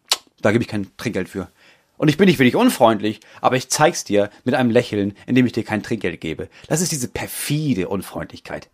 da 0.46 0.52
gebe 0.52 0.62
ich 0.62 0.68
kein 0.68 0.86
Trinkgeld 0.96 1.28
für. 1.28 1.48
Und 1.96 2.08
ich 2.08 2.16
bin 2.18 2.26
nicht 2.26 2.38
wirklich 2.38 2.56
unfreundlich, 2.56 3.20
aber 3.40 3.56
ich 3.56 3.68
zeig's 3.68 4.04
dir 4.04 4.30
mit 4.44 4.54
einem 4.54 4.70
Lächeln, 4.70 5.14
indem 5.26 5.44
ich 5.46 5.52
dir 5.52 5.64
kein 5.64 5.82
Trinkgeld 5.82 6.20
gebe. 6.20 6.48
Das 6.68 6.80
ist 6.80 6.92
diese 6.92 7.08
perfide 7.08 7.88
Unfreundlichkeit. 7.88 8.68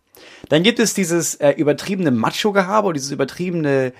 Dann 0.49 0.61
gibt 0.61 0.79
es 0.79 0.93
dieses 0.93 1.35
äh, 1.35 1.51
übertriebene 1.51 2.11
Macho-Gehabe 2.11 2.89
und 2.89 2.93
dieses 2.93 3.11
übertriebene, 3.11 3.93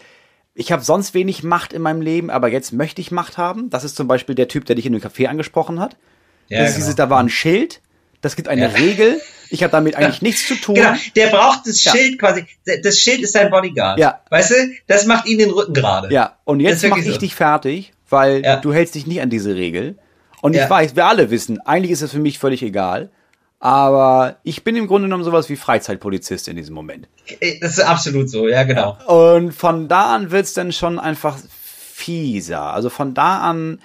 ich 0.53 0.71
habe 0.71 0.83
sonst 0.83 1.13
wenig 1.13 1.43
Macht 1.43 1.73
in 1.73 1.81
meinem 1.81 2.01
Leben, 2.01 2.29
aber 2.29 2.49
jetzt 2.49 2.73
möchte 2.73 3.01
ich 3.01 3.11
Macht 3.11 3.37
haben. 3.37 3.69
Das 3.69 3.83
ist 3.83 3.95
zum 3.95 4.07
Beispiel 4.07 4.35
der 4.35 4.49
Typ, 4.49 4.65
der 4.65 4.75
dich 4.75 4.85
in 4.85 4.93
dem 4.93 5.01
Café 5.01 5.27
angesprochen 5.27 5.79
hat. 5.79 5.97
Ja, 6.49 6.59
das 6.59 6.69
ist 6.69 6.75
genau. 6.75 6.85
dieses, 6.85 6.95
da 6.95 7.09
war 7.09 7.19
ein 7.19 7.29
Schild, 7.29 7.81
das 8.23 8.35
gibt 8.35 8.47
eine 8.47 8.63
Ja. 8.63 8.67
Regel. 8.69 9.21
Ich 9.51 9.61
habe 9.61 9.69
damit 9.71 9.95
eigentlich 9.95 10.23
nichts 10.23 10.47
zu 10.47 10.55
tun. 10.55 10.73
Genau, 10.73 10.93
der 11.15 11.27
braucht 11.27 11.67
das 11.67 11.83
Ja. 11.83 11.91
Schild 11.91 12.17
quasi. 12.17 12.45
Das 12.83 12.97
Schild 12.97 13.21
ist 13.21 13.33
sein 13.33 13.51
Bodyguard. 13.51 13.99
Ja. 13.99 14.21
Weißt 14.31 14.49
du, 14.49 14.55
das 14.87 15.05
macht 15.05 15.27
ihn 15.27 15.37
den 15.37 15.51
Rücken 15.51 15.73
gerade. 15.75 16.11
Ja, 16.11 16.37
und 16.43 16.59
jetzt 16.59 16.83
mache 16.87 17.01
ich 17.01 17.05
so. 17.13 17.17
dich 17.19 17.35
fertig, 17.35 17.93
weil 18.09 18.41
Ja. 18.43 18.55
du 18.55 18.73
hältst 18.73 18.95
dich 18.95 19.05
nicht 19.05 19.21
an 19.21 19.29
diese 19.29 19.53
Regel. 19.55 19.99
Und 20.41 20.55
Ja. 20.55 20.63
ich 20.63 20.69
weiß, 20.69 20.95
wir 20.95 21.05
alle 21.05 21.29
wissen, 21.29 21.61
eigentlich 21.61 21.91
ist 21.91 22.01
es 22.01 22.11
für 22.11 22.19
mich 22.19 22.39
völlig 22.39 22.63
egal. 22.63 23.11
Aber 23.59 24.37
ich 24.43 24.63
bin 24.65 24.75
im 24.75 24.87
Grunde 24.87 25.05
genommen 25.07 25.23
sowas 25.23 25.47
wie 25.49 25.55
Freizeitpolizist 25.55 26.47
in 26.49 26.57
diesem 26.57 26.75
Moment. 26.75 27.07
Das 27.61 27.71
ist 27.77 27.79
absolut 27.79 28.29
so, 28.29 28.47
ja, 28.49 28.63
genau. 28.63 28.97
Und 29.05 29.53
von 29.53 29.87
da 29.87 30.15
an 30.15 30.31
wird's 30.31 30.53
dann 30.53 30.71
schon 30.73 30.99
einfach 30.99 31.37
fieser. 31.93 32.73
Also 32.73 32.89
von 32.89 33.13
da 33.13 33.39
an, 33.39 33.79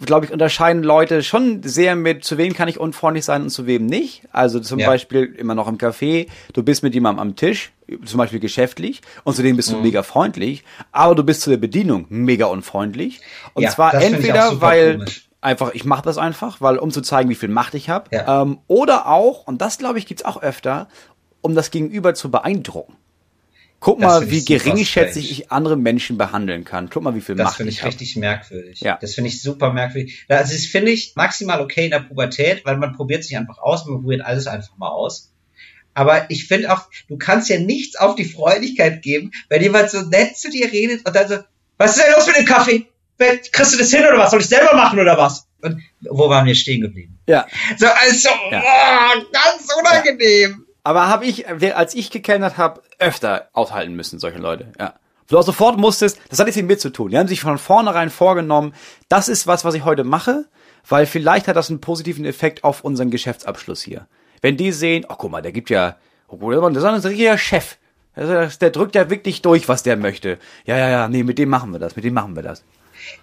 glaube 0.00 0.26
ich, 0.26 0.32
unterscheiden 0.32 0.82
Leute 0.82 1.22
schon 1.22 1.62
sehr 1.62 1.96
mit, 1.96 2.24
zu 2.24 2.36
wem 2.38 2.52
kann 2.52 2.68
ich 2.68 2.78
unfreundlich 2.78 3.24
sein 3.24 3.42
und 3.42 3.50
zu 3.50 3.66
wem 3.66 3.86
nicht. 3.86 4.22
Also 4.32 4.60
zum 4.60 4.78
Ja. 4.78 4.86
Beispiel 4.86 5.24
immer 5.38 5.54
noch 5.54 5.68
im 5.68 5.78
Café, 5.78 6.28
du 6.52 6.62
bist 6.62 6.82
mit 6.82 6.92
jemandem 6.94 7.20
am 7.20 7.36
Tisch, 7.36 7.72
zum 8.04 8.18
Beispiel 8.18 8.40
geschäftlich, 8.40 9.00
und 9.24 9.34
zu 9.34 9.42
dem 9.42 9.56
bist 9.56 9.70
du 9.70 9.76
Mhm. 9.76 9.82
mega 9.82 10.02
freundlich, 10.02 10.64
aber 10.92 11.14
du 11.14 11.24
bist 11.24 11.40
zu 11.40 11.50
der 11.50 11.56
Bedienung 11.56 12.06
mega 12.08 12.46
unfreundlich. 12.46 13.20
Und 13.54 13.62
Ja, 13.62 13.70
zwar 13.70 13.94
entweder, 13.94 14.60
weil 14.60 14.98
komisch. 14.98 15.28
einfach, 15.40 15.72
ich 15.74 15.84
mache 15.84 16.02
das 16.02 16.18
einfach, 16.18 16.60
weil 16.60 16.76
um 16.78 16.90
zu 16.90 17.00
zeigen, 17.00 17.30
wie 17.30 17.34
viel 17.34 17.48
Macht 17.48 17.74
ich 17.74 17.88
habe. 17.88 18.14
Ja. 18.14 18.42
Ähm, 18.42 18.58
oder 18.66 19.06
auch, 19.08 19.46
und 19.46 19.60
das 19.62 19.78
glaube 19.78 19.98
ich 19.98 20.06
gibt's 20.06 20.24
auch 20.24 20.42
öfter, 20.42 20.88
um 21.40 21.54
das 21.54 21.70
Gegenüber 21.70 22.12
zu 22.14 22.30
beeindrucken. 22.30 22.94
Guck 23.80 23.98
Das 23.98 24.06
mal, 24.08 24.18
finde 24.20 24.32
wie 24.32 24.38
ich 24.38 24.46
geringschätzig 24.46 25.30
ich 25.30 25.50
andere 25.50 25.76
Menschen 25.76 26.18
behandeln 26.18 26.64
kann. 26.64 26.90
Guck 26.90 27.02
mal, 27.02 27.14
wie 27.14 27.22
viel 27.22 27.34
Das 27.34 27.44
Macht 27.44 27.56
finde 27.56 27.70
ich 27.70 27.76
ich 27.76 27.82
habe. 27.82 27.88
richtig 27.90 28.16
merkwürdig. 28.16 28.80
Ja. 28.80 28.98
Das 29.00 29.14
finde 29.14 29.28
ich 29.30 29.40
super 29.42 29.72
merkwürdig. 29.72 30.26
Also 30.28 30.52
das 30.52 30.66
finde 30.66 30.92
ich 30.92 31.14
maximal 31.16 31.60
okay 31.62 31.86
in 31.86 31.90
der 31.90 32.00
Pubertät, 32.00 32.64
weil 32.66 32.76
man 32.76 32.92
probiert 32.94 33.24
sich 33.24 33.36
einfach 33.38 33.58
aus, 33.58 33.86
man 33.86 34.02
probiert 34.02 34.20
alles 34.20 34.46
einfach 34.46 34.76
mal 34.76 34.88
aus. 34.90 35.32
Aber 35.94 36.30
ich 36.30 36.46
finde 36.46 36.72
auch, 36.72 36.82
du 37.08 37.16
kannst 37.16 37.48
ja 37.48 37.58
nichts 37.58 37.96
auf 37.96 38.14
die 38.14 38.24
Freundlichkeit 38.26 39.02
geben, 39.02 39.32
wenn 39.48 39.62
jemand 39.62 39.90
so 39.90 40.02
nett 40.02 40.36
zu 40.36 40.50
dir 40.50 40.70
redet 40.70 41.06
und 41.06 41.16
dann 41.16 41.28
so, 41.28 41.38
was 41.78 41.96
ist 41.96 42.04
denn 42.04 42.12
los 42.14 42.26
mit 42.26 42.36
dem 42.36 42.44
Kaffee? 42.44 42.86
Kriegst 43.18 43.74
du 43.74 43.78
das 43.78 43.90
hin 43.90 44.04
oder 44.06 44.18
was? 44.18 44.30
Soll 44.30 44.40
ich 44.40 44.46
selber 44.46 44.74
machen 44.76 44.98
oder 45.00 45.16
was? 45.18 45.46
Und 45.62 45.82
wo 46.02 46.28
waren 46.28 46.46
wir 46.46 46.54
stehen 46.54 46.80
geblieben? 46.80 47.18
Ja. 47.26 47.46
So, 47.78 47.86
also, 47.86 48.28
Ja. 48.50 48.62
oh, 48.64 49.22
ganz 49.32 49.66
unangenehm. 49.78 50.64
Aber 50.82 51.08
habe 51.08 51.26
ich, 51.26 51.46
als 51.76 51.94
ich 51.94 52.10
gekennert 52.10 52.56
habe, 52.56 52.82
öfter 52.98 53.48
aushalten 53.52 53.94
müssen, 53.94 54.18
solche 54.18 54.38
Leute. 54.38 54.72
Ja. 54.78 54.94
Du 55.28 55.38
auch 55.38 55.42
sofort 55.42 55.78
musstest, 55.78 56.18
das 56.28 56.40
hat 56.40 56.46
nichts 56.46 56.56
mit 56.56 56.66
mir 56.66 56.78
zu 56.78 56.90
tun. 56.90 57.10
Die 57.10 57.18
haben 57.18 57.28
sich 57.28 57.40
von 57.40 57.58
vornherein 57.58 58.10
vorgenommen, 58.10 58.74
das 59.08 59.28
ist 59.28 59.46
was, 59.46 59.64
was 59.64 59.74
ich 59.74 59.84
heute 59.84 60.02
mache, 60.02 60.46
weil 60.88 61.06
vielleicht 61.06 61.46
hat 61.46 61.56
das 61.56 61.70
einen 61.70 61.80
positiven 61.80 62.24
Effekt 62.24 62.64
auf 62.64 62.82
unseren 62.82 63.10
Geschäftsabschluss 63.10 63.80
hier. 63.80 64.06
Wenn 64.40 64.56
die 64.56 64.72
sehen, 64.72 65.06
oh 65.08 65.14
guck 65.16 65.30
mal, 65.30 65.42
der 65.42 65.52
gibt 65.52 65.70
ja, 65.70 65.96
oh, 66.26 66.68
das 66.70 66.82
ist 66.82 66.84
ein 66.84 66.94
richtiger 66.94 67.38
Chef. 67.38 67.76
Der, 68.16 68.48
der 68.48 68.70
drückt 68.70 68.96
ja 68.96 69.08
wirklich 69.08 69.40
durch, 69.40 69.68
was 69.68 69.82
der 69.84 69.96
möchte. 69.96 70.38
Ja, 70.64 70.76
ja, 70.76 70.88
ja, 70.88 71.08
nee, 71.08 71.22
mit 71.22 71.38
dem 71.38 71.48
machen 71.48 71.70
wir 71.70 71.78
das, 71.78 71.94
mit 71.94 72.04
dem 72.04 72.14
machen 72.14 72.34
wir 72.34 72.42
das. 72.42 72.64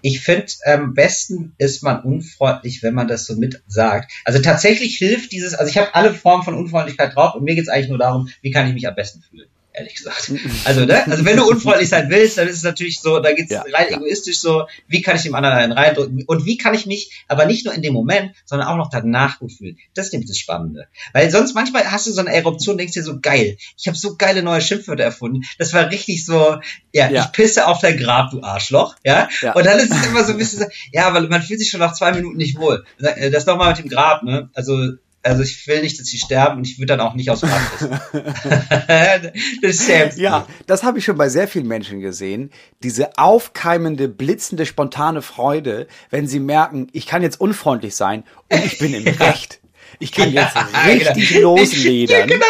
Ich 0.02 0.20
finde, 0.20 0.46
am 0.64 0.94
besten 0.94 1.54
ist 1.58 1.82
man 1.82 2.02
unfreundlich, 2.02 2.82
wenn 2.82 2.94
man 2.94 3.08
das 3.08 3.26
so 3.26 3.36
mit 3.36 3.62
sagt. 3.66 4.12
Also 4.24 4.40
tatsächlich 4.40 4.96
hilft 4.96 5.32
dieses, 5.32 5.54
also 5.54 5.70
ich 5.70 5.78
habe 5.78 5.94
alle 5.94 6.14
Formen 6.14 6.44
von 6.44 6.54
Unfreundlichkeit 6.54 7.14
drauf 7.14 7.34
und 7.34 7.44
mir 7.44 7.54
geht's 7.54 7.68
eigentlich 7.68 7.88
nur 7.88 7.98
darum, 7.98 8.28
wie 8.42 8.50
kann 8.50 8.66
ich 8.66 8.74
mich 8.74 8.88
am 8.88 8.94
besten 8.94 9.22
fühlen, 9.22 9.48
ehrlich 9.78 9.94
gesagt. 9.94 10.32
Also, 10.64 10.84
ne? 10.84 11.06
Also 11.10 11.24
wenn 11.24 11.36
du 11.36 11.44
unfreundlich 11.44 11.88
sein 11.88 12.10
willst, 12.10 12.38
dann 12.38 12.48
ist 12.48 12.56
es 12.56 12.62
natürlich 12.62 13.00
so, 13.00 13.20
da 13.20 13.32
geht's 13.32 13.50
Ja, 13.50 13.62
rein 13.62 13.86
ja. 13.90 13.96
egoistisch 13.96 14.38
so, 14.40 14.66
wie 14.86 15.02
kann 15.02 15.16
ich 15.16 15.22
dem 15.22 15.34
anderen 15.34 15.56
einen 15.56 15.72
reindrücken 15.72 16.24
und 16.26 16.44
wie 16.44 16.58
kann 16.58 16.74
ich 16.74 16.86
mich 16.86 17.24
aber 17.28 17.46
nicht 17.46 17.64
nur 17.64 17.74
in 17.74 17.82
dem 17.82 17.92
Moment, 17.94 18.32
sondern 18.44 18.68
auch 18.68 18.76
noch 18.76 18.90
danach 18.90 19.38
gut 19.38 19.52
fühlen. 19.52 19.78
Das 19.94 20.06
ist 20.06 20.12
nämlich 20.12 20.28
das 20.28 20.38
Spannende. 20.38 20.88
Weil 21.12 21.30
sonst 21.30 21.54
manchmal 21.54 21.90
hast 21.90 22.06
du 22.06 22.12
so 22.12 22.20
eine 22.20 22.32
Eruption, 22.32 22.78
denkst 22.78 22.94
dir 22.94 23.02
so, 23.02 23.18
geil, 23.20 23.56
ich 23.76 23.86
habe 23.86 23.96
so 23.96 24.16
geile 24.16 24.42
neue 24.42 24.60
Schimpfwörter 24.60 25.04
erfunden. 25.04 25.42
Das 25.58 25.72
war 25.72 25.90
richtig 25.90 26.24
so, 26.24 26.58
ja, 26.92 27.10
Ja. 27.10 27.24
ich 27.24 27.32
pisse 27.32 27.66
auf 27.66 27.80
dein 27.80 27.96
Grab, 27.96 28.30
du 28.30 28.42
Arschloch, 28.42 28.96
ja. 29.04 29.28
Ja. 29.42 29.52
Und 29.52 29.64
dann 29.66 29.78
ist 29.78 29.92
es 29.92 30.06
immer 30.06 30.24
so 30.24 30.32
ein 30.32 30.38
bisschen 30.38 30.60
so, 30.60 30.66
ja, 30.92 31.12
weil 31.14 31.28
man 31.28 31.42
fühlt 31.42 31.60
sich 31.60 31.70
schon 31.70 31.80
nach 31.80 31.92
zwei 31.94 32.12
Minuten 32.12 32.36
nicht 32.36 32.58
wohl. 32.58 32.84
Äh, 33.00 33.30
Das 33.30 33.46
nochmal 33.46 33.68
mit 33.70 33.78
dem 33.78 33.88
Grab, 33.88 34.22
ne? 34.22 34.50
Also, 34.54 34.92
Also 35.28 35.42
ich 35.42 35.66
will 35.66 35.82
nicht, 35.82 35.98
dass 36.00 36.06
sie 36.06 36.18
sterben 36.18 36.58
und 36.58 36.66
ich 36.66 36.78
würde 36.78 36.96
dann 36.96 37.00
auch 37.00 37.14
nicht 37.14 37.30
aus 37.30 37.40
dem 37.40 37.50
Land 37.50 37.92
Das 39.62 39.86
selbst. 39.86 40.18
Ja, 40.18 40.46
das 40.66 40.82
habe 40.82 40.98
ich 40.98 41.04
schon 41.04 41.16
bei 41.16 41.28
sehr 41.28 41.48
vielen 41.48 41.66
Menschen 41.66 42.00
gesehen. 42.00 42.50
Diese 42.82 43.18
aufkeimende, 43.18 44.08
blitzende, 44.08 44.66
spontane 44.66 45.22
Freude, 45.22 45.86
wenn 46.10 46.26
sie 46.26 46.40
merken, 46.40 46.88
ich 46.92 47.06
kann 47.06 47.22
jetzt 47.22 47.40
unfreundlich 47.40 47.94
sein 47.94 48.24
und 48.50 48.64
ich 48.64 48.78
bin 48.78 48.94
im 48.94 49.06
Recht. 49.20 49.60
Ich 49.98 50.12
kann 50.12 50.32
jetzt 50.32 50.56
richtig 50.86 51.28
genau. 51.28 51.56
losledern. 51.56 52.20
Ja, 52.20 52.26
genau. 52.26 52.46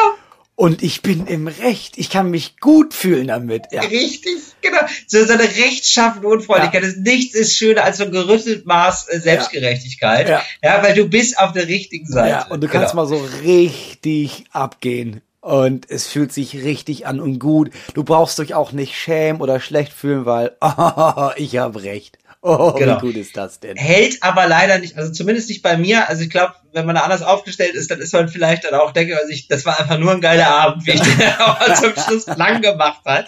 Und 0.59 0.83
ich 0.83 1.03
bin 1.03 1.29
im 1.29 1.47
Recht. 1.47 1.99
Ich 1.99 2.11
kann 2.11 2.33
mich 2.33 2.59
gut 2.59 2.93
fühlen 2.93 3.29
damit. 3.29 3.67
Ja. 3.71 3.83
Richtig, 3.83 4.41
genau. 4.61 4.81
So, 5.07 5.25
so 5.25 5.35
eine 5.35 5.45
rechtschaffende 5.45 6.27
Unfreundlichkeit. 6.27 6.83
Ja. 6.83 7.01
Nichts 7.01 7.37
ist 7.37 7.57
schöner 7.57 7.85
als 7.85 7.99
so 7.99 8.05
ein 8.07 8.11
gerüttelt 8.11 8.67
Maß 8.67 9.07
äh, 9.09 9.21
Selbstgerechtigkeit. 9.21 10.29
Ja. 10.29 10.43
ja. 10.61 10.83
weil 10.83 10.95
du 10.95 11.09
bist 11.09 11.39
auf 11.39 11.53
der 11.53 11.69
richtigen 11.69 12.07
Seite. 12.07 12.29
Ja, 12.31 12.47
und 12.49 12.61
du 12.61 12.67
kannst 12.67 12.91
genau. 12.91 13.05
mal 13.05 13.09
so 13.09 13.25
richtig 13.45 14.47
abgehen. 14.51 15.21
Und 15.43 15.89
es 15.89 16.09
fühlt 16.09 16.33
sich 16.33 16.57
richtig 16.57 17.07
an 17.07 17.21
und 17.21 17.39
gut. 17.39 17.71
Du 17.95 18.03
brauchst 18.03 18.41
dich 18.41 18.57
auch 18.57 18.73
nicht 18.73 18.97
schämen 18.97 19.41
oder 19.41 19.61
schlecht 19.61 19.93
fühlen, 19.93 20.27
weil 20.27 20.57
oh, 20.61 21.31
ich 21.37 21.57
habe 21.59 21.85
recht. 21.85 22.19
Oh, 22.43 22.73
Genau. 22.73 22.97
wie 23.03 23.07
gut 23.07 23.17
ist 23.17 23.37
das 23.37 23.59
denn? 23.59 23.77
hält 23.77 24.23
aber 24.23 24.47
leider 24.47 24.79
nicht, 24.79 24.97
also 24.97 25.13
zumindest 25.13 25.49
nicht 25.49 25.61
bei 25.63 25.77
mir. 25.77 26.09
Also 26.09 26.23
ich 26.23 26.31
glaube, 26.31 26.55
wenn 26.73 26.87
man 26.87 26.95
da 26.95 27.01
anders 27.03 27.23
aufgestellt 27.23 27.75
ist, 27.75 27.91
dann 27.91 27.99
ist 27.99 28.13
man 28.13 28.29
vielleicht 28.29 28.63
dann 28.65 28.75
auch, 28.75 28.93
denke 28.93 29.19
ich, 29.29 29.49
das 29.49 29.67
war 29.67 29.79
einfach 29.81 29.99
nur 29.99 30.13
ein 30.13 30.21
geiler 30.21 30.49
Abend, 30.49 30.87
wie 30.87 30.93
ich 30.93 31.01
den 31.01 31.21
auch 31.41 31.75
zum 31.75 31.93
Schluss 31.97 32.27
lang 32.29 32.63
gemacht 32.63 33.01
hat. 33.05 33.27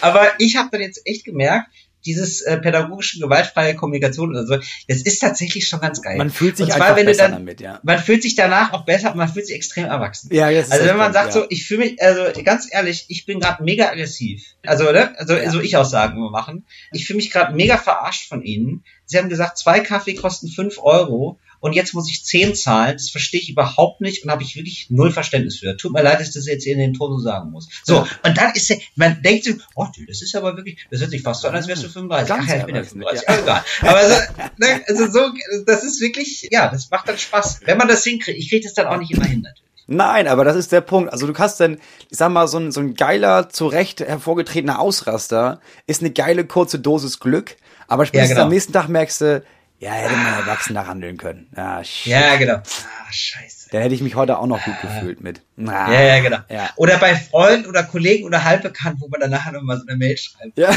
Aber 0.00 0.28
ich 0.38 0.56
habe 0.56 0.68
dann 0.70 0.80
jetzt 0.80 1.02
echt 1.06 1.24
gemerkt, 1.24 1.68
dieses 2.06 2.40
äh, 2.42 2.58
pädagogische 2.58 3.18
gewaltfreie 3.18 3.74
Kommunikation 3.74 4.30
oder 4.30 4.46
so, 4.46 4.56
das 4.88 5.02
ist 5.02 5.18
tatsächlich 5.18 5.68
schon 5.68 5.80
ganz 5.80 6.00
geil. 6.00 6.16
Man 6.16 6.30
fühlt 6.30 6.56
sich 6.56 6.66
Und 6.66 6.72
zwar, 6.72 6.90
einfach 6.90 7.04
besser 7.04 7.22
dann, 7.24 7.32
damit, 7.32 7.60
ja. 7.60 7.80
Man 7.82 7.98
fühlt 7.98 8.22
sich 8.22 8.36
danach 8.36 8.72
auch 8.72 8.84
besser, 8.84 9.14
man 9.14 9.28
fühlt 9.28 9.46
sich 9.46 9.56
extrem 9.56 9.86
erwachsen. 9.86 10.30
Ja, 10.32 10.48
jetzt 10.48 10.72
Also 10.72 10.86
wenn 10.86 10.96
man 10.96 11.12
sagt 11.12 11.34
ja. 11.34 11.40
so, 11.40 11.46
ich 11.50 11.66
fühle 11.66 11.80
mich, 11.80 12.02
also 12.02 12.42
ganz 12.42 12.68
ehrlich, 12.70 13.06
ich 13.08 13.26
bin 13.26 13.40
gerade 13.40 13.62
mega 13.62 13.88
aggressiv. 13.88 14.44
Also, 14.64 14.90
ne? 14.92 15.18
Also 15.18 15.36
Ja. 15.36 15.50
so 15.50 15.60
ich 15.60 15.76
Aussagen 15.76 16.16
immer 16.16 16.30
machen. 16.30 16.66
Ich 16.92 17.06
fühle 17.06 17.18
mich 17.18 17.30
gerade 17.30 17.54
mega 17.54 17.76
verarscht 17.76 18.28
von 18.28 18.42
ihnen. 18.42 18.84
Sie 19.04 19.18
haben 19.18 19.28
gesagt, 19.28 19.58
zwei 19.58 19.80
Kaffee 19.80 20.14
kosten 20.14 20.48
fünf 20.48 20.78
Euro 20.78 21.38
und 21.66 21.72
jetzt 21.72 21.94
muss 21.94 22.08
ich 22.08 22.24
zehn 22.24 22.54
zahlen. 22.54 22.92
Das 22.92 23.10
verstehe 23.10 23.40
ich 23.40 23.50
überhaupt 23.50 24.00
nicht 24.00 24.22
und 24.22 24.30
habe 24.30 24.44
ich 24.44 24.54
wirklich 24.54 24.86
null 24.88 25.10
Verständnis 25.10 25.58
für. 25.58 25.76
Tut 25.76 25.92
mir 25.92 26.00
leid, 26.00 26.20
dass 26.20 26.28
ich 26.28 26.34
das 26.34 26.46
jetzt 26.46 26.64
in 26.64 26.78
den 26.78 26.94
Ton 26.94 27.10
so 27.10 27.18
sagen 27.18 27.50
muss. 27.50 27.68
So, 27.82 27.96
Ja. 27.96 28.08
und 28.22 28.38
dann 28.38 28.54
ist 28.54 28.72
man 28.94 29.20
denkt 29.20 29.44
so, 29.44 29.52
oh, 29.74 29.86
das 30.06 30.22
ist 30.22 30.36
aber 30.36 30.56
wirklich, 30.56 30.86
das 30.92 31.00
hört 31.00 31.10
sich 31.10 31.22
fast 31.22 31.42
so 31.42 31.48
an, 31.48 31.56
als 31.56 31.66
wärst 31.66 31.82
du 31.82 31.88
35. 31.88 32.28
Ganz 32.28 32.44
Ach 32.44 32.48
ja, 32.48 32.58
ich 32.58 32.66
bin 32.66 32.74
ja 32.76 32.80
erwachsen, 32.82 33.00
35, 33.00 33.26
ja. 33.26 33.34
aber 33.34 33.42
egal. 33.42 33.64
Aber 33.82 34.08
so, 34.08 34.14
ne, 34.58 34.84
also 34.86 35.10
so, 35.10 35.32
das 35.66 35.82
ist 35.82 36.00
wirklich, 36.00 36.48
ja, 36.52 36.68
das 36.68 36.88
macht 36.88 37.08
dann 37.08 37.18
Spaß. 37.18 37.62
Wenn 37.64 37.78
man 37.78 37.88
das 37.88 38.04
hinkriegt, 38.04 38.38
ich 38.38 38.48
kriege 38.48 38.62
das 38.62 38.74
dann 38.74 38.86
auch 38.86 38.98
nicht 38.98 39.10
immer 39.10 39.24
hin, 39.24 39.40
natürlich. 39.40 39.62
Nein, 39.88 40.28
aber 40.28 40.44
das 40.44 40.56
ist 40.56 40.70
der 40.70 40.80
Punkt. 40.80 41.12
Also 41.12 41.26
du 41.26 41.32
kannst 41.32 41.58
dann, 41.58 41.78
ich 42.10 42.18
sag 42.18 42.30
mal, 42.30 42.46
so 42.46 42.58
ein, 42.58 42.70
so 42.70 42.80
ein 42.80 42.94
geiler, 42.94 43.48
zurecht 43.48 44.00
hervorgetretener 44.00 44.78
Ausraster 44.78 45.60
ist 45.88 46.00
eine 46.00 46.12
geile 46.12 46.44
kurze 46.44 46.78
Dosis 46.78 47.18
Glück, 47.18 47.56
aber 47.88 48.06
spätestens 48.06 48.34
genau. 48.34 48.46
am 48.46 48.52
nächsten 48.52 48.72
Tag 48.72 48.88
merkst 48.88 49.20
du, 49.20 49.42
ja, 49.78 49.92
hätte 49.92 50.16
man 50.16 50.34
erwachsener 50.34 50.86
handeln 50.86 51.16
können. 51.16 51.48
Ja, 51.56 51.82
shit. 51.84 52.12
Ja, 52.12 52.36
genau. 52.36 52.56
Ah, 52.56 53.12
scheiße. 53.12 53.65
Dann 53.76 53.82
hätte 53.82 53.94
ich 53.94 54.00
mich 54.00 54.14
heute 54.14 54.38
auch 54.38 54.46
noch 54.46 54.64
gut 54.64 54.80
gefühlt 54.80 55.20
mit. 55.20 55.42
Na, 55.54 55.92
Ja, 55.92 56.00
ja, 56.00 56.22
genau. 56.22 56.38
Ja. 56.48 56.70
Oder 56.76 56.96
bei 56.96 57.14
Freunden 57.14 57.66
oder 57.66 57.82
Kollegen 57.82 58.24
oder 58.24 58.42
Halbbekannten, 58.42 59.02
wo 59.02 59.08
man 59.08 59.20
dann 59.20 59.28
nachher 59.28 59.52
nochmal 59.52 59.76
so 59.76 59.82
eine 59.86 59.98
Mail 59.98 60.16
schreibt. 60.16 60.56
Ja. 60.56 60.70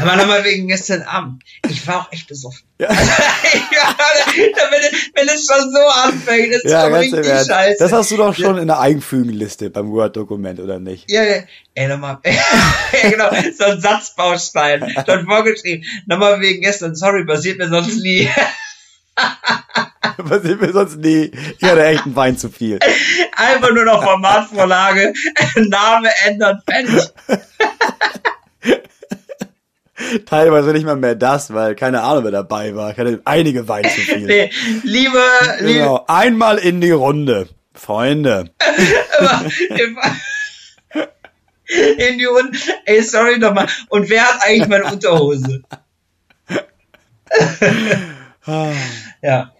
Aber 0.00 0.16
nochmal 0.16 0.42
wegen 0.42 0.66
gestern 0.66 1.02
Abend. 1.02 1.42
Ich 1.68 1.86
war 1.86 2.00
auch 2.00 2.12
echt 2.12 2.28
besoffen. 2.28 2.62
Ja. 2.78 2.88
ja, 2.92 3.94
wenn, 4.70 4.98
wenn 5.16 5.28
es 5.28 5.46
schon 5.46 5.70
so 5.70 5.86
anfängt, 6.02 6.48
ist 6.48 6.64
Ja, 6.64 6.84
schon 6.84 6.92
im 6.92 6.98
richtig 6.98 7.26
scheiße. 7.26 7.76
Das 7.78 7.92
hast 7.92 8.10
du 8.10 8.16
doch 8.16 8.34
schon 8.34 8.56
in 8.56 8.68
der 8.68 8.80
Einfügenliste 8.80 9.68
beim 9.68 9.90
Word-Dokument, 9.90 10.58
oder 10.58 10.78
nicht? 10.78 11.10
ja, 11.10 11.24
ja. 11.24 11.42
Ey, 11.74 11.88
nochmal. 11.88 12.20
ja, 12.24 13.10
genau. 13.10 13.28
So 13.54 13.64
ein 13.64 13.82
Satzbaustein. 13.82 14.94
Dann 15.04 15.26
vorgeschrieben. 15.26 15.84
Nochmal 16.06 16.40
wegen 16.40 16.62
gestern. 16.62 16.94
Sorry, 16.94 17.26
passiert 17.26 17.58
mir 17.58 17.68
sonst 17.68 18.00
nie. 18.00 18.30
Passiert 20.28 20.60
mir 20.60 20.72
sonst 20.72 20.96
nie. 20.96 21.30
Ich 21.58 21.68
hatte 21.68 21.84
echt 21.84 22.06
einen 22.06 22.16
Wein 22.16 22.38
zu 22.38 22.48
viel. 22.48 22.78
Einfach 23.36 23.72
nur 23.72 23.84
noch 23.84 24.02
Formatvorlage. 24.02 25.12
Name 25.56 26.08
ändern. 26.24 26.62
Fertig. 26.68 27.10
Teilweise 30.26 30.72
nicht 30.72 30.84
mal 30.84 30.96
mehr 30.96 31.14
das, 31.14 31.52
weil 31.52 31.74
keine 31.74 32.02
Ahnung, 32.02 32.24
wer 32.24 32.30
dabei 32.30 32.74
war. 32.74 32.92
Ich 32.92 32.98
hatte 32.98 33.20
einige 33.24 33.66
Wein 33.66 33.84
zu 33.84 34.00
viel. 34.00 34.26
Nee, 34.26 34.50
liebe, 34.82 35.18
liebe, 35.60 35.78
Genau. 35.78 36.04
Einmal 36.06 36.58
in 36.58 36.80
die 36.80 36.90
Runde. 36.90 37.48
Freunde. 37.74 38.50
in 41.98 42.18
die 42.18 42.26
Un 42.26 42.56
Ey, 42.84 43.02
sorry 43.02 43.38
nochmal. 43.38 43.66
Und 43.88 44.08
wer 44.08 44.22
hat 44.22 44.42
eigentlich 44.42 44.68
meine 44.68 44.84
Unterhose? 44.84 45.62
ja. 49.22 49.52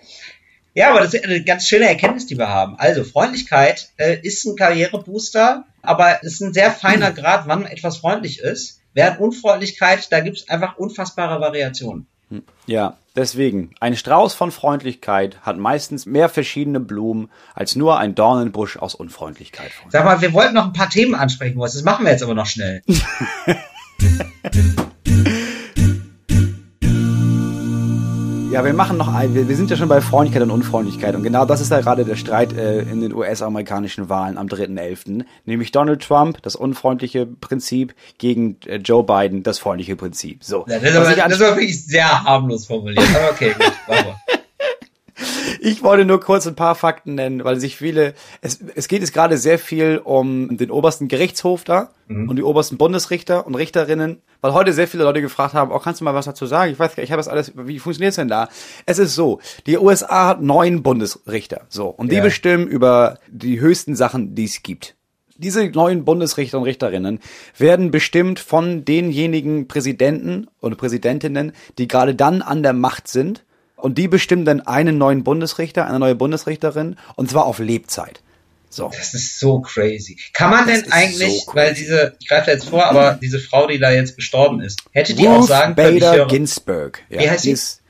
Ja, 0.77 0.91
aber 0.91 1.01
das 1.01 1.15
ist 1.15 1.25
eine 1.25 1.43
ganz 1.43 1.67
schöne 1.67 1.89
Erkenntnis, 1.89 2.27
die 2.27 2.37
wir 2.37 2.51
haben. 2.51 2.79
Also, 2.79 3.03
Freundlichkeit 3.03 3.89
äh, 3.97 4.19
ist 4.21 4.45
ein 4.45 4.57
Karrierebooster, 4.57 5.65
aber 5.81 6.19
es 6.21 6.35
ist 6.35 6.43
ein 6.43 6.53
sehr 6.53 6.71
feiner 6.71 7.13
Grad, 7.13 7.49
wann 7.49 7.65
etwas 7.65 7.97
freundlich 7.97 8.41
ist. 8.41 8.83
Während 8.93 9.19
Unfreundlichkeit, 9.19 10.13
da 10.13 10.21
gibt 10.21 10.37
es 10.37 10.51
einfach 10.51 10.77
unfassbare 10.77 11.41
Variationen. 11.41 12.07
Ja, 12.67 12.99
deswegen. 13.15 13.75
Ein 13.81 13.97
Strauß 13.97 14.35
von 14.35 14.51
Freundlichkeit 14.51 15.39
hat 15.41 15.57
meistens 15.57 16.05
mehr 16.05 16.29
verschiedene 16.29 16.81
Blumen 16.81 17.31
als 17.55 17.75
nur 17.75 17.99
ein 17.99 18.15
Dornenbusch 18.15 18.77
aus 18.77 18.95
Unfreundlichkeit. 18.95 19.71
Sag 19.89 20.05
mal, 20.05 20.21
wir 20.21 20.35
wollten 20.35 20.55
noch 20.55 20.67
ein 20.67 20.73
paar 20.75 20.91
Themen 20.91 21.15
ansprechen, 21.15 21.57
Moritz. 21.57 21.73
Das 21.73 21.85
machen 21.85 22.05
wir 22.05 22.13
jetzt 22.13 22.23
aber 22.23 22.35
noch 22.35 22.47
schnell. 22.47 22.83
Ja, 28.57 28.65
wir 28.65 28.73
machen 28.73 28.97
noch 28.97 29.13
ein, 29.13 29.35
wir, 29.35 29.51
wir 29.51 29.55
sind 29.55 29.69
ja 29.69 29.77
schon 29.77 29.91
bei 29.91 30.01
Freundlichkeit 30.01 30.43
und 30.43 30.51
Unfreundlichkeit 30.51 31.15
und 31.15 31.23
genau 31.23 31.45
das 31.45 31.61
ist 31.61 31.71
ja 31.71 31.83
gerade 31.83 32.07
der 32.07 32.17
Streit 32.17 32.55
äh, 32.55 32.79
in 32.81 33.03
den 33.03 33.13
US-amerikanischen 33.13 34.09
Wahlen 34.09 34.39
am 34.39 34.47
3.11., 34.47 35.27
nämlich 35.45 35.73
Donald 35.73 36.03
Trump, 36.03 36.41
das 36.41 36.57
unfreundliche 36.57 37.27
Prinzip, 37.27 37.95
gegen 38.17 38.57
äh, 38.65 38.77
Joe 38.77 39.05
Biden, 39.05 39.43
das 39.43 39.59
freundliche 39.59 39.95
Prinzip. 39.95 40.43
So. 40.43 40.65
Ja, 40.69 40.79
das, 40.79 40.89
ist 40.89 40.97
aber, 40.97 41.29
das 41.29 41.43
aber 41.43 41.51
wirklich 41.51 41.85
sehr 41.85 42.25
harmlos 42.25 42.65
formuliert. 42.65 43.07
Aber 43.15 43.31
okay, 43.31 43.55
gut. 43.59 43.73
Ich 45.67 45.83
wollte 45.83 46.05
nur 46.05 46.21
kurz 46.21 46.47
ein 46.47 46.55
paar 46.55 46.77
Fakten 46.77 47.17
nennen, 47.17 47.43
weil 47.43 47.59
sich 47.59 47.77
viele, 47.77 48.15
es, 48.41 48.61
es 48.77 48.87
geht 48.87 49.01
jetzt 49.01 49.13
gerade 49.13 49.37
sehr 49.37 49.59
viel 49.59 50.01
um 50.05 50.57
den 50.57 50.71
obersten 50.71 51.09
Gerichtshof 51.09 51.65
da 51.65 51.91
und 52.29 52.37
die 52.37 52.45
obersten 52.45 52.77
Bundesrichter 52.79 53.49
und 53.49 53.57
Richterinnen, 53.57 54.23
weil 54.43 54.53
heute 54.53 54.73
sehr 54.73 54.87
viele 54.87 55.03
Leute 55.03 55.21
gefragt 55.21 55.55
haben, 55.55 55.73
oh, 55.73 55.79
kannst 55.81 56.01
du 56.01 56.05
mal 56.05 56.15
was 56.15 56.27
dazu 56.27 56.47
sagen? 56.47 56.71
Ich 56.71 56.79
weiß 56.79 56.95
gar 56.95 57.01
nicht, 57.01 57.09
ich 57.09 57.11
habe 57.11 57.19
das 57.19 57.27
alles, 57.27 57.51
wie 57.57 57.81
funktioniert's 57.81 58.15
denn 58.15 58.29
da? 58.29 58.49
Es 58.87 59.01
ist 59.01 59.17
so, 59.17 59.41
die 59.67 59.77
USA 59.77 60.29
hat 60.29 60.41
neun 60.41 60.85
Bundesrichter, 60.85 61.63
so, 61.69 61.89
und 61.89 62.13
die 62.13 62.17
Ja. 62.17 62.23
bestimmen 62.23 62.69
über 62.69 63.19
die 63.27 63.59
höchsten 63.59 63.97
Sachen, 63.97 64.37
die 64.37 64.45
es 64.45 64.63
gibt. 64.63 64.95
Diese 65.37 65.67
neuen 65.69 66.05
Bundesrichter 66.05 66.59
und 66.59 66.65
Richterinnen 66.65 67.19
werden 67.59 67.91
bestimmt 67.91 68.39
von 68.39 68.85
denjenigen 68.85 69.67
Präsidenten 69.67 70.47
oder 70.61 70.77
Präsidentinnen, 70.77 71.53
die 71.77 71.89
gerade 71.89 72.15
dann 72.15 72.41
an 72.41 72.63
der 72.63 72.73
Macht 72.73 73.09
sind. 73.09 73.45
Und 73.77 73.99
die 73.99 74.09
bestimmen 74.09 74.45
dann 74.45 74.61
einen 74.63 74.99
neuen 74.99 75.23
Bundesrichter, 75.23 75.87
eine 75.87 75.99
neue 75.99 76.15
Bundesrichterin, 76.15 76.97
und 77.15 77.31
zwar 77.31 77.45
auf 77.45 77.59
Lebzeit. 77.59 78.21
So. 78.71 78.91
Das 78.95 79.15
ist 79.15 79.39
so 79.39 79.61
crazy. 79.61 80.19
Kann 80.33 80.51
man 80.51 80.67
Das 80.67 80.83
denn 80.83 80.93
eigentlich, 80.93 81.45
so 81.45 81.55
weil 81.55 81.73
diese, 81.75 82.17
ich 82.21 82.29
greife 82.29 82.51
jetzt 82.51 82.69
vor, 82.69 82.85
aber 82.85 83.19
diese 83.21 83.39
Frau, 83.39 83.67
die 83.67 83.79
da 83.79 83.91
jetzt 83.91 84.17
gestorben 84.17 84.61
ist, 84.61 84.83
hätte 84.91 85.15
die 85.15 85.29
auch 85.29 85.41
Ruth 85.41 85.49
sagen 85.49 85.75
können, 85.75 85.97
ich 85.97 86.03
Bader 86.03 86.17
höre, 86.17 86.27
Ginsburg. 86.27 87.03
Ja, 87.09 87.21
Wie 87.21 87.31
heißt 87.31 87.45
sie? 87.45 87.53
Ist, 87.53 87.83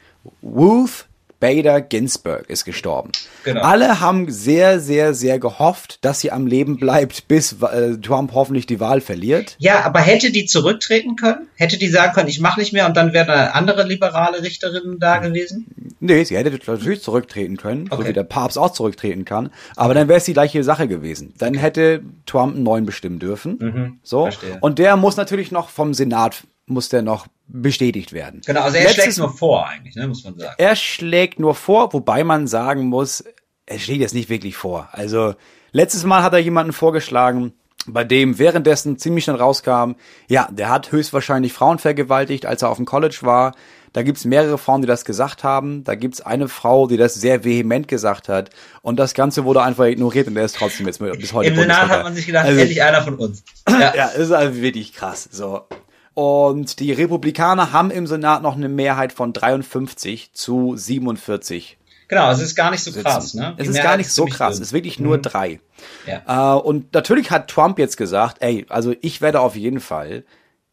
Ruth 0.43 1.06
Bader 1.47 1.81
Ginsburg 1.81 2.51
ist 2.51 2.65
gestorben. 2.65 3.13
Genau. 3.45 3.61
Alle 3.63 4.01
haben 4.01 4.29
sehr, 4.31 4.81
sehr, 4.81 5.15
sehr 5.15 5.39
gehofft, 5.39 6.05
dass 6.05 6.19
sie 6.21 6.33
am 6.33 6.47
Leben 6.49 6.77
bleibt, 6.77 7.29
bis 7.29 7.53
äh, 7.63 7.97
Trump 7.99 8.33
hoffentlich 8.35 8.67
die 8.67 8.81
Wahl 8.81 9.01
verliert. 9.01 9.55
ja, 9.59 9.85
aber 9.85 10.01
hätte 10.01 10.33
die 10.33 10.47
zurücktreten 10.47 11.15
können? 11.15 11.47
Hätte 11.55 11.79
die 11.79 11.89
sagen 11.89 12.13
können, 12.15 12.29
ich 12.29 12.41
mache 12.41 12.59
nicht 12.59 12.73
mehr 12.73 12.87
und 12.87 12.97
dann 12.97 13.13
wäre 13.13 13.33
eine 13.33 13.55
andere 13.55 13.85
liberale 13.87 14.43
Richterin 14.43 14.97
da 14.99 15.19
gewesen? 15.19 15.67
Nee, 16.01 16.25
sie 16.25 16.37
hätte 16.37 16.51
natürlich 16.67 17.01
zurücktreten 17.03 17.57
können, 17.57 17.87
so 17.89 17.97
Okay. 17.97 18.09
wie 18.09 18.13
der 18.13 18.25
Papst 18.25 18.59
auch 18.59 18.73
zurücktreten 18.73 19.25
kann. 19.25 19.51
Aber 19.77 19.95
dann 19.95 20.09
wäre 20.09 20.19
es 20.19 20.25
die 20.25 20.33
gleiche 20.33 20.65
Sache 20.65 20.89
gewesen. 20.89 21.33
Dann 21.39 21.55
hätte 21.55 22.03
Trump 22.27 22.55
einen 22.57 22.65
neuen 22.65 22.87
bestimmen 22.87 23.21
dürfen. 23.21 24.01
so. 24.03 24.27
Mhm. 24.27 24.33
verstehe. 24.33 24.59
Und 24.61 24.79
der 24.81 24.97
muss 24.97 25.17
natürlich 25.17 25.53
noch 25.53 25.69
vom 25.69 25.95
Senat, 25.95 26.43
muss 26.67 26.89
der 26.89 27.03
noch 27.03 27.27
bestätigt 27.49 28.13
werden. 28.13 28.41
Genau, 28.45 28.63
also 28.63 28.77
er 28.77 28.85
Letztes- 28.85 29.03
schlägt 29.05 29.19
nur 29.19 29.31
vor 29.33 29.67
eigentlich, 29.69 29.95
ne, 29.95 30.09
muss 30.09 30.25
man 30.25 30.37
sagen. 30.39 30.55
Er 30.59 30.77
schlägt 30.77 31.39
nur 31.39 31.55
vor, 31.55 31.93
wobei 31.93 32.25
man 32.25 32.47
sagen 32.47 32.87
muss, 32.87 33.25
er 33.67 33.79
schlägt 33.79 34.01
jetzt 34.01 34.15
nicht 34.15 34.29
wirklich 34.29 34.57
vor. 34.57 34.89
Also 34.93 35.35
letztes 35.73 36.05
Mal 36.05 36.23
hat 36.23 36.33
er 36.33 36.41
jemanden 36.41 36.73
vorgeschlagen, 36.73 37.53
bei 37.89 38.03
dem 38.03 38.39
währenddessen 38.41 38.99
ziemlich 38.99 39.23
schnell 39.25 39.37
rauskam, 39.37 39.93
ja, 40.29 40.49
der 40.51 40.71
hat 40.71 40.91
höchstwahrscheinlich 40.91 41.53
Frauen 41.53 41.79
vergewaltigt, 41.79 42.45
als 42.45 42.63
er 42.63 42.71
auf 42.71 42.79
dem 42.79 42.87
College 42.87 43.19
war. 43.23 43.55
Da 43.93 44.03
gibt's 44.03 44.25
mehrere 44.25 44.59
Frauen, 44.59 44.83
die 44.83 44.89
das 44.89 45.05
gesagt 45.05 45.45
haben. 45.45 45.85
Da 45.85 45.95
gibt's 45.95 46.21
eine 46.21 46.49
Frau, 46.49 46.89
die 46.89 46.97
das 46.97 47.15
sehr 47.15 47.45
vehement 47.45 47.87
gesagt 47.87 48.29
hat. 48.29 48.51
Und 48.83 48.99
das 48.99 49.15
Ganze 49.15 49.45
wurde 49.45 49.63
einfach 49.63 49.85
ignoriert 49.85 50.27
und 50.27 50.37
er 50.37 50.45
ist 50.45 50.57
trotzdem 50.57 50.87
jetzt 50.87 50.99
bis 50.99 51.33
heute. 51.33 51.51
Im 51.51 51.57
Senat 51.57 51.89
hat 51.89 52.03
man 52.03 52.15
sich 52.15 52.27
gedacht, 52.27 52.47
also, 52.47 52.61
endlich 52.61 52.83
einer 52.83 53.03
von 53.03 53.15
uns. 53.15 53.45
Ja, 53.71 53.95
ja 53.95 54.07
ist 54.09 54.33
also 54.33 54.61
wirklich 54.61 54.93
krass. 54.93 55.29
So. 55.31 55.63
Und 56.17 56.81
die 56.81 56.93
Republikaner 56.93 57.73
haben 57.73 57.91
im 57.91 58.07
Senat 58.07 58.41
noch 58.41 58.57
eine 58.57 58.71
Mehrheit 58.71 59.13
von 59.13 59.35
53 59.35 60.33
zu 60.33 60.75
47 60.75 61.77
Genau, 62.09 62.31
es 62.31 62.41
ist 62.41 62.55
gar 62.55 62.71
nicht 62.71 62.83
so 62.83 62.93
krass. 62.93 63.35
Ne? 63.35 63.55
es 63.59 63.69
ist 63.69 63.83
gar 63.83 63.99
nicht 63.99 64.11
so 64.11 64.25
krass, 64.25 64.55
drin. 64.55 64.63
es 64.63 64.69
ist 64.69 64.73
wirklich 64.73 64.99
nur 64.99 65.19
mhm. 65.19 65.23
drei. 65.23 65.61
Ja. 66.07 66.55
Äh, 66.55 66.61
und 66.61 66.95
natürlich 66.95 67.31
hat 67.31 67.49
Trump 67.49 67.79
jetzt 67.79 67.99
gesagt, 67.99 68.39
ey, 68.41 68.65
also 68.71 68.95
ich 69.03 69.21
werde 69.21 69.41
auf 69.41 69.57
jeden 69.57 69.81
Fall, 69.81 70.25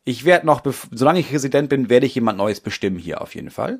ich 0.05 0.23
werde 0.23 0.45
noch, 0.45 0.61
solange 0.91 1.19
ich 1.19 1.29
Präsident 1.29 1.67
bin, 1.67 1.89
werde 1.89 2.05
ich 2.05 2.15
jemand 2.15 2.37
Neues 2.37 2.61
bestimmen 2.61 2.97
hier 2.97 3.19
auf 3.19 3.35
jeden 3.35 3.49
Fall. 3.49 3.79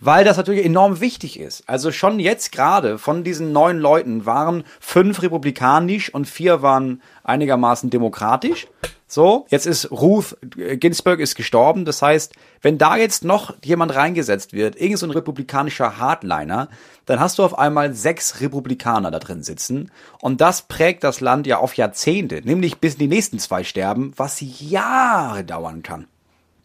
Weil 0.00 0.24
das 0.24 0.36
natürlich 0.38 0.64
enorm 0.64 1.00
wichtig 1.00 1.38
ist. 1.38 1.68
Also 1.68 1.92
schon 1.92 2.18
jetzt 2.18 2.50
gerade 2.50 2.98
von 2.98 3.22
diesen 3.22 3.52
neun 3.52 3.78
Leuten 3.78 4.26
waren 4.26 4.64
fünf 4.80 5.22
republikanisch 5.22 6.12
und 6.12 6.26
vier 6.26 6.62
waren 6.62 7.00
einigermaßen 7.22 7.90
demokratisch. 7.90 8.68
So, 9.08 9.46
jetzt 9.50 9.66
ist 9.66 9.90
Ruth 9.92 10.36
Ginsburg 10.40 11.20
ist 11.20 11.36
gestorben. 11.36 11.84
Das 11.84 12.02
heißt, 12.02 12.34
wenn 12.60 12.76
da 12.76 12.96
jetzt 12.96 13.24
noch 13.24 13.54
jemand 13.64 13.94
reingesetzt 13.94 14.52
wird, 14.52 14.74
irgend 14.80 14.98
so 14.98 15.06
ein 15.06 15.12
republikanischer 15.12 15.98
Hardliner, 15.98 16.68
dann 17.04 17.20
hast 17.20 17.38
du 17.38 17.44
auf 17.44 17.56
einmal 17.56 17.94
sechs 17.94 18.40
Republikaner 18.40 19.12
da 19.12 19.20
drin 19.20 19.44
sitzen. 19.44 19.92
Und 20.20 20.40
das 20.40 20.62
prägt 20.62 21.04
das 21.04 21.20
Land 21.20 21.46
ja 21.46 21.58
auf 21.58 21.74
Jahrzehnte, 21.74 22.42
nämlich 22.42 22.78
bis 22.78 22.96
die 22.96 23.06
nächsten 23.06 23.38
zwei 23.38 23.62
sterben, 23.62 24.12
was 24.16 24.38
Jahre 24.40 25.44
dauern 25.44 25.84
kann. 25.84 26.08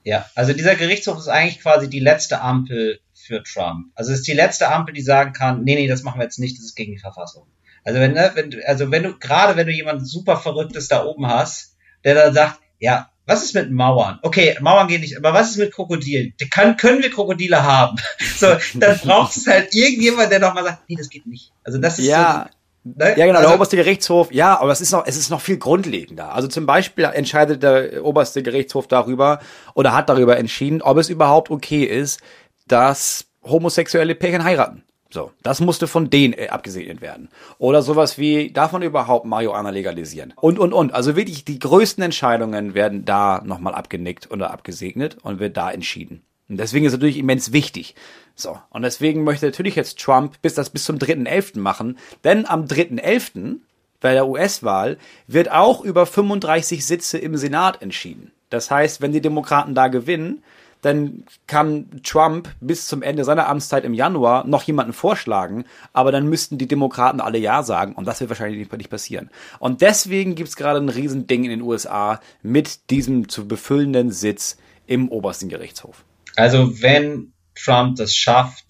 Ja, 0.04 0.26
also 0.34 0.54
dieser 0.54 0.76
Gerichtshof 0.76 1.20
ist 1.20 1.28
eigentlich 1.28 1.62
quasi 1.62 1.90
die 1.90 2.00
letzte 2.00 2.42
Ampel 2.42 3.00
für 3.14 3.44
Trump. 3.44 3.92
Also 3.94 4.12
es 4.12 4.20
ist 4.20 4.28
die 4.28 4.34
letzte 4.34 4.70
Ampel, 4.70 4.96
die 4.96 5.04
sagen 5.04 5.34
kann, 5.34 5.64
nee, 5.64 5.76
nee, 5.76 5.88
das 5.88 6.02
machen 6.02 6.20
wir 6.20 6.24
jetzt 6.24 6.40
nicht, 6.40 6.58
das 6.58 6.66
ist 6.66 6.76
gegen 6.76 6.94
die 6.94 7.00
Verfassung. 7.00 7.46
Also 7.84 8.00
wenn, 8.00 8.14
ne, 8.14 8.32
wenn 8.34 8.62
also 8.66 8.90
wenn 8.90 9.04
du, 9.04 9.18
gerade 9.20 9.56
wenn 9.58 9.68
du 9.68 9.74
jemanden 9.74 10.06
super 10.06 10.38
Verrücktes 10.38 10.88
da 10.88 11.06
oben 11.06 11.28
hast, 11.28 11.71
der 12.04 12.16
dann 12.16 12.34
sagt, 12.34 12.60
ja, 12.80 13.12
was 13.26 13.44
ist 13.44 13.54
mit 13.54 13.72
Mauern? 13.72 14.20
Okay, 14.24 14.58
Mauern 14.62 14.88
gehen 14.88 15.02
nicht, 15.02 15.18
aber 15.18 15.34
was 15.34 15.52
ist 15.52 15.58
mit 15.58 15.72
Krokodilen? 15.74 16.34
Kann, 16.50 16.76
können 16.78 17.02
wir 17.02 17.12
Krokodile 17.12 17.64
haben? 17.64 17.98
So, 18.38 18.48
dann 18.74 18.98
braucht 19.00 19.38
es 19.38 19.46
halt 19.46 19.74
irgendjemand, 19.76 20.32
der 20.32 20.40
nochmal 20.40 20.64
sagt, 20.64 20.90
nee, 20.90 20.96
das 20.98 21.10
geht 21.10 21.28
nicht. 21.28 21.52
Also 21.64 21.78
das 21.78 22.00
ist 22.00 22.08
ja. 22.08 22.50
So, 22.84 22.90
ne? 22.96 23.16
Ja, 23.16 23.28
genau, 23.28 23.38
also, 23.38 23.50
der 23.50 23.56
oberste 23.56 23.76
Gerichtshof, 23.78 24.32
ja, 24.32 24.60
aber 24.60 24.72
es 24.72 24.82
ist 24.82 24.92
noch, 24.92 25.06
es 25.06 25.16
ist 25.16 25.30
noch 25.30 25.42
viel 25.42 25.58
grundlegender. 25.58 26.34
Also 26.34 26.48
zum 26.48 26.66
Beispiel 26.66 27.04
entscheidet 27.04 27.62
der 27.62 28.04
oberste 28.04 28.42
Gerichtshof 28.42 28.88
darüber 28.88 29.40
oder 29.76 29.94
hat 29.94 30.10
darüber 30.10 30.38
entschieden, 30.38 30.82
ob 30.82 30.98
es 30.98 31.10
überhaupt 31.10 31.52
okay 31.52 31.84
ist, 31.84 32.20
dass 32.68 33.28
homosexuelle 33.44 34.16
Pärchen 34.16 34.44
heiraten. 34.44 34.84
So, 35.14 35.32
das 35.44 35.60
musste 35.60 35.88
von 35.88 36.10
denen 36.10 36.34
äh, 36.34 36.48
abgesegnet 36.48 37.02
werden. 37.02 37.30
Oder 37.58 37.82
sowas 37.82 38.18
wie, 38.18 38.52
darf 38.52 38.72
man 38.72 38.82
überhaupt 38.82 39.26
Marihuana 39.26 39.70
legalisieren? 39.70 40.34
Und, 40.38 40.58
und, 40.58 40.72
und. 40.72 40.94
Also 40.94 41.18
wirklich, 41.18 41.44
die 41.44 41.60
größten 41.60 42.02
Entscheidungen 42.02 42.74
werden 42.74 43.04
da 43.04 43.42
nochmal 43.46 43.76
abgenickt 43.76 44.32
oder 44.32 44.52
abgesegnet 44.52 45.18
und 45.22 45.40
wird 45.40 45.58
da 45.58 45.70
entschieden. 45.70 46.22
Und 46.48 46.58
deswegen 46.58 46.86
ist 46.86 46.94
es 46.94 46.98
natürlich 46.98 47.18
immens 47.18 47.52
wichtig. 47.52 47.96
So, 48.36 48.58
und 48.70 48.84
deswegen 48.84 49.24
möchte 49.24 49.46
natürlich 49.46 49.76
jetzt 49.76 50.00
Trump 50.00 50.42
bis 50.42 50.54
das 50.54 50.70
bis 50.70 50.86
zum 50.86 50.98
3.11. 50.98 51.60
machen, 51.60 51.98
denn 52.24 52.46
am 52.46 52.66
3.11. 52.66 53.58
bei 54.00 54.14
der 54.14 54.28
US-Wahl 54.28 54.98
wird 55.28 55.52
auch 55.52 55.84
über 55.84 56.06
35 56.06 56.86
Sitze 56.86 57.18
im 57.18 57.36
Senat 57.36 57.82
entschieden. 57.82 58.32
Das 58.50 58.72
heißt, 58.72 59.02
wenn 59.02 59.12
die 59.12 59.22
Demokraten 59.22 59.76
da 59.76 59.88
gewinnen, 59.88 60.44
dann 60.82 61.26
kann 61.48 62.02
Trump 62.04 62.50
bis 62.60 62.88
zum 62.88 63.02
Ende 63.02 63.24
seiner 63.24 63.48
Amtszeit 63.48 63.84
im 63.86 63.94
Januar 63.94 64.46
noch 64.48 64.64
jemanden 64.64 64.94
vorschlagen, 64.94 65.66
aber 65.94 66.12
dann 66.12 66.28
müssten 66.28 66.58
die 66.58 66.68
Demokraten 66.68 67.22
alle 67.22 67.38
Ja 67.38 67.64
sagen 67.64 67.94
und 67.94 68.06
das 68.06 68.20
wird 68.20 68.30
wahrscheinlich 68.30 68.72
nicht 68.72 68.90
passieren. 68.90 69.30
Und 69.60 69.82
deswegen 69.82 70.36
gibt's 70.36 70.56
gerade 70.56 70.80
ein 70.80 70.90
Riesending 70.90 71.44
in 71.44 71.52
den 71.52 71.62
USA 71.62 72.20
mit 72.42 72.90
diesem 72.90 73.30
zu 73.30 73.48
befüllenden 73.48 74.12
Sitz 74.12 74.58
im 74.88 75.10
obersten 75.10 75.50
Gerichtshof. 75.50 76.04
Also 76.36 76.82
wenn 76.82 77.34
Trump 77.56 77.98
das 77.98 78.16
schafft, 78.16 78.66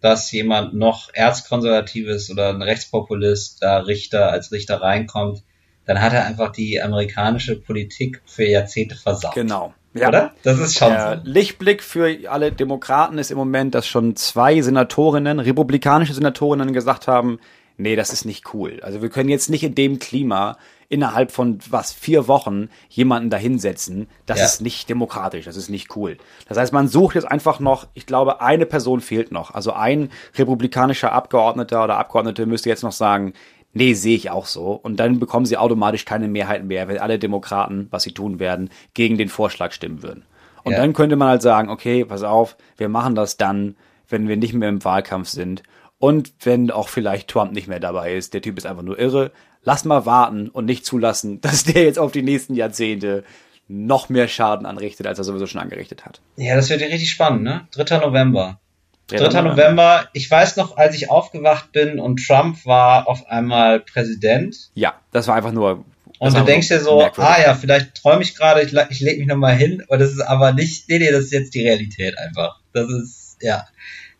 dass 0.00 0.30
jemand 0.30 0.74
noch 0.74 1.08
erzkonservatives 1.12 2.30
oder 2.30 2.50
ein 2.50 2.62
Rechtspopulist 2.62 3.62
da 3.62 3.78
Richter 3.78 4.30
als 4.30 4.52
Richter 4.52 4.80
reinkommt, 4.80 5.42
dann 5.84 6.00
hat 6.00 6.12
er 6.12 6.26
einfach 6.26 6.52
die 6.52 6.80
amerikanische 6.82 7.56
Politik 7.56 8.20
für 8.26 8.44
Jahrzehnte 8.44 8.96
versaut. 8.96 9.34
Genau. 9.34 9.72
Ja. 9.96 10.08
Oder? 10.08 10.32
Das 10.42 10.58
ist 10.58 10.78
schon 10.78 10.90
Der. 10.90 11.20
Lichtblick 11.24 11.82
für 11.82 12.30
alle 12.30 12.52
Demokraten 12.52 13.18
ist 13.18 13.30
im 13.30 13.38
Moment, 13.38 13.74
dass 13.74 13.86
schon 13.86 14.16
zwei 14.16 14.60
Senatorinnen, 14.60 15.40
republikanische 15.40 16.14
Senatorinnen 16.14 16.72
gesagt 16.72 17.08
haben, 17.08 17.38
nee, 17.76 17.96
das 17.96 18.10
ist 18.10 18.24
nicht 18.24 18.54
cool. 18.54 18.80
Also 18.82 19.02
wir 19.02 19.08
können 19.08 19.28
jetzt 19.28 19.50
nicht 19.50 19.62
in 19.62 19.74
dem 19.74 19.98
Klima 19.98 20.56
innerhalb 20.88 21.32
von 21.32 21.58
was 21.68 21.92
vier 21.92 22.28
Wochen 22.28 22.68
jemanden 22.88 23.30
dahinsetzen. 23.30 24.08
Das 24.24 24.38
ja. 24.38 24.44
ist 24.44 24.60
nicht 24.60 24.88
demokratisch, 24.88 25.44
das 25.44 25.56
ist 25.56 25.68
nicht 25.68 25.96
cool. 25.96 26.16
Das 26.48 26.58
heißt, 26.58 26.72
man 26.72 26.88
sucht 26.88 27.16
jetzt 27.16 27.30
einfach 27.30 27.58
noch, 27.60 27.88
ich 27.94 28.06
glaube, 28.06 28.40
eine 28.40 28.66
Person 28.66 29.00
fehlt 29.00 29.32
noch. 29.32 29.52
Also 29.52 29.72
ein 29.72 30.10
republikanischer 30.36 31.12
Abgeordneter 31.12 31.82
oder 31.82 31.98
Abgeordnete 31.98 32.46
müsste 32.46 32.68
jetzt 32.68 32.84
noch 32.84 32.92
sagen, 32.92 33.32
nee, 33.76 33.94
sehe 33.94 34.16
ich 34.16 34.30
auch 34.30 34.46
so. 34.46 34.72
Und 34.72 34.96
dann 34.96 35.20
bekommen 35.20 35.46
sie 35.46 35.56
automatisch 35.56 36.04
keine 36.04 36.28
Mehrheit 36.28 36.64
mehr, 36.64 36.88
wenn 36.88 36.98
alle 36.98 37.18
Demokraten, 37.18 37.88
was 37.90 38.04
sie 38.04 38.12
tun 38.12 38.38
werden, 38.38 38.70
gegen 38.94 39.18
den 39.18 39.28
Vorschlag 39.28 39.72
stimmen 39.72 40.02
würden. 40.02 40.24
Und 40.64 40.72
ja. 40.72 40.78
dann 40.78 40.94
könnte 40.94 41.16
man 41.16 41.28
halt 41.28 41.42
sagen, 41.42 41.68
okay, 41.68 42.04
pass 42.04 42.22
auf, 42.22 42.56
wir 42.76 42.88
machen 42.88 43.14
das 43.14 43.36
dann, 43.36 43.76
wenn 44.08 44.28
wir 44.28 44.36
nicht 44.36 44.54
mehr 44.54 44.68
im 44.68 44.82
Wahlkampf 44.82 45.28
sind. 45.28 45.62
Und 45.98 46.32
wenn 46.40 46.70
auch 46.70 46.88
vielleicht 46.88 47.28
Trump 47.28 47.52
nicht 47.52 47.68
mehr 47.68 47.80
dabei 47.80 48.14
ist, 48.14 48.34
der 48.34 48.42
Typ 48.42 48.58
ist 48.58 48.66
einfach 48.66 48.82
nur 48.82 48.98
irre. 48.98 49.30
Lass 49.62 49.84
mal 49.84 50.06
warten 50.06 50.48
und 50.48 50.64
nicht 50.64 50.84
zulassen, 50.86 51.40
dass 51.42 51.64
der 51.64 51.84
jetzt 51.84 51.98
auf 51.98 52.12
die 52.12 52.22
nächsten 52.22 52.54
Jahrzehnte 52.54 53.24
noch 53.68 54.08
mehr 54.08 54.28
Schaden 54.28 54.64
anrichtet, 54.64 55.06
als 55.06 55.18
er 55.18 55.24
sowieso 55.24 55.46
schon 55.46 55.60
angerichtet 55.60 56.04
hat. 56.06 56.20
Ja, 56.36 56.54
das 56.56 56.70
wird 56.70 56.80
ja 56.80 56.86
richtig 56.86 57.10
spannend, 57.10 57.42
ne? 57.42 57.66
3. 57.72 57.98
November. 57.98 58.60
3. 59.08 59.42
November. 59.42 60.08
Ich 60.12 60.30
weiß 60.30 60.56
noch, 60.56 60.76
als 60.76 60.96
ich 60.96 61.10
aufgewacht 61.10 61.72
bin 61.72 62.00
und 62.00 62.24
Trump 62.26 62.64
war 62.66 63.08
auf 63.08 63.28
einmal 63.28 63.80
Präsident. 63.80 64.56
Ja, 64.74 64.94
das 65.12 65.28
war 65.28 65.36
einfach 65.36 65.52
nur. 65.52 65.84
Und 66.18 66.36
du 66.36 66.44
denkst 66.44 66.68
dir 66.68 66.80
so, 66.80 66.98
merkwürdig. 66.98 67.30
ah 67.30 67.42
ja, 67.42 67.54
vielleicht 67.54 67.94
träume 67.94 68.22
ich 68.22 68.34
gerade, 68.34 68.62
ich, 68.62 68.72
ich 68.90 69.00
lege 69.00 69.18
mich 69.18 69.28
nochmal 69.28 69.54
hin, 69.54 69.84
und 69.86 69.98
das 70.00 70.12
ist 70.12 70.20
aber 70.20 70.52
nicht, 70.52 70.88
nee, 70.88 70.98
nee, 70.98 71.10
das 71.10 71.24
ist 71.24 71.32
jetzt 71.32 71.54
die 71.54 71.62
Realität 71.62 72.18
einfach. 72.18 72.60
Das 72.72 72.90
ist, 72.90 73.36
ja, 73.42 73.66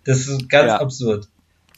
das 0.04 0.28
ist 0.28 0.48
ganz 0.48 0.68
ja. 0.68 0.80
absurd. 0.80 1.28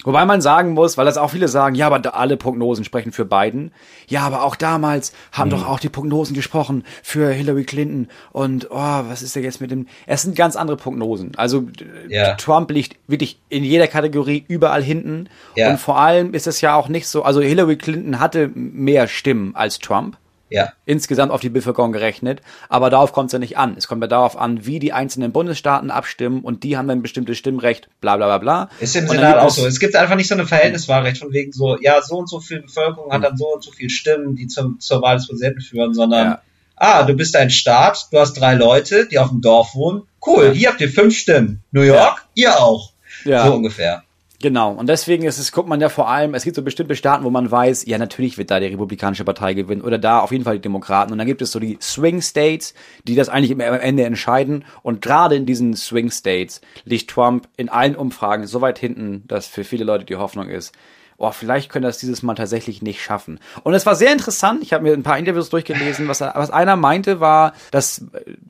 Wobei 0.05 0.25
man 0.25 0.41
sagen 0.41 0.75
muss, 0.75 0.97
weil 0.97 1.07
das 1.07 1.19
auch 1.19 1.33
viele 1.33 1.49
sagen, 1.49 1.75
ja, 1.75 1.89
aber 1.89 2.15
alle 2.15 2.37
Prognosen 2.37 2.85
sprechen 2.85 3.11
für 3.11 3.25
Biden. 3.25 3.73
Ja, 4.07 4.23
aber 4.23 4.45
auch 4.45 4.55
damals 4.55 5.13
haben 5.33 5.49
mhm. 5.49 5.55
doch 5.55 5.69
auch 5.69 5.81
die 5.81 5.89
Prognosen 5.89 6.35
gesprochen 6.35 6.85
für 7.03 7.31
Hillary 7.33 7.65
Clinton. 7.65 8.09
Und 8.31 8.69
oh, 8.71 8.77
was 8.77 9.23
ist 9.23 9.35
denn 9.35 9.43
jetzt 9.43 9.61
mit 9.61 9.73
dem? 9.73 9.89
Es 10.07 10.23
sind 10.23 10.37
ganz 10.37 10.55
andere 10.55 10.77
Prognosen. 10.77 11.33
Also 11.37 11.67
ja. 12.09 12.35
Trump 12.35 12.71
liegt 12.71 12.97
wirklich 13.09 13.41
in 13.49 13.65
jeder 13.65 13.89
Kategorie 13.89 14.45
überall 14.47 14.85
hinten. 14.85 15.29
Ja. 15.57 15.71
Und 15.71 15.79
vor 15.79 15.99
allem 15.99 16.33
ist 16.33 16.47
es 16.47 16.61
ja 16.61 16.77
auch 16.77 16.89
nicht 16.89 17.09
so. 17.09 17.25
Also 17.25 17.41
Hillary 17.41 17.77
Clinton 17.77 18.21
hatte 18.21 18.53
mehr 18.55 19.09
Stimmen 19.09 19.57
als 19.57 19.81
Trump. 19.81 20.17
Ja. 20.51 20.73
Insgesamt 20.87 21.33
auf 21.33 21.41
die 21.41 21.49
Bevölkerung 21.49 21.93
gerechnet. 21.93 22.41
Aber 22.69 22.91
darauf 22.91 23.13
kommt 23.13 23.27
es 23.27 23.33
ja 23.33 23.39
nicht 23.39 23.59
an. 23.59 23.75
Es 23.77 23.89
kommt 23.89 24.03
ja 24.03 24.09
darauf 24.09 24.39
an, 24.39 24.65
wie 24.67 24.79
die 24.79 24.93
einzelnen 24.93 25.33
Bundesstaaten 25.33 25.91
abstimmen 25.91 26.43
und 26.43 26.63
die 26.65 26.77
haben 26.77 26.89
dann 26.89 27.03
bestimmtes 27.03 27.39
Stimmrecht, 27.39 27.89
bla 28.01 28.17
bla 28.17 28.27
bla 28.27 28.39
bla. 28.39 28.71
Ist 28.81 28.97
im 28.97 29.09
Senat 29.09 29.39
auch 29.39 29.51
so. 29.51 29.67
Es 29.67 29.81
gibt 29.81 29.97
einfach 29.97 30.17
nicht 30.17 30.29
so 30.29 30.35
eine 30.35 30.47
Verhältniswahlrecht 30.47 31.19
von 31.19 31.33
wegen 31.33 31.53
so, 31.53 31.79
ja, 31.81 32.01
so 32.03 32.17
und 32.17 32.29
so 32.29 32.41
viel 32.41 32.63
Bevölkerung 32.63 33.13
hat 33.13 33.23
dann 33.23 33.37
so 33.37 33.55
und 33.55 33.63
so 33.63 33.71
viel 33.71 33.91
Stimmen, 33.91 34.37
die 34.37 34.47
zum, 34.47 34.81
zur 34.81 35.03
Wahl 35.03 35.17
des 35.17 35.29
Präsidenten 35.29 35.61
führen, 35.61 35.95
sondern 35.95 36.27
ja. 36.27 36.43
ah, 36.77 37.03
du 37.03 37.15
bist 37.15 37.37
ein 37.37 37.51
Staat, 37.51 38.09
du 38.11 38.19
hast 38.19 38.35
drei 38.35 38.55
Leute, 38.55 39.07
die 39.07 39.19
auf 39.19 39.29
dem 39.29 39.41
Dorf 39.41 39.75
wohnen. 39.75 40.03
Cool, 40.27 40.47
ja. 40.47 40.53
hier 40.53 40.69
habt 40.71 40.81
ihr 40.81 40.91
fünf 40.91 41.17
Stimmen. 41.17 41.63
New 41.73 41.83
York, 41.83 42.27
ja. 42.35 42.51
ihr 42.51 42.61
auch. 42.61 42.93
Ja. 43.25 43.47
So 43.47 43.55
ungefähr. 43.55 44.03
Genau, 44.41 44.71
und 44.71 44.89
deswegen 44.89 45.25
ist 45.25 45.39
es, 45.39 45.51
guckt 45.51 45.69
man 45.69 45.81
ja 45.81 45.89
vor 45.89 46.09
allem, 46.09 46.35
es 46.35 46.45
gibt 46.45 46.55
so 46.55 46.63
bestimmte 46.63 46.95
Staaten, 46.95 47.25
wo 47.25 47.31
man 47.31 47.51
weiß, 47.51 47.87
ja, 47.87 47.99
natürlich 47.99 48.39
wird 48.39 48.53
da 48.53 48.61
die 48.61 48.67
Republikanische 48.67 49.25
Partei 49.25 49.55
gewinnen 49.55 49.83
oder 49.83 49.99
da 49.99 50.21
auf 50.21 50.31
jeden 50.31 50.45
Fall 50.45 50.57
die 50.57 50.63
Demokraten. 50.63 51.11
Und 51.11 51.19
dann 51.19 51.27
gibt 51.27 51.43
es 51.43 51.51
so 51.51 51.59
die 51.59 51.77
Swing 51.81 52.23
States, 52.23 52.73
die 53.03 53.17
das 53.17 53.29
eigentlich 53.29 53.51
am 53.51 53.61
Ende 53.61 54.05
entscheiden. 54.05 54.65
Und 54.83 55.03
gerade 55.03 55.35
in 55.35 55.45
diesen 55.45 55.75
Swing 55.75 56.13
States 56.13 56.61
liegt 56.85 57.11
Trump 57.11 57.49
in 57.57 57.69
allen 57.69 57.97
Umfragen 57.97 58.47
so 58.47 58.61
weit 58.61 58.79
hinten, 58.79 59.25
dass 59.27 59.49
für 59.49 59.65
viele 59.65 59.85
Leute 59.85 60.05
die 60.05 60.15
Hoffnung 60.15 60.49
ist, 60.49 60.73
oh, 61.17 61.33
vielleicht 61.33 61.69
könnte 61.69 61.89
das 61.89 61.99
dieses 61.99 62.23
Mal 62.23 62.37
tatsächlich 62.37 62.81
nicht 62.81 63.03
schaffen. 63.03 63.41
Und 63.65 63.75
es 63.75 63.87
war 63.87 63.97
sehr 63.97 64.13
interessant, 64.13 64.63
ich 64.63 64.73
habe 64.73 64.85
mir 64.85 64.93
ein 64.93 65.03
paar 65.03 65.19
Interviews 65.19 65.51
durchgelesen, 65.51 66.07
was, 66.07 66.21
was 66.21 66.53
einer 66.53 66.77
meinte 66.77 67.19
war, 67.19 67.55
dass 67.73 68.05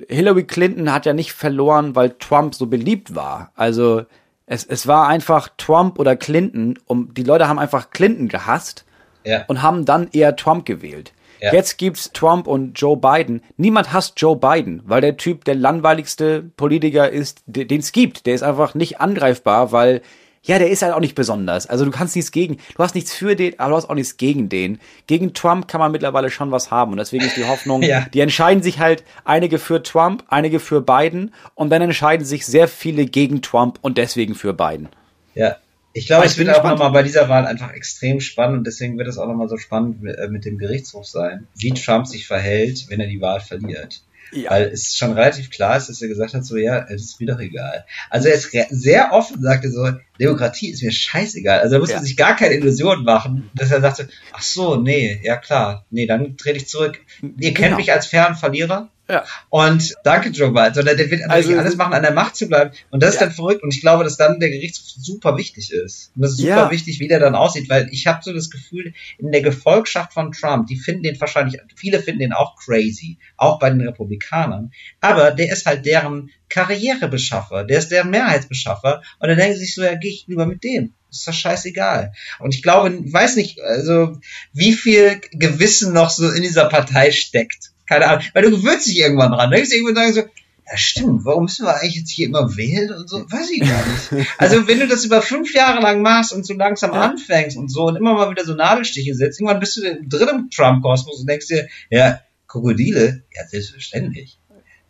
Hillary 0.06 0.44
Clinton 0.44 0.92
hat 0.92 1.06
ja 1.06 1.14
nicht 1.14 1.32
verloren, 1.32 1.96
weil 1.96 2.10
Trump 2.10 2.54
so 2.54 2.66
beliebt 2.66 3.14
war. 3.14 3.52
Also 3.54 4.04
es, 4.48 4.64
es 4.64 4.86
war 4.86 5.06
einfach 5.06 5.50
Trump 5.56 5.98
oder 5.98 6.16
Clinton. 6.16 6.78
Um, 6.86 7.12
die 7.14 7.22
Leute 7.22 7.48
haben 7.48 7.58
einfach 7.58 7.90
Clinton 7.90 8.28
gehasst 8.28 8.84
ja. 9.24 9.44
und 9.46 9.62
haben 9.62 9.84
dann 9.84 10.08
eher 10.12 10.36
Trump 10.36 10.64
gewählt. 10.64 11.12
Ja. 11.40 11.52
Jetzt 11.52 11.78
gibt's 11.78 12.12
Trump 12.12 12.48
und 12.48 12.80
Joe 12.80 12.96
Biden. 12.96 13.42
Niemand 13.56 13.92
hasst 13.92 14.14
Joe 14.16 14.36
Biden, 14.36 14.82
weil 14.86 15.00
der 15.00 15.16
Typ 15.16 15.44
der 15.44 15.54
langweiligste 15.54 16.42
Politiker 16.42 17.08
ist, 17.10 17.42
den 17.46 17.78
es 17.78 17.92
gibt. 17.92 18.26
Der 18.26 18.34
ist 18.34 18.42
einfach 18.42 18.74
nicht 18.74 19.00
angreifbar, 19.00 19.70
weil 19.70 20.02
ja, 20.42 20.58
der 20.58 20.70
ist 20.70 20.82
halt 20.82 20.94
auch 20.94 21.00
nicht 21.00 21.14
besonders. 21.14 21.66
Also 21.66 21.84
du 21.84 21.90
kannst 21.90 22.16
nichts 22.16 22.32
gegen, 22.32 22.56
du 22.76 22.82
hast 22.82 22.94
nichts 22.94 23.12
für 23.12 23.36
den, 23.36 23.58
aber 23.58 23.70
du 23.70 23.76
hast 23.76 23.90
auch 23.90 23.94
nichts 23.94 24.16
gegen 24.16 24.48
den. 24.48 24.78
Gegen 25.06 25.34
Trump 25.34 25.68
kann 25.68 25.80
man 25.80 25.92
mittlerweile 25.92 26.30
schon 26.30 26.50
was 26.50 26.70
haben 26.70 26.92
und 26.92 26.98
deswegen 26.98 27.24
ist 27.24 27.36
die 27.36 27.44
Hoffnung, 27.46 27.82
Ja. 27.88 28.06
die 28.12 28.20
entscheiden 28.20 28.62
sich 28.62 28.78
halt 28.78 29.04
einige 29.24 29.58
für 29.58 29.82
Trump, 29.82 30.24
einige 30.28 30.60
für 30.60 30.80
Biden 30.80 31.34
und 31.54 31.70
dann 31.70 31.82
entscheiden 31.82 32.24
sich 32.24 32.46
sehr 32.46 32.68
viele 32.68 33.06
gegen 33.06 33.42
Trump 33.42 33.78
und 33.82 33.98
deswegen 33.98 34.34
für 34.34 34.52
Biden. 34.54 34.88
Ja. 35.34 35.56
Ich 35.94 36.06
glaube, 36.06 36.26
Ich 36.26 36.32
es 36.32 36.38
wird 36.38 36.50
auch 36.50 36.62
nochmal 36.62 36.92
bei 36.92 37.02
dieser 37.02 37.28
Wahl 37.28 37.46
einfach 37.46 37.72
extrem 37.72 38.20
spannend 38.20 38.58
und 38.58 38.66
deswegen 38.66 38.98
wird 38.98 39.08
es 39.08 39.18
auch 39.18 39.26
nochmal 39.26 39.48
so 39.48 39.56
spannend 39.56 40.00
mit, 40.02 40.16
äh, 40.16 40.28
mit 40.28 40.44
dem 40.44 40.58
Gerichtshof 40.58 41.06
sein, 41.06 41.48
wie 41.56 41.72
Trump 41.72 42.06
sich 42.06 42.26
verhält, 42.26 42.86
wenn 42.88 43.00
er 43.00 43.08
die 43.08 43.20
Wahl 43.20 43.40
verliert. 43.40 44.02
Ja. 44.32 44.50
Weil 44.50 44.64
es 44.68 44.96
schon 44.96 45.12
relativ 45.12 45.50
klar 45.50 45.76
ist, 45.76 45.88
dass 45.88 46.02
er 46.02 46.08
gesagt 46.08 46.34
hat, 46.34 46.44
so 46.44 46.56
ja, 46.56 46.86
es 46.88 47.02
ist 47.02 47.20
mir 47.20 47.26
doch 47.26 47.40
egal. 47.40 47.84
Also 48.10 48.28
er 48.28 48.34
ist 48.34 48.50
sehr 48.70 49.12
offen, 49.12 49.40
sagte 49.42 49.70
so, 49.70 49.88
Demokratie 50.20 50.70
ist 50.70 50.82
mir 50.82 50.90
scheißegal. 50.92 51.60
Also 51.60 51.74
da 51.76 51.80
muss 51.80 51.90
Ja. 51.90 51.96
man 51.96 52.04
sich 52.04 52.16
gar 52.16 52.36
keine 52.36 52.54
Illusionen 52.54 53.04
machen, 53.04 53.50
dass 53.54 53.70
er 53.70 53.80
sagte, 53.80 54.08
ach 54.32 54.42
so, 54.42 54.76
nee, 54.76 55.20
ja 55.22 55.36
klar, 55.36 55.86
nee, 55.90 56.06
dann 56.06 56.36
trete 56.36 56.56
ich 56.58 56.68
zurück. 56.68 57.00
Ihr 57.22 57.54
kennt 57.54 57.56
Genau. 57.68 57.76
mich 57.76 57.92
als 57.92 58.06
fairen 58.06 58.34
Verlierer. 58.34 58.90
Ja. 59.10 59.24
Und 59.48 59.94
danke, 60.04 60.28
Joe 60.28 60.52
Biden, 60.52 60.74
sondern 60.74 60.96
der 60.98 61.10
wird 61.10 61.22
Also- 61.30 61.56
alles 61.56 61.76
machen, 61.76 61.94
an 61.94 62.02
der 62.02 62.12
Macht 62.12 62.36
zu 62.36 62.46
bleiben. 62.46 62.72
Und 62.90 63.02
das 63.02 63.14
ist 63.14 63.20
Ja. 63.20 63.26
dann 63.26 63.34
verrückt. 63.34 63.62
Und 63.62 63.74
ich 63.74 63.80
glaube, 63.80 64.04
dass 64.04 64.18
dann 64.18 64.38
der 64.38 64.50
Gerichtshof 64.50 64.86
super 64.86 65.36
wichtig 65.38 65.72
ist. 65.72 66.12
Und 66.14 66.22
das 66.22 66.32
ist 66.32 66.38
super 66.38 66.48
Ja. 66.50 66.70
wichtig, 66.70 67.00
wie 67.00 67.08
der 67.08 67.18
dann 67.18 67.34
aussieht, 67.34 67.70
weil 67.70 67.88
ich 67.90 68.06
habe 68.06 68.20
so 68.22 68.34
das 68.34 68.50
Gefühl, 68.50 68.92
in 69.18 69.32
der 69.32 69.40
Gefolgschaft 69.40 70.12
von 70.12 70.32
Trump, 70.32 70.66
die 70.66 70.76
finden 70.76 71.04
den 71.04 71.18
wahrscheinlich, 71.18 71.58
viele 71.74 72.00
finden 72.02 72.20
den 72.20 72.32
auch 72.34 72.56
crazy, 72.56 73.18
auch 73.38 73.58
bei 73.58 73.70
den 73.70 73.80
Republikanern. 73.80 74.72
Aber 75.00 75.30
der 75.30 75.50
ist 75.52 75.64
halt 75.64 75.86
deren 75.86 76.30
Karrierebeschaffer, 76.50 77.64
der 77.64 77.78
ist 77.78 77.90
deren 77.90 78.10
Mehrheitsbeschaffer. 78.10 79.02
Und 79.18 79.28
dann 79.28 79.36
denken 79.38 79.54
sie 79.54 79.64
sich 79.64 79.74
so, 79.74 79.82
ja, 79.82 79.94
gehe 79.94 80.10
ich 80.10 80.24
lieber 80.26 80.46
mit 80.46 80.62
dem. 80.64 80.92
Ist 81.10 81.26
doch 81.26 81.32
scheißegal. 81.32 82.12
Und 82.40 82.54
ich 82.54 82.62
glaube, 82.62 82.94
ich 82.94 83.10
weiß 83.12 83.36
nicht, 83.36 83.60
also 83.62 84.18
wie 84.52 84.74
viel 84.74 85.20
Gewissen 85.32 85.94
noch 85.94 86.10
so 86.10 86.30
in 86.30 86.42
dieser 86.42 86.66
Partei 86.66 87.10
steckt. 87.10 87.70
Keine 87.88 88.06
Ahnung. 88.06 88.24
Weil 88.34 88.42
du 88.42 88.50
gewöhnst 88.50 88.86
dich 88.86 88.98
irgendwann 88.98 89.32
dran. 89.32 89.50
Du 89.50 89.56
denkst 89.56 89.72
irgendwann 89.72 89.94
sagen 89.94 90.12
so, 90.12 90.20
ja 90.20 90.76
stimmt, 90.76 91.24
warum 91.24 91.44
müssen 91.44 91.64
wir 91.64 91.74
eigentlich 91.74 91.96
jetzt 91.96 92.10
hier 92.10 92.26
immer 92.26 92.56
wählen 92.56 92.92
und 92.92 93.08
so? 93.08 93.18
Weiß 93.30 93.50
ich 93.50 93.60
gar 93.60 93.84
nicht. 93.86 94.28
Also 94.38 94.68
wenn 94.68 94.80
du 94.80 94.86
das 94.86 95.04
über 95.04 95.22
fünf 95.22 95.54
Jahre 95.54 95.80
lang 95.80 96.02
machst 96.02 96.32
und 96.32 96.46
so 96.46 96.52
langsam 96.54 96.92
Ja. 96.92 97.00
anfängst 97.02 97.56
und 97.56 97.72
so 97.72 97.86
und 97.86 97.96
immer 97.96 98.14
mal 98.14 98.30
wieder 98.30 98.44
so 98.44 98.54
Nadelstiche 98.54 99.14
setzt, 99.14 99.40
irgendwann 99.40 99.60
bist 99.60 99.76
du 99.78 99.80
drin 100.06 100.28
im 100.28 100.50
Trump-Kosmos 100.50 101.20
und 101.20 101.28
denkst 101.28 101.46
dir, 101.46 101.68
ja, 101.90 102.20
Krokodile, 102.46 103.24
ja 103.34 103.46
selbstverständlich. 103.46 104.38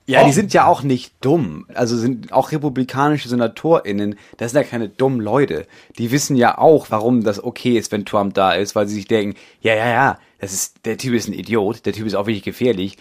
Ja, 0.06 0.24
die 0.24 0.32
sind 0.32 0.54
ja 0.54 0.64
auch 0.64 0.82
nicht 0.82 1.12
dumm. 1.20 1.66
Also 1.74 1.94
sind 1.98 2.32
auch 2.32 2.50
republikanische 2.50 3.28
SenatorInnen, 3.28 4.18
das 4.38 4.52
sind 4.52 4.62
ja 4.62 4.66
keine 4.66 4.88
dummen 4.88 5.20
Leute. 5.20 5.66
Die 5.98 6.10
wissen 6.10 6.34
ja 6.34 6.56
auch, 6.56 6.86
warum 6.90 7.22
das 7.22 7.44
okay 7.44 7.76
ist, 7.76 7.92
wenn 7.92 8.06
Trump 8.06 8.32
da 8.32 8.52
ist, 8.54 8.74
weil 8.74 8.88
sie 8.88 8.94
sich 8.94 9.06
denken, 9.06 9.36
ja, 9.60 9.74
ja, 9.74 9.86
ja, 9.86 10.18
das 10.38 10.52
ist, 10.52 10.84
der 10.86 10.98
Typ 10.98 11.14
ist 11.14 11.28
ein 11.28 11.34
Idiot, 11.34 11.84
der 11.86 11.92
Typ 11.92 12.06
ist 12.06 12.14
auch 12.14 12.26
wirklich 12.26 12.44
gefährlich, 12.44 12.96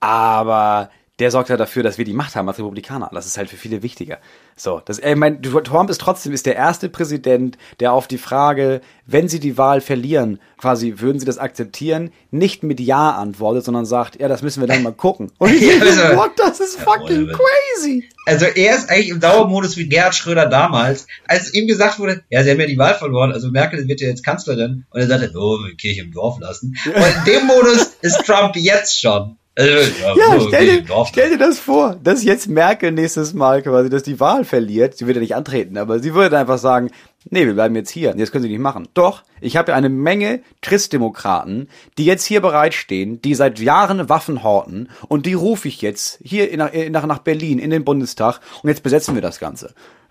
aber 0.00 0.90
der 1.22 1.30
sorgt 1.30 1.50
ja 1.50 1.56
dafür, 1.56 1.84
dass 1.84 1.98
wir 1.98 2.04
die 2.04 2.14
Macht 2.14 2.34
haben 2.34 2.48
als 2.48 2.58
Republikaner. 2.58 3.08
Das 3.14 3.26
ist 3.26 3.38
halt 3.38 3.48
für 3.48 3.56
viele 3.56 3.84
wichtiger. 3.84 4.18
So, 4.56 4.82
das, 4.84 4.98
ich 4.98 5.14
meine, 5.14 5.40
Trump 5.40 5.88
ist 5.88 6.00
trotzdem 6.00 6.32
ist 6.32 6.46
der 6.46 6.56
erste 6.56 6.88
Präsident, 6.88 7.56
der 7.78 7.92
auf 7.92 8.08
die 8.08 8.18
Frage, 8.18 8.80
wenn 9.06 9.28
sie 9.28 9.38
die 9.38 9.56
Wahl 9.56 9.80
verlieren, 9.80 10.40
quasi 10.58 10.94
würden 10.96 11.20
sie 11.20 11.24
das 11.24 11.38
akzeptieren, 11.38 12.10
nicht 12.32 12.64
mit 12.64 12.80
Ja 12.80 13.12
antwortet, 13.12 13.64
sondern 13.64 13.86
sagt, 13.86 14.18
ja, 14.18 14.26
das 14.26 14.42
müssen 14.42 14.62
wir 14.62 14.66
dann 14.66 14.82
mal 14.82 14.92
gucken. 14.92 15.30
Und 15.38 15.52
ich 15.54 15.60
denke, 15.60 15.86
also- 15.86 16.16
what, 16.16 16.32
das 16.36 16.58
ist 16.58 16.80
fucking 16.80 17.28
crazy. 17.28 18.08
Also 18.26 18.46
er 18.46 18.74
ist 18.74 18.90
eigentlich 18.90 19.10
im 19.10 19.20
Dauermodus 19.20 19.76
wie 19.76 19.88
Gerhard 19.88 20.16
Schröder 20.16 20.46
damals, 20.46 21.06
als 21.28 21.54
ihm 21.54 21.68
gesagt 21.68 22.00
wurde, 22.00 22.24
ja, 22.30 22.42
sie 22.42 22.50
haben 22.50 22.58
ja 22.58 22.66
die 22.66 22.78
Wahl 22.78 22.94
verloren, 22.94 23.30
also 23.30 23.48
Merkel 23.52 23.86
wird 23.86 24.00
ja 24.00 24.08
jetzt 24.08 24.24
Kanzlerin. 24.24 24.86
Und 24.90 25.00
er 25.00 25.06
sagte, 25.06 25.30
oh, 25.36 25.58
wir 25.58 25.76
Kirche 25.76 26.00
im 26.00 26.10
Dorf 26.10 26.40
lassen. 26.40 26.76
Und 26.84 26.94
in 26.96 27.32
dem 27.32 27.46
Modus 27.46 27.92
ist 28.00 28.26
Trump 28.26 28.56
jetzt 28.56 29.00
schon. 29.00 29.36
Also, 29.54 29.70
ja, 29.70 30.14
Ja, 30.16 30.36
oh, 30.36 30.44
stell 30.48 30.80
dir, 30.82 31.04
stell 31.06 31.30
dir 31.30 31.38
das 31.38 31.58
vor, 31.58 31.96
dass 32.02 32.24
jetzt 32.24 32.48
Merkel 32.48 32.90
nächstes 32.90 33.34
Mal 33.34 33.60
quasi, 33.62 33.90
dass 33.90 34.02
die 34.02 34.18
Wahl 34.18 34.44
verliert. 34.44 34.96
Sie 34.96 35.06
würde 35.06 35.20
nicht 35.20 35.34
antreten, 35.36 35.76
aber 35.76 35.98
sie 36.00 36.14
würde 36.14 36.38
einfach 36.38 36.56
sagen, 36.56 36.90
nee, 37.28 37.44
wir 37.44 37.52
bleiben 37.52 37.76
jetzt 37.76 37.90
hier. 37.90 38.14
Jetzt 38.16 38.32
können 38.32 38.44
sie 38.44 38.48
nicht 38.50 38.60
machen. 38.60 38.88
Doch, 38.94 39.24
ich 39.42 39.58
habe 39.58 39.72
ja 39.72 39.76
eine 39.76 39.90
Menge 39.90 40.40
Christdemokraten, 40.62 41.68
die 41.98 42.04
jetzt 42.06 42.24
hier 42.24 42.40
bereitstehen, 42.40 43.20
die 43.20 43.34
seit 43.34 43.58
Jahren 43.58 44.08
Waffen 44.08 44.42
horten 44.42 44.88
und 45.08 45.26
die 45.26 45.34
rufe 45.34 45.68
ich 45.68 45.82
jetzt 45.82 46.18
hier 46.22 46.50
in- 46.50 46.58
nach, 46.58 46.70
nach, 46.90 47.06
nach 47.06 47.18
Berlin 47.18 47.58
in 47.58 47.70
den 47.70 47.84
Bundestag 47.84 48.40
und 48.62 48.68
jetzt 48.70 48.82
besetzen 48.82 49.14
wir 49.14 49.22
das 49.22 49.38
Ganze. 49.38 49.74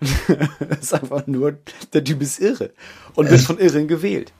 das 0.68 0.78
ist 0.80 0.94
einfach 0.94 1.26
nur, 1.26 1.54
der 1.92 2.02
Typ 2.04 2.22
ist 2.22 2.40
irre 2.40 2.70
und 3.14 3.30
wird 3.30 3.40
von 3.40 3.58
Irren 3.58 3.86
gewählt. 3.88 4.32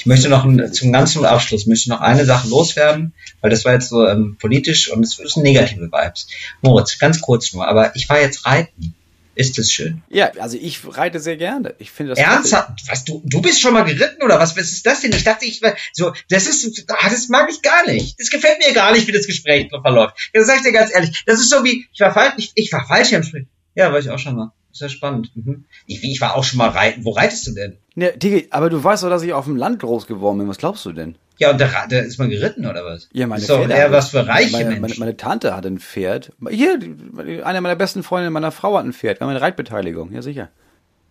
Ich 0.00 0.06
möchte 0.06 0.30
noch 0.30 0.46
ein, 0.46 0.72
zum 0.72 0.92
ganzen 0.92 1.26
Abschluss 1.26 1.66
möchte 1.66 1.90
noch 1.90 2.00
eine 2.00 2.24
Sache 2.24 2.48
loswerden, 2.48 3.12
weil 3.42 3.50
das 3.50 3.66
war 3.66 3.74
jetzt 3.74 3.90
so 3.90 4.08
ähm, 4.08 4.38
politisch 4.40 4.90
und 4.90 5.02
es 5.02 5.16
sind 5.16 5.42
negative 5.42 5.92
Vibes. 5.92 6.26
Moritz, 6.62 6.98
ganz 6.98 7.20
kurz 7.20 7.52
nur, 7.52 7.68
aber 7.68 7.94
ich 7.94 8.08
war 8.08 8.18
jetzt 8.18 8.46
reiten. 8.46 8.94
Ist 9.34 9.58
es 9.58 9.70
schön? 9.70 10.02
Ja, 10.08 10.32
also 10.38 10.56
ich 10.56 10.80
reite 10.86 11.20
sehr 11.20 11.36
gerne. 11.36 11.74
Ich 11.78 11.90
finde 11.90 12.14
das 12.14 12.18
Ernsthaft? 12.18 12.80
Was, 12.88 13.04
du, 13.04 13.22
du 13.26 13.42
bist 13.42 13.60
schon 13.60 13.74
mal 13.74 13.84
geritten 13.84 14.22
oder 14.22 14.38
was? 14.38 14.56
Was 14.56 14.72
ist 14.72 14.86
das 14.86 15.02
denn? 15.02 15.12
Ich 15.12 15.24
dachte, 15.24 15.44
ich 15.44 15.60
war 15.60 15.76
so, 15.92 16.12
das 16.30 16.46
ist, 16.46 16.86
ah, 16.88 17.10
das 17.10 17.28
mag 17.28 17.50
ich 17.50 17.60
gar 17.60 17.86
nicht. 17.86 18.18
Das 18.18 18.30
gefällt 18.30 18.58
mir 18.58 18.72
gar 18.72 18.92
nicht, 18.92 19.06
wie 19.06 19.12
das 19.12 19.26
Gespräch 19.26 19.68
verläuft. 19.70 20.30
Das 20.32 20.46
sag 20.46 20.56
ich 20.56 20.62
dir 20.62 20.72
ganz 20.72 20.94
ehrlich. 20.94 21.22
Das 21.26 21.40
ist 21.40 21.50
so 21.50 21.62
wie, 21.62 21.86
ich 21.92 22.00
war 22.00 22.12
falsch, 22.12 22.34
ich, 22.38 22.52
ich 22.54 22.72
war 22.72 22.86
falsch 22.86 23.12
am 23.12 23.22
Springen. 23.22 23.50
Ja, 23.74 23.92
war 23.92 23.98
ich 23.98 24.08
auch 24.08 24.18
schon 24.18 24.34
mal. 24.34 24.52
Ist 24.72 24.80
ja 24.80 24.88
spannend. 24.88 25.30
Mhm. 25.34 25.64
Ich, 25.86 26.02
ich 26.04 26.20
war 26.20 26.36
auch 26.36 26.44
schon 26.44 26.58
mal 26.58 26.68
reiten. 26.68 27.04
Wo 27.04 27.10
reitest 27.10 27.46
du 27.46 27.52
denn? 27.52 27.76
Ja, 27.96 28.10
Digi, 28.12 28.46
aber 28.50 28.70
du 28.70 28.82
weißt 28.82 29.02
doch, 29.02 29.08
dass 29.10 29.22
ich 29.22 29.32
auf 29.32 29.44
dem 29.46 29.56
Land 29.56 29.80
groß 29.80 30.06
geworden 30.06 30.38
bin. 30.38 30.48
Was 30.48 30.58
glaubst 30.58 30.84
du 30.86 30.92
denn? 30.92 31.16
Ja, 31.38 31.50
und 31.50 31.60
da, 31.60 31.68
da 31.88 31.98
ist 32.00 32.18
man 32.18 32.28
geritten 32.30 32.66
oder 32.66 32.84
was? 32.84 33.08
Ja, 33.12 33.26
meine 33.26 33.40
ist 33.40 33.48
doch 33.50 33.58
Pferde 33.58 33.74
eher 33.74 33.90
was 33.92 34.10
für 34.10 34.26
reiche 34.26 34.52
meine, 34.52 34.64
Menschen. 34.66 34.80
Meine, 34.82 34.94
meine 34.98 35.16
Tante 35.16 35.56
hat 35.56 35.64
ein 35.66 35.78
Pferd. 35.78 36.32
Hier, 36.50 36.78
die- 36.78 37.42
eine 37.42 37.60
meiner 37.62 37.76
besten 37.76 38.02
Freundinnen 38.02 38.32
meiner 38.32 38.52
Frau 38.52 38.76
hat 38.76 38.84
ein 38.84 38.92
Pferd. 38.92 39.18
Wir 39.20 39.24
haben 39.26 39.30
eine 39.30 39.40
Reitbeteiligung. 39.40 40.12
Ja, 40.12 40.22
sicher. 40.22 40.50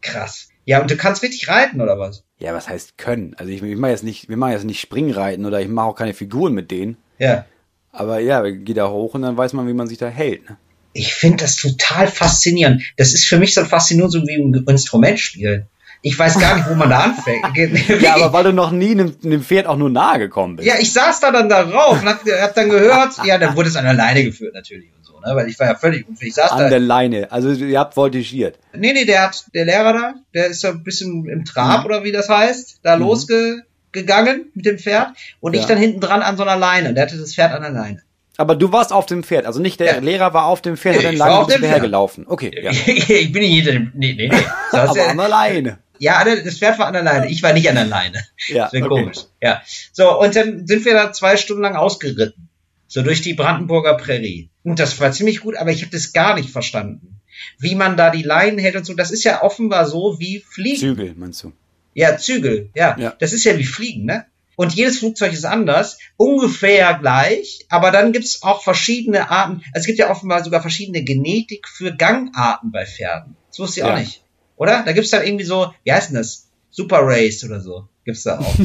Krass. 0.02 0.50
Ja, 0.66 0.82
und 0.82 0.90
du 0.92 0.96
kannst 0.96 1.24
richtig 1.24 1.48
reiten 1.50 1.82
oder 1.82 1.98
was? 2.00 2.24
Ja, 2.38 2.54
was 2.54 2.70
heißt 2.70 2.98
können? 2.98 3.34
Also 3.38 3.52
ich, 3.52 3.62
ich 3.64 3.76
mache 3.78 3.92
jetzt 3.92 4.04
nicht, 4.04 4.30
wir 4.30 4.38
machen 4.38 4.52
jetzt 4.54 4.66
nicht 4.66 4.80
Springreiten 4.80 5.46
oder 5.46 5.60
ich 5.62 5.68
mache 5.68 5.88
auch 5.88 5.96
keine 5.96 6.14
Figuren 6.14 6.54
mit 6.54 6.70
denen. 6.72 6.98
Ja. 7.18 7.46
Aber 7.92 8.20
ja, 8.20 8.48
geh 8.50 8.74
da 8.76 8.88
hoch 8.90 9.16
und 9.16 9.24
dann 9.24 9.36
weiß 9.36 9.54
man, 9.54 9.68
wie 9.68 9.74
man 9.74 9.88
sich 9.88 9.98
da 9.98 10.08
hält. 10.08 10.48
Ne? 10.50 10.58
Ich 10.94 11.14
finde 11.14 11.44
das 11.44 11.56
total 11.56 12.08
faszinierend. 12.08 12.82
Das 12.98 13.14
ist 13.14 13.26
für 13.26 13.38
mich 13.38 13.54
so 13.54 13.64
faszinierend, 13.66 14.12
so 14.12 14.22
wie 14.28 14.36
ein 14.36 14.54
Instrument 14.68 15.20
spielen. 15.20 15.68
Ich 16.02 16.18
weiß 16.18 16.40
gar 16.40 16.56
nicht, 16.56 16.70
wo 16.70 16.76
man 16.76 16.90
da 16.90 17.00
anfängt. 17.02 17.46
Ja, 18.02 18.16
aber 18.16 18.32
weil 18.32 18.46
du 18.46 18.54
noch 18.54 18.72
nie 18.72 18.92
einem, 18.92 19.14
einem 19.24 19.44
Pferd 19.44 19.68
auch 19.68 19.76
nur 19.78 19.90
nahe 19.90 20.18
gekommen 20.18 20.56
bist. 20.56 20.68
Ja, 20.68 20.76
ich 20.80 20.94
saß 20.94 21.20
da 21.20 21.32
dann 21.32 21.50
darauf 21.50 22.02
und 22.02 22.08
hab, 22.08 22.22
hab 22.26 22.56
dann 22.56 22.70
gehört, 22.70 23.14
ja, 23.26 23.38
dann 23.38 23.56
wurde 23.58 23.68
es 23.70 23.76
an 23.76 23.84
der 23.84 23.94
Leine 23.96 24.24
geführt 24.24 24.54
natürlich 24.54 24.90
und 24.98 25.04
so, 25.06 25.20
ne, 25.20 25.36
weil 25.36 25.50
ich 25.50 25.60
war 25.60 25.68
ja 25.68 25.76
völlig 25.76 26.08
unfähig. 26.08 26.30
Ich 26.30 26.36
saß 26.36 26.52
An 26.54 26.60
da. 26.60 26.70
der 26.70 26.80
Leine. 26.80 27.30
Also 27.32 27.52
ihr 27.52 27.78
habt 27.78 27.96
voltigiert. 27.96 28.58
Nee, 28.74 28.94
nee, 28.94 29.04
der 29.04 29.24
hat, 29.24 29.44
der 29.54 29.66
Lehrer 29.66 29.92
da, 29.94 30.14
der 30.34 30.48
ist 30.48 30.62
so 30.62 30.70
ein 30.70 30.84
bisschen 30.84 31.28
im 31.28 31.44
Trab 31.44 31.82
Mhm. 31.82 31.86
oder 31.86 32.04
wie 32.06 32.14
das 32.14 32.30
heißt, 32.30 32.80
da 32.82 32.96
losgegangen 32.96 34.46
mit 34.54 34.66
dem 34.66 34.78
Pferd 34.80 35.10
und 35.42 35.54
ich 35.54 35.62
Ja. 35.64 35.68
dann 35.68 35.78
hinten 35.80 36.00
dran 36.00 36.22
an 36.22 36.38
so 36.38 36.44
einer 36.44 36.56
Leine. 36.56 36.94
Der 36.94 37.04
hatte 37.04 37.18
das 37.18 37.36
Pferd 37.36 37.52
an 37.54 37.62
der 37.62 37.72
Leine. 37.72 38.02
Aber 38.40 38.56
du 38.56 38.72
warst 38.72 38.94
auf 38.94 39.06
dem 39.06 39.22
Pferd. 39.24 39.46
Also 39.46 39.60
nicht 39.60 39.82
der 39.82 39.96
Ja. 39.96 40.00
Lehrer 40.00 40.34
war 40.34 40.46
auf 40.46 40.62
dem 40.62 40.78
Pferd, 40.78 41.04
war 41.04 41.12
lange 41.12 41.34
auf 41.36 41.48
dem 41.48 41.50
Pferd. 41.50 41.60
hinterhergelaufen. 41.62 42.26
Okay, 42.26 42.52
ja. 42.64 42.72
ich 42.86 43.32
bin 43.34 43.42
nicht 43.42 43.54
hinter 43.56 43.72
dem, 43.74 43.92
nee, 43.96 44.14
nee, 44.14 44.30
nee. 44.30 44.44
Aber 44.72 45.08
an 45.10 45.18
der 45.18 45.28
Leine. 45.28 45.80
Ja, 45.98 46.24
das 46.24 46.58
Pferd 46.58 46.80
war 46.80 46.88
an 46.88 46.94
der 46.94 47.04
Leine. 47.04 47.30
Ich 47.30 47.44
war 47.44 47.52
nicht 47.52 47.68
an 47.68 47.76
der 47.76 47.86
Leine. 47.86 48.24
Ja, 48.48 48.64
Das 48.64 48.74
wäre 48.74 48.86
okay. 48.90 49.02
komisch. 49.02 49.18
Ja. 49.42 49.62
So, 49.92 50.18
und 50.22 50.34
dann 50.38 50.66
sind 50.66 50.86
wir 50.86 50.94
da 50.94 51.12
zwei 51.12 51.36
Stunden 51.36 51.62
lang 51.64 51.76
ausgeritten. 51.76 52.48
So 52.88 53.02
durch 53.02 53.22
die 53.22 53.34
Brandenburger 53.34 53.96
Prärie. 53.96 54.50
Und 54.64 54.80
das 54.80 54.98
war 55.02 55.12
ziemlich 55.12 55.42
gut, 55.42 55.58
aber 55.58 55.72
ich 55.72 55.82
habe 55.82 55.92
das 55.92 56.14
gar 56.14 56.36
nicht 56.36 56.50
verstanden. 56.50 57.20
Wie 57.60 57.76
man 57.76 57.98
da 57.98 58.10
die 58.10 58.24
Leinen 58.24 58.58
hält 58.58 58.78
und 58.78 58.86
so. 58.86 58.94
Das 58.94 59.12
ist 59.12 59.26
ja 59.26 59.44
offenbar 59.44 59.86
so 59.86 60.18
wie 60.20 60.40
Fliegen. 60.40 60.80
Zügel, 60.80 61.14
meinst 61.18 61.44
du? 61.44 61.52
Ja, 61.94 62.18
Zügel. 62.18 62.70
Ja. 62.74 62.96
Ja. 62.98 63.14
Das 63.20 63.34
ist 63.34 63.44
ja 63.44 63.58
wie 63.58 63.66
Fliegen, 63.66 64.06
ne? 64.06 64.26
Und 64.60 64.76
jedes 64.76 65.00
Flugzeug 65.00 65.32
ist 65.32 65.46
anders, 65.46 66.00
ungefähr 66.18 66.94
gleich, 66.96 67.66
aber 67.70 67.92
dann 67.92 68.12
gibt's 68.12 68.44
auch 68.44 68.62
verschiedene 68.62 69.32
Arten. 69.32 69.62
Es 69.74 69.86
gibt 69.86 70.00
ja 70.00 70.10
offenbar 70.12 70.44
sogar 70.44 70.60
verschiedene 70.62 71.02
Genetik 71.02 71.66
für 71.70 71.96
Gangarten 71.96 72.70
bei 72.70 72.86
Pferden. 72.86 73.38
Das 73.48 73.60
wusste 73.60 73.80
ich 73.80 73.86
Ja. 73.86 73.94
auch 73.94 73.98
nicht. 73.98 74.22
Oder? 74.58 74.84
Da 74.84 74.92
gibt's 74.92 75.12
dann 75.12 75.26
irgendwie 75.26 75.46
so, 75.46 75.74
wie 75.86 75.94
heißt 75.94 76.10
denn 76.10 76.18
das? 76.18 76.50
Super 76.72 77.00
Race 77.04 77.42
oder 77.46 77.62
so. 77.62 77.88
Gibt's 78.04 78.24
da 78.24 78.38
auch. 78.40 78.54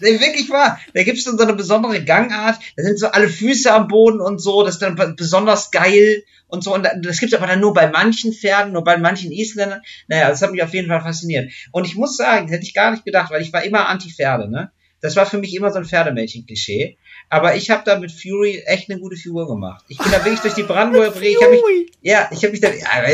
Nee, 0.00 0.20
Wirklich 0.20 0.50
wahr. 0.50 0.78
Da 0.92 1.02
gibt's 1.04 1.24
dann 1.24 1.38
so 1.38 1.44
eine 1.44 1.54
besondere 1.54 2.04
Gangart. 2.04 2.58
Da 2.76 2.82
sind 2.82 2.98
so 2.98 3.06
alle 3.06 3.28
Füße 3.30 3.72
am 3.72 3.88
Boden 3.88 4.20
und 4.20 4.38
so. 4.38 4.62
Das 4.62 4.74
ist 4.74 4.82
dann 4.82 4.94
be- 4.96 5.14
besonders 5.16 5.70
geil 5.70 6.22
und 6.48 6.62
so. 6.62 6.74
Und 6.74 6.82
da- 6.84 6.92
das 6.94 7.18
gibt's 7.18 7.34
aber 7.34 7.46
dann 7.46 7.60
nur 7.60 7.72
bei 7.72 7.88
manchen 7.88 8.34
Pferden, 8.34 8.74
nur 8.74 8.84
bei 8.84 8.98
manchen 8.98 9.32
Isländern. 9.32 9.80
Naja, 10.08 10.28
das 10.28 10.42
hat 10.42 10.50
mich 10.52 10.62
auf 10.62 10.74
jeden 10.74 10.88
Fall 10.88 11.00
fasziniert. 11.00 11.50
Und 11.72 11.86
ich 11.86 11.94
muss 11.94 12.18
sagen, 12.18 12.46
das 12.46 12.56
hätte 12.56 12.66
ich 12.66 12.74
gar 12.74 12.90
nicht 12.90 13.06
gedacht, 13.06 13.30
weil 13.30 13.40
ich 13.40 13.54
war 13.54 13.64
immer 13.64 13.88
Anti-Pferde, 13.88 14.50
ne? 14.50 14.70
Das 15.06 15.16
war 15.16 15.26
für 15.26 15.38
mich 15.38 15.54
immer 15.54 15.70
so 15.70 15.78
ein 15.78 15.84
Pferdemädchen-Klischee. 15.84 16.96
Aber 17.28 17.56
ich 17.56 17.70
habe 17.70 17.82
da 17.84 17.98
mit 17.98 18.12
Fury 18.12 18.62
echt 18.66 18.90
eine 18.90 19.00
gute 19.00 19.16
Figur 19.16 19.46
gemacht. 19.46 19.84
Ich 19.88 19.98
bin 19.98 20.10
da 20.10 20.24
wirklich 20.24 20.40
durch 20.40 20.54
die 20.54 20.62
Brandenburger 20.64 21.12
Brie. 21.12 21.28
Ich 21.28 21.42
hab 21.42 21.50
mich, 21.50 21.60
ja, 22.02 22.28
ich 22.30 22.42
habe 22.42 22.50
mich 22.50 22.60
da, 22.60 22.68
ja, 22.68 23.08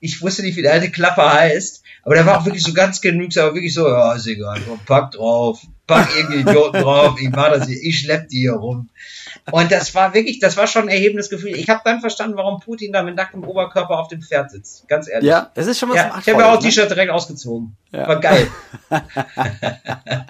ich 0.00 0.22
wusste 0.22 0.42
nicht, 0.42 0.56
wie 0.56 0.62
der 0.62 0.72
alte 0.72 0.90
Klapper 0.90 1.32
heißt. 1.32 1.82
Aber 2.02 2.14
der 2.14 2.24
war 2.24 2.40
auch 2.40 2.44
wirklich 2.46 2.62
so 2.62 2.72
ganz 2.72 3.00
genügsam, 3.00 3.46
aber 3.46 3.54
wirklich 3.56 3.74
so, 3.74 3.86
ja, 3.86 4.14
ist 4.14 4.26
egal, 4.26 4.58
komm, 4.66 4.80
pack 4.86 5.12
drauf, 5.12 5.60
pack 5.86 6.08
irgendwie 6.16 6.40
Idioten 6.40 6.80
drauf, 6.80 7.20
ich 7.20 7.28
mach 7.28 7.50
das 7.50 7.66
hier, 7.66 7.78
ich 7.82 8.00
schlepp 8.00 8.28
die 8.28 8.40
hier 8.40 8.54
rum. 8.54 8.88
Und 9.50 9.70
das 9.70 9.94
war 9.94 10.14
wirklich, 10.14 10.38
das 10.38 10.56
war 10.56 10.66
schon 10.66 10.84
ein 10.84 10.88
erhebendes 10.88 11.28
Gefühl. 11.28 11.54
Ich 11.54 11.68
habe 11.68 11.82
dann 11.84 12.00
verstanden, 12.00 12.36
warum 12.36 12.60
Putin 12.60 12.92
da 12.92 13.02
mit 13.02 13.16
nacktem 13.16 13.44
Oberkörper 13.44 13.98
auf 13.98 14.08
dem 14.08 14.22
Pferd 14.22 14.50
sitzt. 14.50 14.88
Ganz 14.88 15.08
ehrlich. 15.08 15.28
Ja, 15.28 15.50
es 15.54 15.66
ist 15.66 15.78
schon 15.78 15.90
was 15.90 15.96
ja, 15.96 16.18
Ich 16.20 16.28
habe 16.28 16.38
mir 16.38 16.46
auch 16.46 16.60
ne? 16.60 16.60
T-Shirt 16.60 16.90
direkt 16.90 17.10
ausgezogen. 17.10 17.76
Ja. 17.92 18.08
War 18.08 18.20
geil. 18.20 18.48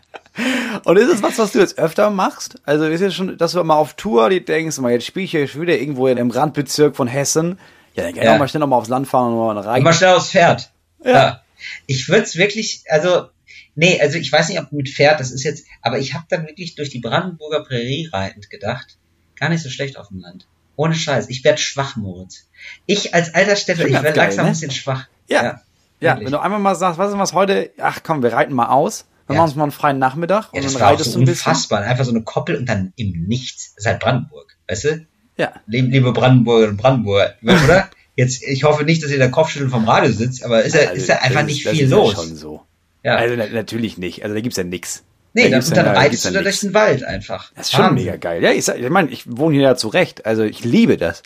Und 0.84 0.96
ist 0.96 1.12
es 1.12 1.22
was, 1.22 1.38
was 1.38 1.52
du 1.52 1.58
jetzt 1.58 1.78
öfter 1.78 2.10
machst? 2.10 2.56
Also 2.64 2.84
ist 2.84 3.00
es 3.00 3.14
schon, 3.14 3.36
dass 3.36 3.52
du 3.52 3.62
mal 3.64 3.74
auf 3.74 3.94
Tour 3.94 4.30
die 4.30 4.44
denkst, 4.44 4.78
mal 4.78 4.92
jetzt 4.92 5.06
spiele 5.06 5.24
ich 5.24 5.30
hier 5.32 5.54
wieder 5.60 5.76
irgendwo 5.78 6.06
im 6.06 6.30
Randbezirk 6.30 6.96
von 6.96 7.08
Hessen. 7.08 7.58
Ja, 7.94 8.04
dann 8.04 8.14
kann 8.14 8.22
ja. 8.22 8.30
ich 8.30 8.34
auch 8.34 8.38
mal 8.38 8.48
schnell 8.48 8.60
noch 8.60 8.68
mal 8.68 8.76
aufs 8.76 8.88
Land 8.88 9.08
fahren 9.08 9.32
und 9.32 9.38
mal 9.38 9.58
rein. 9.58 9.82
Mal 9.82 9.92
schnell 9.92 10.14
aufs 10.14 10.30
Pferd. 10.30 10.70
Ja. 11.04 11.10
ja. 11.10 11.40
Ich 11.86 12.08
würde 12.08 12.22
es 12.22 12.36
wirklich, 12.36 12.84
also 12.88 13.28
Nee, 13.74 14.00
also 14.00 14.18
ich 14.18 14.30
weiß 14.30 14.48
nicht, 14.48 14.60
ob 14.60 14.72
mit 14.72 14.88
Pferd, 14.88 15.20
das 15.20 15.30
ist 15.30 15.44
jetzt, 15.44 15.66
aber 15.80 15.98
ich 15.98 16.14
habe 16.14 16.24
dann 16.28 16.46
wirklich 16.46 16.74
durch 16.74 16.90
die 16.90 16.98
Brandenburger 16.98 17.62
Prärie 17.62 18.08
reitend 18.12 18.50
gedacht, 18.50 18.98
gar 19.36 19.48
nicht 19.48 19.62
so 19.62 19.70
schlecht 19.70 19.96
auf 19.96 20.08
dem 20.08 20.20
Land. 20.20 20.46
Ohne 20.76 20.94
Scheiß, 20.94 21.28
ich 21.28 21.44
werde 21.44 21.58
schwach, 21.58 21.96
Moritz. 21.96 22.48
Ich 22.86 23.14
als 23.14 23.34
alter 23.34 23.56
Städter, 23.56 23.86
ich 23.86 24.02
werde 24.02 24.18
langsam 24.18 24.44
ne? 24.44 24.50
ein 24.50 24.52
bisschen 24.52 24.70
schwach. 24.70 25.06
Ja. 25.28 25.42
Ja, 25.42 25.60
ja 26.00 26.20
wenn 26.20 26.30
du 26.30 26.38
einmal 26.38 26.60
mal 26.60 26.74
sagst, 26.74 26.98
was 26.98 27.12
ist 27.12 27.18
was 27.18 27.32
heute, 27.32 27.70
ach 27.78 28.00
komm, 28.02 28.22
wir 28.22 28.32
reiten 28.32 28.54
mal 28.54 28.68
aus, 28.68 29.06
dann 29.30 29.36
ja. 29.36 29.42
machen 29.42 29.54
wir 29.54 29.58
mal 29.58 29.62
einen 29.64 29.72
freien 29.72 29.98
Nachmittag 29.98 30.48
ja, 30.52 30.60
und 30.60 30.74
dann 30.74 30.82
reitest 30.82 31.12
so 31.12 31.18
du 31.18 31.22
ein 31.22 31.26
bisschen. 31.26 31.50
Unfassbar, 31.50 31.82
einfach 31.82 32.04
so 32.04 32.10
eine 32.10 32.22
Koppel 32.22 32.56
und 32.56 32.68
dann 32.68 32.92
im 32.96 33.26
Nichts. 33.28 33.74
Das 33.76 33.84
ist 33.84 33.86
halt 33.86 34.00
Brandenburg, 34.00 34.56
weißt 34.68 34.84
du? 34.84 35.06
Ja. 35.36 35.52
Liebe 35.66 36.12
Brandenburger 36.12 36.68
und 36.68 36.76
Brandenburger, 36.76 37.34
oder? 37.42 37.88
Jetzt, 38.16 38.42
ich 38.42 38.64
hoffe 38.64 38.84
nicht, 38.84 39.04
dass 39.04 39.12
ihr 39.12 39.18
der 39.18 39.30
Kopfschütteln 39.30 39.70
vom 39.70 39.88
Radio 39.88 40.10
sitzt, 40.10 40.44
aber 40.44 40.64
ist 40.64 40.74
ja, 40.74 40.80
also, 40.80 40.94
ist 40.94 41.08
ja 41.08 41.20
einfach 41.22 41.44
nicht 41.44 41.66
viel 41.66 41.88
los. 41.88 42.12
Ja 42.12 42.18
schon 42.18 42.34
so. 42.34 42.62
Ja. 43.04 43.14
Also 43.14 43.36
natürlich 43.36 43.98
nicht. 43.98 44.24
Also 44.24 44.34
da 44.34 44.40
gibt's 44.40 44.58
ja 44.58 44.64
nix. 44.64 45.04
Nee, 45.32 45.48
da 45.48 45.60
dann, 45.60 45.70
dann 45.74 45.86
ja, 45.86 45.92
reitest 45.92 46.24
du 46.24 46.32
da 46.32 46.42
durch 46.42 46.60
den 46.60 46.74
Wald 46.74 47.04
einfach. 47.04 47.52
Das 47.54 47.66
ist 47.66 47.72
schon 47.72 47.84
Wahnsinn. 47.84 48.04
mega 48.04 48.16
geil. 48.16 48.42
Ja, 48.42 48.50
ich, 48.50 48.66
ich 48.66 48.90
meine, 48.90 49.10
ich 49.10 49.24
wohne 49.26 49.54
hier 49.54 49.62
ja 49.62 49.76
zurecht. 49.76 50.26
Also 50.26 50.42
ich 50.42 50.64
liebe 50.64 50.96
das. 50.96 51.22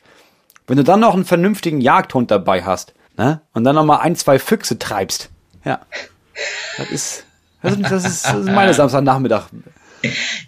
Wenn 0.66 0.76
du 0.76 0.84
dann 0.84 1.00
noch 1.00 1.14
einen 1.14 1.24
vernünftigen 1.24 1.80
Jagdhund 1.80 2.30
dabei 2.30 2.64
hast, 2.64 2.92
ne? 3.16 3.40
Und 3.54 3.64
dann 3.64 3.74
noch 3.74 3.84
mal 3.84 3.98
ein, 4.00 4.14
zwei 4.14 4.38
Füchse 4.38 4.78
treibst. 4.78 5.30
Ja. 5.64 5.80
Das 6.76 6.90
ist, 6.90 7.23
das 7.64 7.76
ist, 7.76 7.90
das 7.90 8.04
ist, 8.04 8.26
das 8.26 8.34
ist 8.36 8.46
meine 8.46 8.74
Samstagnachmittag. 8.74 9.48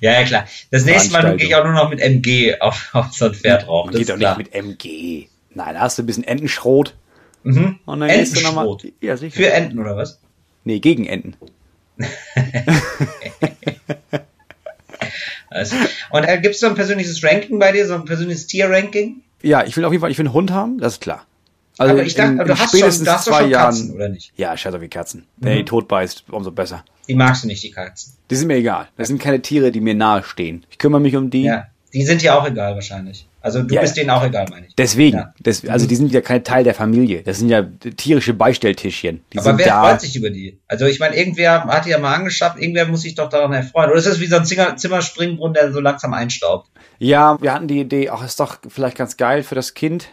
Ja, 0.00 0.12
ja, 0.12 0.24
klar. 0.24 0.46
Das 0.70 0.84
nächste 0.84 1.12
Mal 1.12 1.36
gehe 1.36 1.46
ich 1.48 1.54
auch 1.54 1.64
nur 1.64 1.72
noch 1.72 1.88
mit 1.90 2.00
MG 2.00 2.60
auf, 2.60 2.90
auf 2.92 3.12
so 3.12 3.26
ein 3.26 3.34
Pferd 3.34 3.66
drauf. 3.66 3.90
Das 3.90 3.98
geht 3.98 4.08
doch 4.10 4.16
nicht 4.16 4.36
mit 4.36 4.54
MG. 4.54 5.28
Nein, 5.54 5.74
da 5.74 5.80
hast 5.80 5.98
du 5.98 6.02
ein 6.02 6.06
bisschen 6.06 6.24
Entenschrot. 6.24 6.94
Mhm. 7.42 7.78
Und 7.86 8.00
dann 8.00 8.08
gehst 8.10 8.36
du 8.36 8.42
nochmal. 8.42 8.76
Ja, 9.00 9.16
sicher. 9.16 9.36
Für 9.36 9.50
Enten 9.52 9.78
oder 9.78 9.96
was? 9.96 10.20
Nee, 10.64 10.80
gegen 10.80 11.06
Enten. 11.06 11.34
also, 15.48 15.76
und 16.10 16.24
äh, 16.24 16.38
gibt 16.40 16.56
es 16.56 16.60
so 16.60 16.66
ein 16.66 16.74
persönliches 16.74 17.24
Ranking 17.24 17.58
bei 17.58 17.72
dir, 17.72 17.86
so 17.86 17.94
ein 17.94 18.04
persönliches 18.04 18.46
Tier-Ranking? 18.48 19.22
Ja, 19.42 19.64
ich 19.64 19.74
will 19.76 19.84
auf 19.86 19.92
jeden 19.92 20.02
Fall, 20.02 20.10
ich 20.10 20.18
will 20.18 20.26
einen 20.26 20.34
Hund 20.34 20.50
haben, 20.50 20.78
das 20.78 20.94
ist 20.94 21.00
klar. 21.00 21.24
Also 21.78 21.92
aber 21.92 22.02
ich 22.02 22.14
dachte, 22.14 22.32
in, 22.32 22.40
in 22.40 22.46
du 22.46 22.58
hast 22.58 22.68
spätestens 22.70 22.96
schon, 22.96 23.04
du 23.04 23.12
hast 23.12 23.24
zwei 23.24 23.42
schon 23.42 23.52
Katzen, 23.52 23.94
oder 23.94 24.08
nicht? 24.08 24.32
Ja, 24.36 24.56
scheiß 24.56 24.74
auf 24.74 24.80
die 24.80 24.88
Katzen. 24.88 25.26
Wenn 25.36 25.52
mhm. 25.52 25.56
die 25.58 25.64
tot 25.64 25.88
beißt, 25.88 26.24
umso 26.30 26.50
besser. 26.52 26.84
Die 27.08 27.14
magst 27.14 27.44
du 27.44 27.48
nicht, 27.48 27.62
die 27.62 27.70
Katzen. 27.70 28.14
Die 28.30 28.34
sind 28.34 28.48
mir 28.48 28.56
egal. 28.56 28.88
Das 28.96 29.08
sind 29.08 29.20
keine 29.20 29.40
Tiere, 29.42 29.70
die 29.70 29.80
mir 29.80 29.94
nahe 29.94 30.22
stehen. 30.24 30.64
Ich 30.70 30.78
kümmere 30.78 31.00
mich 31.00 31.16
um 31.16 31.30
die. 31.30 31.44
Ja, 31.44 31.66
die 31.92 32.02
sind 32.02 32.22
dir 32.22 32.36
auch 32.36 32.46
egal 32.46 32.74
wahrscheinlich. 32.74 33.26
Also 33.46 33.62
du 33.62 33.76
ja, 33.76 33.80
bist 33.80 33.96
denen 33.96 34.10
auch 34.10 34.24
egal, 34.24 34.46
meine 34.50 34.66
ich. 34.66 34.74
Deswegen. 34.74 35.18
Ja. 35.18 35.32
Des, 35.38 35.68
also 35.68 35.86
die 35.86 35.94
sind 35.94 36.12
ja 36.12 36.20
kein 36.20 36.42
Teil 36.42 36.64
der 36.64 36.74
Familie. 36.74 37.22
Das 37.22 37.38
sind 37.38 37.48
ja 37.48 37.62
tierische 37.62 38.34
Beistelltischchen. 38.34 39.22
Die 39.32 39.38
Aber 39.38 39.56
wer 39.56 39.66
da. 39.66 39.82
freut 39.82 40.00
sich 40.00 40.16
über 40.16 40.30
die? 40.30 40.58
Also 40.66 40.86
ich 40.86 40.98
meine, 40.98 41.14
irgendwer 41.14 41.62
hat 41.64 41.84
die 41.84 41.90
ja 41.90 41.98
mal 41.98 42.12
angeschafft, 42.12 42.58
irgendwer 42.58 42.88
muss 42.88 43.02
sich 43.02 43.14
doch 43.14 43.28
daran 43.28 43.52
erfreuen. 43.52 43.90
Oder 43.90 43.98
ist 43.98 44.08
das 44.08 44.18
wie 44.18 44.26
so 44.26 44.34
ein 44.34 44.44
Zimmer, 44.44 44.76
Zimmerspringbrunnen, 44.76 45.54
der 45.54 45.72
so 45.72 45.78
langsam 45.78 46.12
einstaubt? 46.12 46.68
Ja, 46.98 47.40
wir 47.40 47.52
hatten 47.52 47.68
die 47.68 47.80
Idee, 47.80 48.10
ach, 48.10 48.24
ist 48.24 48.40
doch 48.40 48.58
vielleicht 48.68 48.96
ganz 48.96 49.16
geil 49.16 49.44
für 49.44 49.54
das 49.54 49.74
Kind. 49.74 50.08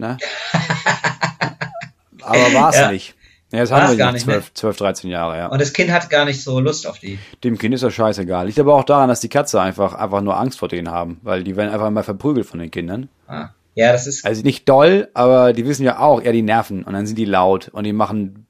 Ne? 0.00 0.18
Aber 2.22 2.54
war 2.54 2.70
es 2.70 2.76
ja. 2.76 2.90
nicht. 2.90 3.14
Ja, 3.52 3.60
das 3.60 3.72
haben 3.72 3.90
wir 3.90 3.96
gar 3.96 4.12
nicht 4.12 4.24
12, 4.24 4.54
12, 4.54 4.76
13 4.76 5.10
Jahre, 5.10 5.36
ja. 5.36 5.46
Und 5.48 5.60
das 5.60 5.72
Kind 5.72 5.90
hat 5.90 6.08
gar 6.08 6.24
nicht 6.24 6.42
so 6.42 6.60
Lust 6.60 6.86
auf 6.86 7.00
die. 7.00 7.18
Dem 7.42 7.58
Kind 7.58 7.74
ist 7.74 7.82
das 7.82 7.92
scheißegal. 7.92 8.46
Liegt 8.46 8.60
aber 8.60 8.74
auch 8.74 8.84
daran, 8.84 9.08
dass 9.08 9.20
die 9.20 9.28
Katze 9.28 9.60
einfach, 9.60 9.94
einfach 9.94 10.20
nur 10.20 10.38
Angst 10.38 10.58
vor 10.60 10.68
denen 10.68 10.90
haben, 10.90 11.18
weil 11.22 11.42
die 11.42 11.56
werden 11.56 11.70
einfach 11.70 11.90
mal 11.90 12.04
verprügelt 12.04 12.46
von 12.46 12.60
den 12.60 12.70
Kindern. 12.70 13.08
Ah. 13.26 13.48
Ja, 13.74 13.92
das 13.92 14.06
ist. 14.06 14.24
Also 14.24 14.42
nicht 14.42 14.68
doll, 14.68 15.08
aber 15.14 15.52
die 15.52 15.66
wissen 15.66 15.84
ja 15.84 15.98
auch, 15.98 16.22
eher 16.22 16.32
die 16.32 16.42
nerven 16.42 16.84
und 16.84 16.92
dann 16.92 17.06
sind 17.06 17.16
die 17.16 17.24
laut 17.24 17.68
und 17.68 17.84
die 17.84 17.92
machen 17.92 18.46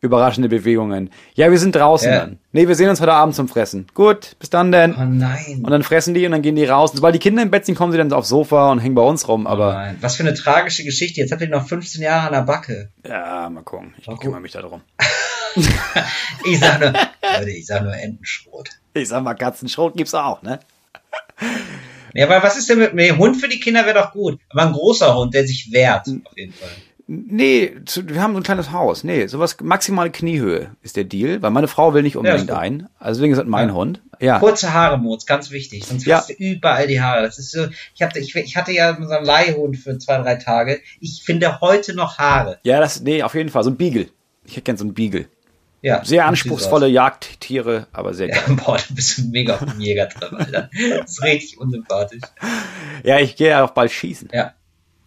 überraschende 0.00 0.48
Bewegungen. 0.48 1.10
Ja, 1.34 1.50
wir 1.50 1.58
sind 1.58 1.74
draußen 1.74 2.10
ja. 2.10 2.18
dann. 2.20 2.38
Nee, 2.52 2.68
wir 2.68 2.74
sehen 2.74 2.88
uns 2.88 3.00
heute 3.00 3.12
Abend 3.12 3.34
zum 3.34 3.48
Fressen. 3.48 3.86
Gut, 3.94 4.36
bis 4.38 4.50
dann 4.50 4.70
denn. 4.70 4.94
Oh 4.94 5.04
nein. 5.04 5.62
Und 5.62 5.70
dann 5.70 5.82
fressen 5.82 6.14
die 6.14 6.24
und 6.24 6.32
dann 6.32 6.42
gehen 6.42 6.56
die 6.56 6.64
raus. 6.64 6.90
Und 6.90 6.96
sobald 6.96 7.14
die 7.14 7.18
Kinder 7.18 7.42
im 7.42 7.50
Bett 7.50 7.66
sind, 7.66 7.74
kommen 7.74 7.92
sie 7.92 7.98
dann 7.98 8.12
aufs 8.12 8.28
Sofa 8.28 8.70
und 8.70 8.78
hängen 8.78 8.94
bei 8.94 9.02
uns 9.02 9.26
rum. 9.26 9.46
Aber 9.46 9.70
oh 9.70 9.72
nein. 9.72 9.98
Was 10.00 10.16
für 10.16 10.22
eine 10.22 10.34
tragische 10.34 10.84
Geschichte. 10.84 11.20
Jetzt 11.20 11.32
habt 11.32 11.42
ihr 11.42 11.48
noch 11.48 11.66
15 11.66 12.02
Jahre 12.02 12.28
an 12.28 12.32
der 12.32 12.42
Backe. 12.42 12.90
Ja, 13.06 13.50
mal 13.50 13.62
gucken. 13.62 13.94
Ich 13.98 14.06
Warum? 14.06 14.20
kümmere 14.20 14.40
mich 14.40 14.52
darum. 14.52 14.82
ich 16.44 16.60
sag 16.60 16.80
nur, 16.80 16.92
Leute, 16.92 17.50
ich 17.50 17.66
sag 17.66 17.82
nur 17.82 17.94
Entenschrot. 17.94 18.68
Ich 18.94 19.08
sag 19.08 19.22
mal, 19.22 19.34
Katzenschrot 19.34 19.96
gibt's 19.96 20.14
auch, 20.14 20.42
ne? 20.42 20.60
Ja, 22.14 22.26
aber 22.26 22.42
was 22.42 22.56
ist 22.56 22.68
denn 22.68 22.78
mit 22.78 22.94
mir? 22.94 23.16
Hund 23.18 23.36
für 23.36 23.48
die 23.48 23.60
Kinder 23.60 23.84
wäre 23.84 23.98
doch 23.98 24.12
gut. 24.12 24.40
Aber 24.50 24.62
ein 24.62 24.72
großer 24.72 25.14
Hund, 25.14 25.34
der 25.34 25.46
sich 25.46 25.72
wehrt, 25.72 26.08
auf 26.08 26.36
jeden 26.36 26.52
Fall. 26.52 26.70
Nee, 27.10 27.72
zu, 27.86 28.06
wir 28.06 28.20
haben 28.20 28.34
so 28.34 28.40
ein 28.40 28.42
kleines 28.42 28.70
Haus. 28.70 29.02
Nee, 29.02 29.28
sowas 29.28 29.56
maximale 29.62 30.10
Kniehöhe 30.10 30.72
ist 30.82 30.94
der 30.94 31.04
Deal, 31.04 31.40
weil 31.40 31.50
meine 31.50 31.66
Frau 31.66 31.94
will 31.94 32.02
nicht 32.02 32.18
unbedingt 32.18 32.50
ja, 32.50 32.58
ein. 32.58 32.86
Also 32.98 33.20
deswegen 33.20 33.32
ist 33.32 33.38
das 33.38 33.46
mein 33.46 33.70
ja. 33.70 33.74
Hund. 33.74 34.02
Ja. 34.20 34.38
Kurze 34.38 34.74
Haare, 34.74 34.98
Moritz, 34.98 35.24
ganz 35.24 35.50
wichtig. 35.50 35.86
Sonst 35.86 36.04
ja. 36.04 36.18
hast 36.18 36.28
du 36.28 36.34
überall 36.34 36.86
die 36.86 37.00
Haare. 37.00 37.22
Das 37.22 37.38
ist 37.38 37.52
so, 37.52 37.66
ich 37.94 38.02
hatte, 38.02 38.18
ich, 38.18 38.36
ich 38.36 38.56
hatte 38.58 38.72
ja 38.72 38.94
so 39.00 39.08
einen 39.08 39.24
Leihhund 39.24 39.78
für 39.78 39.96
zwei, 39.96 40.18
drei 40.18 40.34
Tage. 40.34 40.82
Ich 41.00 41.22
finde 41.24 41.62
heute 41.62 41.94
noch 41.94 42.18
Haare. 42.18 42.58
Ja, 42.62 42.78
das, 42.78 43.00
nee, 43.00 43.22
auf 43.22 43.34
jeden 43.34 43.48
Fall. 43.48 43.64
So 43.64 43.70
ein 43.70 43.78
Beagle. 43.78 44.10
Ich 44.44 44.52
hätte 44.52 44.64
gern 44.64 44.76
so 44.76 44.84
einen 44.84 44.92
Beagle. 44.92 45.28
Ja. 45.80 46.04
Sehr 46.04 46.26
anspruchsvolle 46.26 46.88
Jagdtiere, 46.88 47.86
aber 47.90 48.12
sehr 48.12 48.28
geil. 48.28 48.42
Ja, 48.48 48.54
boah, 48.66 48.76
du 48.86 48.94
bist 48.94 49.18
ein 49.18 49.30
mega 49.30 49.58
Jäger 49.78 50.08
drin, 50.08 50.36
Alter. 50.36 50.68
Das 50.98 51.12
ist 51.12 51.22
richtig 51.22 51.58
unsympathisch. 51.58 52.20
Ja, 53.02 53.18
ich 53.18 53.34
gehe 53.34 53.48
ja 53.48 53.64
auch 53.64 53.70
bald 53.70 53.92
schießen. 53.92 54.28
Ja. 54.30 54.52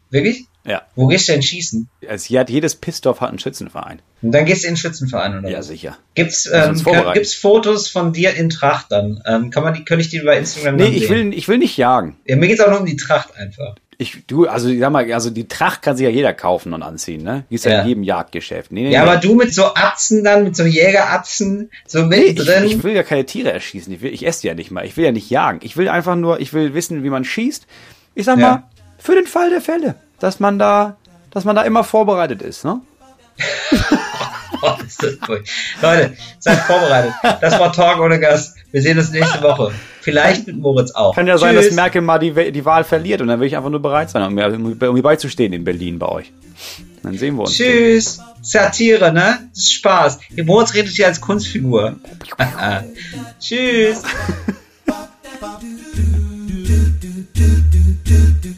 Wirklich? 0.10 0.48
Ja. 0.66 0.84
Wo 0.96 1.08
gehst 1.08 1.28
du 1.28 1.34
denn 1.34 1.42
schießen? 1.42 1.90
Also 2.08 2.28
hier 2.28 2.42
hat 2.42 2.50
jedes 2.50 2.76
Pissdorf 2.76 3.22
hat 3.22 3.30
einen 3.30 3.40
Schützenverein. 3.40 4.02
Und 4.22 4.32
dann 4.32 4.46
gehst 4.46 4.64
du 4.64 4.68
in 4.68 4.74
den 4.74 4.78
Schützenverein, 4.78 5.40
oder? 5.40 5.50
Ja, 5.50 5.60
was? 5.60 5.68
sicher. 5.68 5.98
Gibt's, 6.14 6.50
ähm, 6.52 6.82
gibt's 7.14 7.34
Fotos 7.34 7.88
von 7.88 8.14
dir 8.14 8.36
in 8.36 8.50
Tracht 8.50 8.92
dann? 8.92 9.24
Ähm, 9.26 9.50
kann 9.50 9.64
man 9.64 9.74
die, 9.74 9.84
könnte 9.84 10.04
ich 10.04 10.10
die 10.10 10.18
über 10.18 10.38
Instagram 10.38 10.76
Nee, 10.76 10.90
ich 10.90 11.10
will, 11.10 11.34
ich 11.34 11.48
will 11.48 11.58
nicht 11.58 11.78
jagen. 11.78 12.18
Ja, 12.28 12.36
mir 12.36 12.48
geht's 12.48 12.62
auch 12.62 12.70
nur 12.70 12.82
um 12.82 12.86
die 12.86 12.96
Tracht 12.96 13.36
einfach. 13.36 13.76
Ich, 13.98 14.26
du, 14.26 14.48
also, 14.48 14.68
sag 14.80 14.92
mal, 14.92 15.12
also 15.14 15.30
die 15.30 15.48
Tracht 15.48 15.84
kann 15.84 15.96
sich 15.96 16.04
ja 16.04 16.10
jeder 16.10 16.34
kaufen 16.34 16.74
und 16.74 16.82
anziehen, 16.82 17.24
ne? 17.24 17.46
Gibt's 17.50 17.66
ja, 17.66 17.74
ja 17.74 17.82
in 17.82 17.88
jedem 17.88 18.04
Jagdgeschäft. 18.04 18.72
Nee, 18.72 18.84
nee, 18.84 18.92
ja, 18.92 19.04
nee. 19.04 19.12
aber 19.12 19.20
du 19.20 19.36
mit 19.36 19.54
so 19.54 19.76
Atzen 19.76 20.24
dann, 20.24 20.44
mit 20.44 20.56
so 20.56 20.64
Jägeratzen, 20.64 21.70
so 21.86 22.06
mittendrin. 22.06 22.62
Nee, 22.62 22.68
ich, 22.68 22.76
ich 22.78 22.84
will 22.84 22.96
ja 22.96 23.04
keine 23.04 23.26
Tiere 23.26 23.52
erschießen. 23.52 23.94
Ich 23.94 24.02
will, 24.02 24.12
ich 24.12 24.26
esse 24.26 24.48
ja 24.48 24.56
nicht 24.56 24.72
mal. 24.72 24.86
Ich 24.86 24.98
will 24.98 25.06
ja 25.06 25.12
nicht 25.12 25.30
jagen. 25.30 25.60
Ich 25.62 25.78
will 25.78 25.88
einfach 25.88 26.16
nur, 26.16 26.40
ich 26.40 26.52
will 26.52 26.74
wissen, 26.74 27.04
wie 27.04 27.12
man 27.12 27.24
schießt. 27.24 27.68
Ich 28.16 28.26
sag 28.26 28.40
mal, 28.40 28.64
für 28.98 29.16
den 29.16 29.28
Fall 29.28 29.50
der 29.52 29.62
Fälle, 29.62 29.96
dass 30.22 30.40
man 30.40 30.58
da 30.60 30.96
dass 31.32 31.46
man 31.46 31.56
da 31.56 31.64
immer 31.64 31.84
vorbereitet 31.84 32.42
ist, 32.42 32.66
ne? 32.66 32.82
oh, 34.62 34.74
ist 34.86 35.02
das 35.02 35.18
Leute, 35.82 36.18
seid 36.40 36.60
vorbereitet. 36.60 37.14
Das 37.40 37.58
war 37.58 37.72
Talk 37.72 38.00
ohne 38.00 38.20
Gast. 38.20 38.58
Wir 38.72 38.82
sehen 38.82 38.98
uns 38.98 39.12
nächste 39.12 39.42
Woche. 39.42 39.72
Vielleicht 40.02 40.48
mit 40.48 40.58
Moritz 40.58 40.92
auch. 40.92 41.16
Kann 41.16 41.28
ja 41.28 41.36
Tschüss. 41.36 41.42
sein, 41.42 41.56
dass 41.56 41.72
Merkel 41.72 42.02
mal 42.02 42.20
die, 42.20 42.52
die 42.52 42.66
Wahl 42.66 42.84
verliert 42.84 43.22
und 43.22 43.28
dann 43.28 43.40
will 43.40 43.48
ich 43.48 43.56
einfach 43.56 43.70
nur 43.70 43.82
bereit 43.82 44.10
sein, 44.10 44.24
um 44.24 44.34
mir, 44.34 44.48
um 44.54 44.94
mir 44.94 45.02
beizustehen 45.02 45.54
in 45.54 45.64
Berlin 45.64 45.98
bei 46.00 46.08
euch. 46.08 46.32
Dann 47.02 47.18
sehen 47.18 47.36
wir 47.36 47.44
uns. 47.44 47.54
Tschüss. 47.54 48.20
Satire, 48.42 49.12
ne? 49.12 49.40
Das 49.54 49.64
ist 49.64 49.74
Spaß. 49.74 50.20
Die 50.36 50.44
Moritz 50.44 50.74
redet 50.74 50.94
hier 50.94 51.08
als 51.08 51.22
Kunstfigur. 51.22 51.96
Tschüss. 53.40 54.04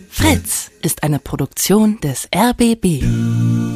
Fritz 0.10 0.53
ist 0.84 1.04
eine 1.04 1.20
Produktion 1.20 2.00
des 2.02 2.28
RBB. 2.36 3.73